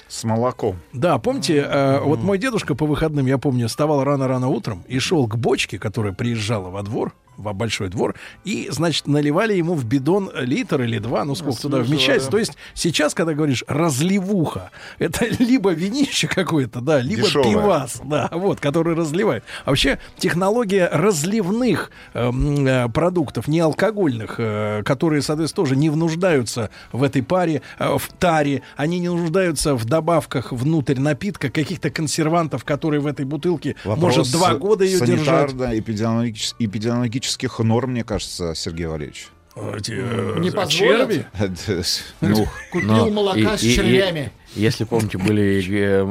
С 0.07 0.23
молоком. 0.23 0.77
Да, 0.91 1.19
помните, 1.19 1.57
э, 1.57 1.99
вот 1.99 2.19
мой 2.21 2.39
дедушка 2.39 2.73
по 2.73 2.87
выходным, 2.87 3.27
я 3.27 3.37
помню, 3.37 3.67
вставал 3.67 4.03
рано-рано 4.03 4.47
утром 4.47 4.83
и 4.87 4.97
шел 4.97 5.27
к 5.27 5.35
бочке, 5.37 5.77
которая 5.77 6.13
приезжала 6.13 6.69
во 6.69 6.81
двор, 6.81 7.13
во 7.39 7.53
большой 7.53 7.89
двор, 7.89 8.15
и, 8.43 8.67
значит, 8.71 9.07
наливали 9.07 9.53
ему 9.53 9.73
в 9.73 9.85
бидон 9.85 10.29
литр 10.35 10.81
или 10.81 10.99
два, 10.99 11.25
ну 11.25 11.35
сколько 11.35 11.61
туда 11.61 11.77
Свежая 11.77 11.89
вмещается. 11.89 12.25
вода. 12.27 12.31
То 12.31 12.37
есть 12.39 12.53
сейчас, 12.73 13.13
когда 13.13 13.33
говоришь 13.33 13.63
разливуха, 13.67 14.71
это 14.99 15.25
либо 15.39 15.71
винище 15.71 16.27
какое-то, 16.27 16.81
да, 16.81 16.99
либо 16.99 17.23
Дешевое. 17.23 17.49
пивас, 17.49 18.01
да, 18.03 18.29
вот, 18.31 18.59
который 18.59 18.95
разливает. 18.95 19.43
А 19.65 19.71
вообще 19.71 19.99
технология 20.17 20.89
разливных 20.91 21.91
эм, 22.13 22.65
э, 22.67 22.89
продуктов, 22.89 23.47
не 23.47 23.59
алкогольных, 23.59 24.35
э, 24.37 24.83
которые, 24.83 25.21
соответственно, 25.21 25.63
тоже 25.63 25.75
не 25.75 25.89
нуждаются 25.89 26.69
в 26.91 27.03
этой 27.03 27.23
паре, 27.23 27.61
э, 27.79 27.97
в 27.97 28.07
таре, 28.19 28.61
они 28.75 28.99
не 28.99 29.09
нуждаются 29.09 29.75
в 29.75 29.85
добавках 29.85 30.51
внутрь 30.51 30.99
напитка 30.99 31.49
каких-то 31.49 31.89
консервантов, 31.89 32.63
которые 32.65 33.01
в 33.01 33.07
этой 33.07 33.25
бутылке 33.25 33.75
может 33.85 34.31
два 34.31 34.55
года 34.55 34.83
ее 34.83 34.99
держать. 34.99 35.51
санитарно-эпидемиологических 35.51 37.28
эпидемиологических 37.29 37.59
норм, 37.59 37.91
мне 37.91 38.03
кажется, 38.03 38.53
Сергей 38.55 38.87
Валерьевич. 38.87 39.29
Э, 39.55 40.39
Не 40.39 40.51
позволят? 40.51 41.09
черви? 41.09 41.25
Ну, 42.21 42.47
Купил 42.71 42.87
Но 42.87 43.09
молока 43.09 43.55
и- 43.55 43.57
с 43.57 43.63
и- 43.63 43.71
и- 43.71 43.75
червями. 43.75 44.31
Если 44.55 44.83
помните, 44.83 45.17
были 45.17 45.61
э, 45.69 46.05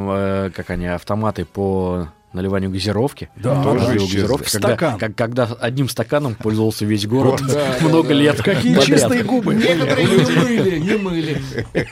э, 0.46 0.50
как 0.54 0.70
они 0.70 0.86
автоматы 0.86 1.44
по 1.44 2.08
наливанию 2.32 2.70
газировки. 2.70 3.30
Да, 3.36 3.62
Тоже 3.62 3.86
газировки, 3.98 4.50
когда, 4.52 4.68
Стакан. 4.68 4.98
как- 4.98 5.14
когда 5.16 5.44
одним 5.60 5.88
стаканом 5.88 6.34
пользовался 6.34 6.84
весь 6.84 7.06
город 7.06 7.40
да, 7.48 7.76
много 7.80 8.08
да, 8.08 8.14
лет. 8.14 8.42
Какие 8.42 8.74
подряд. 8.76 8.84
чистые 9.00 9.22
губы. 9.24 9.54
Некоторые 9.54 10.06
не 10.06 10.14
мыли, 10.36 10.78
не 10.78 10.96
мыли. 10.96 11.42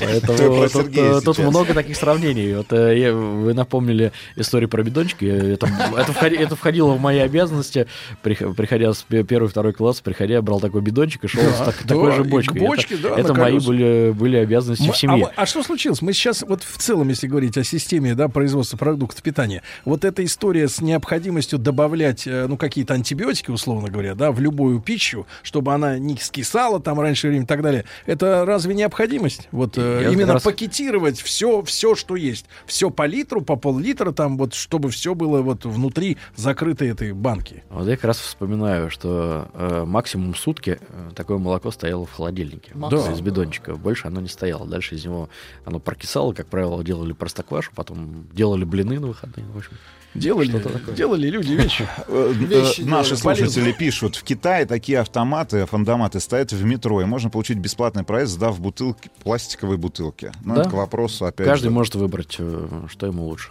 Поэтому 0.00 0.68
тут, 1.20 1.38
э, 1.38 1.42
много 1.42 1.74
таких 1.74 1.96
сравнений. 1.96 2.54
Вот 2.56 2.72
э, 2.72 3.12
вы 3.12 3.54
напомнили 3.54 4.12
историю 4.36 4.68
про 4.68 4.82
бидончики. 4.82 5.24
Это, 5.24 5.66
это, 5.96 6.12
входи- 6.12 6.36
это 6.36 6.56
входило 6.56 6.92
в 6.92 7.00
мои 7.00 7.18
обязанности. 7.18 7.86
Прих- 8.22 8.54
Приходя 8.54 8.92
с 8.92 9.02
пе- 9.02 9.24
первый, 9.24 9.48
второй 9.48 9.72
класс, 9.72 10.00
приходя, 10.00 10.34
я 10.34 10.42
брал 10.42 10.60
такой 10.60 10.80
бидончик 10.80 11.24
и 11.24 11.28
шел 11.28 11.42
с 11.42 11.74
такой 11.86 12.12
же 12.12 12.24
бочкой. 12.24 12.60
это 13.16 13.34
мои 13.34 13.58
были, 13.58 14.12
обязанности 14.36 14.90
в 14.90 14.96
семье. 14.96 15.30
А, 15.36 15.42
а 15.42 15.46
что 15.46 15.62
случилось? 15.62 16.02
Мы 16.02 16.12
сейчас 16.12 16.42
вот 16.46 16.62
в 16.62 16.78
целом, 16.78 17.08
если 17.08 17.26
говорить 17.26 17.56
о 17.58 17.64
системе 17.64 18.14
производства 18.28 18.76
продуктов 18.76 19.22
питания, 19.22 19.55
вот 19.84 20.04
эта 20.04 20.24
история 20.24 20.68
с 20.68 20.80
необходимостью 20.80 21.58
добавлять 21.58 22.26
э, 22.26 22.46
ну, 22.46 22.56
какие-то 22.56 22.94
антибиотики, 22.94 23.50
условно 23.50 23.88
говоря, 23.88 24.14
да, 24.14 24.32
в 24.32 24.40
любую 24.40 24.80
пищу, 24.80 25.26
чтобы 25.42 25.72
она 25.74 25.98
не 25.98 26.16
скисала 26.16 26.80
там 26.80 27.00
раньше 27.00 27.28
времени 27.28 27.44
и 27.44 27.46
так 27.46 27.62
далее, 27.62 27.84
это 28.06 28.44
разве 28.44 28.74
необходимость? 28.74 29.48
Вот 29.52 29.78
э, 29.78 30.00
Я 30.04 30.10
именно 30.10 30.34
раз- 30.34 30.42
пакетировать 30.42 31.20
все, 31.20 31.62
все, 31.62 31.94
что 31.94 32.16
есть. 32.16 32.46
Все 32.66 32.90
по 32.90 33.06
литру, 33.06 33.42
по 33.42 33.56
пол-литра, 33.56 34.12
там 34.12 34.36
вот, 34.38 34.54
чтобы 34.54 34.90
все 34.90 35.14
было 35.14 35.42
вот 35.42 35.64
внутри 35.64 36.16
закрытой 36.34 36.88
этой 36.88 37.12
банки. 37.12 37.64
Вот 37.70 37.86
я 37.88 37.96
как 37.96 38.04
раз 38.06 38.18
вспоминаю, 38.18 38.90
что 38.90 39.48
э, 39.54 39.84
максимум 39.86 40.34
сутки 40.34 40.78
э, 40.80 41.10
такое 41.14 41.38
молоко 41.38 41.70
стояло 41.70 42.04
в 42.06 42.12
холодильнике. 42.12 42.72
Максимум. 42.74 43.12
Из 43.12 43.20
бидончика. 43.20 43.74
Больше 43.76 44.08
оно 44.08 44.20
не 44.20 44.28
стояло. 44.28 44.66
Дальше 44.66 44.94
из 44.94 45.04
него 45.04 45.28
оно 45.64 45.78
прокисало. 45.78 46.32
Как 46.32 46.46
правило, 46.48 46.82
делали 46.82 47.12
простоквашу, 47.12 47.72
потом 47.74 48.26
делали 48.32 48.64
блины 48.64 48.98
на 48.98 49.08
выходные. 49.08 49.45
В 49.52 49.58
общем, 49.58 49.72
Делали, 50.14 50.62
делали 50.94 51.28
люди 51.28 51.52
вещи. 51.52 51.86
Э, 52.08 52.32
Вещи 52.34 52.80
э, 52.80 52.84
Наши 52.84 53.16
делают. 53.16 53.18
слушатели 53.38 53.72
пишут, 53.72 54.16
в 54.16 54.22
Китае 54.22 54.64
такие 54.64 55.00
автоматы, 55.00 55.66
фандоматы 55.66 56.20
стоят 56.20 56.52
в 56.52 56.64
метро, 56.64 57.02
и 57.02 57.04
можно 57.04 57.28
получить 57.28 57.58
бесплатный 57.58 58.02
проезд, 58.02 58.32
сдав 58.32 58.58
бутылки, 58.58 59.10
пластиковые 59.22 59.76
бутылки. 59.76 60.32
Ну, 60.42 60.54
Да. 60.54 60.60
это 60.62 60.70
к 60.70 60.72
вопросу, 60.72 61.26
опять 61.26 61.46
каждый 61.46 61.64
же. 61.64 61.70
может 61.70 61.94
выбрать, 61.96 62.36
э, 62.38 62.86
что 62.88 63.06
ему 63.06 63.26
лучше. 63.26 63.50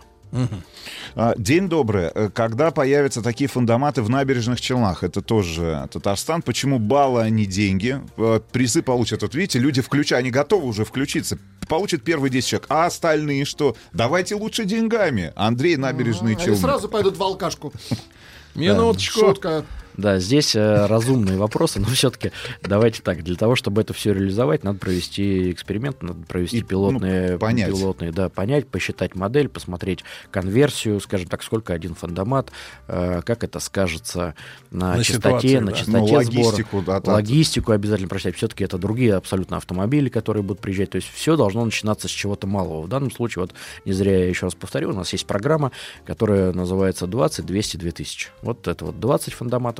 А, 1.16 1.34
День 1.38 1.70
добрый. 1.70 2.12
Э, 2.14 2.30
Когда 2.34 2.72
появятся 2.72 3.22
такие 3.22 3.48
фундаматы 3.50 4.02
в 4.02 4.10
набережных 4.10 4.60
Челнах? 4.60 5.04
Это 5.04 5.22
тоже 5.22 5.88
Татарстан. 5.92 6.42
Почему 6.42 6.78
баллы, 6.80 7.22
а 7.22 7.30
не 7.30 7.46
деньги? 7.46 8.02
Э, 8.18 8.40
Призы 8.52 8.82
получат. 8.82 9.22
Вот 9.22 9.34
видите, 9.36 9.60
люди 9.60 9.82
включают, 9.82 10.20
они 10.22 10.32
готовы 10.32 10.68
уже 10.68 10.84
включиться. 10.86 11.38
Получат 11.68 12.04
первые 12.04 12.30
10 12.30 12.48
человек. 12.50 12.66
А 12.70 12.86
остальные 12.86 13.46
что? 13.46 13.76
Давайте 13.94 14.36
лучше 14.36 14.66
деньгами. 14.66 15.32
Андрей, 15.36 15.78
набережные 15.78 16.36
Они 16.36 16.46
Челны. 16.46 16.60
сразу 16.60 16.90
пойдут 16.90 17.18
в 17.18 17.24
алкашку. 17.24 17.72
Минуточку. 18.56 19.20
Шутка. 19.20 19.66
Да, 19.98 20.20
здесь 20.20 20.56
э, 20.56 20.86
разумные 20.88 21.38
вопросы, 21.38 21.80
но 21.80 21.88
все-таки 21.88 22.32
давайте 22.62 23.02
так. 23.02 23.24
Для 23.24 23.36
того, 23.36 23.56
чтобы 23.56 23.82
это 23.82 23.94
все 23.94 24.14
реализовать, 24.14 24.64
надо 24.64 24.80
провести 24.80 25.52
эксперимент, 25.52 26.02
надо 26.04 26.26
провести 26.26 26.58
И, 26.58 26.62
пилотные, 26.64 27.34
ну, 27.34 27.40
понять. 27.40 27.68
пилотные, 27.68 28.12
да, 28.12 28.30
понять, 28.30 28.68
посчитать 28.68 29.16
модель, 29.16 29.48
посмотреть 29.50 30.04
конверсию, 30.32 31.00
скажем 31.00 31.28
так, 31.28 31.44
сколько 31.44 31.74
один 31.74 31.96
фандомат, 31.96 32.52
э, 32.88 33.22
как 33.26 33.44
это 33.44 33.60
скажется 33.60 34.36
на, 34.72 34.96
На 34.98 35.04
частоте, 35.04 35.48
ситуации, 35.50 35.58
на 35.60 35.72
да. 35.72 35.78
частоте 35.78 35.98
Ну, 36.00 36.08
сбора. 36.08 36.18
логистику, 36.18 36.82
да, 36.82 37.00
да. 37.00 37.14
Логистику 37.14 37.72
обязательно 37.72 38.10
прочитать. 38.10 38.36
Все-таки 38.36 38.64
это 38.64 38.78
другие 38.78 39.16
абсолютно 39.16 39.58
автомобили, 39.58 40.10
которые 40.10 40.44
будут 40.44 40.62
приезжать. 40.62 40.90
То 40.92 40.98
есть 40.98 41.10
все 41.14 41.36
должно 41.38 41.64
начинаться 41.64 42.08
с 42.08 42.12
чего-то 42.12 42.48
малого. 42.48 42.82
В 42.82 42.90
данном 42.90 43.12
случае, 43.12 43.44
вот 43.44 43.54
не 43.86 43.94
зря 43.94 44.18
я 44.20 44.28
еще 44.30 44.46
раз 44.48 44.56
повторю, 44.56 44.90
у 44.90 44.94
нас 44.94 45.12
есть 45.14 45.26
программа, 45.26 45.72
которая 46.06 46.52
называется 46.54 47.08
20, 47.08 47.46
200, 47.46 47.78
2000. 47.78 48.30
Вот 48.42 48.68
это 48.68 48.86
вот 48.86 49.00
20 49.00 49.34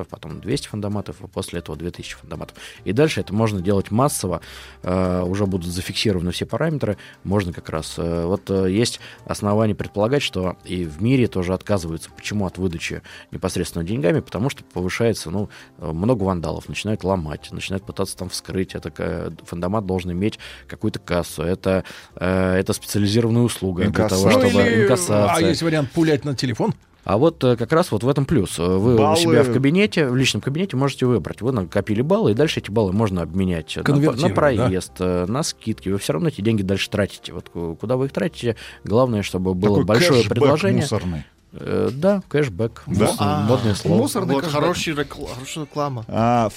фундаматов, 0.06 0.08
потом 0.08 0.42
200 0.42 0.68
фундаматов, 0.68 1.18
а 1.22 1.28
после 1.28 1.60
этого 1.60 1.78
2000 1.78 2.16
фундаматов. 2.16 2.58
И 2.84 2.94
дальше 2.94 3.22
это 3.22 3.34
можно 3.34 3.62
делать 3.62 3.92
массово, 3.92 4.42
э, 4.84 5.22
уже 5.24 5.46
будут 5.46 5.72
зафиксированы 5.72 6.32
все 6.32 6.46
параметры, 6.46 6.98
можно 7.24 7.54
как 7.54 7.70
раз... 7.70 7.96
э, 7.98 8.26
вот 8.26 8.50
э, 8.50 8.72
есть 8.72 9.00
основания 9.26 9.76
предполагать, 9.76 10.22
что 10.22 10.58
и 10.64 10.86
в 10.86 11.02
мире 11.02 11.28
тоже 11.28 11.54
отказываются. 11.54 12.10
Почему 12.16 12.46
от 12.46 12.58
выдачи 12.58 13.02
непосредственно 13.32 13.84
деньгами? 13.84 14.20
Потому 14.20 14.50
что 14.50 14.64
повышается, 14.64 15.30
ну, 15.30 15.50
много 15.78 16.24
вандалов, 16.24 16.70
начинают 16.70 17.04
ломать, 17.04 17.52
начинают 17.52 17.86
пытаться 17.86 18.18
там 18.18 18.30
вскрыть. 18.30 18.76
Это 18.76 19.34
фундамат 19.46 19.86
должен 19.86 20.12
иметь 20.12 20.40
какую-то 20.68 21.00
кассу. 21.00 21.44
Это, 21.44 21.84
это 22.16 22.74
специализированная 22.74 23.42
услуга 23.42 23.86
для 23.86 24.08
того. 24.08 24.26
Ну, 24.26 24.32
чтобы 24.32 24.62
или, 24.64 24.84
инкассация. 24.84 25.34
а 25.34 25.42
есть 25.42 25.62
вариант 25.62 25.92
пулять 25.92 26.26
на 26.26 26.36
телефон? 26.36 26.74
А 27.06 27.18
вот 27.18 27.44
э, 27.44 27.56
как 27.56 27.72
раз 27.72 27.92
вот 27.92 28.04
в 28.04 28.10
этом 28.10 28.26
плюс. 28.26 28.58
Э, 28.60 28.66
Вы 28.66 28.98
Баллы- 28.98 29.14
у 29.14 29.16
себя 29.16 29.44
в 29.44 29.54
кабинете, 29.54 30.08
в 30.08 30.16
личном 30.16 30.42
кабинете 30.42 30.76
можете 30.76 31.06
выбрать. 31.06 31.42
Вы 31.42 31.52
накопили 31.52 32.02
баллы, 32.02 32.32
и 32.32 32.34
дальше 32.34 32.60
эти 32.60 32.72
баллы 32.72 32.92
можно 32.94 33.22
обменять 33.22 33.76
на, 33.76 33.82
на 33.82 33.86
Конвертировать, 33.86 34.36
проезд, 34.36 34.92
э, 35.00 35.26
на 35.28 35.44
скидки. 35.44 35.90
Вы 35.90 36.00
все 36.00 36.14
равно 36.14 36.30
эти 36.30 36.42
деньги 36.42 36.64
дальше 36.64 36.90
тратите. 36.90 37.32
Вот 37.32 37.50
ку- 37.50 37.78
куда 37.80 37.96
вы 37.96 38.08
их 38.08 38.12
тратите, 38.12 38.56
главное, 38.84 39.22
чтобы 39.22 39.54
было 39.54 39.76
Такой 39.76 39.86
большое 39.86 40.24
предложение. 40.28 40.82
мусорный. 40.82 41.24
Э, 41.58 41.90
да, 41.94 42.22
кэшбэк. 42.28 42.84
Да? 42.88 43.06
Мус- 43.06 43.20
Модное 43.48 43.76
слово. 43.76 43.98
Мусорный 43.98 44.34
Вот 44.36 44.44
кэшбэк. 44.44 44.62
хороший 44.62 44.94
рекла- 44.94 45.34
хорошая 45.34 45.64
реклама. 45.66 46.06
А, 46.08 46.50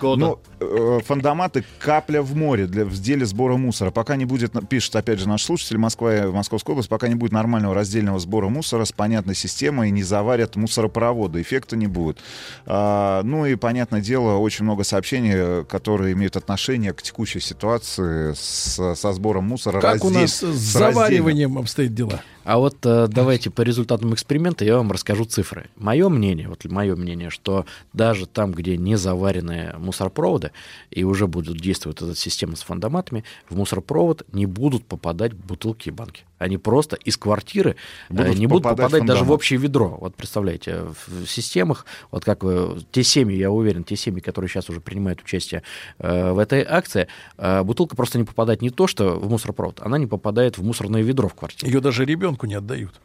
года. 0.00 0.20
ну, 0.20 0.38
э, 0.60 1.00
фондаматы 1.04 1.64
капля 1.78 2.22
в 2.22 2.34
море 2.34 2.66
для, 2.66 2.84
в 2.86 2.94
деле 2.94 3.26
сбора 3.26 3.56
мусора. 3.56 3.90
Пока 3.90 4.16
не 4.16 4.24
будет, 4.24 4.52
пишет 4.68 4.96
опять 4.96 5.18
же 5.18 5.28
наш 5.28 5.42
слушатель 5.42 5.76
Москва, 5.78 6.14
и 6.16 6.26
Московская 6.30 6.72
область, 6.72 6.88
пока 6.88 7.08
не 7.08 7.14
будет 7.14 7.32
нормального 7.32 7.74
раздельного 7.74 8.18
сбора 8.18 8.48
мусора 8.48 8.84
с 8.86 8.92
понятной 8.92 9.34
системой 9.34 9.88
и 9.88 9.90
не 9.92 10.02
заварят 10.02 10.56
мусоропроводы, 10.56 11.42
эффекта 11.42 11.76
не 11.76 11.86
будет. 11.86 12.18
А, 12.64 13.22
ну 13.22 13.44
и, 13.44 13.54
понятное 13.56 14.00
дело, 14.00 14.36
очень 14.38 14.64
много 14.64 14.82
сообщений, 14.84 15.32
э, 15.34 15.64
которые 15.68 16.14
имеют 16.14 16.36
отношение 16.36 16.92
к 16.94 17.02
текущей 17.02 17.40
ситуации 17.40 18.32
с- 18.34 18.94
со 18.94 19.12
сбором 19.12 19.44
мусора. 19.44 19.80
Как 19.80 20.02
у 20.04 20.08
раздельно- 20.08 20.20
нас 20.22 20.30
с 20.32 20.42
раздельным. 20.42 20.94
завариванием 20.94 21.58
обстоят 21.58 21.94
дела? 21.94 22.22
А 22.46 22.58
вот 22.58 22.76
э, 22.86 23.08
давайте 23.08 23.50
по 23.50 23.62
результатам 23.62 24.14
эксперимента 24.14 24.64
я 24.64 24.76
вам 24.76 24.92
расскажу 24.92 25.24
цифры. 25.24 25.68
Мое 25.74 26.08
мнение, 26.08 26.48
вот 26.48 26.64
мое 26.66 26.94
мнение, 26.94 27.28
что 27.28 27.66
даже 27.92 28.26
там, 28.26 28.52
где 28.52 28.76
не 28.76 28.94
заваренные 28.94 29.74
мусоропроводы, 29.78 30.52
и 30.92 31.02
уже 31.02 31.26
будет 31.26 31.56
действовать 31.56 32.00
эта 32.02 32.14
система 32.14 32.54
с 32.54 32.62
фондоматами, 32.62 33.24
в 33.50 33.56
мусоропровод 33.56 34.22
не 34.32 34.46
будут 34.46 34.84
попадать 34.84 35.32
бутылки 35.34 35.88
и 35.88 35.90
банки. 35.90 36.22
Они 36.38 36.58
просто 36.58 36.96
из 36.96 37.16
квартиры 37.16 37.76
Будут 38.08 38.38
не 38.38 38.46
будут 38.46 38.64
попадать 38.64 38.86
попадать 38.86 39.02
в 39.02 39.06
даже 39.06 39.18
в 39.18 39.20
фондомат. 39.20 39.36
общее 39.36 39.58
ведро. 39.58 39.98
Вот 40.00 40.14
представляете, 40.14 40.82
в 40.82 41.26
в 41.26 41.26
системах, 41.26 41.86
вот 42.10 42.24
как 42.24 42.44
вы, 42.44 42.80
те 42.92 43.02
семьи, 43.02 43.36
я 43.36 43.50
уверен, 43.50 43.84
те 43.84 43.96
семьи, 43.96 44.20
которые 44.20 44.48
сейчас 44.48 44.68
уже 44.70 44.80
принимают 44.80 45.20
участие 45.20 45.62
э, 45.98 46.32
в 46.32 46.38
этой 46.38 46.64
акции, 46.64 47.08
э, 47.38 47.62
бутылка 47.62 47.96
просто 47.96 48.18
не 48.18 48.24
попадает 48.24 48.62
не 48.62 48.70
то, 48.70 48.86
что 48.86 49.18
в 49.18 49.28
мусоропровод, 49.28 49.80
она 49.82 49.98
не 49.98 50.06
попадает 50.06 50.58
в 50.58 50.64
мусорное 50.64 51.02
ведро 51.02 51.28
в 51.28 51.34
квартире. 51.34 51.72
Ее 51.72 51.80
даже 51.80 52.04
ребенку 52.04 52.46
не 52.46 52.54
отдают. 52.54 53.00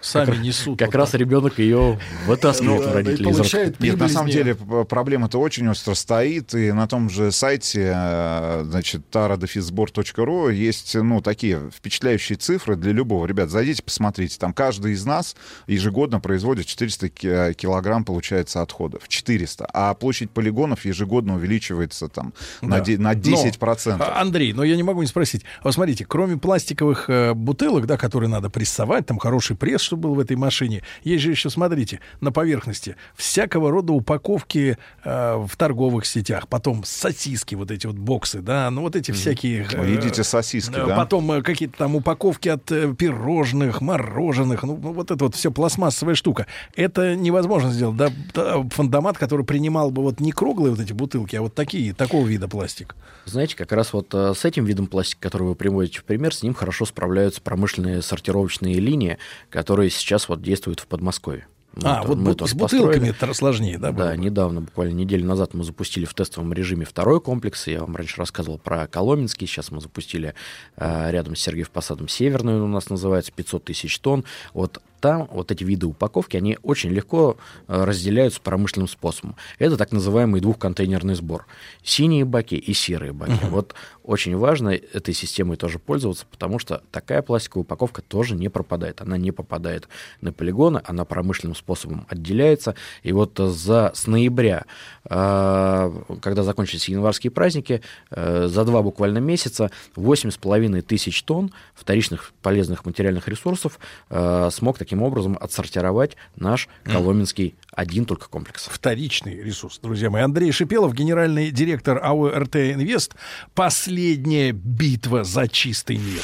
Сами 0.00 0.36
несут. 0.36 0.78
Как 0.78 0.88
вот 0.88 0.96
раз 0.96 1.10
так. 1.10 1.20
ребенок 1.20 1.58
ее 1.58 1.98
вытаскивает 2.26 2.86
у 2.86 2.90
и 2.90 2.92
родителей 2.92 3.32
получает 3.32 3.80
Нет, 3.80 3.98
на 3.98 4.08
самом 4.08 4.30
деле 4.30 4.54
проблема-то 4.54 5.38
очень 5.38 5.68
остро 5.68 5.94
стоит, 5.94 6.54
и 6.54 6.72
на 6.72 6.86
том 6.88 7.08
же 7.08 7.30
сайте, 7.32 7.92
э, 7.94 8.64
значит, 8.66 9.02
taradefisbor.ru 9.12 10.52
есть, 10.52 10.94
ну, 10.94 11.20
такие 11.20 11.70
впечатляющие 11.74 12.36
цифры 12.36 12.76
для 12.76 12.92
любого. 12.92 13.26
Ребят, 13.26 13.50
зайдите, 13.50 13.82
посмотрите, 13.82 14.36
там 14.38 14.52
каждый 14.52 14.92
из 14.92 15.04
нас 15.04 15.36
ежегодно 15.66 16.20
производит 16.20 16.66
400 16.66 17.08
ки- 17.08 17.26
э, 17.50 17.54
килограмм, 17.54 18.04
получается, 18.04 18.62
отходов. 18.62 19.08
400. 19.08 19.66
А 19.72 19.94
площадь 19.94 20.30
полигонов 20.30 20.84
ежегодно 20.84 21.34
увеличивается 21.36 22.08
там 22.08 22.32
на, 22.60 22.78
Да. 22.78 22.84
де- 22.84 22.98
на 22.98 23.12
Но, 23.12 23.20
10%. 23.20 24.00
а, 24.00 24.20
Андрей, 24.20 24.52
но 24.52 24.64
я 24.64 24.76
не 24.76 24.82
могу 24.82 25.00
не 25.02 25.08
спросить. 25.08 25.42
Вот 25.62 25.74
смотрите, 25.74 26.04
кроме 26.04 26.36
пластиковых 26.36 27.08
э, 27.08 27.34
бутылок, 27.34 27.86
да, 27.86 27.96
которые 27.96 28.28
надо 28.28 28.50
прессовать, 28.50 29.06
там 29.06 29.18
хороший 29.18 29.56
пресс, 29.62 29.80
чтобы 29.80 30.08
был 30.08 30.14
в 30.16 30.18
этой 30.18 30.34
машине, 30.34 30.82
есть 31.04 31.22
же 31.22 31.30
еще, 31.30 31.48
смотрите, 31.48 32.00
на 32.20 32.32
поверхности 32.32 32.96
всякого 33.14 33.70
рода 33.70 33.92
упаковки 33.92 34.76
э, 35.04 35.36
в 35.36 35.56
торговых 35.56 36.04
сетях, 36.04 36.48
потом 36.48 36.82
сосиски, 36.82 37.54
вот 37.54 37.70
эти 37.70 37.86
вот 37.86 37.94
боксы, 37.94 38.40
да, 38.40 38.68
ну 38.72 38.80
вот 38.80 38.96
эти 38.96 39.12
всякие... 39.12 39.64
э, 39.72 39.92
едите 39.92 40.24
сосиски, 40.24 40.74
э, 40.74 40.84
да? 40.84 40.96
Потом 40.96 41.30
э, 41.30 41.42
какие-то 41.42 41.78
там 41.78 41.94
упаковки 41.94 42.48
от 42.48 42.72
э, 42.72 42.92
пирожных, 42.92 43.80
мороженых, 43.80 44.64
ну 44.64 44.74
вот 44.74 45.12
это 45.12 45.26
вот 45.26 45.36
все 45.36 45.52
пластмассовая 45.52 46.16
штука. 46.16 46.48
Это 46.74 47.14
невозможно 47.14 47.70
сделать, 47.70 47.96
да, 47.96 48.10
да, 48.34 48.64
фондомат, 48.68 49.16
который 49.16 49.46
принимал 49.46 49.92
бы 49.92 50.02
вот 50.02 50.18
не 50.18 50.32
круглые 50.32 50.72
вот 50.72 50.80
эти 50.80 50.92
бутылки, 50.92 51.36
а 51.36 51.42
вот 51.42 51.54
такие, 51.54 51.94
такого 51.94 52.26
вида 52.26 52.48
пластик. 52.48 52.96
Знаете, 53.26 53.54
как 53.54 53.70
раз 53.70 53.92
вот 53.92 54.12
э, 54.12 54.34
с 54.36 54.44
этим 54.44 54.64
видом 54.64 54.88
пластика, 54.88 55.20
который 55.20 55.46
вы 55.46 55.54
приводите 55.54 56.00
в 56.00 56.04
пример, 56.04 56.34
с 56.34 56.42
ним 56.42 56.52
хорошо 56.52 56.84
справляются 56.84 57.40
промышленные 57.40 58.02
сортировочные 58.02 58.80
линии, 58.80 59.18
которые 59.52 59.90
сейчас 59.90 60.28
вот 60.28 60.42
действуют 60.42 60.80
в 60.80 60.86
Подмосковье. 60.86 61.46
А, 61.82 62.02
вот 62.02 62.18
бут- 62.18 62.38
тоже 62.38 62.52
с 62.52 62.54
бутылками 62.54 62.88
построили. 62.88 63.10
это 63.10 63.34
сложнее, 63.34 63.78
да? 63.78 63.92
было? 63.92 64.06
Да, 64.06 64.16
недавно, 64.16 64.60
буквально 64.60 64.92
неделю 64.92 65.24
назад 65.24 65.54
мы 65.54 65.64
запустили 65.64 66.04
в 66.04 66.12
тестовом 66.12 66.52
режиме 66.52 66.84
второй 66.84 67.20
комплекс. 67.20 67.66
Я 67.66 67.80
вам 67.80 67.96
раньше 67.96 68.18
рассказывал 68.18 68.58
про 68.58 68.86
Коломенский. 68.86 69.46
Сейчас 69.46 69.70
мы 69.70 69.80
запустили 69.80 70.34
э, 70.76 71.10
рядом 71.10 71.34
с 71.34 71.40
Сергеев 71.40 71.70
Посадом 71.70 72.08
Северный, 72.08 72.56
он 72.56 72.62
у 72.62 72.66
нас 72.66 72.90
называется, 72.90 73.32
500 73.32 73.64
тысяч 73.64 73.98
тонн. 74.00 74.24
Вот 74.52 74.82
там 75.02 75.28
вот 75.32 75.50
эти 75.50 75.64
виды 75.64 75.86
упаковки, 75.86 76.36
они 76.36 76.58
очень 76.62 76.90
легко 76.90 77.36
э, 77.66 77.84
разделяются 77.84 78.40
промышленным 78.40 78.86
способом. 78.86 79.34
Это 79.58 79.76
так 79.76 79.90
называемый 79.90 80.40
двухконтейнерный 80.40 81.16
сбор. 81.16 81.46
Синие 81.82 82.24
баки 82.24 82.54
и 82.54 82.72
серые 82.72 83.12
баки. 83.12 83.32
Мгм. 83.32 83.50
Вот 83.50 83.74
очень 84.04 84.36
важно 84.36 84.70
этой 84.70 85.12
системой 85.12 85.56
тоже 85.56 85.80
пользоваться, 85.80 86.24
потому 86.30 86.60
что 86.60 86.82
такая 86.92 87.20
пластиковая 87.20 87.64
упаковка 87.64 88.00
тоже 88.00 88.36
не 88.36 88.48
пропадает. 88.48 89.00
Она 89.00 89.18
не 89.18 89.32
попадает 89.32 89.88
на 90.20 90.32
полигоны, 90.32 90.80
она 90.84 91.04
промышленным 91.04 91.56
способом 91.56 92.06
отделяется. 92.08 92.76
И 93.02 93.10
вот 93.10 93.40
э, 93.40 93.48
за, 93.48 93.90
с 93.94 94.06
ноября, 94.06 94.66
э, 95.10 96.02
когда 96.20 96.44
закончились 96.44 96.88
январские 96.88 97.32
праздники, 97.32 97.82
э, 98.10 98.46
за 98.46 98.64
два 98.64 98.82
буквально 98.82 99.18
месяца 99.18 99.72
8,5 99.96 100.82
тысяч 100.82 101.24
тонн 101.24 101.52
вторичных 101.74 102.32
полезных 102.40 102.84
материальных 102.84 103.26
ресурсов 103.26 103.80
э, 104.10 104.48
смог 104.52 104.78
таким 104.78 104.91
образом 105.00 105.38
отсортировать 105.40 106.16
наш 106.34 106.68
Коломенский 106.82 107.54
один 107.72 108.04
только 108.04 108.28
комплекс. 108.28 108.68
Вторичный 108.70 109.40
ресурс, 109.40 109.78
друзья 109.78 110.10
мои. 110.10 110.22
Андрей 110.22 110.50
Шипелов, 110.50 110.92
генеральный 110.92 111.52
директор 111.52 112.00
АО 112.02 112.28
РТ 112.28 112.56
Инвест. 112.56 113.14
Последняя 113.54 114.50
битва 114.50 115.22
за 115.22 115.46
чистый 115.48 115.96
мир. 115.96 116.22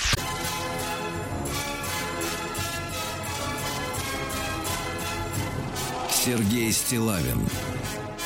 Сергей 6.11 6.73
Стилавин 6.73 7.41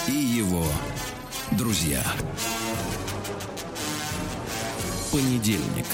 и 0.08 0.12
его 0.12 0.64
друзья. 1.52 2.02
Понедельник. 5.12 5.86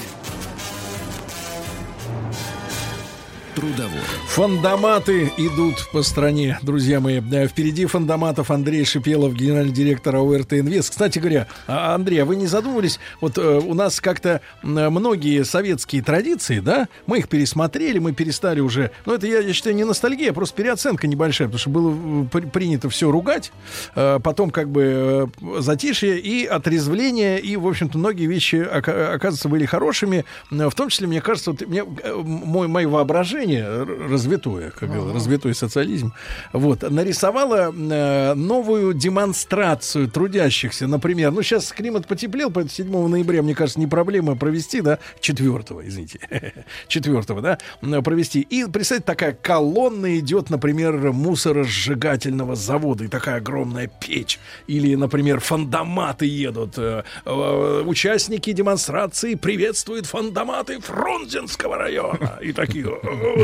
Трудовой. 3.59 3.99
Фандоматы 4.27 5.33
идут 5.35 5.85
по 5.91 6.01
стране, 6.01 6.57
друзья 6.61 7.01
мои. 7.01 7.19
Э, 7.29 7.45
Впереди 7.45 7.85
фандоматов 7.87 8.51
Андрей 8.51 8.85
Шипелов, 8.85 9.33
генеральный 9.33 9.73
директор 9.73 10.15
АОРТ 10.15 10.53
Инвест. 10.53 10.91
Кстати 10.91 11.19
говоря, 11.19 11.45
а, 11.67 11.93
Андрей, 11.93 12.19
а 12.19 12.25
вы 12.25 12.37
не 12.37 12.47
задумывались, 12.47 13.01
вот 13.19 13.37
э, 13.37 13.41
у 13.59 13.73
нас 13.73 13.99
как-то 13.99 14.39
многие 14.63 15.43
советские 15.43 16.01
традиции, 16.03 16.59
да, 16.59 16.87
мы 17.05 17.17
их 17.17 17.27
пересмотрели, 17.27 17.99
мы 17.99 18.13
перестали 18.13 18.61
уже, 18.61 18.91
ну 19.05 19.13
это 19.15 19.27
я, 19.27 19.39
я 19.39 19.51
считаю 19.51 19.75
не 19.75 19.83
ностальгия, 19.83 20.31
а 20.31 20.33
просто 20.33 20.55
переоценка 20.55 21.07
небольшая, 21.07 21.49
потому 21.49 21.59
что 21.59 21.69
было 21.69 22.25
при- 22.31 22.45
принято 22.45 22.89
все 22.89 23.11
ругать, 23.11 23.51
э, 23.95 24.19
потом 24.23 24.51
как 24.51 24.69
бы 24.69 25.29
э, 25.41 25.59
затишье 25.59 26.17
и 26.17 26.45
отрезвление, 26.45 27.41
и, 27.41 27.57
в 27.57 27.67
общем-то, 27.67 27.97
многие 27.97 28.27
вещи, 28.27 28.55
ока- 28.55 29.11
оказывается, 29.15 29.49
были 29.49 29.65
хорошими, 29.65 30.23
в 30.49 30.71
том 30.75 30.87
числе, 30.87 31.07
мне 31.07 31.19
кажется, 31.19 31.51
вот 31.51 31.67
мне, 31.67 31.83
мой, 31.83 32.69
мое 32.69 32.87
воображение 32.87 33.48
р- 33.57 34.09
развитое, 34.09 34.71
как 34.71 34.89
говорил, 34.89 35.13
развитой 35.13 35.53
социализм, 35.53 36.13
вот, 36.53 36.89
нарисовало 36.89 37.73
э, 37.73 38.33
новую 38.33 38.93
демонстрацию 38.93 40.09
трудящихся, 40.09 40.87
например, 40.87 41.31
ну, 41.31 41.41
сейчас 41.41 41.71
климат 41.71 42.07
потеплел, 42.07 42.51
поэтому 42.51 42.69
7 42.69 43.07
ноября, 43.07 43.41
мне 43.41 43.55
кажется, 43.55 43.79
не 43.79 43.87
проблема 43.87 44.35
провести, 44.35 44.81
да, 44.81 44.99
4 45.21 45.49
извините, 45.85 46.19
4 46.87 47.21
да, 47.41 47.57
провести. 48.01 48.41
И, 48.41 48.65
представьте, 48.65 49.03
такая 49.05 49.33
колонна 49.33 50.17
идет, 50.19 50.49
например, 50.49 51.11
мусоросжигательного 51.11 52.55
завода, 52.55 53.03
и 53.05 53.07
такая 53.07 53.37
огромная 53.37 53.87
печь. 53.87 54.39
Или, 54.67 54.95
например, 54.95 55.39
фандоматы 55.39 56.25
едут. 56.25 56.77
Э, 56.77 57.03
э, 57.25 57.83
Участники 57.85 58.51
демонстрации 58.51 59.35
приветствуют 59.35 60.05
фандоматы 60.05 60.79
Фрунзенского 60.79 61.77
района. 61.77 62.39
И 62.41 62.51
такие 62.53 62.85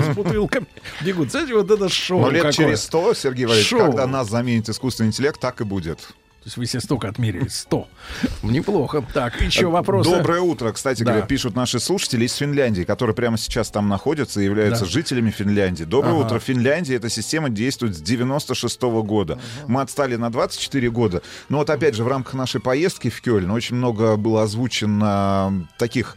с 0.02 0.16
бутылками 0.16 0.68
бегут. 1.02 1.32
Знаете, 1.32 1.53
вот 1.56 1.70
это 1.70 1.90
шоу 1.90 2.22
Но 2.22 2.30
лет 2.30 2.44
какое. 2.44 2.53
через 2.53 2.84
сто, 2.84 3.14
Сергей 3.14 3.45
Валерьевич, 3.45 3.70
Шоу. 3.70 3.88
когда 3.88 4.07
нас 4.07 4.30
заменит 4.30 4.68
искусственный 4.70 5.07
интеллект, 5.10 5.40
так 5.40 5.62
и 5.62 5.64
будет. 5.64 5.99
То 5.99 6.49
есть 6.49 6.57
вы 6.57 6.68
себе 6.68 6.80
столько 6.80 7.07
отмерили? 7.10 7.48
100. 7.48 7.88
Неплохо. 8.44 9.03
Так, 9.16 9.41
еще 9.41 9.66
вопросы. 9.66 10.12
Доброе 10.12 10.41
утро, 10.41 10.72
кстати 10.74 10.99
Да. 11.02 11.06
говоря, 11.14 11.26
пишут 11.26 11.56
наши 11.56 11.80
слушатели 11.80 12.26
из 12.26 12.36
Финляндии, 12.36 12.84
которые 12.84 13.16
прямо 13.16 13.36
сейчас 13.40 13.72
там 13.72 13.90
находятся 13.90 14.40
и 14.40 14.44
являются 14.44 14.86
Да. 14.86 14.91
жителями 14.91 15.32
Финляндии. 15.32 15.86
Доброе 15.86 16.12
Ага. 16.14 16.26
утро. 16.28 16.40
В 16.40 16.44
Финляндии 16.44 16.95
эта 16.95 17.10
система 17.10 17.49
действует 17.49 17.95
с 17.98 17.99
96 17.99 19.02
года. 19.02 19.40
Мы 19.66 19.82
отстали 19.82 20.18
на 20.18 20.32
24 20.32 20.91
года. 20.91 21.24
Но 21.49 21.57
вот 21.57 21.70
опять 21.72 21.95
же, 21.95 22.03
в 22.03 22.07
рамках 22.07 22.36
нашей 22.36 22.62
поездки 22.62 23.10
в 23.10 23.20
Кёльн 23.22 23.49
очень 23.49 23.76
много 23.78 24.16
было 24.16 24.44
озвучено 24.44 25.68
таких 25.80 26.16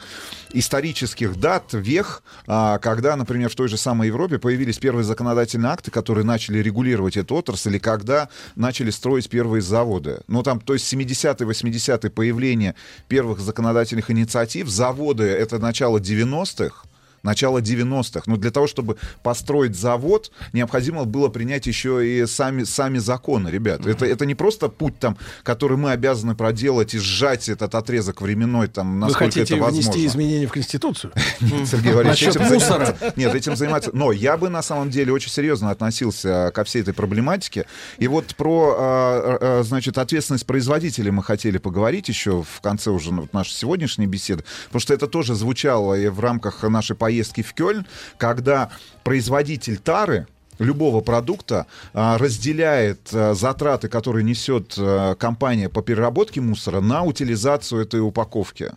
исторических 0.53 1.39
дат, 1.39 1.73
вех, 1.73 2.23
а, 2.47 2.79
когда, 2.79 3.17
например, 3.17 3.49
в 3.51 3.55
той 3.55 3.69
же 3.69 3.77
самой 3.77 4.09
Европе 4.09 4.39
появились 4.39 4.79
первые 4.79 5.05
законодательные 5.05 5.73
акты, 5.73 5.91
которые 5.91 6.25
начали 6.25 6.59
регулировать 6.59 7.17
эту 7.17 7.37
отрасль, 7.37 7.77
и 7.77 7.79
когда 7.79 8.29
начали 8.57 8.91
строить 8.91 9.29
первые 9.29 9.63
заводы. 9.63 10.21
Ну, 10.29 10.43
там, 10.43 10.61
то 10.61 10.73
есть 10.73 10.93
70-е, 10.93 11.47
80-е 11.47 12.11
появление 12.11 12.75
первых 13.09 13.41
законодательных 13.41 14.11
инициатив, 14.11 14.69
заводы— 14.69 15.25
это 15.25 15.59
начало 15.59 15.99
90-х, 15.99 16.88
начала 17.29 17.59
90-х. 17.59 18.23
Но 18.27 18.37
для 18.37 18.51
того, 18.51 18.67
чтобы 18.67 18.97
построить 19.23 19.77
завод, 19.77 20.31
необходимо 20.53 21.05
было 21.05 21.29
принять 21.29 21.67
еще 21.67 22.07
и 22.07 22.27
сами, 22.27 22.65
сами 22.65 22.99
законы, 22.99 23.49
ребят. 23.51 23.87
Это, 23.87 24.07
это 24.07 24.25
не 24.25 24.35
просто 24.35 24.69
путь, 24.69 24.99
там, 24.99 25.17
который 25.43 25.77
мы 25.77 25.91
обязаны 25.93 26.35
проделать 26.35 26.95
и 26.95 26.99
сжать 26.99 27.49
этот 27.51 27.75
отрезок 27.75 28.23
временной, 28.23 28.69
там, 28.69 28.95
Вы 28.95 29.01
насколько 29.01 29.25
хотите 29.27 29.55
это 29.55 29.63
возможно. 29.63 29.93
внести 29.93 30.07
изменения 30.07 30.47
в 30.47 30.53
Конституцию? 30.53 31.13
Нет, 31.41 31.69
Сергей 31.69 31.93
Валерьевич, 31.93 32.23
этим 32.23 32.41
заниматься- 32.41 33.13
Нет, 33.17 33.35
этим 33.35 33.57
заниматься. 33.57 33.91
Но 33.93 34.11
я 34.13 34.37
бы 34.39 34.49
на 34.49 34.63
самом 34.63 34.89
деле 34.91 35.13
очень 35.13 35.31
серьезно 35.31 35.71
относился 35.71 36.51
ко 36.55 36.65
всей 36.65 36.81
этой 36.83 36.95
проблематике. 36.95 37.67
И 37.99 38.09
вот 38.09 38.35
про, 38.37 38.75
а, 38.79 39.39
а, 39.41 39.63
значит, 39.65 39.99
ответственность 39.99 40.47
производителей 40.47 41.11
мы 41.11 41.23
хотели 41.23 41.59
поговорить 41.59 42.09
еще 42.09 42.43
в 42.43 42.61
конце 42.63 42.91
уже 42.91 43.11
нашей 43.33 43.53
сегодняшней 43.53 44.07
беседы, 44.07 44.45
потому 44.69 44.81
что 44.81 44.95
это 44.95 45.07
тоже 45.07 45.35
звучало 45.35 45.93
и 45.95 46.09
в 46.09 46.21
рамках 46.21 46.63
нашей 46.63 46.97
поездки 46.97 47.18
в 47.43 47.55
Кёльн, 47.55 47.87
когда 48.17 48.71
производитель 49.05 49.79
тары 49.79 50.27
любого 50.59 51.01
продукта 51.01 51.67
а, 51.95 52.19
разделяет 52.19 53.09
а, 53.13 53.35
затраты, 53.35 53.89
которые 53.89 54.25
несет 54.25 54.75
а, 54.79 55.15
компания 55.15 55.69
по 55.69 55.83
переработке 55.83 56.41
мусора, 56.41 56.81
на 56.81 57.03
утилизацию 57.03 57.83
этой 57.83 58.01
упаковки. 58.01 58.73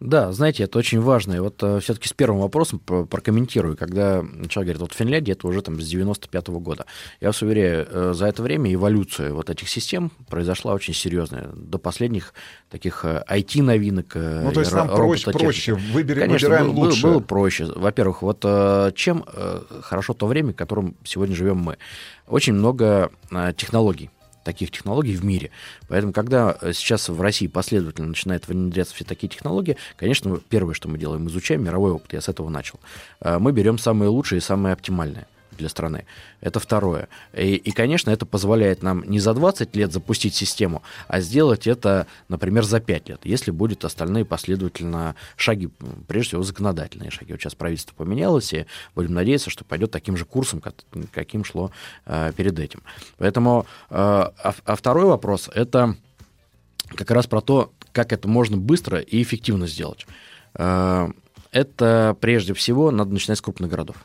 Да, 0.00 0.30
знаете, 0.32 0.64
это 0.64 0.78
очень 0.78 1.00
важно. 1.00 1.34
И 1.34 1.38
вот 1.38 1.56
все-таки 1.56 2.08
с 2.08 2.12
первым 2.12 2.40
вопросом 2.40 2.78
про- 2.78 3.06
прокомментирую. 3.06 3.76
Когда 3.76 4.22
человек 4.48 4.76
говорит, 4.76 4.80
вот 4.80 4.92
Финляндия 4.92 5.32
это 5.32 5.46
уже 5.48 5.62
там 5.62 5.80
с 5.80 5.86
95 5.86 6.48
года. 6.60 6.84
Я 7.20 7.28
вас 7.28 7.40
уверяю, 7.42 7.86
э, 7.90 8.12
за 8.14 8.26
это 8.26 8.42
время 8.42 8.72
эволюция 8.72 9.32
вот 9.32 9.48
этих 9.48 9.68
систем 9.68 10.12
произошла 10.28 10.74
очень 10.74 10.92
серьезная. 10.94 11.48
До 11.54 11.78
последних 11.78 12.34
таких 12.70 13.04
э, 13.04 13.24
IT-новинок. 13.28 14.12
э, 14.16 14.42
Ну, 14.44 14.52
то 14.52 14.60
есть 14.60 14.72
нам 14.72 14.88
ро- 14.90 14.96
проще- 14.96 15.32
проще. 15.32 15.72
Выбери- 15.74 16.20
Конечно, 16.20 16.48
выбираем 16.48 16.66
было, 16.72 16.74
было- 16.74 16.84
лучшее. 16.90 17.12
было 17.12 17.20
проще. 17.20 17.64
Во-первых, 17.74 18.22
вот 18.22 18.40
э, 18.44 18.92
чем 18.94 19.24
э, 19.32 19.60
хорошо 19.82 20.12
то 20.12 20.26
время, 20.26 20.52
в 20.52 20.56
котором 20.56 20.94
сегодня 21.04 21.34
живем 21.34 21.56
мы. 21.58 21.78
Очень 22.26 22.52
много 22.54 23.10
э, 23.30 23.52
технологий 23.56 24.10
таких 24.46 24.70
технологий 24.70 25.16
в 25.16 25.24
мире. 25.24 25.50
Поэтому, 25.88 26.12
когда 26.12 26.56
э, 26.60 26.72
сейчас 26.72 27.08
в 27.08 27.20
России 27.20 27.48
последовательно 27.48 28.08
начинают 28.08 28.48
внедряться 28.48 28.94
все 28.94 29.04
такие 29.04 29.28
технологии, 29.28 29.76
конечно, 29.96 30.40
первое, 30.48 30.74
что 30.74 30.88
мы 30.88 30.96
делаем, 30.98 31.28
изучаем 31.28 31.62
мировой 31.62 31.92
опыт. 31.92 32.12
Я 32.12 32.20
с 32.20 32.28
этого 32.28 32.48
начал. 32.48 32.80
Э, 33.20 33.38
Мы 33.38 33.52
берем 33.52 33.78
самые 33.78 34.08
лучшие 34.08 34.38
и 34.38 34.42
самые 34.42 34.72
оптимальные 34.72 35.26
для 35.56 35.68
страны. 35.68 36.06
Это 36.40 36.60
второе. 36.60 37.08
И, 37.32 37.54
и, 37.56 37.70
конечно, 37.72 38.10
это 38.10 38.26
позволяет 38.26 38.82
нам 38.82 39.02
не 39.06 39.18
за 39.20 39.34
20 39.34 39.74
лет 39.76 39.92
запустить 39.92 40.34
систему, 40.34 40.82
а 41.08 41.20
сделать 41.20 41.66
это, 41.66 42.06
например, 42.28 42.64
за 42.64 42.80
5 42.80 43.08
лет, 43.08 43.20
если 43.24 43.50
будут 43.50 43.84
остальные 43.84 44.24
последовательно 44.24 45.14
шаги, 45.36 45.68
прежде 46.08 46.30
всего, 46.30 46.42
законодательные 46.42 47.10
шаги. 47.10 47.32
Вот 47.32 47.40
сейчас 47.40 47.54
правительство 47.54 47.94
поменялось, 47.94 48.52
и 48.52 48.66
будем 48.94 49.14
надеяться, 49.14 49.50
что 49.50 49.64
пойдет 49.64 49.90
таким 49.90 50.16
же 50.16 50.24
курсом, 50.24 50.60
как- 50.60 50.74
каким 51.12 51.44
шло 51.44 51.70
э, 52.06 52.32
перед 52.36 52.58
этим. 52.58 52.82
Поэтому, 53.18 53.66
э, 53.90 53.94
а, 53.96 54.54
а 54.64 54.76
второй 54.76 55.06
вопрос, 55.06 55.50
это 55.54 55.96
как 56.94 57.10
раз 57.10 57.26
про 57.26 57.40
то, 57.40 57.72
как 57.92 58.12
это 58.12 58.28
можно 58.28 58.56
быстро 58.56 59.00
и 59.00 59.22
эффективно 59.22 59.66
сделать. 59.66 60.06
Э, 60.54 61.08
Это 61.52 62.14
прежде 62.20 62.52
всего 62.52 62.90
надо 62.90 63.12
начинать 63.12 63.38
с 63.38 63.40
крупных 63.40 63.70
городов. 63.70 63.96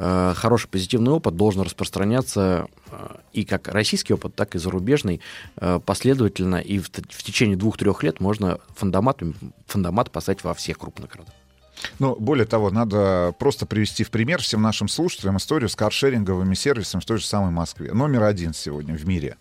Э, 0.00 0.32
Хороший 0.36 0.68
позитивный 0.68 1.10
опыт 1.10 1.34
должен 1.34 1.62
распространяться 1.62 2.68
э, 2.90 3.16
и 3.32 3.44
как 3.44 3.66
российский 3.66 4.14
опыт, 4.14 4.34
так 4.36 4.54
и 4.54 4.58
зарубежный 4.58 5.20
э, 5.56 5.80
последовательно, 5.84 6.56
и 6.56 6.78
в, 6.78 6.88
в 6.88 7.22
течение 7.24 7.56
двух-трех 7.56 8.04
лет 8.04 8.20
можно 8.20 8.60
фундамат, 8.76 9.20
фундамат 9.66 10.12
поставить 10.12 10.44
во 10.44 10.54
всех 10.54 10.78
крупных 10.78 11.10
городах. 11.10 11.34
Ну, 11.98 12.16
более 12.18 12.46
того, 12.46 12.70
надо 12.70 13.34
просто 13.38 13.66
привести 13.66 14.04
в 14.04 14.10
пример 14.10 14.40
всем 14.42 14.62
нашим 14.62 14.88
слушателям 14.88 15.36
историю 15.36 15.68
с 15.68 15.76
каршеринговыми 15.76 16.54
сервисами 16.54 17.00
в 17.00 17.04
той 17.04 17.18
же 17.18 17.26
самой 17.26 17.50
Москве. 17.50 17.92
Номер 17.92 18.24
один 18.24 18.54
сегодня 18.54 18.96
в 18.96 19.06
мире. 19.06 19.36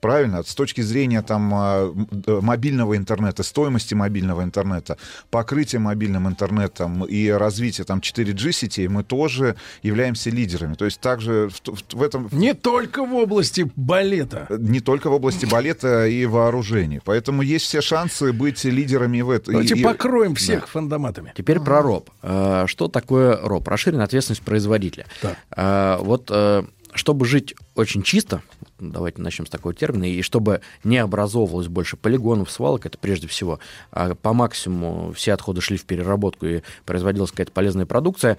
Правильно? 0.00 0.42
С 0.42 0.54
точки 0.54 0.80
зрения 0.80 1.22
там 1.22 1.52
а, 1.54 1.94
э, 2.26 2.40
мобильного 2.42 2.96
интернета, 2.96 3.42
стоимости 3.44 3.94
мобильного 3.94 4.42
интернета, 4.42 4.96
покрытия 5.30 5.78
мобильным 5.78 6.26
интернетом 6.28 7.04
и 7.04 7.28
развития 7.28 7.84
там 7.84 8.00
4G 8.00 8.52
сетей, 8.52 8.88
мы 8.88 9.04
тоже 9.04 9.54
являемся 9.82 10.30
лидерами. 10.30 10.74
То 10.74 10.86
есть 10.86 10.98
также 11.00 11.50
в, 11.64 11.94
в 11.96 12.02
этом... 12.02 12.28
Не 12.32 12.54
только 12.54 13.04
в 13.04 13.14
области 13.14 13.70
балета. 13.76 14.46
Не 14.50 14.80
только 14.80 15.08
в 15.08 15.12
области 15.12 15.46
балета 15.46 16.06
и 16.06 16.26
вооружений. 16.26 17.00
Поэтому 17.04 17.42
есть 17.42 17.66
все 17.66 17.80
шансы 17.80 18.32
быть 18.32 18.64
лидерами 18.64 19.20
в 19.20 19.30
этом. 19.30 19.52
Давайте 19.52 19.74
И- 19.74 19.80
и- 19.80 19.84
покроем 19.84 20.34
всех 20.34 20.62
Да. 20.62 20.66
фундаматами. 20.66 21.32
Теперь 21.36 21.60
про 21.60 21.81
РОП. 21.82 22.10
Э, 22.22 22.64
Что 22.66 22.88
такое 22.88 23.36
РОП? 23.36 23.68
Расширенная 23.68 24.04
ответственность 24.04 24.42
производителя. 24.42 25.06
Э, 25.54 25.98
Вот 26.00 26.30
э, 26.30 26.64
чтобы 26.94 27.24
жить 27.24 27.54
очень 27.74 28.02
чисто, 28.02 28.42
давайте 28.78 29.22
начнем 29.22 29.46
с 29.46 29.50
такого 29.50 29.72
термина, 29.74 30.04
и 30.04 30.20
чтобы 30.20 30.60
не 30.84 30.98
образовывалось 30.98 31.68
больше 31.68 31.96
полигонов, 31.96 32.50
свалок, 32.50 32.84
это 32.84 32.98
прежде 32.98 33.28
всего, 33.28 33.60
по 33.90 34.32
максимуму 34.34 35.12
все 35.14 35.32
отходы 35.32 35.62
шли 35.62 35.78
в 35.78 35.86
переработку 35.86 36.44
и 36.44 36.60
производилась 36.84 37.30
какая-то 37.30 37.52
полезная 37.52 37.86
продукция, 37.86 38.36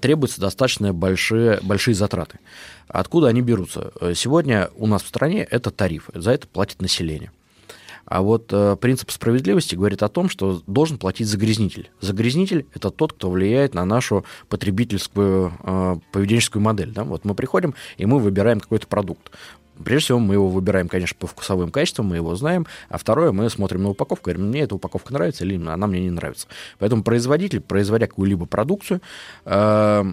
требуются 0.00 0.40
достаточно 0.40 0.92
большие, 0.92 1.60
большие 1.62 1.94
затраты. 1.94 2.40
Откуда 2.88 3.28
они 3.28 3.42
берутся? 3.42 3.92
Сегодня 4.16 4.70
у 4.74 4.88
нас 4.88 5.04
в 5.04 5.06
стране 5.06 5.44
это 5.48 5.70
тариф, 5.70 6.10
за 6.12 6.32
это 6.32 6.48
платит 6.48 6.82
население. 6.82 7.30
А 8.06 8.22
вот 8.22 8.52
э, 8.52 8.76
принцип 8.76 9.10
справедливости 9.10 9.74
говорит 9.74 10.02
о 10.02 10.08
том, 10.08 10.28
что 10.28 10.62
должен 10.66 10.98
платить 10.98 11.26
загрязнитель. 11.26 11.90
Загрязнитель 12.00 12.66
это 12.74 12.90
тот, 12.90 13.14
кто 13.14 13.30
влияет 13.30 13.74
на 13.74 13.84
нашу 13.84 14.24
потребительскую 14.48 15.52
э, 15.62 15.96
поведенческую 16.12 16.62
модель. 16.62 16.92
Да? 16.92 17.04
Вот 17.04 17.24
мы 17.24 17.34
приходим 17.34 17.74
и 17.96 18.06
мы 18.06 18.18
выбираем 18.18 18.60
какой-то 18.60 18.86
продукт. 18.86 19.30
Прежде 19.82 20.04
всего, 20.04 20.18
мы 20.20 20.34
его 20.34 20.48
выбираем, 20.48 20.88
конечно, 20.88 21.16
по 21.18 21.26
вкусовым 21.26 21.70
качествам, 21.70 22.06
мы 22.06 22.16
его 22.16 22.36
знаем. 22.36 22.66
А 22.88 22.98
второе, 22.98 23.32
мы 23.32 23.50
смотрим 23.50 23.82
на 23.82 23.90
упаковку, 23.90 24.26
говорим, 24.26 24.48
мне 24.48 24.60
эта 24.60 24.74
упаковка 24.74 25.12
нравится 25.12 25.44
или 25.44 25.56
она 25.56 25.86
мне 25.86 26.00
не 26.00 26.10
нравится. 26.10 26.46
Поэтому 26.78 27.02
производитель, 27.02 27.60
производя 27.60 28.06
какую-либо 28.06 28.46
продукцию, 28.46 29.00
э, 29.44 30.04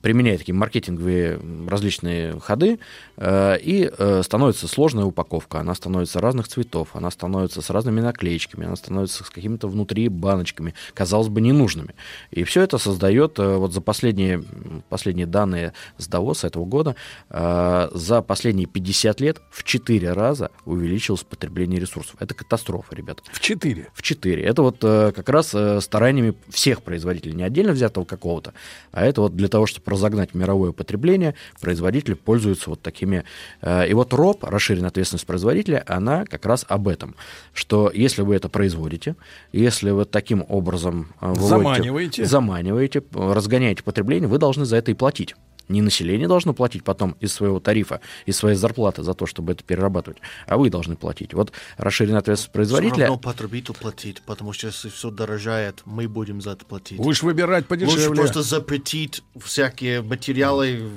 применяет 0.00 0.40
такие 0.40 0.54
маркетинговые 0.54 1.40
различные 1.68 2.40
ходы, 2.40 2.78
э, 3.16 3.58
и 3.60 3.90
э, 3.96 4.22
становится 4.24 4.66
сложная 4.66 5.04
упаковка. 5.04 5.60
Она 5.60 5.74
становится 5.74 6.20
разных 6.20 6.48
цветов, 6.48 6.88
она 6.94 7.10
становится 7.10 7.60
с 7.60 7.68
разными 7.68 8.00
наклеечками, 8.00 8.66
она 8.66 8.76
становится 8.76 9.24
с 9.24 9.30
какими-то 9.30 9.68
внутри 9.68 10.08
баночками, 10.08 10.74
казалось 10.94 11.28
бы, 11.28 11.40
ненужными. 11.40 11.94
И 12.30 12.44
все 12.44 12.62
это 12.62 12.78
создает, 12.78 13.38
э, 13.38 13.56
вот 13.56 13.74
за 13.74 13.82
последние, 13.82 14.42
последние 14.88 15.26
данные 15.26 15.74
с 15.98 16.08
Давоса 16.08 16.46
этого 16.46 16.64
года, 16.64 16.96
за 17.30 18.22
последние 18.22 18.66
50 18.66 19.01
лет 19.20 19.40
в 19.50 19.64
4 19.64 20.12
раза 20.12 20.50
увеличилось 20.64 21.22
потребление 21.24 21.80
ресурсов. 21.80 22.16
Это 22.20 22.34
катастрофа, 22.34 22.94
ребята. 22.94 23.22
В 23.32 23.40
4? 23.40 23.88
В 23.94 24.02
4. 24.02 24.42
Это 24.42 24.62
вот 24.62 24.76
э, 24.82 25.12
как 25.14 25.28
раз 25.28 25.50
э, 25.54 25.80
стараниями 25.80 26.34
всех 26.48 26.82
производителей, 26.82 27.34
не 27.34 27.42
отдельно 27.42 27.72
взятого 27.72 28.04
какого-то, 28.04 28.52
а 28.92 29.04
это 29.04 29.22
вот 29.22 29.34
для 29.36 29.48
того, 29.48 29.66
чтобы 29.66 29.90
разогнать 29.90 30.34
мировое 30.34 30.72
потребление, 30.72 31.34
производители 31.60 32.14
пользуются 32.14 32.70
вот 32.70 32.80
такими... 32.82 33.24
э, 33.60 33.88
И 33.88 33.94
вот 33.94 34.12
РОП, 34.12 34.44
расширенная 34.44 34.88
ответственность 34.88 35.26
производителя, 35.26 35.82
она 35.86 36.24
как 36.24 36.46
раз 36.46 36.64
об 36.68 36.88
этом, 36.88 37.14
что 37.52 37.90
если 37.92 38.22
вы 38.22 38.36
это 38.36 38.48
производите, 38.48 39.16
если 39.52 39.90
вы 39.90 40.04
таким 40.04 40.44
образом 40.48 41.08
э, 41.20 41.26
выводите- 41.32 41.48
Заманиваете. 41.48 42.24
заманиваете, 42.24 43.02
разгоняете 43.12 43.82
потребление, 43.82 44.28
вы 44.28 44.38
должны 44.38 44.64
за 44.64 44.76
это 44.76 44.90
и 44.90 44.94
платить. 44.94 45.34
Не 45.68 45.82
население 45.82 46.28
должно 46.28 46.54
платить 46.54 46.84
потом 46.84 47.16
из 47.20 47.32
своего 47.32 47.60
тарифа, 47.60 48.00
из 48.26 48.36
своей 48.36 48.56
зарплаты 48.56 49.02
за 49.02 49.14
то, 49.14 49.26
чтобы 49.26 49.52
это 49.52 49.64
перерабатывать, 49.64 50.18
а 50.46 50.56
вы 50.56 50.70
должны 50.70 50.96
платить. 50.96 51.34
Вот 51.34 51.52
расширенная 51.76 52.18
ответственность 52.18 52.50
Все 52.50 52.52
производителя... 52.52 53.06
равно 53.06 53.18
потребитель 53.18 53.74
платит, 53.74 54.22
потому 54.26 54.52
что 54.52 54.68
если 54.68 54.88
все 54.88 55.10
дорожает, 55.10 55.82
мы 55.84 56.08
будем 56.08 56.40
за 56.40 56.52
это 56.52 56.64
платить. 56.64 56.98
Будешь 56.98 57.22
выбирать 57.22 57.66
подешевле. 57.66 58.08
Лучше 58.08 58.14
просто 58.14 58.42
запретить 58.42 59.22
всякие 59.40 60.02
материалы, 60.02 60.90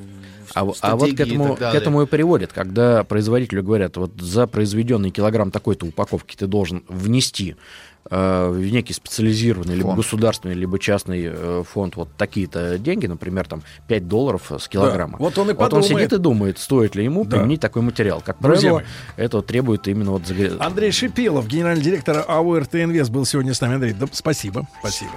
А, 0.54 0.68
а 0.82 0.96
вот 0.96 1.10
к 1.10 1.20
и 1.20 1.24
этому, 1.24 1.56
так 1.56 1.72
к 1.72 1.76
этому 1.76 2.02
и 2.02 2.06
приводит, 2.06 2.54
когда 2.54 3.04
производителю 3.04 3.64
говорят, 3.64 3.98
вот 3.98 4.20
за 4.20 4.48
произведенный 4.48 5.12
килограмм 5.12 5.52
такой-то 5.52 5.86
упаковки 5.86 6.36
ты 6.36 6.48
должен 6.48 6.84
внести 6.88 7.56
в 8.10 8.60
некий 8.72 8.94
специализированный, 8.94 9.73
либо 9.76 9.88
Фонд. 9.90 9.98
государственный, 9.98 10.53
либо 10.53 10.77
частный 10.80 11.23
э, 11.26 11.64
фонд 11.69 11.95
вот 11.95 12.10
такие-то 12.18 12.77
деньги, 12.77 13.07
например, 13.07 13.48
там 13.48 13.64
5 13.88 14.07
долларов 14.07 14.52
с 14.57 14.68
килограмма. 14.68 15.18
вот 15.18 15.38
он 15.38 15.49
и 15.49 15.53
Вот 15.53 15.61
он 15.73 15.82
подумает. 15.82 15.86
сидит 15.88 16.14
и 16.14 16.18
думает, 16.22 16.60
стоит 16.60 16.95
ли 16.95 17.03
ему 17.03 17.26
Да. 17.26 17.38
применить 17.38 17.61
такой 17.61 17.82
материал. 17.82 18.22
Как 18.23 18.38
Друзья 18.40 18.73
правило, 18.73 18.90
это 19.18 19.41
требует 19.41 19.88
именно 19.88 20.11
вот 20.11 20.22
Андрей 20.60 20.91
Шипилов, 20.91 21.48
генеральный 21.48 21.84
директор 21.84 22.23
АО 22.27 22.60
РТ 22.60 22.76
Инвест, 22.76 23.10
был 23.10 23.26
сегодня 23.26 23.53
с 23.53 23.61
нами. 23.61 23.76
Андрей, 23.76 23.94
да, 23.94 24.06
спасибо. 24.11 24.68
Спасибо. 24.80 25.11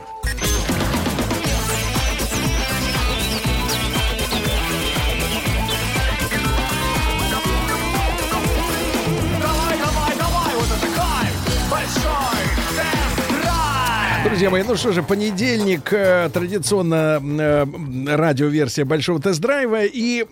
Друзья 14.38 14.50
мои, 14.50 14.62
ну 14.62 14.76
что 14.76 14.92
же, 14.92 15.02
понедельник, 15.02 15.92
э, 15.92 16.30
традиционно 16.32 17.20
э, 17.20 17.66
радиоверсия 18.06 18.84
большого 18.84 19.20
тест-драйва. 19.20 19.84
И 19.84 20.24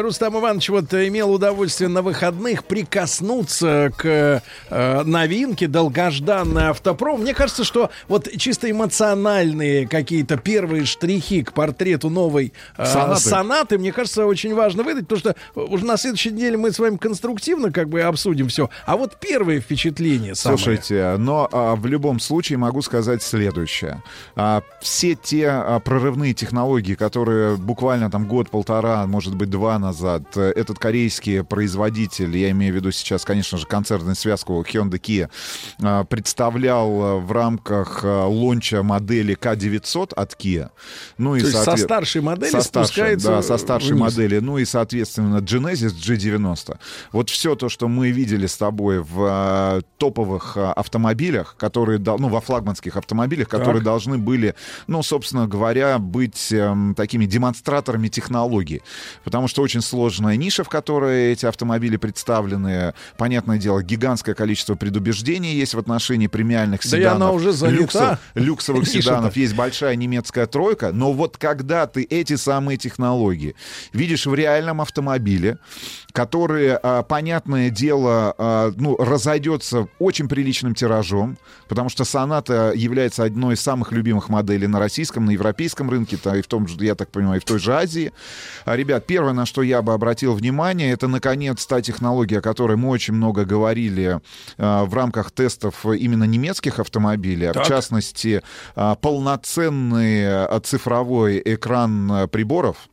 Рустам 0.00 0.38
Иванович 0.38 0.68
вот 0.68 0.94
имел 0.94 1.32
удовольствие 1.32 1.88
на 1.88 2.02
выходных 2.02 2.62
прикоснуться 2.62 3.90
к 3.96 4.42
э, 4.70 5.02
новинке 5.02 5.66
долгожданный 5.66 6.68
автопром. 6.68 7.22
Мне 7.22 7.34
кажется, 7.34 7.64
что 7.64 7.90
вот 8.06 8.28
чисто 8.38 8.70
эмоциональные 8.70 9.88
какие-то 9.88 10.36
первые 10.36 10.84
штрихи 10.84 11.42
к 11.42 11.52
портрету 11.52 12.10
новой 12.10 12.52
Сонаты. 12.76 13.20
сонаты, 13.20 13.78
мне 13.78 13.90
кажется, 13.90 14.24
очень 14.26 14.54
важно 14.54 14.84
выдать, 14.84 15.08
потому 15.08 15.18
что 15.18 15.34
уже 15.56 15.84
на 15.84 15.96
следующей 15.96 16.30
неделе 16.30 16.56
мы 16.56 16.70
с 16.70 16.78
вами 16.78 16.96
конструктивно 16.96 17.72
как 17.72 17.88
бы 17.88 18.02
обсудим 18.02 18.46
все. 18.46 18.70
А 18.86 18.96
вот 18.96 19.16
первые 19.18 19.58
впечатления 19.58 20.36
самые. 20.36 20.58
Слушайте, 20.58 21.16
но 21.18 21.48
а, 21.50 21.74
в 21.74 21.86
любом 21.86 22.20
случае 22.20 22.58
могу 22.58 22.82
сказать 22.82 23.20
следующее. 23.20 23.47
А, 24.36 24.62
все 24.80 25.14
те 25.14 25.48
а, 25.48 25.78
прорывные 25.80 26.34
технологии, 26.34 26.94
которые 26.94 27.56
буквально 27.56 28.10
там 28.10 28.26
год-полтора, 28.26 29.06
может 29.06 29.34
быть, 29.34 29.50
два 29.50 29.78
назад, 29.78 30.22
э, 30.36 30.52
этот 30.56 30.78
корейский 30.78 31.44
производитель, 31.44 32.36
я 32.36 32.50
имею 32.50 32.72
в 32.72 32.76
виду 32.76 32.90
сейчас, 32.90 33.24
конечно 33.24 33.58
же, 33.58 33.66
концертную 33.66 34.16
связку 34.16 34.60
Hyundai 34.62 35.00
Kia, 35.00 35.30
а, 35.82 36.04
представлял 36.04 36.88
а, 37.02 37.16
в 37.18 37.30
рамках 37.30 38.00
а, 38.02 38.26
лонча 38.26 38.82
модели 38.82 39.36
K900 39.36 40.14
от 40.14 40.32
Kia. 40.34 40.70
Ну, 41.16 41.30
То 41.30 41.36
есть 41.36 41.52
со 41.52 41.64
соответ- 41.64 41.84
старшей 41.84 42.20
модели 42.22 42.50
со 42.50 42.60
старшей, 42.62 42.88
спускается 42.88 43.28
да, 43.28 43.42
со 43.42 43.56
старшей 43.58 43.92
вниз. 43.92 44.00
модели. 44.00 44.38
Ну 44.40 44.58
и, 44.58 44.64
соответственно, 44.64 45.38
Genesis 45.38 45.94
G90. 45.94 46.76
Вот 47.12 47.30
все 47.30 47.54
то, 47.54 47.68
что 47.68 47.86
мы 47.88 48.10
видели 48.10 48.46
с 48.46 48.56
тобой 48.56 49.00
в 49.00 49.82
топовых 49.98 50.56
автомобилях, 50.56 51.56
которые, 51.56 51.98
ну, 51.98 52.28
во 52.28 52.40
флагманских 52.40 52.96
автомобилях, 52.96 53.37
которые 53.44 53.76
Так. 53.76 53.84
должны 53.84 54.18
были, 54.18 54.54
ну, 54.86 55.02
собственно 55.02 55.46
говоря, 55.46 55.98
быть 55.98 56.52
эм, 56.52 56.94
такими 56.94 57.26
демонстраторами 57.26 58.08
технологий. 58.08 58.82
Потому 59.24 59.48
что 59.48 59.62
очень 59.62 59.80
сложная 59.82 60.36
ниша, 60.36 60.64
в 60.64 60.68
которой 60.68 61.32
эти 61.32 61.46
автомобили 61.46 61.96
представлены. 61.96 62.94
Понятное 63.16 63.58
дело, 63.58 63.82
гигантское 63.82 64.34
количество 64.34 64.74
предубеждений 64.74 65.54
есть 65.54 65.74
в 65.74 65.78
отношении 65.78 66.26
премиальных 66.26 66.80
Да 66.82 66.96
и 66.96 67.00
седанов. 67.00 67.16
она 67.16 67.30
уже 67.32 67.52
занята. 67.52 67.78
люксов- 67.82 68.18
люксовых 68.34 68.82
Ниша-то. 68.86 69.02
седанов 69.02 69.36
есть 69.36 69.54
большая 69.54 69.96
немецкая 69.96 70.46
тройка, 70.46 70.92
но 70.92 71.12
вот 71.12 71.36
когда 71.36 71.86
ты 71.86 72.02
эти 72.02 72.36
самые 72.36 72.78
технологии 72.78 73.54
видишь 73.92 74.26
в 74.26 74.34
реальном 74.34 74.80
автомобиле, 74.80 75.58
который, 76.18 76.74
а, 76.74 77.04
понятное 77.04 77.70
дело, 77.70 78.34
а, 78.38 78.72
ну, 78.74 78.96
разойдется 78.96 79.86
очень 80.00 80.26
приличным 80.28 80.74
тиражом, 80.74 81.38
потому 81.68 81.88
что 81.90 82.04
Соната 82.04 82.72
является 82.74 83.22
одной 83.22 83.54
из 83.54 83.60
самых 83.60 83.92
любимых 83.92 84.28
моделей 84.28 84.66
на 84.66 84.80
российском, 84.80 85.26
на 85.26 85.30
европейском 85.30 85.88
рынке, 85.88 86.16
то 86.16 86.34
и 86.34 86.42
в 86.42 86.48
том 86.48 86.66
же, 86.66 86.74
я 86.84 86.96
так 86.96 87.12
понимаю, 87.12 87.36
и 87.36 87.40
в 87.40 87.44
той 87.44 87.60
же 87.60 87.72
Азии. 87.72 88.12
А, 88.64 88.74
Ребят, 88.74 89.06
первое, 89.06 89.32
на 89.32 89.46
что 89.46 89.62
я 89.62 89.80
бы 89.80 89.92
обратил 89.92 90.34
внимание, 90.34 90.90
это, 90.90 91.06
наконец, 91.06 91.64
та 91.66 91.80
технология, 91.82 92.38
о 92.38 92.42
которой 92.42 92.76
мы 92.76 92.88
очень 92.88 93.14
много 93.14 93.44
говорили 93.44 94.20
в 94.56 94.92
рамках 94.92 95.30
тестов 95.30 95.86
именно 95.86 96.24
немецких 96.24 96.80
автомобилей, 96.80 97.46
а 97.46 97.50
в 97.52 97.54
Так. 97.54 97.68
частности, 97.68 98.42
полноценный 98.74 100.48
цифровой 100.64 101.40
экран 101.44 102.28
приборов, 102.28 102.88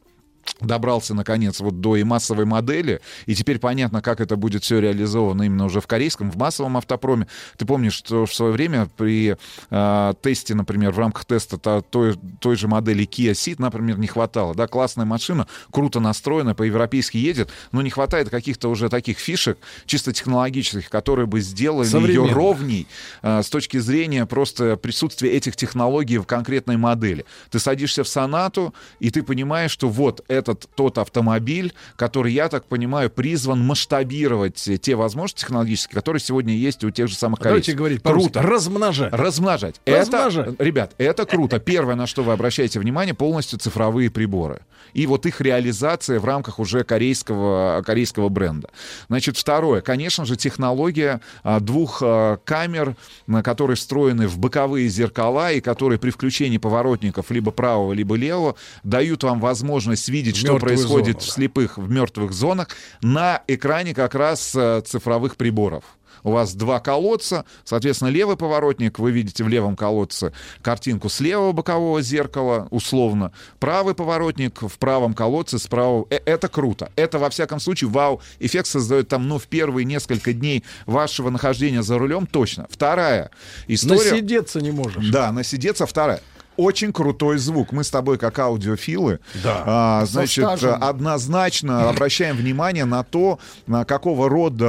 добрался, 0.61 1.13
наконец, 1.13 1.59
вот 1.59 1.81
до 1.81 1.95
и 1.95 2.03
массовой 2.03 2.45
модели, 2.45 3.01
и 3.25 3.35
теперь 3.35 3.59
понятно, 3.59 4.01
как 4.01 4.21
это 4.21 4.35
будет 4.35 4.63
все 4.63 4.79
реализовано 4.79 5.43
именно 5.43 5.65
уже 5.65 5.81
в 5.81 5.87
корейском, 5.87 6.31
в 6.31 6.37
массовом 6.37 6.77
автопроме. 6.77 7.27
Ты 7.57 7.65
помнишь, 7.65 7.93
что 7.93 8.25
в 8.25 8.33
свое 8.33 8.51
время 8.51 8.87
при 8.97 9.35
э, 9.69 10.13
тесте, 10.21 10.55
например, 10.55 10.91
в 10.91 10.99
рамках 10.99 11.25
теста 11.25 11.57
то- 11.57 11.81
той, 11.81 12.15
той 12.39 12.55
же 12.55 12.67
модели 12.67 13.05
Kia 13.05 13.31
Ceed, 13.31 13.55
например, 13.59 13.97
не 13.97 14.07
хватало, 14.07 14.55
да, 14.55 14.67
классная 14.67 15.05
машина, 15.05 15.47
круто 15.71 15.99
настроена, 15.99 16.55
по-европейски 16.55 17.17
едет, 17.17 17.49
но 17.71 17.81
не 17.81 17.89
хватает 17.89 18.29
каких-то 18.29 18.69
уже 18.69 18.89
таких 18.89 19.19
фишек, 19.19 19.57
чисто 19.85 20.13
технологических, 20.13 20.89
которые 20.89 21.25
бы 21.25 21.41
сделали 21.41 21.87
ее 22.07 22.31
ровней 22.31 22.87
э, 23.21 23.41
с 23.43 23.49
точки 23.49 23.77
зрения 23.77 24.25
просто 24.25 24.77
присутствия 24.77 25.31
этих 25.31 25.55
технологий 25.55 26.17
в 26.17 26.25
конкретной 26.25 26.77
модели. 26.77 27.25
Ты 27.49 27.59
садишься 27.59 28.03
в 28.03 28.07
сонату, 28.07 28.73
и 28.99 29.09
ты 29.09 29.23
понимаешь, 29.23 29.71
что 29.71 29.89
вот 29.89 30.23
этот 30.35 30.69
тот 30.75 30.97
автомобиль, 30.97 31.73
который, 31.95 32.33
я 32.33 32.49
так 32.49 32.65
понимаю, 32.65 33.09
призван 33.09 33.61
масштабировать 33.65 34.69
те 34.81 34.95
возможности 34.95 35.41
технологические, 35.41 35.95
которые 35.95 36.19
сегодня 36.19 36.55
есть 36.55 36.83
у 36.83 36.91
тех 36.91 37.07
же 37.07 37.15
самых 37.15 37.39
Давайте 37.39 37.63
корейцев. 37.63 37.77
говорить 37.77 38.03
по-русски. 38.03 38.33
Круто. 38.33 38.47
Размножать. 38.47 39.13
Размножать. 39.13 39.81
Размножать. 39.85 40.47
Это, 40.53 40.63
ребят, 40.63 40.93
это 40.97 41.25
круто. 41.25 41.59
Первое, 41.59 41.95
на 41.95 42.07
что 42.07 42.23
вы 42.23 42.33
обращаете 42.33 42.79
внимание, 42.79 43.13
полностью 43.13 43.59
цифровые 43.59 44.09
приборы. 44.09 44.61
И 44.93 45.07
вот 45.07 45.25
их 45.25 45.41
реализация 45.41 46.19
в 46.19 46.25
рамках 46.25 46.57
уже 46.57 46.85
корейского, 46.85 47.83
корейского 47.85 48.29
бренда. 48.29 48.69
Значит, 49.09 49.35
второе, 49.35 49.81
конечно 49.81 50.25
же, 50.25 50.37
технология 50.37 51.19
а, 51.43 51.59
двух 51.59 51.99
а, 52.01 52.37
камер, 52.45 52.95
на 53.27 53.43
которые 53.43 53.75
встроены 53.75 54.27
в 54.27 54.37
боковые 54.37 54.87
зеркала 54.87 55.51
и 55.51 55.59
которые 55.59 55.99
при 55.99 56.11
включении 56.11 56.57
поворотников 56.57 57.29
либо 57.29 57.51
правого, 57.51 57.91
либо 57.91 58.15
левого 58.15 58.55
дают 58.83 59.23
вам 59.23 59.41
возможность 59.41 60.07
видеть, 60.07 60.24
В 60.31 60.37
что 60.37 60.57
происходит 60.57 61.21
зону, 61.21 61.25
в 61.25 61.29
слепых, 61.29 61.77
в 61.77 61.89
мертвых 61.89 62.33
зонах 62.33 62.69
на 63.01 63.43
экране 63.47 63.93
как 63.93 64.15
раз 64.15 64.53
э, 64.55 64.81
цифровых 64.85 65.35
приборов. 65.35 65.83
У 66.25 66.31
вас 66.31 66.55
два 66.55 66.79
колодца, 66.79 67.45
соответственно, 67.63 68.09
левый 68.09 68.35
поворотник, 68.35 68.97
вы 68.97 69.11
видите 69.11 69.43
в 69.43 69.47
левом 69.47 69.75
колодце 69.75 70.33
картинку 70.63 71.07
с 71.07 71.19
левого 71.19 71.51
бокового 71.51 72.01
зеркала, 72.01 72.67
условно. 72.71 73.31
Правый 73.59 73.93
поворотник 73.93 74.63
в 74.63 74.75
правом 74.79 75.13
колодце 75.13 75.59
с 75.59 75.67
правого. 75.67 76.07
Э, 76.09 76.17
Это 76.25 76.47
круто. 76.47 76.91
Это, 76.95 77.19
во 77.19 77.29
всяком 77.29 77.59
случае, 77.59 77.91
вау. 77.91 78.21
Эффект 78.39 78.65
создает 78.65 79.07
там, 79.07 79.27
ну, 79.27 79.37
в 79.37 79.45
первые 79.45 79.85
несколько 79.85 80.33
дней 80.33 80.63
вашего 80.87 81.29
нахождения 81.29 81.83
за 81.83 81.99
рулем 81.99 82.25
точно. 82.25 82.65
Вторая 82.71 83.29
история... 83.67 84.11
Насидеться 84.11 84.61
не 84.61 84.71
можешь. 84.71 85.07
Да, 85.09 85.31
насидеться. 85.31 85.85
Вторая. 85.85 86.21
Очень 86.57 86.93
крутой 86.93 87.37
звук. 87.37 87.71
Мы 87.71 87.83
с 87.83 87.89
тобой, 87.89 88.17
как 88.17 88.39
аудиофилы, 88.39 89.19
Да. 89.43 89.63
а, 89.65 90.05
значит, 90.05 90.45
стажем. 90.45 90.81
однозначно 90.81 91.89
обращаем 91.89 92.37
внимание 92.37 92.85
на 92.85 93.03
то, 93.03 93.39
на 93.67 93.83
какого 93.85 94.29
рода 94.29 94.67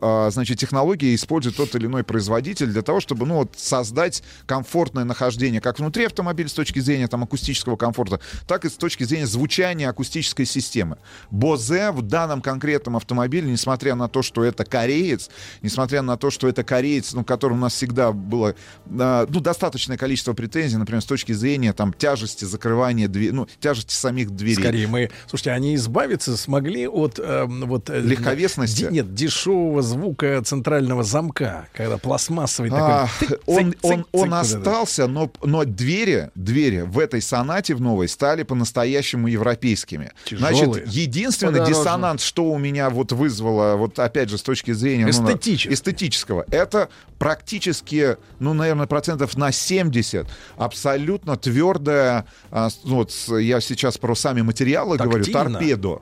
а, 0.00 0.28
значит, 0.30 0.58
технологии 0.58 1.14
использует 1.14 1.56
тот 1.56 1.74
или 1.74 1.86
иной 1.86 2.04
производитель 2.04 2.66
для 2.66 2.82
того, 2.82 3.00
чтобы 3.00 3.26
ну, 3.26 3.36
вот, 3.38 3.52
создать 3.56 4.22
комфортное 4.46 5.04
нахождение 5.04 5.60
как 5.60 5.78
внутри 5.78 6.04
автомобиля 6.06 6.48
с 6.48 6.52
точки 6.52 6.78
зрения 6.78 7.08
там, 7.08 7.24
акустического 7.24 7.76
комфорта, 7.76 8.20
так 8.46 8.64
и 8.64 8.68
с 8.68 8.74
точки 8.74 9.04
зрения 9.04 9.26
звучания 9.26 9.88
акустической 9.88 10.46
системы. 10.46 10.98
Бозе 11.30 11.90
в 11.90 12.02
данном 12.02 12.40
конкретном 12.40 12.96
автомобиле, 12.96 13.50
несмотря 13.50 13.94
на 13.94 14.08
то, 14.08 14.22
что 14.22 14.44
это 14.44 14.64
кореец, 14.64 15.30
несмотря 15.62 16.02
на 16.02 16.16
то, 16.16 16.30
что 16.30 16.48
это 16.48 16.62
кореец, 16.62 17.12
ну, 17.12 17.24
которому 17.24 17.58
у 17.58 17.62
нас 17.62 17.74
всегда 17.74 18.12
было 18.12 18.54
а, 18.98 19.26
ну, 19.28 19.40
достаточное 19.40 19.96
количество 19.96 20.32
претензий, 20.32 20.76
например, 20.76 21.02
точки 21.08 21.32
зрения 21.32 21.72
там, 21.72 21.92
тяжести 21.92 22.44
закрывания 22.44 23.08
дверей, 23.08 23.32
ну, 23.32 23.48
тяжести 23.60 23.92
самих 23.94 24.30
дверей. 24.30 24.54
Скорее, 24.56 24.86
мы... 24.86 25.10
Слушайте, 25.26 25.52
они 25.52 25.74
избавиться 25.74 26.36
смогли 26.36 26.86
от... 26.86 27.18
эм, 27.18 27.66
вот, 27.66 27.90
э, 27.90 28.00
Легковесности? 28.00 28.82
ди- 28.84 28.92
нет, 28.94 29.14
дешевого 29.14 29.82
звука 29.82 30.40
центрального 30.44 31.02
замка, 31.02 31.66
когда 31.74 31.98
пластмассовый 31.98 32.70
А, 32.72 33.08
такой... 33.18 33.38
он, 33.46 33.72
цик, 33.72 33.78
он, 33.84 33.98
цик, 33.98 33.98
он 33.98 33.98
цик, 34.00 34.08
вот 34.12 34.26
это. 34.28 34.40
остался, 34.40 35.06
но, 35.08 35.32
но 35.42 35.64
двери, 35.64 36.30
двери 36.34 36.82
в 36.82 36.98
этой 36.98 37.22
сонате 37.22 37.74
в 37.74 37.80
новой 37.80 38.08
стали 38.08 38.42
по-настоящему 38.42 39.26
европейскими. 39.28 40.12
Тяжелые. 40.24 40.54
Значит, 40.74 40.88
единственный 40.88 41.52
Подороже. 41.60 41.72
диссонанс, 41.74 42.22
что 42.22 42.44
у 42.44 42.58
меня 42.58 42.90
вот 42.90 43.12
вызвало, 43.12 43.76
вот 43.76 43.98
опять 43.98 44.28
же, 44.28 44.36
с 44.38 44.42
точки 44.42 44.72
зрения 44.72 45.06
ну, 45.06 45.22
на- 45.22 45.30
Эстетически. 45.32 45.72
эстетического, 45.72 46.44
это 46.50 46.88
практически, 47.18 48.16
ну, 48.38 48.52
наверное, 48.54 48.86
процентов 48.86 49.36
на 49.36 49.52
70 49.52 50.26
абсолютно 50.56 50.97
твердая, 51.36 52.26
а, 52.50 52.68
ну, 52.84 52.96
вот 52.96 53.12
я 53.40 53.60
сейчас 53.60 53.98
про 53.98 54.14
сами 54.14 54.42
материалы 54.42 54.96
говорю, 54.96 55.24
Тактильно. 55.24 55.58
торпедо. 55.58 56.00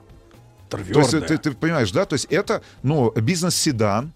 То 0.69 0.77
есть 0.77 0.89
Твёрдая. 1.11 1.21
ты, 1.21 1.37
ты 1.37 1.51
понимаешь, 1.51 1.91
да? 1.91 2.05
То 2.05 2.13
есть 2.13 2.25
это, 2.25 2.61
ну, 2.83 3.11
бизнес-седан, 3.11 4.11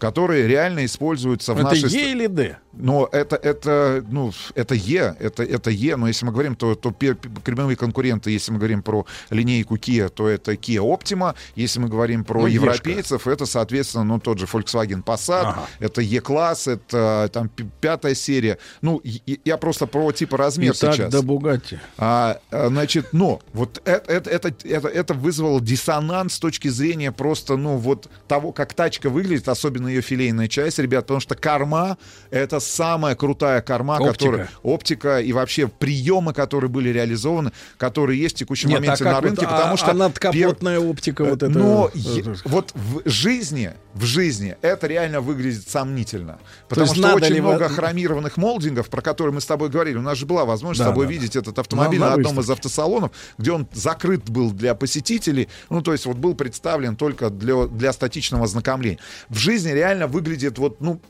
который 0.00 0.46
реально 0.46 0.84
используется 0.84 1.54
в 1.54 1.58
Это 1.58 1.68
нашей... 1.68 1.90
Е 1.90 2.10
или 2.12 2.26
Д? 2.26 2.58
Но 2.72 3.08
это, 3.12 3.36
это, 3.36 4.04
ну, 4.08 4.32
это 4.54 4.74
Е, 4.74 5.14
это, 5.20 5.42
это 5.42 5.70
Е, 5.70 5.96
но 5.96 6.08
если 6.08 6.24
мы 6.24 6.32
говорим, 6.32 6.56
то, 6.56 6.74
то 6.74 6.90
прямые 6.90 7.76
конкуренты, 7.76 8.30
если 8.30 8.52
мы 8.52 8.58
говорим 8.58 8.82
про 8.82 9.06
линейку 9.30 9.76
Kia, 9.76 10.08
то 10.08 10.28
это 10.28 10.52
Kia 10.52 10.80
Optima, 10.80 11.34
если 11.56 11.80
мы 11.80 11.88
говорим 11.88 12.24
про 12.24 12.40
Ну, 12.40 12.46
Ешка. 12.46 12.64
европейцев, 12.64 13.26
это, 13.26 13.46
соответственно, 13.46 14.04
ну, 14.04 14.18
тот 14.20 14.38
же 14.38 14.46
Volkswagen 14.46 15.04
Passat, 15.04 15.44
Ага. 15.46 15.66
это 15.80 16.00
E-класс, 16.00 16.68
это 16.68 17.28
там 17.32 17.50
пятая 17.80 18.14
серия. 18.14 18.58
Ну, 18.82 19.02
я 19.44 19.56
просто 19.56 19.86
про 19.86 20.12
типа 20.12 20.36
размер 20.36 20.72
Итак, 20.74 20.94
сейчас. 20.94 21.12
до 21.12 21.22
Бугатти. 21.22 21.78
А, 21.98 22.38
а, 22.50 22.68
значит, 22.68 23.08
но 23.12 23.40
вот 23.52 23.82
это, 23.84 24.10
это, 24.10 24.30
это, 24.30 24.54
это, 24.64 24.88
это 24.88 25.14
вызвало 25.14 25.60
диссонанс 25.60 26.34
с 26.34 26.38
точки 26.38 26.68
зрения 26.68 27.12
просто, 27.12 27.56
ну, 27.56 27.76
вот 27.76 28.08
того, 28.28 28.52
как 28.52 28.74
тачка 28.74 29.10
выглядит, 29.10 29.48
особенно 29.48 29.88
ее 29.90 30.00
филейная 30.02 30.48
часть, 30.48 30.78
ребят, 30.78 31.04
потому 31.04 31.20
что 31.20 31.34
корма— 31.34 31.98
это 32.30 32.60
самая 32.60 33.14
крутая 33.14 33.60
корма, 33.62 33.98
Оптика. 33.98 34.12
которая... 34.12 34.50
Оптика 34.62 35.20
и 35.20 35.32
вообще 35.32 35.68
приемы, 35.68 36.32
которые 36.32 36.70
были 36.70 36.88
реализованы, 36.90 37.52
которые 37.76 38.20
есть 38.20 38.36
в 38.36 38.38
текущем 38.38 38.68
Нет, 38.68 38.80
моменте 38.80 39.04
а 39.04 39.08
на 39.08 39.14
вот, 39.14 39.24
рынке, 39.24 39.40
рынке, 39.42 39.54
а- 39.54 39.56
потому 39.58 39.76
что... 39.76 39.90
а 39.90 39.94
надкапотная 39.94 40.80
оптика 40.80 41.24
вот 41.24 41.42
это... 41.42 41.48
Но 41.48 41.90
э, 41.94 41.98
е- 41.98 42.34
вот 42.44 42.72
в 42.74 43.08
жизни, 43.08 43.72
в 43.94 44.04
жизни 44.04 44.56
это 44.62 44.86
реально 44.86 45.20
выглядит 45.20 45.68
сомнительно. 45.68 46.34
То 46.68 46.76
Потому 46.76 46.86
что 46.86 47.00
надо 47.00 47.16
очень 47.16 47.34
ли 47.34 47.40
много 47.40 47.68
хромированных 47.68 48.36
молдингов, 48.36 48.88
про 48.88 49.02
которые 49.02 49.34
мы 49.34 49.40
с 49.40 49.46
тобой 49.46 49.68
говорили. 49.68 49.96
У 49.96 50.02
нас 50.02 50.18
же 50.18 50.26
была 50.26 50.44
возможность 50.44 50.80
Да, 50.80 50.86
с 50.86 50.88
тобой 50.88 51.06
да, 51.06 51.12
видеть 51.12 51.32
да. 51.34 51.40
этот 51.40 51.58
автомобиль 51.58 51.98
На- 52.00 52.10
на, 52.10 52.16
на 52.16 52.16
одном 52.16 52.40
из 52.40 52.50
автосалонов, 52.50 53.10
где 53.38 53.52
он 53.52 53.66
закрыт 53.72 54.28
был 54.30 54.50
для 54.52 54.74
посетителей. 54.74 55.48
Ну, 55.68 55.82
то 55.82 55.92
есть 55.92 56.06
вот 56.06 56.16
был 56.16 56.34
представлен 56.34 56.96
только 56.96 57.30
для, 57.30 57.66
для 57.66 57.92
статичного 57.92 58.44
ознакомления. 58.44 58.98
В 59.28 59.36
жизни 59.38 59.70
реально 59.80 60.06
выглядит 60.06 60.58
вот, 60.58 60.80
ну, 60.82 61.00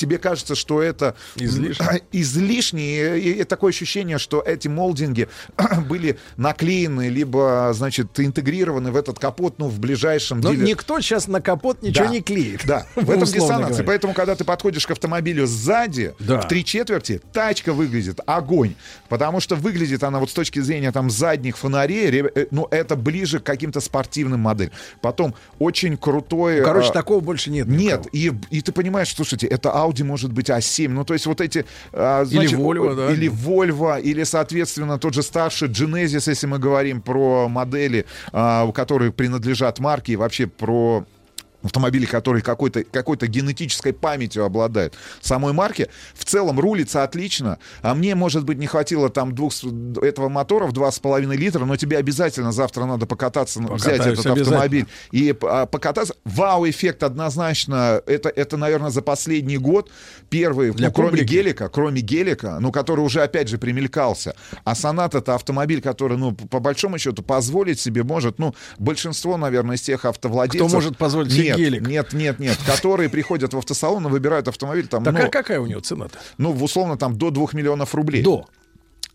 тебе 0.00 0.18
кажется, 0.18 0.54
что 0.54 0.82
это 0.82 1.14
Излишне. 1.36 1.86
излишне, 2.12 3.18
и, 3.18 3.32
и 3.40 3.44
такое 3.44 3.70
ощущение, 3.70 4.18
что 4.18 4.40
эти 4.40 4.68
молдинги 4.68 5.28
были 5.88 6.18
наклеены, 6.36 7.08
либо, 7.08 7.70
значит, 7.74 8.18
интегрированы 8.18 8.90
в 8.90 8.96
этот 8.96 9.18
капот, 9.18 9.58
ну, 9.58 9.68
в 9.68 9.78
ближайшем 9.78 10.40
Но 10.40 10.52
диле- 10.52 10.64
никто 10.64 11.00
сейчас 11.00 11.28
на 11.28 11.40
капот 11.40 11.82
ничего 11.82 12.06
Да. 12.06 12.10
не 12.10 12.20
клеит. 12.22 12.62
Да, 12.66 12.86
в 12.96 13.10
этом 13.10 13.24
диссонансе. 13.24 13.68
говоря. 13.68 13.84
Поэтому, 13.84 14.14
когда 14.14 14.34
ты 14.34 14.44
подходишь 14.44 14.86
к 14.86 14.90
автомобилю 14.90 15.46
сзади, 15.46 16.14
Да. 16.18 16.40
в 16.40 16.48
три 16.48 16.64
четверти, 16.64 17.20
тачка 17.32 17.72
выглядит 17.72 18.20
огонь. 18.26 18.74
Потому 19.08 19.40
что 19.40 19.56
выглядит 19.56 20.02
она 20.02 20.18
вот 20.18 20.30
с 20.30 20.32
точки 20.32 20.60
зрения 20.60 20.92
там 20.92 21.10
задних 21.10 21.58
фонарей, 21.58 22.08
ре- 22.10 22.32
э, 22.34 22.46
ну, 22.50 22.66
это 22.70 22.96
ближе 22.96 23.40
к 23.40 23.44
каким-то 23.44 23.80
спортивным 23.80 24.40
моделям. 24.40 24.72
Потом 25.02 25.34
очень 25.58 25.96
крутой... 25.96 26.58
Ну, 26.60 26.64
Короче, 26.64 26.88
а, 26.90 26.92
такого 26.92 27.20
больше 27.20 27.50
нет. 27.50 27.66
Нет, 27.68 28.06
и, 28.12 28.32
и 28.50 28.60
ты 28.62 28.72
понимаешь, 28.72 29.12
слушайте, 29.14 29.46
это 29.46 29.68
Audi 29.70 29.89
может 29.98 30.32
быть 30.32 30.50
А7, 30.50 30.88
ну 30.88 31.04
то 31.04 31.14
есть 31.14 31.26
вот 31.26 31.40
эти... 31.40 31.64
а, 31.92 32.24
значит, 32.24 32.58
Volvo, 32.58 32.94
да. 32.94 33.12
Или 33.12 33.28
Volvo, 33.28 34.00
или, 34.00 34.24
соответственно, 34.24 34.98
тот 34.98 35.14
же 35.14 35.22
старший 35.22 35.68
Genesis, 35.68 36.28
если 36.30 36.46
мы 36.46 36.58
говорим 36.58 37.00
про 37.00 37.48
модели, 37.48 38.06
а, 38.32 38.70
которые 38.72 39.12
принадлежат 39.12 39.78
марке, 39.78 40.12
и 40.12 40.16
вообще 40.16 40.46
про 40.46 41.04
автомобили, 41.62 42.06
которые 42.06 42.42
какой-то 42.42 42.84
какой 42.84 43.16
генетической 43.16 43.92
памятью 43.92 44.44
обладают 44.44 44.94
самой 45.20 45.52
марки, 45.52 45.88
в 46.14 46.24
целом 46.24 46.58
рулится 46.58 47.02
отлично, 47.02 47.58
а 47.82 47.94
мне, 47.94 48.14
может 48.14 48.44
быть, 48.44 48.58
не 48.58 48.66
хватило 48.66 49.10
там 49.10 49.34
двух, 49.34 49.52
этого 50.02 50.28
мотора 50.28 50.66
в 50.66 50.72
2,5 50.72 51.34
литра, 51.36 51.64
но 51.64 51.76
тебе 51.76 51.98
обязательно 51.98 52.52
завтра 52.52 52.84
надо 52.84 53.06
покататься, 53.06 53.60
ну, 53.60 53.74
взять 53.74 53.98
Покатаюсь 53.98 54.18
этот 54.18 54.26
обязательно. 54.26 54.56
автомобиль 54.56 54.86
и 55.12 55.34
а, 55.42 55.66
покататься. 55.66 56.14
Вау-эффект 56.24 57.02
однозначно, 57.02 58.02
это, 58.06 58.28
это, 58.28 58.56
наверное, 58.56 58.90
за 58.90 59.02
последний 59.02 59.58
год 59.58 59.90
первый, 60.28 60.72
Для 60.72 60.88
ну, 60.88 60.92
кроме 60.92 61.10
публики. 61.10 61.32
гелика, 61.32 61.68
кроме 61.68 62.00
гелика, 62.00 62.58
ну, 62.60 62.72
который 62.72 63.00
уже, 63.00 63.22
опять 63.22 63.48
же, 63.48 63.58
примелькался. 63.58 64.34
А 64.64 64.74
Сонат— 64.74 65.14
это 65.16 65.34
автомобиль, 65.34 65.82
который, 65.82 66.16
ну, 66.16 66.32
по 66.32 66.60
большому 66.60 66.98
счету, 66.98 67.22
позволить 67.22 67.80
себе 67.80 68.02
может, 68.02 68.38
ну, 68.38 68.54
большинство, 68.78 69.36
наверное, 69.36 69.76
из 69.76 69.82
тех 69.82 70.04
автовладельцев... 70.04 70.68
Кто 70.68 70.76
может 70.76 70.96
позволить 70.96 71.32
себе 71.32 71.49
нет, 71.50 71.58
гелик? 71.58 71.88
Нет, 71.88 72.12
нет, 72.12 72.38
нет, 72.38 72.58
которые 72.66 73.08
приходят 73.08 73.52
в 73.54 73.58
автосалон 73.58 74.06
и 74.06 74.10
выбирают 74.10 74.48
автомобиль 74.48 74.86
там, 74.86 75.04
Так 75.04 75.14
ну, 75.14 75.20
а 75.24 75.28
какая 75.28 75.60
у 75.60 75.66
него 75.66 75.80
цена-то? 75.80 76.18
ну, 76.38 76.52
условно, 76.52 76.96
там, 76.96 77.16
до 77.16 77.30
2 77.30 77.48
миллионов 77.52 77.94
рублей. 77.94 78.22
До. 78.22 78.46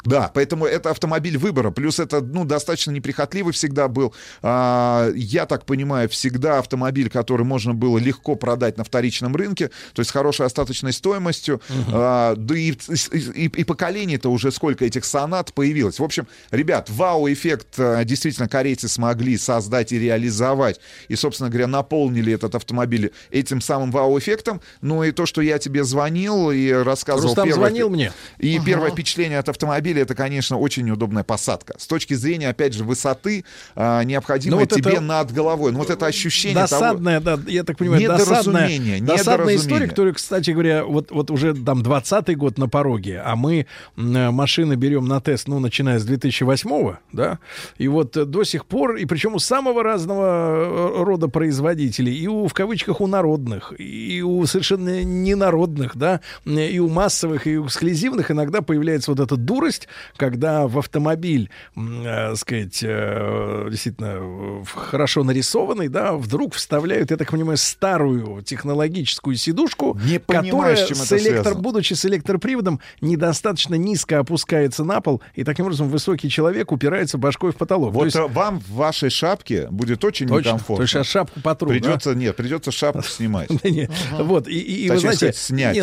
Да, 0.05 0.31
поэтому 0.33 0.65
это 0.65 0.91
автомобиль 0.91 1.37
выбора. 1.37 1.71
Плюс 1.71 1.99
это, 1.99 2.21
ну, 2.21 2.45
достаточно 2.45 2.91
неприхотливый 2.91 3.53
всегда 3.53 3.87
был. 3.87 4.13
А, 4.41 5.11
я 5.15 5.45
так 5.45 5.65
понимаю, 5.65 6.07
всегда 6.09 6.59
автомобиль, 6.59 7.09
который 7.09 7.45
можно 7.45 7.73
было 7.73 7.97
легко 7.97 8.35
продать 8.35 8.77
на 8.77 8.83
вторичном 8.83 9.35
рынке, 9.35 9.69
то 9.93 9.99
есть 10.01 10.09
с 10.09 10.13
хорошей 10.13 10.45
остаточной 10.45 10.93
стоимостью. 10.93 11.61
А, 11.91 12.35
да 12.35 12.55
и, 12.55 12.71
и, 12.71 13.45
и 13.45 13.63
поколение-то 13.63 14.29
уже 14.29 14.51
сколько 14.51 14.85
этих 14.85 15.05
сонат 15.05 15.53
появилось. 15.53 15.99
В 15.99 16.03
общем, 16.03 16.27
ребят, 16.51 16.89
вау-эффект 16.89 17.67
а, 17.79 18.03
действительно 18.03 18.47
корейцы 18.47 18.87
смогли 18.87 19.37
создать 19.37 19.91
и 19.91 19.99
реализовать. 19.99 20.79
И, 21.07 21.15
собственно 21.15 21.49
говоря, 21.49 21.67
наполнили 21.67 22.33
этот 22.33 22.55
автомобиль 22.55 23.11
этим 23.31 23.61
самым 23.61 23.91
вау-эффектом. 23.91 24.61
Ну 24.81 25.03
и 25.03 25.11
то, 25.11 25.25
что 25.25 25.41
я 25.41 25.57
тебе 25.57 25.83
звонил 25.83 26.51
и 26.51 26.69
рассказывал... 26.71 27.29
Рустам 27.29 27.47
первое- 27.47 27.69
звонил 27.69 27.89
мне. 27.89 28.11
И 28.37 28.55
Ага. 28.57 28.65
первое 28.65 28.91
впечатление 28.91 29.39
от 29.39 29.49
автомобиля 29.49 29.94
это, 30.01 30.15
конечно, 30.15 30.57
очень 30.57 30.89
удобная 30.89 31.23
посадка. 31.23 31.75
С 31.77 31.87
точки 31.87 32.13
зрения, 32.13 32.49
опять 32.49 32.73
же, 32.73 32.83
высоты, 32.83 33.45
а, 33.75 34.03
необходимой 34.03 34.55
Ну, 34.55 34.59
вот 34.61 34.69
тебе 34.69 34.93
это 34.93 35.01
над 35.01 35.31
головой. 35.31 35.71
Ну, 35.71 35.79
вот 35.79 35.89
это 35.89 36.05
ощущение 36.05 36.55
Досадная, 36.55 37.19
да, 37.19 37.39
я 37.47 37.63
так 37.63 37.77
понимаю, 37.77 38.05
досадная, 38.07 38.67
Недоразумение, 38.67 39.01
досадная 39.01 39.35
история, 39.35 39.55
недоразумение. 39.55 39.89
которая, 39.89 40.13
кстати 40.13 40.51
говоря, 40.51 40.85
вот, 40.85 41.11
вот 41.11 41.31
уже 41.31 41.53
там 41.53 41.81
20-й 41.81 42.35
год 42.35 42.57
на 42.57 42.67
пороге, 42.69 43.21
а 43.25 43.35
мы 43.35 43.67
машины 43.95 44.75
берем 44.75 45.07
на 45.07 45.21
тест, 45.21 45.47
ну, 45.47 45.59
начиная 45.59 45.99
с 45.99 46.03
2008 46.05 46.95
да, 47.11 47.39
и 47.77 47.87
вот 47.87 48.11
до 48.11 48.43
сих 48.43 48.65
пор, 48.65 48.95
и 48.95 49.05
причем 49.05 49.35
у 49.35 49.39
самого 49.39 49.83
разного 49.83 50.25
э, 50.25 51.03
рода 51.03 51.27
производителей, 51.27 52.15
и 52.15 52.27
у, 52.27 52.47
в 52.47 52.53
кавычках, 52.53 53.01
у 53.01 53.07
народных, 53.07 53.73
и 53.77 54.21
у 54.21 54.45
совершенно 54.45 55.03
ненародных, 55.03 55.95
да, 55.95 56.21
и 56.45 56.79
у 56.79 56.89
массовых, 56.89 57.47
и 57.47 57.57
у 57.57 57.65
эксклюзивных 57.65 58.31
иногда 58.31 58.61
появляется 58.61 59.11
вот 59.11 59.19
эта 59.19 59.35
дурость, 59.35 59.84
когда 60.17 60.67
в 60.67 60.77
автомобиль, 60.79 61.49
э, 61.75 62.35
сказать, 62.35 62.79
э, 62.83 63.67
действительно 63.71 64.63
хорошо 64.65 65.23
нарисованный, 65.23 65.87
да, 65.87 66.13
вдруг 66.13 66.53
вставляют, 66.53 67.11
я 67.11 67.17
так 67.17 67.31
понимаю, 67.31 67.57
старую 67.57 68.41
технологическую 68.43 69.35
сидушку, 69.35 69.97
Не 70.05 70.19
которая 70.19 70.75
с 70.75 70.87
чем 70.87 70.97
с 70.97 71.11
электро- 71.11 71.43
связано. 71.43 71.61
будучи 71.61 71.93
с 71.93 72.05
электроприводом, 72.05 72.79
недостаточно 73.01 73.75
низко 73.75 74.19
опускается 74.19 74.83
на 74.83 75.01
пол, 75.01 75.21
и 75.35 75.43
таким 75.43 75.65
образом 75.65 75.89
высокий 75.89 76.29
человек 76.29 76.71
упирается 76.71 77.17
башкой 77.17 77.51
в 77.51 77.55
потолок. 77.55 77.91
То 77.93 77.99
Вот 77.99 78.05
есть- 78.05 78.17
э, 78.17 78.25
вам 78.27 78.59
в 78.59 78.71
вашей 78.73 79.09
шапке 79.09 79.67
будет 79.69 80.03
очень 80.03 80.27
Точно. 80.27 80.49
некомфортно. 80.49 80.75
То 80.77 80.81
есть 80.83 80.93
сейчас 80.93 81.07
шапку 81.07 81.39
потру, 81.41 81.67
да? 81.69 81.73
Придется, 81.73 82.13
нет, 82.15 82.35
придется 82.35 82.71
шапку 82.71 83.03
снимать. 83.07 83.49
Да 83.49 83.69
не, 83.69 83.89
Вот, 84.19 84.47
и, 84.47 84.89
вы 84.89 84.97
знаете, 84.97 85.33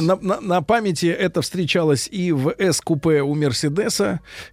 на 0.01 0.63
памяти 0.63 1.07
это 1.07 1.43
встречалось 1.43 2.09
и 2.11 2.33
в 2.33 2.51
S-купе 2.59 3.23
у 3.23 3.35
Мерседеса, 3.35 3.82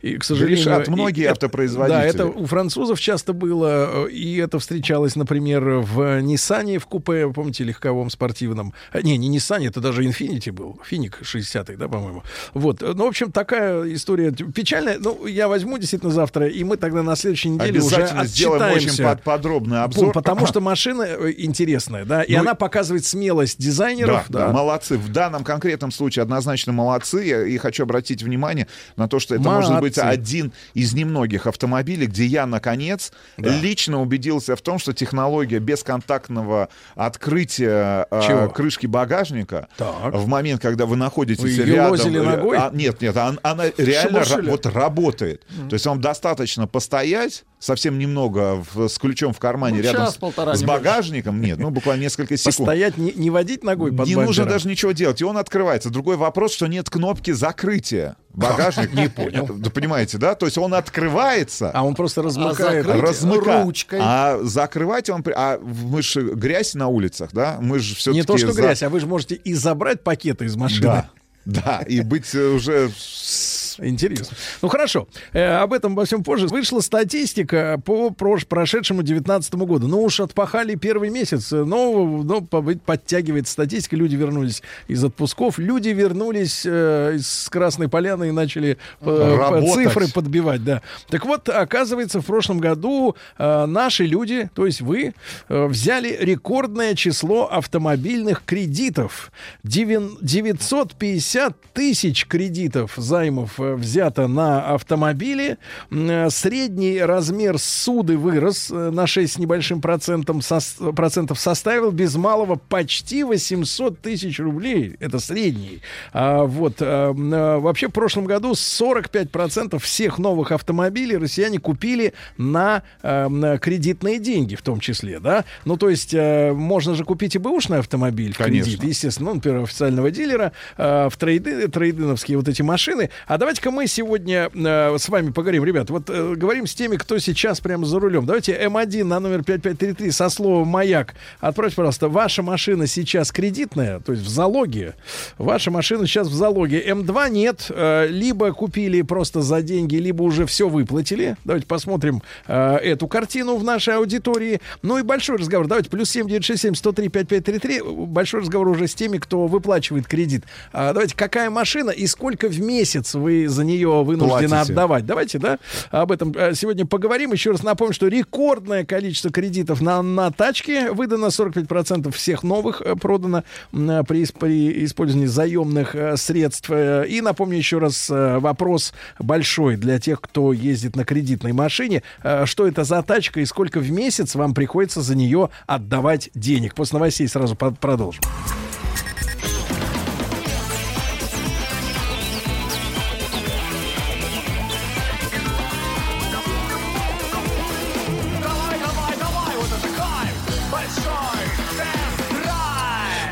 и, 0.02 0.18
к 0.18 0.24
сожалению... 0.24 0.58
Решат 0.58 0.88
и- 0.88 0.92
многие 0.92 1.24
и- 1.24 1.26
автопроизводители. 1.28 1.98
Да, 2.00 2.06
это 2.06 2.26
у 2.26 2.46
французов 2.46 3.00
часто 3.00 3.34
было, 3.34 4.06
э, 4.08 4.12
и 4.12 4.38
это 4.38 4.60
встречалось, 4.60 5.16
например, 5.16 5.64
в 5.80 6.20
Ниссане 6.22 6.80
в 6.80 6.86
купе, 6.86 7.32
помните, 7.32 7.64
легковом 7.64 8.10
спортивном. 8.10 8.74
А, 8.92 9.02
Не, 9.02 9.18
не 9.18 9.28
Ниссане, 9.28 9.68
это 9.68 9.82
даже 9.82 10.04
Infinity 10.04 10.52
был, 10.52 10.80
Финик 10.86 11.20
60-й, 11.22 11.76
да, 11.76 11.88
по-моему. 11.88 12.24
Вот, 12.54 12.82
ну, 12.82 13.06
в 13.06 13.08
общем, 13.08 13.32
такая 13.32 13.84
история 13.94 14.32
печальная. 14.32 14.98
Ну, 15.00 15.26
я 15.26 15.48
возьму 15.48 15.78
действительно 15.78 16.12
завтра, 16.12 16.48
и 16.48 16.64
мы 16.64 16.78
тогда 16.78 17.04
на 17.04 17.16
следующей 17.16 17.50
неделе 17.50 17.80
уже 17.82 18.08
сделаем 18.26 18.76
очень 18.76 19.04
под- 19.04 19.24
подробный 19.24 19.84
обзор. 19.84 20.14
Потому 20.14 20.46
что 20.48 20.62
машина 20.62 21.04
э, 21.04 21.34
интересная, 21.38 22.06
да, 22.06 22.24
и 22.24 22.34
Ну, 22.34 22.40
она 22.42 22.56
показывает 22.56 23.06
смелость 23.06 23.60
дизайнеров. 23.60 24.26
Да, 24.30 24.48
да, 24.48 24.54
молодцы. 24.54 24.98
В 24.98 25.10
данном 25.12 25.44
конкретном 25.44 25.92
случае 25.92 26.24
однозначно 26.24 26.74
молодцы. 26.74 27.50
И 27.50 27.58
хочу 27.58 27.84
обратить 27.84 28.24
внимание 28.24 28.68
на 28.96 29.08
то, 29.08 29.19
что 29.20 29.36
это 29.36 29.44
может 29.44 29.80
быть 29.80 29.98
Молодцы. 29.98 30.00
один 30.00 30.54
из 30.74 30.94
немногих 30.94 31.48
автомобилей, 31.48 32.06
где 32.08 32.26
я, 32.26 32.46
наконец, 32.46 33.12
Да. 33.38 33.50
лично 33.58 34.02
убедился 34.02 34.56
в 34.56 34.62
том, 34.62 34.80
что 34.80 34.94
технология 34.94 35.60
бесконтактного 35.60 36.70
открытия 36.96 38.08
э, 38.12 38.50
крышки 38.50 38.86
багажника 38.88 39.68
Так. 39.78 40.14
в 40.14 40.28
момент, 40.28 40.62
когда 40.62 40.86
вы 40.86 40.96
находитесь 40.96 41.44
Вы 41.44 41.56
рядом... 41.66 41.94
э, 42.16 42.22
ногой? 42.24 42.58
а, 42.58 42.70
нет, 42.74 43.02
нет, 43.02 43.16
он- 43.18 43.40
она 43.44 43.66
реально 43.78 44.20
ра- 44.20 44.50
вот 44.50 44.66
работает. 44.66 45.46
То 45.70 45.74
есть 45.74 45.86
вам 45.86 46.02
достаточно 46.02 46.68
постоять 46.68 47.44
совсем 47.60 48.00
немного 48.00 48.64
в- 48.74 48.88
с 48.88 48.98
ключом 48.98 49.34
в 49.34 49.40
кармане 49.40 49.78
Ну, 49.78 49.84
рядом 49.84 50.04
с- 50.04 50.10
час-полтора, 50.12 50.56
с 50.56 50.62
не 50.62 50.66
больше. 50.66 50.82
багажником. 50.82 51.42
Нет, 51.42 51.60
ну 51.60 51.70
буквально 51.70 52.02
несколько 52.04 52.38
секунд. 52.38 52.56
Постоять, 52.58 52.98
не, 52.98 53.12
не 53.12 53.30
водить 53.30 53.64
ногой 53.64 53.92
под 53.92 54.08
Не 54.08 54.16
бампером. 54.16 54.26
нужно 54.26 54.46
даже 54.46 54.68
ничего 54.70 54.94
делать, 54.94 55.20
и 55.22 55.26
он 55.26 55.38
открывается. 55.38 55.90
Другой 55.90 56.16
вопрос, 56.18 56.54
что 56.54 56.68
нет 56.68 56.90
кнопки 56.90 57.32
закрытия. 57.32 58.16
Багажник 58.34 58.94
не 58.94 59.10
понял. 59.10 59.46
Понимаете, 59.74 60.18
да? 60.18 60.36
То 60.36 60.46
есть 60.46 60.58
он 60.58 60.74
открывается. 60.74 61.72
А 61.74 61.84
он 61.84 61.96
просто 61.96 62.22
размыкает. 62.22 62.86
закрыть 62.86 63.04
размыка- 63.04 63.64
ручкой. 63.64 64.00
А 64.02 64.40
закрывать 64.44 65.10
он... 65.10 65.24
А 65.36 65.60
мы 65.60 66.02
же 66.02 66.22
грязь 66.36 66.76
на 66.76 66.88
улицах, 66.88 67.32
да? 67.34 67.58
Мы 67.62 67.80
же 67.80 67.96
все-таки... 67.96 68.20
Не 68.22 68.26
то, 68.26 68.38
что 68.38 68.54
грязь, 68.54 68.84
а 68.84 68.90
вы 68.90 69.00
же 69.02 69.06
можете 69.08 69.36
и 69.36 69.54
забрать 69.54 70.02
пакеты 70.04 70.46
из 70.46 70.56
машины. 70.56 70.84
Да, 70.84 71.10
да, 71.46 71.82
и 71.88 72.02
быть 72.02 72.34
уже 72.36 72.90
с- 72.96 73.49
Интересно. 73.82 74.36
Ну 74.62 74.68
хорошо, 74.68 75.08
Э, 75.34 75.58
об 75.58 75.74
этом 75.74 75.96
во 75.96 76.06
всем 76.06 76.24
позже. 76.24 76.48
Вышла 76.48 76.80
статистика 76.82 77.82
по 77.86 78.10
прош- 78.10 78.46
прошедшему 78.48 79.04
19 79.04 79.54
году. 79.66 79.88
Ну 79.88 80.02
уж 80.04 80.20
отпахали 80.20 80.76
первый 80.76 81.10
месяц, 81.10 81.52
но, 81.52 82.06
но 82.24 82.42
по- 82.42 82.62
подтягивается 82.62 83.54
статистика. 83.54 83.96
Люди 83.96 84.16
вернулись 84.16 84.62
из 84.88 85.04
отпусков, 85.04 85.60
люди 85.60 85.90
вернулись 85.90 86.64
э, 86.66 87.16
из 87.16 87.48
Красной 87.50 87.88
Поляны 87.90 88.30
и 88.30 88.32
начали 88.32 88.78
э, 89.02 89.62
цифры 89.74 90.08
подбивать, 90.14 90.64
да. 90.64 90.82
Так 91.10 91.26
вот, 91.26 91.50
оказывается, 91.50 92.22
в 92.22 92.26
прошлом 92.26 92.60
году 92.60 93.16
э, 93.38 93.66
наши 93.66 94.06
люди, 94.06 94.50
то 94.56 94.66
есть 94.66 94.82
вы, 94.82 95.14
э, 95.50 95.66
взяли 95.68 96.18
рекордное 96.20 96.96
число 96.96 97.48
автомобильных 97.52 98.44
кредитов. 98.46 99.32
Девин- 99.64 100.18
950 100.22 101.56
тысяч 101.74 102.26
кредитов 102.26 102.94
займов 102.98 103.60
э, 103.60 103.69
взято 103.76 104.28
на 104.28 104.74
автомобили. 104.74 105.58
Э, 105.92 106.30
Средний 106.30 107.00
размер 107.02 107.58
суды 107.58 108.18
вырос 108.18 108.70
э, 108.72 108.90
на 108.92 109.08
6 109.08 109.34
с 109.34 109.38
небольшим 109.38 109.82
процентом, 109.82 110.40
сос- 110.40 110.94
процентов 110.94 111.40
составил 111.40 111.92
без 111.92 112.16
малого 112.16 112.56
почти 112.56 113.24
800 113.24 114.00
тысяч 114.00 114.40
рублей. 114.40 114.96
Это 115.00 115.20
средний. 115.20 115.82
А, 116.14 116.44
вот, 116.44 116.76
э, 116.80 117.12
вообще 117.12 117.88
в 117.88 117.92
прошлом 117.92 118.26
году 118.26 118.56
45% 118.56 119.80
всех 119.80 120.20
новых 120.20 120.52
автомобилей 120.52 121.18
россияне 121.18 121.60
купили 121.60 122.14
на, 122.38 122.84
на 123.04 123.58
кредитные 123.58 124.20
деньги 124.20 124.56
в 124.56 124.62
том 124.62 124.80
числе, 124.80 125.20
да? 125.20 125.46
Ну, 125.66 125.78
то 125.78 125.90
есть 125.90 126.14
э, 126.14 126.54
можно 126.54 126.96
же 126.96 127.04
купить 127.04 127.36
и 127.36 127.40
бэушный 127.40 127.80
автомобиль 127.80 128.34
в 128.34 128.38
Конечно. 128.38 128.72
кредит, 128.72 128.84
естественно, 128.84 129.30
ну, 129.30 129.36
например, 129.36 129.64
официального 129.64 130.12
дилера, 130.12 130.52
э, 130.78 131.10
в 131.10 131.18
трейды, 131.18 131.68
трейдиновские 131.68 132.38
вот 132.38 132.48
эти 132.48 132.62
машины. 132.62 133.10
А 133.28 133.38
давайте-ка 133.60 133.72
мы 133.72 133.88
сегодня 133.88 134.50
э, 134.54 134.98
с 134.98 135.10
вами 135.10 135.32
поговорим, 135.32 135.66
ребят, 135.66 135.90
вот 135.90 136.10
э, 136.10 136.34
говорим 136.36 136.66
с 136.66 136.74
теми, 136.74 136.96
кто 136.96 137.18
сейчас 137.20 137.60
прямо 137.60 137.86
за 137.86 138.00
рулем. 138.00 138.26
Давайте 138.26 138.54
М1 138.54 139.04
на 139.04 139.20
номер 139.20 139.44
5533 139.44 140.12
со 140.12 140.30
словом 140.30 140.70
«Маяк». 140.70 141.14
Отправьте, 141.42 141.76
пожалуйста, 141.76 142.08
ваша 142.08 142.42
машина 142.42 142.88
сейчас 142.88 143.32
кредитная, 143.34 144.00
то 144.00 144.14
есть 144.14 144.24
в 144.24 144.30
залоге. 144.30 144.96
Ваша 145.38 145.72
машина 145.72 146.08
сейчас 146.08 146.28
в 146.30 146.34
залоге. 146.34 146.82
М2 146.88 147.30
нет. 147.32 147.66
э, 147.70 148.08
Либо 148.08 148.54
купили 148.54 149.02
просто 149.02 149.42
за 149.42 149.62
деньги, 149.62 149.98
либо 149.98 150.24
уже 150.24 150.46
все 150.46 150.70
выплатили. 150.70 151.36
Давайте 151.44 151.68
посмотрим 151.68 152.22
э, 152.48 152.76
эту 152.78 153.08
картину 153.08 153.58
в 153.58 153.64
нашей 153.66 153.96
аудитории. 153.96 154.62
Ну 154.84 155.00
и 155.00 155.02
большой 155.02 155.38
разговор. 155.38 155.68
Давайте 155.68 155.90
плюс 155.90 156.10
7967 156.12 156.76
103 156.76 157.10
5533. 157.10 157.82
Большой 158.06 158.42
разговор 158.42 158.70
уже 158.70 158.88
с 158.88 158.96
теми, 158.96 159.18
кто 159.18 159.48
выплачивает 159.48 160.08
кредит. 160.08 160.46
А, 160.72 160.94
давайте, 160.94 161.16
какая 161.16 161.50
машина 161.50 161.90
и 161.90 162.08
сколько 162.08 162.48
в 162.48 162.62
месяц 162.62 163.16
вы 163.16 163.39
за 163.48 163.64
нее 163.64 164.04
вынуждены 164.04 164.50
Платите. 164.50 164.72
отдавать? 164.74 165.06
Давайте, 165.06 165.40
да, 165.40 165.60
об 165.92 166.12
этом 166.12 166.34
э, 166.36 166.54
сегодня 166.54 166.86
поговорим. 166.86 167.32
Еще 167.32 167.52
раз 167.52 167.64
напомню, 167.64 167.94
что 167.94 168.08
рекордное 168.08 168.86
количество 168.86 169.32
кредитов 169.32 169.82
на, 169.82 170.02
на 170.02 170.32
тачки 170.32 170.90
выдано 170.90 171.28
45% 171.28 172.12
всех 172.12 172.44
новых 172.44 172.82
э, 172.82 172.96
продано 172.96 173.44
э, 173.74 174.04
при, 174.08 174.26
при 174.26 174.86
использовании 174.86 175.28
заемных 175.28 175.96
средств. 176.16 176.70
И 176.70 177.22
напомню 177.22 177.58
еще 177.58 177.80
раз 177.80 178.08
вопрос 178.10 178.94
большой 179.20 179.76
для 179.78 180.00
тех, 180.00 180.22
кто 180.22 180.54
ездит 180.54 180.96
на 180.96 181.06
кредитной 181.06 181.54
машине. 181.54 182.04
Что 182.46 182.68
это 182.68 182.84
за 182.84 183.02
тачка 183.04 183.40
и 183.40 183.46
сколько 183.46 183.80
в 183.80 183.92
месяц 183.92 184.36
вам 184.36 184.54
приходится 184.54 185.02
за 185.02 185.16
нее 185.16 185.50
отдавать 185.68 186.30
денег? 186.34 186.76
После 186.76 186.98
новостей 186.98 187.28
сразу 187.28 187.56
продолжим. 187.56 188.22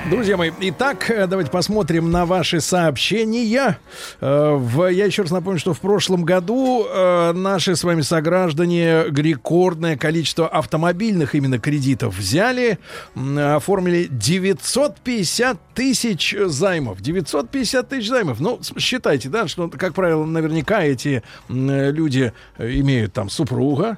Друзья 0.09 0.37
мои, 0.37 0.51
итак, 0.61 1.09
э, 1.09 1.27
давайте 1.27 1.51
посмотрим 1.51 2.09
на 2.11 2.25
ваши 2.25 2.61
сообщения. 2.61 3.77
Э, 4.21 4.57
я 4.89 5.05
еще 5.05 5.23
раз 5.23 5.31
напомню, 5.31 5.59
что 5.59 5.73
в 5.73 5.81
прошлом 5.81 6.23
году 6.23 6.85
э, 6.85 7.33
наши 7.33 7.75
с 7.75 7.83
вами 7.83 7.99
сограждане 7.99 9.03
рекордное 9.09 9.97
количество 9.97 10.47
автомобильных 10.47 11.35
именно 11.35 11.59
кредитов 11.59 12.17
взяли, 12.17 12.79
оформили 13.15 14.07
950 14.09 15.57
тысяч 15.73 16.33
займов. 16.45 17.01
950 17.01 17.89
тысяч 17.89 18.07
займов. 18.07 18.39
Ну, 18.39 18.61
считайте, 18.77 19.27
да, 19.27 19.49
что, 19.49 19.67
как 19.67 19.93
правило, 19.93 20.23
наверняка 20.23 20.83
эти 20.83 21.21
люди 21.49 22.31
имеют 22.57 23.11
там 23.11 23.29
супруга, 23.29 23.97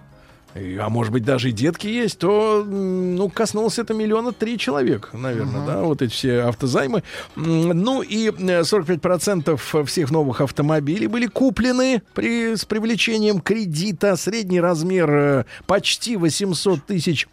а 0.56 0.90
может 0.90 1.14
быть 1.14 1.24
даже 1.24 1.50
и 1.50 1.52
детки 1.52 1.88
есть, 1.88 2.20
то, 2.20 2.64
ну, 2.66 3.30
коснулось 3.30 3.80
это 3.80 3.94
миллиона 3.94 4.32
три 4.32 4.58
человек, 4.58 5.10
наверное, 5.14 5.66
да, 5.66 5.82
вот 5.82 6.02
эти 6.02 6.12
все 6.12 6.42
автозаймы. 6.42 7.04
Ну 7.36 8.02
и 8.02 8.30
э, 8.30 8.62
45% 8.62 9.86
всех 9.86 10.12
новых 10.12 10.42
автомобилей 10.42 11.08
были 11.08 11.28
куплены 11.28 12.02
при, 12.14 12.56
с 12.56 12.66
привлечением 12.66 13.42
кредита. 13.42 14.16
Средний 14.16 14.60
размер 14.60 15.10
э, 15.12 15.44
почти 15.66 16.18
800 16.18 16.84
тысяч 16.86 17.28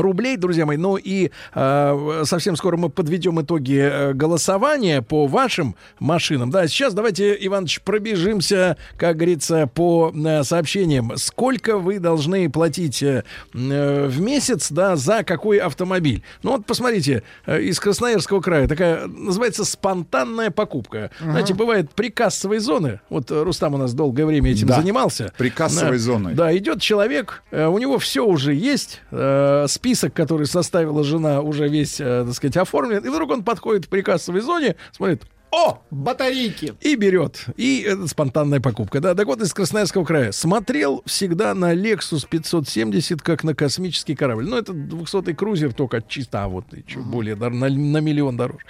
рублей, 0.00 0.36
друзья 0.36 0.66
мои. 0.66 0.76
Ну 0.76 0.96
и 0.96 1.30
э, 1.54 2.22
совсем 2.24 2.56
скоро 2.56 2.76
мы 2.76 2.88
подведем 2.88 3.40
итоги 3.40 3.78
э, 3.80 4.12
голосования 4.12 5.02
по 5.02 5.26
вашим 5.26 5.74
машинам. 5.98 6.50
Да, 6.50 6.66
сейчас 6.68 6.94
давайте, 6.94 7.36
Иванович, 7.40 7.80
пробежимся, 7.82 8.76
как 8.96 9.16
говорится, 9.16 9.66
по 9.66 10.12
э, 10.14 10.42
сообщениям. 10.44 11.12
Сколько 11.16 11.78
вы 11.78 11.98
должны 11.98 12.48
платить 12.50 13.02
э, 13.02 13.24
э, 13.54 14.06
в 14.06 14.20
месяц, 14.20 14.70
да, 14.70 14.96
за 14.96 15.22
какой 15.24 15.58
автомобиль? 15.58 16.22
Ну 16.42 16.52
вот 16.52 16.66
посмотрите, 16.66 17.22
э, 17.46 17.60
из 17.62 17.78
Красноярского 17.80 18.40
края 18.40 18.68
такая 18.68 19.06
называется 19.06 19.64
спонтанная 19.64 20.50
покупка. 20.50 21.10
Ага. 21.20 21.30
Знаете, 21.32 21.54
бывает 21.54 21.90
прикассовые 21.92 22.60
зоны. 22.60 23.00
Вот 23.10 23.30
э, 23.30 23.42
Рустам 23.42 23.74
у 23.74 23.76
нас 23.78 23.94
долгое 23.94 24.26
время 24.26 24.50
этим 24.52 24.66
Да. 24.68 24.80
занимался. 24.80 25.32
Прикассовой 25.38 25.92
Да. 25.92 25.98
зоной. 25.98 26.34
Да, 26.34 26.56
идет 26.56 26.80
человек, 26.80 27.42
э, 27.50 27.66
у 27.66 27.78
него 27.78 27.98
все 27.98 28.24
уже 28.24 28.54
есть, 28.54 29.00
э, 29.10 29.66
список, 29.88 30.12
который 30.12 30.46
составила 30.46 31.02
жена, 31.02 31.40
уже 31.40 31.66
весь, 31.66 31.98
э, 31.98 32.24
так 32.26 32.34
сказать, 32.34 32.58
оформлен, 32.58 33.02
и 33.02 33.08
вдруг 33.08 33.30
он 33.30 33.42
подходит 33.42 33.86
к 33.86 33.88
прикассовой 33.88 34.42
зоне, 34.42 34.76
смотрит, 34.92 35.22
о, 35.50 35.78
батарейки. 35.90 36.74
И 36.80 36.94
берет. 36.94 37.46
И 37.56 37.80
это 37.80 38.06
спонтанная 38.06 38.60
покупка. 38.60 39.00
Да, 39.00 39.14
так 39.14 39.26
вот 39.26 39.40
из 39.40 39.54
Красноярского 39.54 40.04
края. 40.04 40.32
Смотрел 40.32 41.02
всегда 41.06 41.54
на 41.54 41.74
Lexus 41.74 42.26
570 42.28 43.22
как 43.22 43.44
на 43.44 43.54
космический 43.54 44.14
корабль. 44.14 44.46
Ну, 44.46 44.56
это 44.56 44.72
200-й 44.72 45.34
крузер, 45.34 45.72
только 45.72 46.02
чисто, 46.06 46.44
а 46.44 46.48
вот 46.48 46.66
чуть 46.86 47.04
более, 47.04 47.34
на, 47.34 47.48
на 47.48 47.98
миллион 47.98 48.36
дороже. 48.36 48.64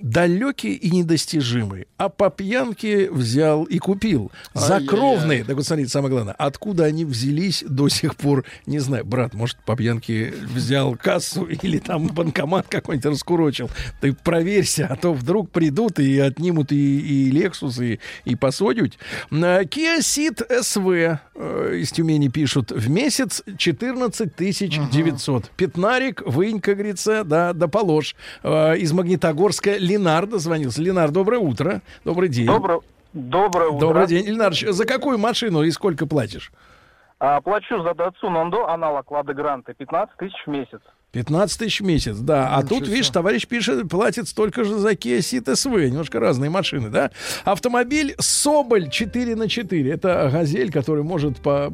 Далекий 0.00 0.74
и 0.74 0.90
недостижимый. 0.90 1.86
А 1.98 2.08
по 2.08 2.30
пьянке 2.30 3.10
взял 3.10 3.64
и 3.64 3.78
купил. 3.78 4.32
Закровные. 4.54 5.44
Так 5.44 5.56
вот, 5.56 5.66
смотрите, 5.66 5.90
самое 5.90 6.12
главное. 6.12 6.34
Откуда 6.34 6.84
они 6.84 7.04
взялись, 7.04 7.62
до 7.68 7.88
сих 7.88 8.16
пор 8.16 8.46
не 8.64 8.78
знаю. 8.78 9.04
Брат, 9.04 9.34
может, 9.34 9.58
по 9.66 9.76
пьянке 9.76 10.32
взял 10.54 10.96
кассу 10.96 11.44
или 11.62 11.78
там 11.78 12.06
банкомат 12.06 12.68
какой-нибудь 12.68 13.12
раскурочил. 13.12 13.70
Ты 14.00 14.14
проверься, 14.14 14.86
а 14.88 14.96
то 14.96 15.12
вдруг 15.12 15.50
придут 15.50 15.89
и 15.98 16.18
отнимут 16.18 16.72
и, 16.72 17.00
и 17.00 17.32
Lexus, 17.32 17.84
и, 17.84 18.00
и 18.24 18.36
посадят. 18.36 18.98
Kia 19.30 19.98
Ceed 19.98 20.46
SV 20.48 21.18
э, 21.34 21.76
из 21.76 21.92
Тюмени 21.92 22.28
пишут. 22.28 22.70
В 22.70 22.88
месяц 22.90 23.42
14 23.56 24.34
тысяч 24.34 24.78
900. 24.90 25.50
Пятнарик, 25.50 26.22
вынь, 26.26 26.60
как 26.60 26.76
говорится, 26.76 27.24
да, 27.24 27.52
да 27.52 27.68
положь. 27.68 28.14
Э, 28.42 28.76
из 28.76 28.92
Магнитогорска 28.92 29.76
Ленар 29.76 30.26
дозвонился. 30.26 30.82
Ленар, 30.82 31.10
доброе 31.10 31.38
утро. 31.38 31.82
Добрый 32.04 32.28
день. 32.28 32.46
Доброе, 32.46 32.80
доброе 33.12 33.70
утро. 33.70 33.86
Добрый 33.86 34.06
день. 34.06 34.26
Ленарыч, 34.26 34.66
за 34.68 34.84
какую 34.84 35.18
машину 35.18 35.62
и 35.62 35.70
сколько 35.70 36.06
платишь? 36.06 36.52
А, 37.18 37.40
плачу 37.42 37.82
за 37.82 37.94
Датсу 37.94 38.30
Нандо, 38.30 38.66
аналог 38.68 39.10
Лада 39.10 39.34
Гранта, 39.34 39.74
15 39.74 40.16
тысяч 40.16 40.42
в 40.46 40.50
месяц. 40.50 40.80
15 41.12 41.58
тысяч 41.58 41.80
в 41.80 41.84
месяц, 41.84 42.16
да. 42.18 42.54
А 42.54 42.62
тут, 42.62 42.86
видишь, 42.86 43.10
товарищ 43.10 43.46
пишет, 43.46 43.88
платит 43.88 44.28
столько 44.28 44.64
же 44.64 44.78
за 44.78 44.92
Kia 44.92 45.18
Ceed 45.18 45.44
SV. 45.44 45.88
Немножко 45.88 46.20
разные 46.20 46.50
машины, 46.50 46.88
да. 46.88 47.10
Автомобиль 47.44 48.14
Соболь 48.18 48.88
4 48.90 49.34
на 49.34 49.48
4 49.48 49.90
Это 49.90 50.30
газель, 50.32 50.70
который 50.70 51.02
может 51.02 51.40
по 51.40 51.72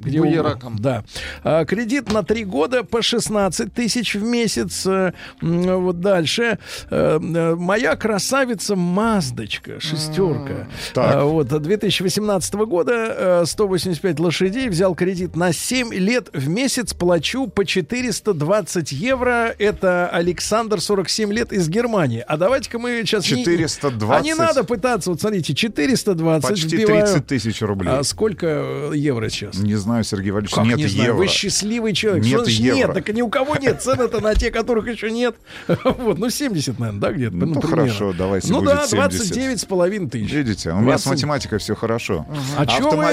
Где 0.00 0.20
у- 0.20 0.24
Буераком. 0.24 0.76
Да. 0.78 1.04
А, 1.44 1.64
кредит 1.64 2.12
на 2.12 2.22
три 2.22 2.44
года 2.44 2.84
по 2.84 3.02
16 3.02 3.72
тысяч 3.74 4.14
в 4.14 4.22
месяц. 4.22 4.86
Э, 4.86 5.12
Вот 5.40 6.00
дальше. 6.00 6.58
Э, 6.90 7.18
э, 7.20 7.54
Моя 7.56 7.96
красавица 7.96 8.76
Маздочка, 8.76 9.80
шестерка. 9.80 10.68
А, 10.96 11.24
Вот, 11.24 11.48
2018 11.48 12.54
года 12.66 13.40
э, 13.42 13.44
185 13.46 14.18
лошадей, 14.20 14.68
взял 14.68 14.94
кредит 14.94 15.36
на 15.36 15.52
7 15.52 15.92
лет 15.94 16.28
в 16.32 16.48
месяц, 16.48 16.94
плачу 16.94 17.46
по 17.48 17.64
420 17.64 18.92
евро. 18.92 19.54
Это 19.58 20.08
Александр, 20.08 20.80
47 20.80 21.32
лет, 21.32 21.52
из 21.52 21.68
Германии. 21.68 22.24
А 22.26 22.36
давайте-ка 22.36 22.78
мы 22.78 23.02
сейчас... 23.04 23.24
не- 23.30 23.44
420? 23.44 24.20
А 24.20 24.24
не 24.24 24.34
надо 24.34 24.64
пытаться, 24.64 25.10
вот 25.10 25.20
смотрите, 25.20 25.54
420 25.54 26.48
Почти 26.48 26.76
вбиваю. 26.76 27.06
30 27.06 27.26
тысяч 27.26 27.60
рублей. 27.62 27.90
А 27.92 28.02
сколько 28.04 28.90
евро 28.94 29.28
сейчас? 29.28 29.56
Не 29.58 29.74
знаю, 29.76 29.89
Сергей 30.02 30.30
Валерьевич, 30.30 30.54
Как 30.54 30.64
нет 30.66 30.76
не 30.78 30.86
знаю, 30.86 31.08
евро. 31.10 31.18
вы 31.18 31.26
счастливый 31.28 31.92
человек. 31.92 32.24
Нет 32.24 32.40
Что 32.42 32.50
евро. 32.50 32.76
нет? 32.76 32.94
Так 32.94 33.14
ни 33.14 33.22
у 33.22 33.28
кого 33.28 33.56
нет. 33.56 33.82
Цены-то 33.82 34.20
на 34.20 34.34
те, 34.34 34.50
которых 34.50 34.86
еще 34.88 35.10
нет. 35.10 35.36
Вот, 36.00 36.18
ну 36.18 36.30
70, 36.30 36.78
наверное, 36.78 37.00
да, 37.00 37.12
где-то? 37.12 37.34
Ну, 37.36 37.46
примерно. 37.60 37.68
хорошо, 37.70 38.12
давайте 38.12 38.52
Ну 38.52 38.62
да, 38.62 38.86
70. 38.86 38.94
29 38.96 39.60
с 39.60 39.64
половиной 39.64 40.08
тысяч. 40.08 40.32
Видите, 40.32 40.70
у 40.70 40.76
меня 40.80 40.98
с 40.98 41.02
20. 41.04 41.06
математикой 41.06 41.58
все 41.58 41.74
хорошо. 41.74 42.26
А 42.56 42.66
чё 42.66 42.90
вы 42.90 43.04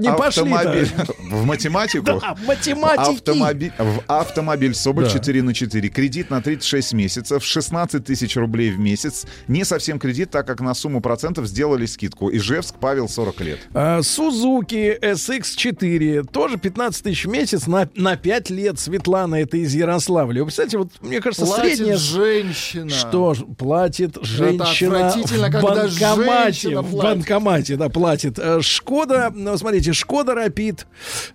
не 0.00 0.08
автомобиль- 0.08 0.88
В 1.30 1.44
математику? 1.44 2.04
Да, 2.04 2.36
математики. 2.46 3.72
В 3.78 4.02
автомобиль 4.06 4.74
Соболь 4.74 5.04
Да. 5.04 5.10
4 5.10 5.42
на 5.42 5.54
4. 5.54 5.88
Кредит 5.88 6.30
на 6.30 6.40
36 6.42 6.92
месяцев, 6.92 7.44
16 7.44 8.04
тысяч 8.04 8.36
рублей 8.36 8.70
в 8.70 8.78
месяц. 8.78 9.26
Не 9.48 9.64
совсем 9.64 9.98
кредит, 9.98 10.30
так 10.30 10.46
как 10.46 10.60
на 10.60 10.74
сумму 10.74 11.00
процентов 11.00 11.46
сделали 11.46 11.86
скидку. 11.86 12.30
Ижевск, 12.30 12.74
Павел, 12.80 13.08
40 13.08 13.40
лет. 13.40 13.58
А, 13.74 14.02
Сузуки 14.02 14.96
SX4 15.00 16.25
тоже 16.32 16.56
15 16.58 17.02
тысяч 17.04 17.24
в 17.26 17.28
месяц 17.28 17.66
на, 17.66 17.88
на 17.94 18.16
5 18.16 18.50
лет. 18.50 18.78
Светлана, 18.78 19.36
это 19.36 19.56
из 19.56 19.74
Ярославля. 19.74 20.40
Вы 20.40 20.46
представляете, 20.46 20.78
вот 20.78 20.90
мне 21.00 21.20
кажется, 21.20 21.46
Платит 21.46 21.76
средняя... 21.76 21.96
женщина. 21.96 22.90
Что 22.90 23.34
ж, 23.34 23.38
платит 23.58 24.16
женщина 24.22 24.98
в 25.48 25.52
когда 25.52 25.60
банкомате. 25.62 26.52
женщина 26.52 26.82
В 26.82 26.94
банкомате, 26.94 27.76
да, 27.76 27.88
платит. 27.88 28.38
Э, 28.38 28.60
Шкода, 28.60 29.32
ну, 29.34 29.56
смотрите, 29.56 29.92
Шкода 29.92 30.34
Рапид. 30.34 30.86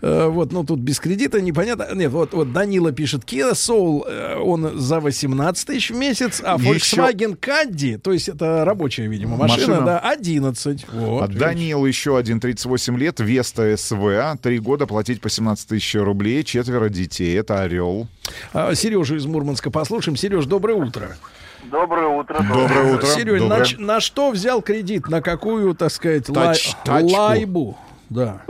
э, 0.01 0.27
Вот, 0.27 0.51
ну, 0.51 0.63
тут 0.63 0.79
без 0.79 0.99
кредита, 0.99 1.41
непонятно. 1.41 1.87
Нет, 1.93 2.11
вот, 2.11 2.33
вот 2.33 2.51
Данила 2.53 2.91
пишет, 2.91 3.23
Kia 3.23 3.51
Soul, 3.53 4.03
э, 4.07 4.35
он 4.37 4.79
за 4.79 4.99
18 4.99 5.65
тысяч 5.67 5.91
в 5.91 5.95
месяц, 5.95 6.41
а 6.43 6.57
Еще- 6.57 6.97
Volkswagen 6.97 7.37
Caddy, 7.39 7.97
то 7.97 8.11
есть 8.11 8.29
это 8.29 8.63
рабочая, 8.65 9.07
видимо, 9.07 9.37
машина, 9.37 9.67
Машина. 9.67 9.85
да, 9.85 9.99
11. 9.99 10.85
Вот, 10.93 11.23
А 11.23 11.27
Даниил 11.27 11.85
еще 11.85 12.17
один, 12.17 12.39
38 12.39 12.97
лет, 12.97 13.19
Веста 13.19 13.75
СВ, 13.77 14.37
три 14.41 14.59
года 14.59 14.80
платить 14.87 15.21
по 15.21 15.29
17 15.29 15.67
тысяч 15.69 15.95
рублей, 15.95 16.43
четверо 16.43 16.89
детей, 16.89 17.37
это 17.39 17.61
Орел. 17.61 18.07
А, 18.53 18.73
Сережу 18.75 19.15
из 19.15 19.25
Мурманска 19.25 19.71
послушаем. 19.71 20.15
Сереж, 20.17 20.45
доброе 20.45 20.75
утро. 20.75 21.15
Доброе 21.63 22.07
утро. 22.07 22.37
Доброе 22.41 22.95
утро. 22.95 23.05
Сереж, 23.05 23.41
на, 23.41 23.49
Доброе. 23.59 23.77
на 23.77 23.99
что 23.99 24.31
взял 24.31 24.61
кредит? 24.61 25.07
На 25.07 25.21
какую, 25.21 25.75
так 25.75 25.91
сказать, 25.91 26.27
лай- 26.29 26.55
Тач- 26.55 26.75
тачку. 26.83 27.11
лайбу? 27.19 27.77
Да, 28.09 28.41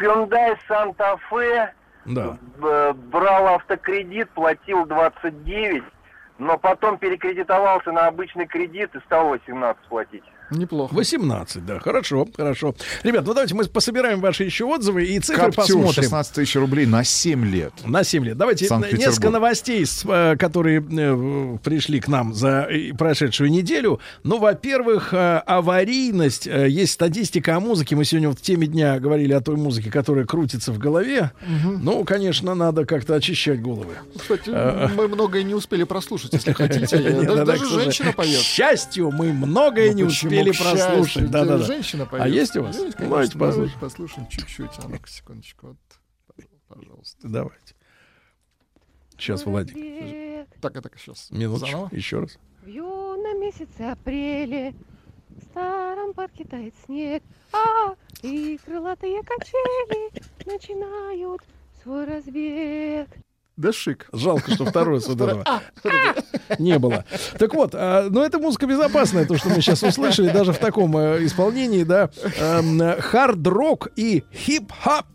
Hyundai 0.00 0.56
Santa 0.68 1.16
Fe 1.30 1.68
да. 2.06 2.38
э, 2.62 2.92
брал 3.10 3.54
автокредит, 3.56 4.30
платил 4.30 4.86
29, 4.86 5.82
но 6.38 6.56
потом 6.58 6.98
перекредитовался 6.98 7.92
на 7.92 8.06
обычный 8.06 8.46
кредит 8.46 8.94
и 8.94 9.00
стал 9.00 9.28
18 9.28 9.82
платить. 9.88 10.22
Неплохо. 10.50 10.94
18, 10.94 11.64
да, 11.66 11.78
хорошо, 11.80 12.26
хорошо. 12.36 12.74
Ребят, 13.02 13.24
ну 13.26 13.34
давайте 13.34 13.54
мы 13.54 13.64
пособираем 13.64 14.20
ваши 14.20 14.44
еще 14.44 14.64
отзывы 14.64 15.04
и 15.04 15.18
цифры 15.18 15.46
Каптюр, 15.46 15.64
посмотрим. 15.80 16.02
16 16.04 16.34
тысяч 16.34 16.54
рублей 16.56 16.86
на 16.86 17.02
7 17.04 17.44
лет. 17.46 17.72
На 17.84 18.04
7 18.04 18.24
лет. 18.24 18.36
Давайте 18.36 18.66
Санкт-Петербург. 18.66 19.08
несколько 19.08 19.30
новостей, 19.30 19.84
э, 20.04 20.36
которые 20.38 20.80
э, 20.88 21.58
пришли 21.62 22.00
к 22.00 22.08
нам 22.08 22.32
за 22.34 22.66
э, 22.70 22.92
прошедшую 22.96 23.50
неделю. 23.50 24.00
Ну, 24.22 24.38
во-первых, 24.38 25.12
э, 25.12 25.38
аварийность. 25.46 26.46
Э, 26.46 26.68
Есть 26.68 26.92
статистика 26.92 27.56
о 27.56 27.60
музыке. 27.60 27.96
Мы 27.96 28.04
сегодня 28.04 28.28
вот 28.28 28.38
в 28.38 28.42
теме 28.42 28.66
дня 28.66 28.98
говорили 29.00 29.32
о 29.32 29.40
той 29.40 29.56
музыке, 29.56 29.90
которая 29.90 30.24
крутится 30.26 30.72
в 30.72 30.78
голове. 30.78 31.32
Ну, 31.64 32.04
конечно, 32.04 32.54
надо 32.54 32.84
как-то 32.84 33.14
очищать 33.14 33.60
головы. 33.62 33.94
Кстати, 34.18 34.50
А. 34.52 34.88
мы 34.94 35.08
многое 35.08 35.42
не 35.42 35.54
успели 35.54 35.84
прослушать, 35.84 36.32
если 36.32 36.52
хотите. 36.52 36.96
Даже- 37.46 37.64
к 37.64 37.68
женщина 37.68 38.12
К 38.12 38.16
поет. 38.16 38.38
счастью, 38.40 39.10
мы 39.10 39.32
многое 39.32 39.90
Ну 39.92 39.96
не 39.98 40.04
почему 40.04 40.30
успели 40.40 40.52
прослушать. 40.52 41.30
Да, 41.30 41.44
да, 41.44 41.58
да. 41.58 41.64
Женщина 41.64 42.06
поет. 42.06 42.22
А 42.22 42.28
есть 42.28 42.56
у 42.56 42.62
вас? 42.62 42.76
Есть, 42.76 42.96
конечно. 42.96 43.08
Давайте 43.08 43.38
Давайте 43.38 43.78
послушаем. 43.78 43.80
послушаем 43.80 44.28
чуть-чуть. 44.28 44.70
А 44.78 44.88
ну-ка, 44.88 45.08
секундочку. 45.08 45.66
Вот, 45.68 45.76
пожалуйста. 46.68 47.28
Давайте. 47.28 47.74
Сейчас, 49.18 49.44
Владик. 49.46 49.76
Так, 50.60 50.76
это 50.76 50.90
сейчас. 50.98 51.30
Минуточку. 51.30 51.66
Заново. 51.66 51.88
Еще 51.92 52.20
раз. 52.20 52.38
В 52.62 52.66
юном 52.66 53.40
месяце 53.40 53.82
апреле 53.82 54.74
в 55.28 55.42
старом 55.44 56.14
парке 56.14 56.44
тает 56.44 56.74
снег, 56.84 57.22
а 57.52 57.94
и 58.22 58.58
крылатые 58.64 59.22
качели 59.22 60.10
начинают 60.46 61.42
свой 61.82 62.04
разбег. 62.06 63.08
Да 63.56 63.72
шик. 63.72 64.06
Жалко, 64.12 64.52
что 64.52 64.66
второй 64.66 65.00
с 65.00 65.08
вот 65.08 65.20
этого 65.20 65.42
А, 65.46 65.62
не 66.58 66.78
было. 66.78 67.04
Так 67.38 67.54
вот, 67.54 67.70
а, 67.74 68.08
ну 68.10 68.22
это 68.22 68.38
музыка 68.38 68.66
безопасная, 68.66 69.24
то, 69.24 69.36
что 69.38 69.48
мы 69.48 69.56
сейчас 69.56 69.82
услышали, 69.82 70.28
даже 70.30 70.52
в 70.52 70.58
таком 70.58 70.96
э, 70.96 71.24
исполнении, 71.24 71.82
да. 71.82 72.10
Эм, 72.38 72.80
э, 72.80 73.00
Хард-рок 73.00 73.88
и 73.96 74.24
хип-хоп. 74.34 75.06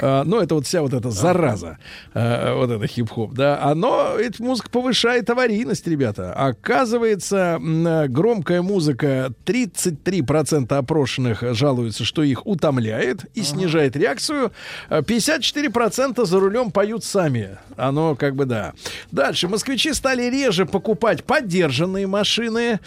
А, 0.00 0.24
ну, 0.24 0.40
это 0.40 0.54
вот 0.54 0.66
вся 0.66 0.82
вот 0.82 0.92
эта 0.92 1.10
зараза, 1.10 1.78
э, 2.14 2.54
вот 2.54 2.70
это 2.70 2.86
хип-хоп, 2.86 3.34
да, 3.34 3.62
оно, 3.62 4.16
эта 4.18 4.42
музыка 4.42 4.70
повышает 4.70 5.28
аварийность, 5.30 5.86
ребята. 5.86 6.32
Оказывается, 6.32 7.60
э, 7.60 8.08
громкая 8.08 8.62
музыка, 8.62 9.32
33% 9.44 10.72
опрошенных 10.72 11.42
жалуются, 11.54 12.04
что 12.04 12.22
их 12.22 12.46
утомляет 12.46 13.24
и 13.34 13.42
снижает 13.42 13.96
реакцию. 13.96 14.52
Э, 14.90 15.02
54% 15.02 16.24
за 16.24 16.40
рулем 16.40 16.70
поют 16.70 17.04
сами. 17.04 17.58
Оно 17.76 18.16
как 18.16 18.34
бы 18.34 18.44
да. 18.44 18.72
Дальше. 19.12 19.48
Москвичи 19.48 19.92
стали 19.92 20.24
реже 20.24 20.66
покупать 20.66 21.24
поддержанные 21.24 22.06
машины. 22.06 22.80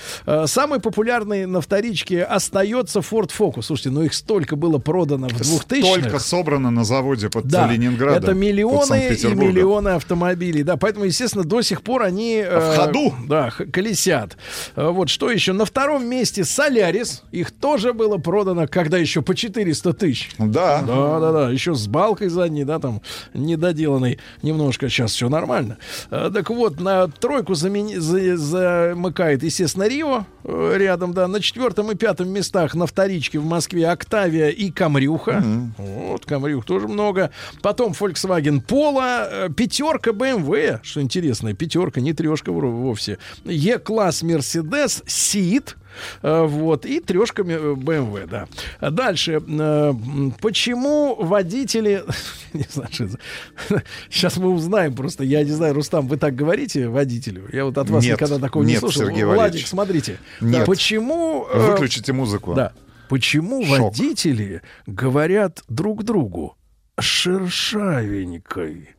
Самый 0.46 0.80
популярный 0.80 1.46
на 1.46 1.62
вторичке 1.62 2.24
остается 2.24 3.00
Ford 3.00 3.32
Focus. 3.38 3.64
Слушайте, 3.64 3.90
ну 3.92 4.04
их 4.04 4.14
столько 4.14 4.56
было 4.56 4.78
продано 4.78 5.28
в 5.28 5.38
2000 5.38 5.82
Столько 5.82 6.20
собрано 6.20 6.72
на 6.72 6.81
заводе 6.84 7.30
под 7.30 7.48
да, 7.48 7.68
Ленинградом. 7.68 8.24
это 8.24 8.34
миллионы 8.34 9.10
и 9.14 9.28
миллионы 9.34 9.90
автомобилей. 9.90 10.64
Да, 10.64 10.78
поэтому, 10.78 11.06
естественно, 11.06 11.44
до 11.44 11.62
сих 11.62 11.82
пор 11.82 12.04
они... 12.04 12.36
э, 12.46 12.60
В 12.74 12.76
ходу. 12.78 13.14
Да, 13.28 13.52
колесят. 13.52 14.38
Э, 14.76 14.90
Вот 14.90 15.10
что 15.10 15.30
еще? 15.32 15.54
На 15.54 15.66
втором 15.66 16.06
месте 16.08 16.44
Солярис. 16.44 17.24
Их 17.32 17.52
тоже 17.52 17.94
было 17.94 18.18
продано, 18.18 18.68
когда 18.68 18.98
еще 18.98 19.22
по 19.22 19.36
400 19.36 19.94
тысяч. 19.94 20.32
Да. 20.38 20.82
Да, 20.82 21.20
да, 21.20 21.32
да. 21.32 21.50
Еще 21.52 21.74
с 21.76 21.88
балкой 21.88 22.30
задней, 22.30 22.64
да, 22.64 22.80
там, 22.80 23.02
недоделанной 23.34 24.20
немножко. 24.42 24.90
Сейчас 24.90 25.12
все 25.14 25.30
нормально. 25.30 25.78
Э, 26.10 26.30
Так 26.34 26.50
вот, 26.50 26.80
на 26.80 27.08
тройку 27.08 27.54
замени- 27.54 28.00
за- 28.00 28.38
замыкает, 28.38 29.44
естественно, 29.44 29.88
Рио 29.88 30.26
э, 30.44 30.74
рядом, 30.78 31.14
да. 31.14 31.28
На 31.28 31.40
четвертом 31.40 31.92
и 31.92 31.96
пятом 31.96 32.30
местах 32.30 32.76
на 32.76 32.86
вторичке 32.86 33.40
в 33.40 33.46
Москве 33.46 33.88
Октавия 33.90 34.50
и 34.50 34.70
Камрюха. 34.72 35.44
Вот, 35.78 36.26
Камрюх 36.26 36.66
тоже 36.72 36.88
много. 36.88 37.32
Потом 37.62 37.92
Volkswagen 37.92 38.66
Polo, 38.66 39.02
э, 39.30 39.50
пятерка 39.50 40.12
BMW, 40.12 40.80
что 40.84 41.02
интересно, 41.02 41.54
пятерка, 41.54 42.00
не 42.00 42.14
трешка 42.14 42.54
вовсе. 42.54 43.18
Е-класс 43.44 44.24
Mercedes, 44.24 45.04
Сид, 45.06 45.76
Э, 46.22 46.46
Вот, 46.46 46.86
и 46.86 47.02
трешка 47.02 47.44
ме- 47.44 47.58
BMW, 47.76 48.26
да. 48.26 48.48
А 48.80 48.92
Дальше. 48.92 49.42
э, 49.46 49.94
Почему 50.40 51.16
водители... 51.16 52.06
Не 52.54 52.66
знаю, 52.72 52.90
что 52.94 53.04
это. 53.04 53.84
Сейчас 54.10 54.38
мы 54.38 54.52
узнаем 54.52 54.96
просто. 54.96 55.26
Я 55.26 55.44
не 55.44 55.52
знаю, 55.52 55.74
Рустам, 55.74 56.08
вы 56.08 56.16
так 56.16 56.34
говорите 56.34 56.88
водителю? 56.88 57.44
Я 57.52 57.66
вот 57.66 57.78
от 57.78 57.90
вас 57.90 58.06
Нет, 58.06 58.14
никогда 58.14 58.40
такого 58.40 58.64
не 58.64 58.72
нет, 58.72 58.80
слышал. 58.80 59.02
Сергей 59.04 59.26
Владик, 59.26 59.68
смотрите. 59.68 60.18
Нет. 60.40 60.66
Почему... 60.66 61.46
э, 61.52 61.72
Выключите 61.72 62.14
музыку. 62.14 62.54
Да. 62.54 62.72
Почему 63.10 63.62
Шок. 63.66 63.78
водители 63.92 64.62
говорят 64.88 65.62
друг 65.68 66.06
другу 66.06 66.56
шершавенькой? 67.02 68.90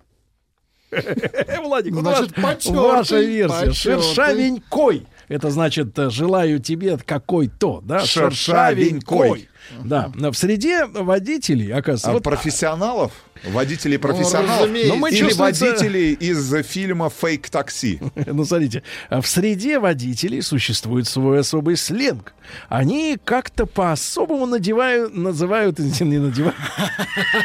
Владик, 1.63 1.95
Значит, 1.95 2.37
ваша 2.37 3.21
версия. 3.21 3.73
Шершавенькой. 3.73 5.07
Это 5.29 5.51
значит, 5.51 5.99
э, 5.99 6.11
желаю 6.11 6.59
тебе 6.59 6.99
какой-то, 6.99 7.81
да? 7.83 8.01
Шершавенькой. 8.01 9.49
Да, 9.85 10.11
в 10.15 10.35
среде 10.35 10.85
водителей, 10.87 11.73
оказывается, 11.73 12.11
А 12.11 12.13
вот 12.13 12.23
профессионалов? 12.23 13.13
Водителей 13.45 13.99
профессионалов? 13.99 14.61
разумеется. 14.61 14.93
Ну, 14.95 15.01
мы 15.01 15.11
Или 15.11 15.19
чувствуется- 15.19 15.65
водителей 15.67 16.13
из 16.13 16.55
фильма 16.67 17.11
«Фейк 17.11 17.49
такси»? 17.51 17.99
Ну, 18.27 18.45
смотрите, 18.45 18.83
а 19.09 19.21
в 19.21 19.27
среде 19.27 19.79
водителей 19.81 20.43
существует 20.43 21.09
свой 21.09 21.41
особый 21.41 21.77
сленг. 21.77 22.35
Они 22.69 23.19
как-то 23.25 23.67
по-особому 23.67 24.47
надевают, 24.47 25.15
называют, 25.17 25.79
не 25.79 26.19
надевают. 26.19 26.55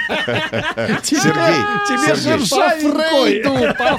Сергей, 1.03 1.61
тебе 1.87 2.15
шершавенькой. 2.15 3.43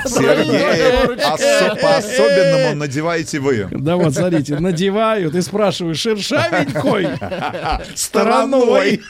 Сергей, 0.08 1.16
осо- 1.24 1.76
по-особенному 1.82 2.74
надеваете 2.76 3.40
вы. 3.40 3.68
Да 3.70 3.96
вот, 3.96 4.14
смотрите, 4.14 4.58
надевают 4.58 5.34
и 5.34 5.40
спрашивают, 5.42 5.98
шершавенькой 5.98 7.08
стороной. 8.08 9.00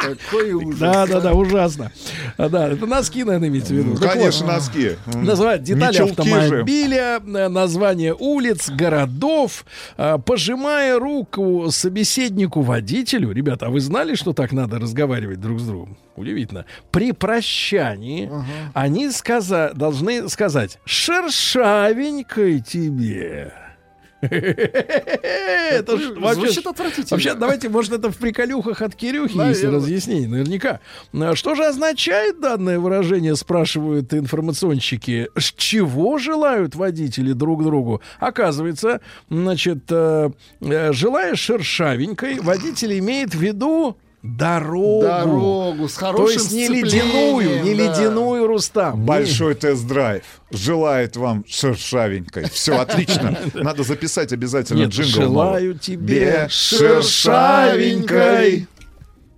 Какой 0.00 0.52
ужас. 0.54 0.78
Да, 0.80 1.06
да, 1.06 1.20
да, 1.20 1.32
ужасно. 1.34 1.92
А, 2.38 2.48
Да, 2.48 2.68
это 2.70 2.86
носки, 2.86 3.22
наверное, 3.22 3.48
имеется 3.48 3.74
в 3.74 3.76
виду. 3.76 3.90
Ну, 3.90 3.96
конечно, 4.00 4.46
вот, 4.46 4.54
носки. 4.54 4.96
Называют 5.14 5.62
детали 5.62 5.92
Не 5.92 5.98
чулки 5.98 6.28
же. 6.28 6.36
автомобиля, 6.36 7.20
э, 7.22 7.48
название 7.48 8.14
улиц, 8.18 8.70
городов, 8.70 9.64
а, 9.98 10.16
пожимая 10.18 10.98
руку 10.98 11.68
собеседнику 11.70 12.62
водителю. 12.62 13.30
Ребята, 13.32 13.66
а 13.66 13.70
вы 13.70 13.80
знали, 13.80 14.14
что 14.14 14.32
так 14.32 14.52
надо 14.52 14.78
разговаривать 14.78 15.40
друг 15.40 15.60
с 15.60 15.64
другом? 15.66 15.96
Удивительно. 16.16 16.64
При 16.90 17.12
прощании 17.12 18.30
они 18.74 19.10
сказа- 19.10 19.72
должны 19.74 20.28
сказать 20.30 20.78
«шершавенькой 20.84 22.60
тебе». 22.60 23.52
Это 24.20 25.98
ж 25.98 26.12
вообще 26.16 26.60
отвратительно. 26.60 27.06
Вообще, 27.10 27.34
давайте, 27.34 27.68
может, 27.68 27.92
это 27.92 28.10
в 28.10 28.16
приколюхах 28.16 28.82
от 28.82 28.94
Кирюхи 28.94 29.36
есть 29.48 29.64
разъяснение, 29.64 30.28
наверняка. 30.28 30.80
А 31.12 31.34
Что 31.34 31.54
же 31.54 31.64
означает 31.64 32.40
данное 32.40 32.78
выражение, 32.78 33.34
спрашивают 33.36 34.12
информационщики. 34.12 35.28
Чего 35.56 36.18
желают 36.18 36.74
водители 36.74 37.32
друг 37.32 37.64
другу? 37.64 38.02
Оказывается, 38.18 39.00
значит, 39.30 39.84
э, 39.90 40.30
э, 40.60 40.92
желая 40.92 41.34
шершавенькой, 41.34 42.40
водитель 42.40 42.98
имеет 42.98 43.34
в 43.34 43.40
виду 43.40 43.96
дорогу. 44.22 45.02
Дорогу 45.02 45.88
с 45.88 45.94
То 45.94 46.00
хорошим 46.06 46.42
есть 46.42 46.52
не 46.52 46.68
ледяную, 46.68 47.62
не 47.62 47.74
да. 47.74 47.84
ледяную, 47.84 48.46
Рустам. 48.46 49.04
Большой 49.04 49.54
тест-драйв. 49.54 50.22
Желает 50.50 51.16
вам 51.16 51.44
шершавенькой. 51.48 52.48
Все 52.50 52.76
отлично. 52.78 53.36
Надо 53.54 53.82
записать 53.82 54.32
обязательно 54.32 54.80
Нет, 54.80 54.90
джингл. 54.90 55.10
желаю 55.22 55.66
новый. 55.68 55.78
тебе 55.78 56.06
Бе- 56.42 56.48
шершавенькой. 56.50 58.66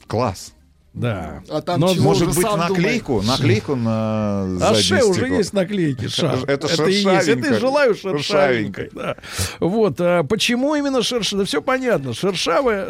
Класс. 0.07 0.52
Да. 0.94 1.43
А 1.49 1.62
там 1.62 1.81
Но 1.81 1.94
Может 1.94 2.28
быть, 2.35 2.44
наклейку? 2.44 3.12
думай. 3.20 3.27
Наклейку 3.28 3.77
на 3.77 4.43
А 4.69 4.75
ше 4.75 5.02
уже 5.05 5.27
есть 5.28 5.55
наклейки. 5.55 6.09
Ша. 6.09 6.36
Это 6.47 6.67
и 6.86 6.93
есть. 6.93 7.28
Это 7.28 7.55
и 7.55 7.59
желаю 7.59 7.94
Шершавенько. 7.94 8.23
шершавенькой. 8.23 8.91
Да. 8.93 9.17
Вот. 9.59 9.97
а 10.01 10.23
почему 10.23 10.75
именно 10.75 11.02
шершавый? 11.02 11.44
Да 11.44 11.49
все 11.49 11.62
понятно. 11.62 12.12
Шершавая... 12.12 12.89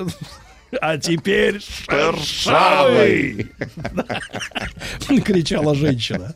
А 0.80 0.96
теперь 0.96 1.60
шершавый! 1.60 3.48
Кричала 5.24 5.74
женщина. 5.74 6.32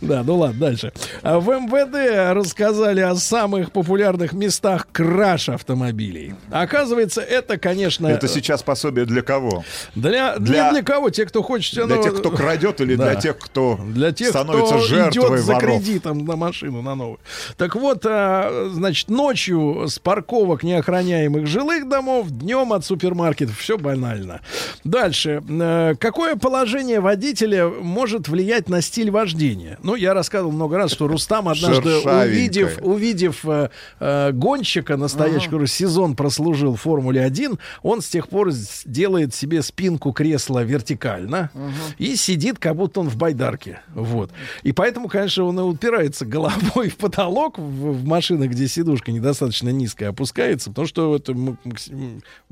Да, 0.00 0.22
ну 0.22 0.36
ладно, 0.36 0.58
дальше. 0.60 0.92
А 1.22 1.40
В 1.40 1.48
МВД 1.48 2.34
рассказали 2.34 3.00
о 3.00 3.14
самых 3.16 3.72
популярных 3.72 4.32
местах 4.32 4.86
краш 4.92 5.48
автомобилей. 5.48 6.34
Оказывается, 6.50 7.20
это, 7.20 7.58
конечно... 7.58 8.06
Это 8.06 8.28
сейчас 8.28 8.62
пособие 8.62 9.04
для 9.06 9.22
кого? 9.22 9.64
Для, 9.94 10.36
Для- 10.38 10.70
для 10.72 10.82
кого? 10.82 11.10
Те, 11.10 11.26
кто 11.26 11.42
хочет... 11.42 11.74
Для 11.74 11.84
оно- 11.96 12.02
тех, 12.02 12.16
кто 12.18 12.30
крадет, 12.30 12.80
или 12.80 12.94
Да. 12.94 13.10
для 13.12 13.20
тех, 13.20 13.38
кто 13.38 13.78
Для 13.92 14.12
тех, 14.12 14.28
становится 14.30 14.74
кто 14.76 14.84
жертвой 14.84 15.10
идет 15.36 15.40
за 15.46 15.52
воров? 15.54 15.82
кредитом 15.82 16.24
на 16.24 16.36
машину, 16.36 16.82
на 16.82 16.94
новую. 16.94 17.18
Так 17.56 17.74
вот, 17.74 18.04
а, 18.06 18.68
значит, 18.72 19.08
ночью 19.10 19.86
с 19.88 19.98
парковок 19.98 20.62
неохраняемых 20.62 21.46
жилых 21.46 21.88
домов, 21.88 22.28
днем 22.30 22.72
от 22.72 22.84
супермаркетов. 22.84 23.58
Все 23.58 23.78
банально. 23.78 24.40
Дальше. 24.84 25.42
Э, 25.48 25.94
Какое 25.98 26.36
положение 26.36 27.00
водителя 27.00 27.68
может 27.68 28.28
влиять 28.28 28.68
на 28.68 28.80
стиль 28.82 29.10
вождения? 29.10 29.78
Ну, 29.88 29.94
я 29.94 30.12
рассказывал 30.12 30.52
много 30.52 30.76
раз, 30.76 30.92
что 30.92 31.08
Рустам 31.08 31.48
однажды, 31.48 32.00
увидев, 32.00 32.78
увидев 32.82 33.42
э, 33.46 33.70
э, 34.00 34.32
гонщика 34.32 34.98
настоящего, 34.98 35.44
который 35.44 35.66
сезон 35.66 36.14
прослужил 36.14 36.74
в 36.74 36.80
Формуле 36.82 37.24
1, 37.24 37.58
он 37.82 38.02
с 38.02 38.08
тех 38.08 38.28
пор 38.28 38.50
делает 38.84 39.34
себе 39.34 39.62
спинку 39.62 40.12
кресла 40.12 40.62
вертикально 40.62 41.50
и 41.96 42.16
сидит, 42.16 42.58
как 42.58 42.76
будто 42.76 43.00
он 43.00 43.08
в 43.08 43.16
байдарке. 43.16 43.80
Вот. 43.94 44.30
И 44.62 44.72
поэтому, 44.72 45.08
конечно, 45.08 45.44
он 45.44 45.58
и 45.58 45.62
упирается 45.62 46.26
головой 46.26 46.90
в 46.90 46.96
потолок 46.98 47.56
в, 47.56 47.62
в 47.62 48.04
машинах, 48.04 48.50
где 48.50 48.68
сидушка 48.68 49.10
недостаточно 49.10 49.70
низкая 49.70 50.10
опускается, 50.10 50.68
потому 50.68 50.86
что 50.86 51.16
это 51.16 51.34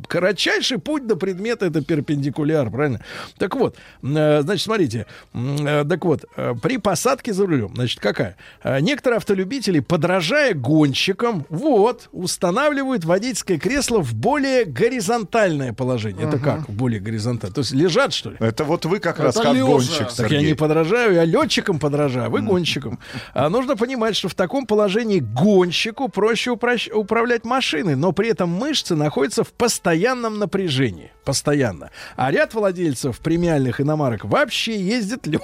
кратчайший 0.08 0.78
путь 0.78 1.06
до 1.06 1.16
предмета 1.16 1.66
это 1.66 1.82
перпендикуляр, 1.82 2.70
правильно? 2.70 3.04
Так 3.36 3.56
вот, 3.56 3.76
э, 4.02 4.40
значит, 4.40 4.64
смотрите, 4.64 5.04
э, 5.34 5.84
так 5.86 6.02
вот, 6.06 6.24
э, 6.38 6.54
при 6.62 6.78
посадке 6.78 7.25
за 7.32 7.46
рулем, 7.46 7.72
значит, 7.74 8.00
какая? 8.00 8.36
Э, 8.62 8.80
Некоторые 8.80 9.18
автолюбители, 9.18 9.80
подражая 9.80 10.54
гонщикам, 10.54 11.46
вот, 11.48 12.08
устанавливают 12.12 13.04
водительское 13.04 13.58
кресло 13.58 14.00
в 14.02 14.14
более 14.14 14.64
горизонтальное 14.64 15.72
положение. 15.72 16.26
Это 16.28 16.38
как 16.38 16.68
в 16.68 16.72
более 16.72 17.00
горизонтальное? 17.00 17.54
То 17.54 17.60
есть 17.60 17.72
лежат, 17.72 18.12
что 18.12 18.30
ли? 18.30 18.36
Это 18.40 18.64
вот 18.64 18.84
вы 18.86 18.98
как 18.98 19.16
Это 19.16 19.24
раз 19.24 19.34
как 19.36 19.54
лёжа. 19.54 19.66
гонщик, 19.66 19.98
Так 20.12 20.18
я 20.30 20.38
Сергей. 20.38 20.48
не 20.48 20.54
подражаю, 20.54 21.14
я 21.14 21.24
летчикам 21.24 21.78
подражаю, 21.78 22.26
а 22.26 22.28
вы 22.28 22.40
гонщикам. 22.42 22.98
А 23.34 23.48
нужно 23.48 23.76
понимать, 23.76 24.16
что 24.16 24.28
в 24.28 24.34
таком 24.34 24.66
положении 24.66 25.20
гонщику 25.20 26.08
проще 26.08 26.50
упращ- 26.52 26.90
управлять 26.92 27.44
машиной, 27.44 27.96
но 27.96 28.12
при 28.12 28.28
этом 28.30 28.50
мышцы 28.50 28.94
находятся 28.94 29.44
в 29.44 29.52
постоянном 29.52 30.38
напряжении. 30.38 31.12
Постоянно. 31.24 31.90
А 32.16 32.30
ряд 32.30 32.54
владельцев 32.54 33.18
премиальных 33.18 33.80
иномарок 33.80 34.24
вообще 34.24 34.80
ездит 34.80 35.26
лежа. 35.26 35.42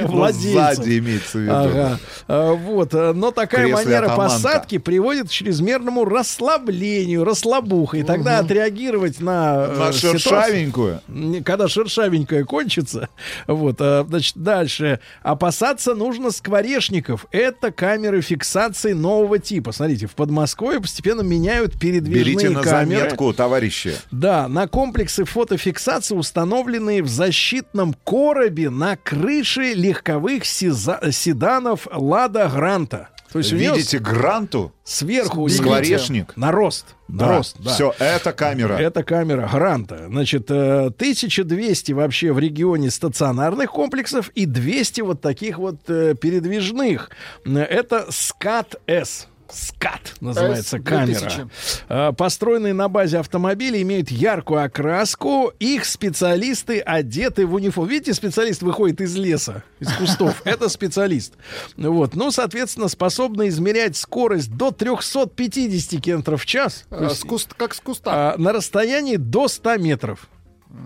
Ну, 0.00 0.06
Владельцев. 0.08 0.52
сзади 0.76 0.98
имеется 0.98 1.38
в 1.38 1.40
виду. 1.42 1.52
Ага. 1.54 1.98
А, 2.26 2.52
Вот. 2.52 2.90
а, 2.94 3.12
Но 3.12 3.30
такая 3.30 3.66
Кресле 3.66 3.84
манера 3.84 4.06
атаманка. 4.06 4.34
посадки 4.34 4.78
приводит 4.78 5.28
к 5.28 5.30
чрезмерному 5.30 6.04
расслаблению, 6.04 7.24
расслабуха. 7.24 7.96
И 7.98 8.02
тогда 8.02 8.38
отреагировать 8.38 9.20
на, 9.20 9.66
э, 9.68 9.76
На 9.78 9.92
ситуацию- 9.92 10.18
шершавенькую. 10.18 11.00
когда 11.44 11.68
шершавенькая 11.68 12.44
кончится, 12.44 13.08
вот, 13.46 13.76
а, 13.80 14.04
значит, 14.08 14.36
дальше. 14.36 15.00
Опасаться 15.22 15.94
нужно 15.94 16.30
скворечников. 16.30 17.26
Это 17.30 17.70
камеры 17.70 18.20
фиксации 18.20 18.92
нового 18.92 19.38
типа. 19.38 19.72
Смотрите, 19.72 20.06
в 20.06 20.14
Подмосковье 20.14 20.80
постепенно 20.80 21.22
меняют 21.22 21.78
передвижные 21.78 22.24
Берите 22.24 22.50
на 22.50 22.62
камеры. 22.62 23.00
заметку, 23.00 23.32
товарищи. 23.32 23.94
Да, 24.10 24.48
на 24.48 24.66
комплексы 24.66 25.24
фотофиксации, 25.24 26.14
установленные 26.14 27.02
в 27.02 27.08
защитном 27.08 27.94
коробе 28.04 28.70
на 28.70 28.96
крыше 29.08 29.72
легковых 29.72 30.44
седанов 30.44 31.88
Лада 31.90 32.46
Гранта. 32.54 33.08
То 33.32 33.38
есть 33.38 33.52
Видите 33.52 33.98
гранту? 33.98 34.72
сверху 34.84 35.48
Скворечник. 35.48 36.36
на 36.36 36.52
рост. 36.52 36.94
На 37.08 37.26
Да, 37.26 37.36
рост, 37.38 37.56
да. 37.58 37.70
Все, 37.72 37.94
это 37.98 38.32
камера. 38.32 38.74
Это 38.74 39.02
камера 39.02 39.48
Гранта. 39.50 40.06
Значит, 40.08 40.50
э, 40.50 40.90
1200 40.90 41.92
вообще 41.92 42.32
в 42.32 42.38
регионе 42.38 42.90
стационарных 42.90 43.70
комплексов 43.70 44.30
и 44.34 44.44
200 44.44 45.00
вот 45.02 45.20
таких 45.22 45.58
вот 45.58 45.76
э, 45.88 46.14
передвижных. 46.14 47.10
Э, 47.46 47.60
Это 47.60 48.06
СКАТ-С. 48.10 49.28
СКАТ 49.50 50.14
называется 50.20 50.78
камера. 50.78 51.20
2000. 51.20 51.46
Э, 51.88 52.12
Построенные 52.12 52.74
на 52.74 52.88
базе 52.88 53.18
автомобиля 53.18 53.80
имеют 53.82 54.10
яркую 54.10 54.62
окраску. 54.64 55.52
Их 55.58 55.84
специалисты 55.84 56.80
одеты 56.80 57.46
в 57.46 57.54
униформу. 57.54 57.88
Видите, 57.90 58.14
специалист 58.14 58.62
выходит 58.62 59.00
из 59.00 59.16
леса, 59.16 59.62
из 59.80 59.92
кустов. 59.94 60.42
Это 60.44 60.68
специалист. 60.68 61.34
Вот. 61.76 62.14
Ну, 62.14 62.30
соответственно, 62.30 62.88
способны 62.88 63.48
измерять 63.48 63.96
скорость 63.96 64.52
до 64.54 64.70
350 64.70 66.00
км 66.02 66.36
в 66.36 66.44
час. 66.46 66.84
А, 66.90 67.08
с 67.10 67.20
куст- 67.24 67.54
Как 67.56 67.74
с 67.74 67.80
куста. 67.80 68.34
а, 68.34 68.38
на 68.38 68.52
расстоянии 68.52 69.16
до 69.16 69.48
100 69.48 69.76
метров. 69.78 70.28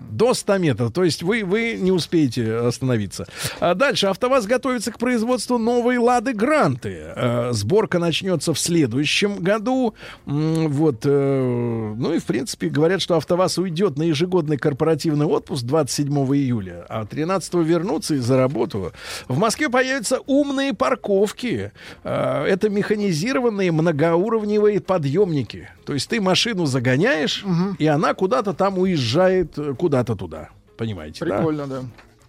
До 0.09 0.33
100 0.33 0.57
метров. 0.59 0.91
То 0.93 1.03
есть 1.03 1.23
вы, 1.23 1.43
вы 1.43 1.73
не 1.79 1.91
успеете 1.91 2.55
остановиться. 2.55 3.27
А 3.59 3.73
дальше. 3.75 4.07
АвтоВАЗ 4.07 4.45
готовится 4.45 4.91
к 4.91 4.97
производству 4.97 5.57
новой 5.57 5.97
«Лады 5.97 6.33
Гранты». 6.33 7.11
Э, 7.15 7.49
Сборка 7.51 7.99
начнется 7.99 8.53
в 8.53 8.59
следующем 8.59 9.35
году. 9.37 9.93
Вот. 10.25 11.01
э, 11.03 11.93
Ну 11.97 12.13
и, 12.13 12.19
в 12.19 12.23
принципе, 12.25 12.69
говорят, 12.69 13.01
что 13.01 13.15
АвтоВАЗ 13.17 13.57
уйдет 13.57 13.97
на 13.97 14.03
ежегодный 14.03 14.57
корпоративный 14.57 15.25
отпуск 15.25 15.63
27 15.65 16.13
июля, 16.35 16.85
а 16.87 17.05
13 17.05 17.53
вернутся 17.55 18.15
и 18.15 18.19
за 18.19 18.37
работу. 18.37 18.93
В 19.27 19.37
Москве 19.37 19.69
появятся 19.69 20.19
умные 20.27 20.73
парковки. 20.73 21.71
Э, 22.03 22.45
Это 22.45 22.69
механизированные 22.69 23.71
многоуровневые 23.71 24.79
подъемники. 24.79 25.69
То 25.85 25.93
есть 25.93 26.07
ты 26.09 26.21
машину 26.21 26.65
загоняешь, 26.65 27.43
и 27.79 27.87
она 27.87 28.13
куда-то 28.13 28.53
там 28.53 28.77
уезжает, 28.77 29.57
куда-то 29.75 30.15
туда. 30.15 30.49
Понимаете, 30.77 31.25
да? 31.25 31.37
Прикольно, 31.37 31.67
да. 31.67 31.83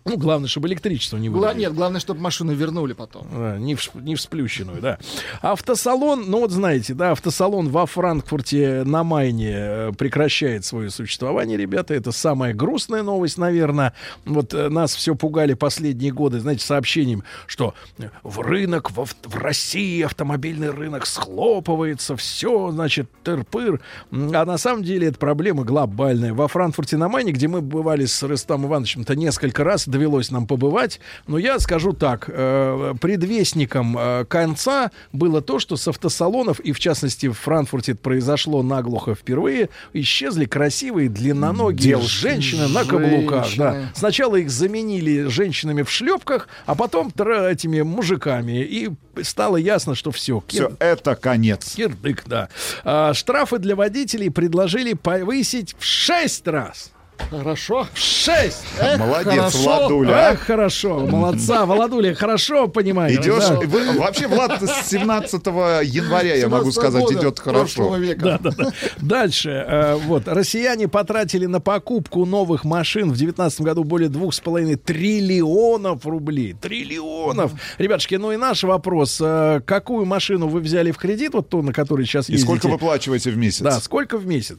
Ну, 0.05 0.19
главное, 0.19 0.49
чтобы 0.49 0.69
электричество 0.69 1.17
не 1.17 1.31
Гла- 1.31 1.49
выдали. 1.49 1.61
Нет, 1.61 1.75
главное, 1.75 1.99
чтобы 2.01 2.21
машину 2.21 2.53
вернули 2.53 2.93
потом. 2.93 3.27
А, 3.33 3.57
Не, 3.57 3.75
в, 3.75 3.95
не 3.95 4.15
в 4.17 4.21
сплющенную, 4.21 4.83
да. 4.83 4.99
Автосалон, 5.41 6.25
ну 6.29 6.41
вот 6.41 6.51
знаете, 6.51 6.93
да, 6.93 7.13
автосалон 7.13 7.69
во 7.71 7.87
Франкфурте 7.87 8.83
на 8.85 9.03
Майне 9.03 9.53
э, 9.55 9.93
прекращает 9.97 10.65
свое 10.67 10.91
существование, 10.91 11.57
ребята. 11.57 11.95
Это 11.95 12.13
самая 12.13 12.53
грустная 12.53 13.03
новость, 13.03 13.39
наверное. 13.39 13.95
Вот 14.27 14.53
э, 14.53 14.69
нас 14.69 14.95
все 14.95 15.15
пугали 15.15 15.55
последние 15.55 16.13
годы, 16.13 16.39
знаете, 16.41 16.65
сообщением, 16.67 17.25
что 17.47 17.73
э, 17.99 18.09
в 18.23 18.41
рынок, 18.41 18.91
в, 18.91 19.07
в 19.07 19.37
России 19.37 20.03
автомобильный 20.03 20.71
рынок 20.71 21.07
схлопывается, 21.07 22.15
все, 22.17 22.71
значит, 22.73 23.09
тыр-пыр. 23.23 23.81
А 24.13 24.45
на 24.45 24.59
самом 24.59 24.83
деле 24.83 25.09
это 25.09 25.19
проблема 25.19 25.65
глобальная. 25.65 26.35
Во 26.35 26.47
Франкфурте 26.49 26.97
на 26.99 27.09
Майне, 27.09 27.33
где 27.33 27.49
мы 27.49 27.63
бывали 27.63 28.05
с 28.05 28.23
Рустам 28.23 28.67
Ивановичем-то 28.67 29.17
несколько 29.17 29.65
раз, 29.65 29.89
довелось 29.95 30.33
нам 30.33 30.47
побывать. 30.47 31.01
Но 31.29 31.39
я 31.39 31.61
скажу 31.61 31.93
так, 31.93 32.29
э, 32.29 32.95
предвестником 33.01 33.97
э, 33.97 34.25
конца 34.25 34.91
было 35.13 35.41
то, 35.41 35.61
что 35.61 35.77
с 35.77 35.87
автосалонов, 35.87 36.59
и 36.59 36.73
в 36.73 36.81
частности 36.81 37.29
в 37.29 37.35
Франкфурте 37.35 37.93
это 37.93 38.01
произошло 38.01 38.63
наглухо 38.63 39.15
впервые, 39.15 39.69
исчезли 39.93 40.47
красивые 40.47 41.09
длинноногие 41.09 41.91
Девушки. 41.91 42.23
женщины 42.23 42.67
на 42.67 42.85
каблуках. 42.85 43.47
Да. 43.57 43.91
Сначала 43.95 44.35
их 44.37 44.51
заменили 44.51 45.29
женщинами 45.29 45.83
в 45.83 45.91
шлепках, 45.91 46.49
а 46.67 46.75
потом 46.75 47.13
этими 47.17 47.83
мужиками. 47.83 48.65
И 48.65 48.91
стало 49.23 49.57
ясно, 49.59 49.95
что 49.95 50.11
все. 50.11 50.43
Все, 50.49 50.73
это 50.81 51.15
конец. 51.15 51.75
Кирдык, 51.77 52.25
да. 52.27 52.49
А, 52.83 53.15
штрафы 53.15 53.59
для 53.59 53.77
водителей 53.77 54.31
предложили 54.31 54.95
повысить 54.95 55.77
в 55.79 55.85
6 55.85 56.49
раз. 56.49 56.94
Хорошо. 57.31 57.87
В 57.95 57.99
6! 57.99 58.57
Молодец, 58.99 59.55
Владуля. 59.57 60.31
Эх, 60.33 60.41
хорошо, 60.41 61.01
молодца, 61.01 61.65
Владуля, 61.67 62.15
хорошо 62.15 62.69
понимаете. 62.69 63.21
Идешь, 63.21 63.49
да. 63.49 63.55
вы- 63.61 63.99
вообще, 63.99 64.27
Влад, 64.29 64.63
с 64.63 64.89
17 64.89 65.47
января, 65.85 66.35
я 66.35 66.49
могу 66.49 66.71
17 66.71 66.75
сказать, 66.75 67.03
года 67.03 67.19
идет 67.21 67.39
хорошо. 67.41 67.97
века. 67.97 68.25
Да, 68.25 68.39
да, 68.39 68.51
да. 68.57 68.73
Дальше. 69.01 69.51
э, 69.51 69.95
вот. 70.07 70.29
Россияне 70.29 70.87
потратили 70.89 71.47
на 71.47 71.61
покупку 71.61 72.25
новых 72.25 72.65
машин 72.65 73.05
в 73.11 73.17
2019 73.17 73.61
году 73.63 73.85
более 73.85 74.09
2,5 74.11 74.77
триллионов 74.77 76.07
рублей. 76.07 76.55
Триллионов. 76.61 77.53
Ребятушки, 77.79 78.15
ну 78.17 78.33
и 78.33 78.37
наш 78.37 78.63
вопрос. 78.65 79.19
э, 79.21 79.61
какую 79.65 80.05
машину 80.05 80.49
вы 80.49 80.61
взяли 80.61 80.91
в 80.91 80.99
кредит, 80.99 81.33
вот 81.35 81.49
ту, 81.49 81.63
на 81.63 81.73
которой 81.73 82.07
сейчас 82.07 82.29
И 82.29 82.33
ездите? 82.33 82.47
сколько 82.47 82.69
выплачиваете 82.69 83.31
в 83.31 83.37
месяц? 83.37 83.61
Да, 83.61 83.81
сколько 83.81 84.19
в 84.19 84.27
месяц? 84.27 84.59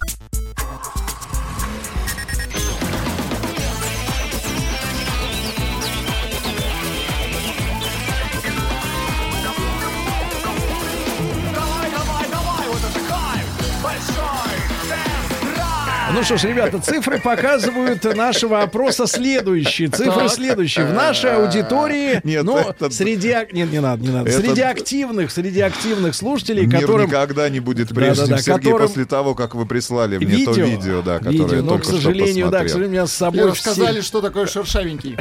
Что 16.25 16.37
ж, 16.37 16.43
ребята, 16.45 16.79
цифры 16.79 17.19
показывают 17.19 18.03
нашего 18.15 18.61
опроса 18.61 19.05
следующие. 19.05 19.89
Цифры 19.89 20.27
следующие. 20.29 20.85
В 20.85 20.93
нашей 20.93 21.33
аудитории, 21.35 22.19
Нет, 22.23 22.43
ну, 22.43 22.57
это- 22.57 22.89
среди... 22.89 23.35
Нет, 23.51 23.71
не 23.71 23.79
надо, 23.79 24.01
не 24.03 24.09
надо. 24.09 24.29
Это- 24.29 24.39
Среди 24.39 24.61
активных, 24.61 25.31
среди 25.31 25.61
активных 25.61 26.15
слушателей, 26.15 26.65
Мир 26.65 26.81
которым... 26.81 27.07
никогда 27.07 27.47
не 27.49 27.59
будет 27.59 27.89
Да, 27.89 27.95
прежним, 27.95 28.27
да, 28.27 28.35
да, 28.37 28.41
Сергей, 28.41 28.71
которым- 28.71 28.87
после 28.87 29.05
того, 29.05 29.35
как 29.35 29.53
вы 29.55 29.65
прислали 29.67 30.17
мне 30.17 30.45
то 30.45 30.51
видео, 30.53 31.01
да, 31.03 31.19
которое 31.19 31.31
видео, 31.37 31.55
я 31.57 31.61
но, 31.61 31.69
только 31.69 31.83
к 31.83 31.89
сожалению, 31.89 32.45
что 32.47 32.51
да, 32.51 32.59
к 32.63 32.67
сожалению, 32.69 32.91
меня 32.91 33.07
с 33.07 33.13
собой 33.13 33.45
рассказали, 33.51 34.01
что 34.01 34.21
такое 34.21 34.47
шершавенький. 34.47 35.15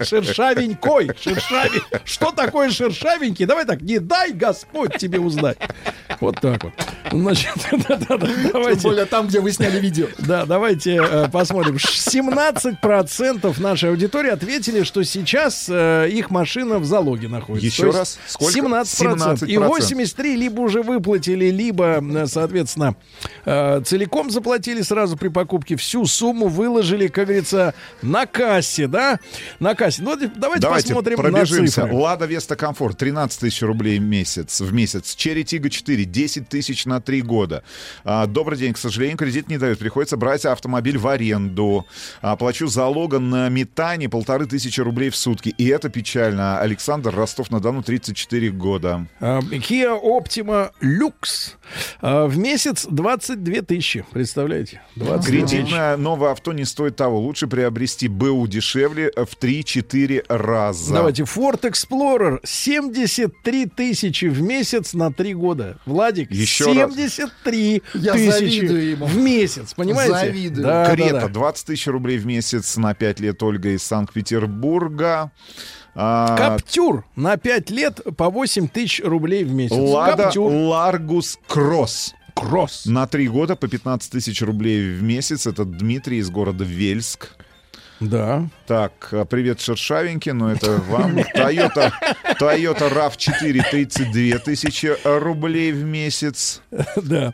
все- 0.00 0.22
шершавенькой, 0.22 1.10
шершавень. 1.20 1.82
Что 2.04 2.30
такое 2.30 2.70
шершавенький? 2.70 3.44
Давай 3.44 3.64
так, 3.64 3.80
не 3.82 3.98
дай 3.98 4.32
Господь 4.32 4.96
тебе 4.98 5.18
узнать. 5.18 5.58
Вот 6.20 6.40
так 6.40 6.62
вот. 6.62 6.72
Значит, 7.10 7.50
да-да-да, 7.88 8.16
Тем 8.26 8.50
давайте. 8.52 8.82
более 8.82 9.04
там, 9.06 9.26
где 9.26 9.40
вы 9.40 9.52
сняли 9.52 9.80
видео. 9.80 9.95
Да, 10.18 10.46
давайте 10.46 10.96
э, 11.02 11.28
посмотрим. 11.30 11.78
Ш- 11.78 12.10
17% 12.10 13.60
нашей 13.60 13.90
аудитории 13.90 14.30
ответили, 14.30 14.82
что 14.82 15.02
сейчас 15.04 15.66
э, 15.68 16.08
их 16.10 16.30
машина 16.30 16.78
в 16.78 16.84
залоге 16.84 17.28
находится. 17.28 17.66
Еще 17.66 17.90
То 17.90 17.98
раз? 17.98 18.18
Сколько? 18.26 18.58
17%. 18.58 19.46
И 19.46 19.54
17%. 19.56 19.66
83 19.66 20.36
либо 20.36 20.60
уже 20.60 20.82
выплатили, 20.82 21.46
либо, 21.50 22.00
э, 22.02 22.26
соответственно, 22.26 22.96
э, 23.44 23.80
целиком 23.84 24.30
заплатили 24.30 24.82
сразу 24.82 25.16
при 25.16 25.28
покупке. 25.28 25.76
Всю 25.76 26.06
сумму 26.06 26.48
выложили, 26.48 27.08
как 27.08 27.26
говорится, 27.26 27.74
на 28.02 28.26
кассе, 28.26 28.86
да? 28.86 29.18
На 29.60 29.74
кассе. 29.74 30.02
Ну, 30.02 30.16
давайте, 30.16 30.60
Давайте 30.60 30.88
посмотрим 30.88 31.16
пробежимся. 31.18 31.82
на 31.82 31.86
цифры. 31.88 32.00
Лада 32.00 32.26
Веста 32.26 32.56
Комфорт 32.56 32.98
13 32.98 33.40
тысяч 33.40 33.62
рублей 33.62 33.98
в 33.98 34.02
месяц. 34.02 34.60
В 34.60 34.72
месяц. 34.72 35.14
Черри 35.14 35.44
Тига 35.44 35.70
4 35.70 36.04
10 36.04 36.48
тысяч 36.48 36.84
на 36.86 37.00
3 37.00 37.22
года. 37.22 37.62
А, 38.04 38.26
добрый 38.26 38.58
день. 38.58 38.72
К 38.72 38.78
сожалению, 38.78 39.16
кредит 39.16 39.48
не 39.48 39.58
дают. 39.58 39.80
Приходится 39.86 40.16
брать 40.16 40.44
автомобиль 40.44 40.98
в 40.98 41.06
аренду. 41.06 41.86
А, 42.20 42.34
плачу 42.34 42.66
залога 42.66 43.20
на 43.20 43.48
метане 43.48 44.08
полторы 44.08 44.46
тысячи 44.46 44.80
рублей 44.80 45.10
в 45.10 45.16
сутки. 45.16 45.50
И 45.50 45.68
это 45.68 45.88
печально. 45.88 46.58
Александр 46.58 47.14
Ростов-на-Дону 47.14 47.84
34 47.84 48.50
года. 48.50 49.06
А, 49.20 49.38
Kia 49.38 49.96
Optima 50.02 50.72
Lux 50.82 51.52
а, 52.00 52.26
в 52.26 52.36
месяц 52.36 52.84
22 52.90 53.62
тысячи. 53.62 54.04
Представляете? 54.10 54.82
22 54.96 55.18
тысячи. 55.18 55.30
Кредитное 55.30 55.96
новое 55.96 56.32
авто 56.32 56.52
не 56.52 56.64
стоит 56.64 56.96
того. 56.96 57.20
Лучше 57.20 57.46
приобрести 57.46 58.08
БУ 58.08 58.48
дешевле 58.48 59.12
в 59.14 59.40
3-4 59.40 60.24
раза. 60.28 60.94
Давайте, 60.94 61.22
Ford 61.22 61.60
Explorer 61.60 62.40
73 62.42 63.66
тысячи 63.66 64.24
в 64.24 64.42
месяц 64.42 64.94
на 64.94 65.12
3 65.12 65.34
года. 65.34 65.78
Владик, 65.86 66.32
Еще 66.32 66.64
раз. 66.64 66.92
73 66.92 67.82
Я 67.94 68.12
тысячи 68.14 68.94
в 68.94 69.16
месяц, 69.18 69.74
понимаете? 69.76 70.14
Завидую. 70.14 70.66
Да, 70.66 70.84
да, 70.84 70.94
Крета 70.94 71.20
да. 71.20 71.28
20 71.28 71.66
тысяч 71.66 71.86
рублей 71.86 72.18
в 72.18 72.26
месяц 72.26 72.76
на 72.76 72.94
5 72.94 73.20
лет 73.20 73.42
Ольга 73.42 73.70
из 73.70 73.82
Санкт-Петербурга. 73.82 75.30
А, 75.94 76.36
Каптюр 76.36 77.04
на 77.16 77.36
5 77.36 77.70
лет 77.70 78.00
по 78.16 78.28
8 78.28 78.68
тысяч 78.68 79.00
рублей 79.02 79.44
в 79.44 79.52
месяц. 79.52 79.76
Лада 79.76 80.24
Каптюр. 80.24 80.52
Ларгус 80.52 81.38
Кросс. 81.46 82.14
Кросс. 82.34 82.84
На 82.84 83.06
3 83.06 83.28
года 83.28 83.56
по 83.56 83.66
15 83.66 84.10
тысяч 84.10 84.42
рублей 84.42 84.94
в 84.94 85.02
месяц. 85.02 85.46
Это 85.46 85.64
Дмитрий 85.64 86.18
из 86.18 86.28
города 86.28 86.64
Вельск. 86.64 87.35
Да. 88.00 88.48
Так, 88.66 89.08
а, 89.12 89.24
привет, 89.24 89.60
шершавенький, 89.60 90.32
но 90.32 90.52
это 90.52 90.72
вам. 90.88 91.18
Toyota, 91.34 91.92
Toyota 92.38 92.92
RAV4 92.92 93.62
32 93.70 94.38
тысячи 94.38 94.94
рублей 95.04 95.72
в 95.72 95.82
месяц. 95.84 96.60
Да. 96.96 97.32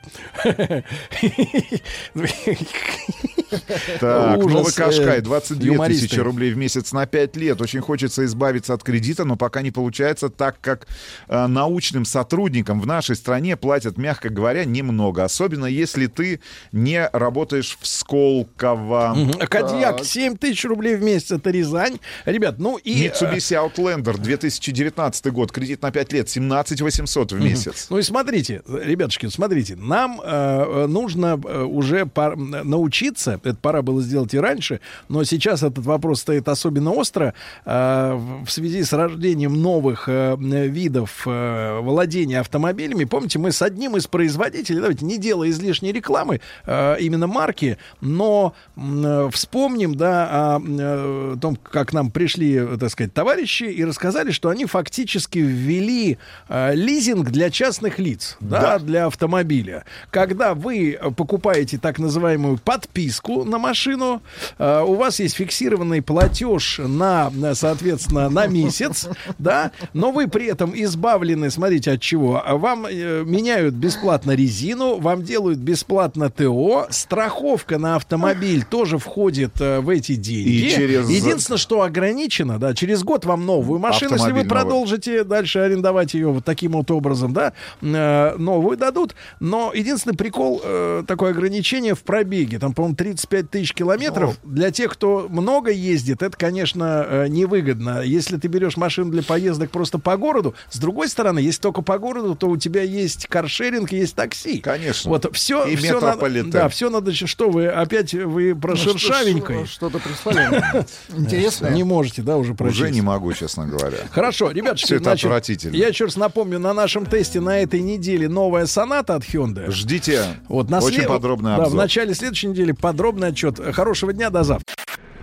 Так, 4.01 4.39
Ужас, 4.39 4.53
новый 4.53 4.73
Кашкай, 4.73 5.19
э, 5.19 5.21
22 5.21 5.67
юмористы. 5.75 6.07
тысячи 6.07 6.19
рублей 6.19 6.53
в 6.53 6.57
месяц 6.57 6.93
на 6.93 7.07
5 7.07 7.37
лет. 7.37 7.61
Очень 7.61 7.81
хочется 7.81 8.25
избавиться 8.25 8.73
от 8.73 8.83
кредита, 8.83 9.25
но 9.25 9.37
пока 9.37 9.61
не 9.63 9.71
получается, 9.71 10.31
так 10.31 10.61
как 10.61 10.87
э, 11.29 11.47
научным 11.47 12.05
сотрудникам 12.05 12.81
в 12.81 12.87
нашей 12.87 13.15
стране 13.17 13.57
платят, 13.57 13.99
мягко 13.99 14.31
говоря, 14.31 14.65
немного. 14.65 15.25
Особенно 15.25 15.67
если 15.67 16.07
ты 16.07 16.41
не 16.73 17.09
работаешь 17.13 17.77
в 17.81 17.87
Сколково. 17.87 19.17
Кадьяк 19.49 20.05
7 20.05 20.37
тысяч 20.39 20.52
рублей 20.65 20.97
в 20.97 21.03
месяц. 21.03 21.33
Это 21.33 21.51
Рязань. 21.51 21.99
Ребят, 22.25 22.57
ну 22.59 22.77
и... 22.77 23.07
Mitsubishi 23.07 23.57
Outlander 23.57 24.19
2019 24.19 25.27
год, 25.33 25.53
кредит 25.53 25.83
на 25.83 25.91
5 25.91 26.13
лет, 26.13 26.29
17 26.29 26.81
800 26.81 27.33
в 27.33 27.41
месяц. 27.41 27.87
Ну 27.91 27.99
и 27.99 28.03
смотрите, 28.03 28.63
ребятушки, 28.67 29.27
смотрите, 29.29 29.77
нам 29.77 30.21
э, 30.21 30.25
э, 30.25 30.87
нужно 30.87 31.41
э, 31.45 31.63
уже 31.63 32.09
научиться 32.15 33.41
Это 33.43 33.57
пора 33.57 33.83
было 33.83 34.03
сделать 34.03 34.35
и 34.35 34.39
раньше, 34.39 34.81
но 35.09 35.25
сейчас 35.25 35.63
этот 35.63 35.85
вопрос 35.85 36.21
стоит 36.21 36.49
особенно 36.49 36.93
остро 36.93 37.35
э, 37.65 38.43
в 38.45 38.51
связи 38.51 38.85
с 38.85 38.93
рождением 38.93 39.61
новых 39.61 40.09
э, 40.09 40.37
видов 40.39 41.23
э, 41.27 41.79
владения 41.81 42.41
автомобилями. 42.41 43.05
Помните, 43.05 43.39
мы 43.39 43.53
с 43.53 43.63
одним 43.63 43.97
из 43.97 44.07
производителей, 44.07 44.81
давайте 44.81 45.05
не 45.05 45.19
делая 45.19 45.51
излишней 45.51 45.93
рекламы, 45.93 46.41
э, 46.67 46.97
именно 47.01 47.27
марки, 47.27 47.79
но 48.01 48.55
э, 48.77 49.31
вспомним, 49.33 49.95
да, 49.95 50.29
о, 50.43 50.61
э, 50.61 51.37
том, 51.41 51.57
как 51.57 51.93
нам 51.93 52.11
пришли, 52.11 52.55
э, 52.55 52.77
так 52.79 52.91
сказать, 52.91 53.13
товарищи 53.15 53.65
и 53.65 53.85
рассказали, 53.85 54.31
что 54.31 54.49
они 54.49 54.65
фактически 54.67 55.39
ввели 55.39 56.19
э, 56.49 56.75
лизинг 56.75 57.31
для 57.31 57.51
частных 57.51 57.99
лиц, 57.99 58.37
да, 58.41 58.61
Да. 58.61 58.79
для 58.79 59.07
автомобиля. 59.07 59.85
Когда 60.11 60.55
вы 60.55 60.93
э, 61.01 61.11
покупаете 61.11 61.79
так 61.79 61.99
называемую 61.99 62.59
подписку 62.59 63.45
на 63.45 63.59
машину, 63.59 64.23
э, 64.59 64.83
у 64.87 64.95
вас 64.95 65.21
есть 65.21 65.37
фиксированный 65.37 66.03
платеж 66.03 66.79
на, 66.79 67.31
на, 67.31 67.55
соответственно, 67.55 68.29
на 68.29 68.47
месяц, 68.47 69.09
да, 69.39 69.71
но 69.93 70.11
вы 70.13 70.29
при 70.29 70.47
этом 70.47 70.73
избавлены, 70.75 71.51
смотрите, 71.51 71.93
от 71.93 72.01
чего. 72.01 72.43
Вам 72.49 72.87
э, 72.87 73.23
меняют 73.25 73.75
бесплатно 73.75 74.33
резину, 74.33 74.99
вам 74.99 75.23
делают 75.23 75.59
бесплатно 75.59 76.31
ТО, 76.31 76.87
страховка 76.91 77.79
на 77.79 77.97
автомобиль 77.97 78.65
тоже 78.65 78.99
входит 78.99 79.61
э, 79.61 79.81
в 79.81 79.89
эти 79.89 80.15
деньги. 80.15 80.32
И 80.35 80.71
через- 80.71 81.09
Единственное, 81.09 81.59
что 81.59 81.83
ограничено, 81.83 82.59
да, 82.59 82.75
через 82.75 83.03
год 83.03 83.25
вам 83.25 83.47
новую 83.47 83.79
машину, 83.79 84.13
если 84.15 84.27
вы 84.33 84.39
новый. 84.45 84.49
продолжите 84.49 85.25
дальше 85.25 85.59
арендовать 85.61 86.15
ее 86.15 86.29
вот 86.29 86.45
таким 86.45 86.73
вот 86.73 86.91
образом, 86.91 87.33
да, 87.33 87.53
э, 87.81 88.35
новую 88.39 88.77
дадут. 88.77 89.15
Но 89.41 89.73
единственный 89.75 90.15
прикол, 90.17 90.61
э, 90.65 91.03
такое 91.07 91.31
ограничение 91.33 91.95
в 91.95 92.03
пробеге, 92.03 92.59
там, 92.59 92.73
по-моему, 92.75 92.97
35 92.97 93.51
тысяч 93.51 93.73
километров. 93.75 94.37
Для 94.45 94.71
тех, 94.71 94.93
кто 94.93 95.27
много 95.29 95.71
ездит, 95.71 96.23
это, 96.23 96.37
конечно, 96.37 97.07
э, 97.09 97.27
невыгодно. 97.29 98.03
Если 98.03 98.37
ты 98.37 98.49
берешь 98.49 98.77
машину 98.77 99.11
для 99.11 99.23
поездок 99.23 99.71
просто 99.71 99.99
по 99.99 100.17
городу, 100.17 100.55
с 100.71 100.79
другой 100.79 101.09
стороны, 101.09 101.39
если 101.41 101.61
только 101.61 101.83
по 101.83 101.99
городу, 101.99 102.35
то 102.35 102.49
у 102.49 102.57
тебя 102.57 102.83
есть 102.83 103.27
каршеринг, 103.27 103.93
есть 103.93 104.15
такси. 104.15 104.59
Конечно. 104.59 105.11
Вот 105.11 105.29
все, 105.35 105.65
И 105.67 105.77
все 105.77 105.95
надо, 105.95 106.07
метрополитен. 106.07 106.51
да, 106.51 106.69
все 106.69 106.91
надо, 106.91 107.13
что 107.13 107.51
вы 107.51 107.67
опять 107.69 108.15
вы 108.15 108.55
про 108.55 108.71
Ну, 108.73 108.77
что- 108.77 108.99
шершавенькое. 108.99 109.67
что- 109.67 109.73
Что-то 109.83 109.99
прислали. 110.25 110.87
Интересно. 111.17 111.67
Не 111.69 111.85
можете, 111.85 112.23
да, 112.23 112.37
уже 112.37 112.55
прочесть. 112.55 112.81
Уже 112.81 112.91
не 112.91 113.01
могу, 113.03 113.33
честно 113.33 113.67
говоря. 113.67 113.99
Хорошо, 114.11 114.51
ребятушки, 114.51 114.87
Все 114.87 114.95
это 114.97 115.05
значит, 115.05 115.25
отвратительно. 115.27 115.75
я 115.77 115.89
еще 115.89 116.05
раз 116.05 116.17
напомню, 116.17 116.59
на 116.59 116.73
нашем 116.75 117.07
тесте 117.07 117.41
на 117.41 117.59
этой 117.61 117.81
неделе 117.81 118.29
новая 118.29 118.67
соната 118.67 119.15
от 119.15 119.25
Hyundai. 119.25 119.71
Ждите. 119.71 120.25
Вот 120.49 120.71
на 120.71 120.79
Очень 120.79 120.97
след- 120.99 121.09
подробный 121.09 121.53
Да, 121.53 121.59
в 121.59 121.63
обзор. 121.63 121.77
начале 121.79 122.15
следующей 122.15 122.49
недели 122.49 122.73
подробный 122.73 123.29
отчет. 123.29 123.59
Хорошего 123.75 124.13
дня, 124.13 124.31
до 124.31 124.43
завтра. 124.45 124.75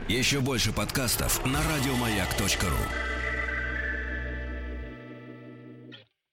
Еще 0.07 0.39
больше 0.39 0.71
подкастов 0.71 1.41
на 1.45 1.59
радиомаяк.ру. 1.59 3.08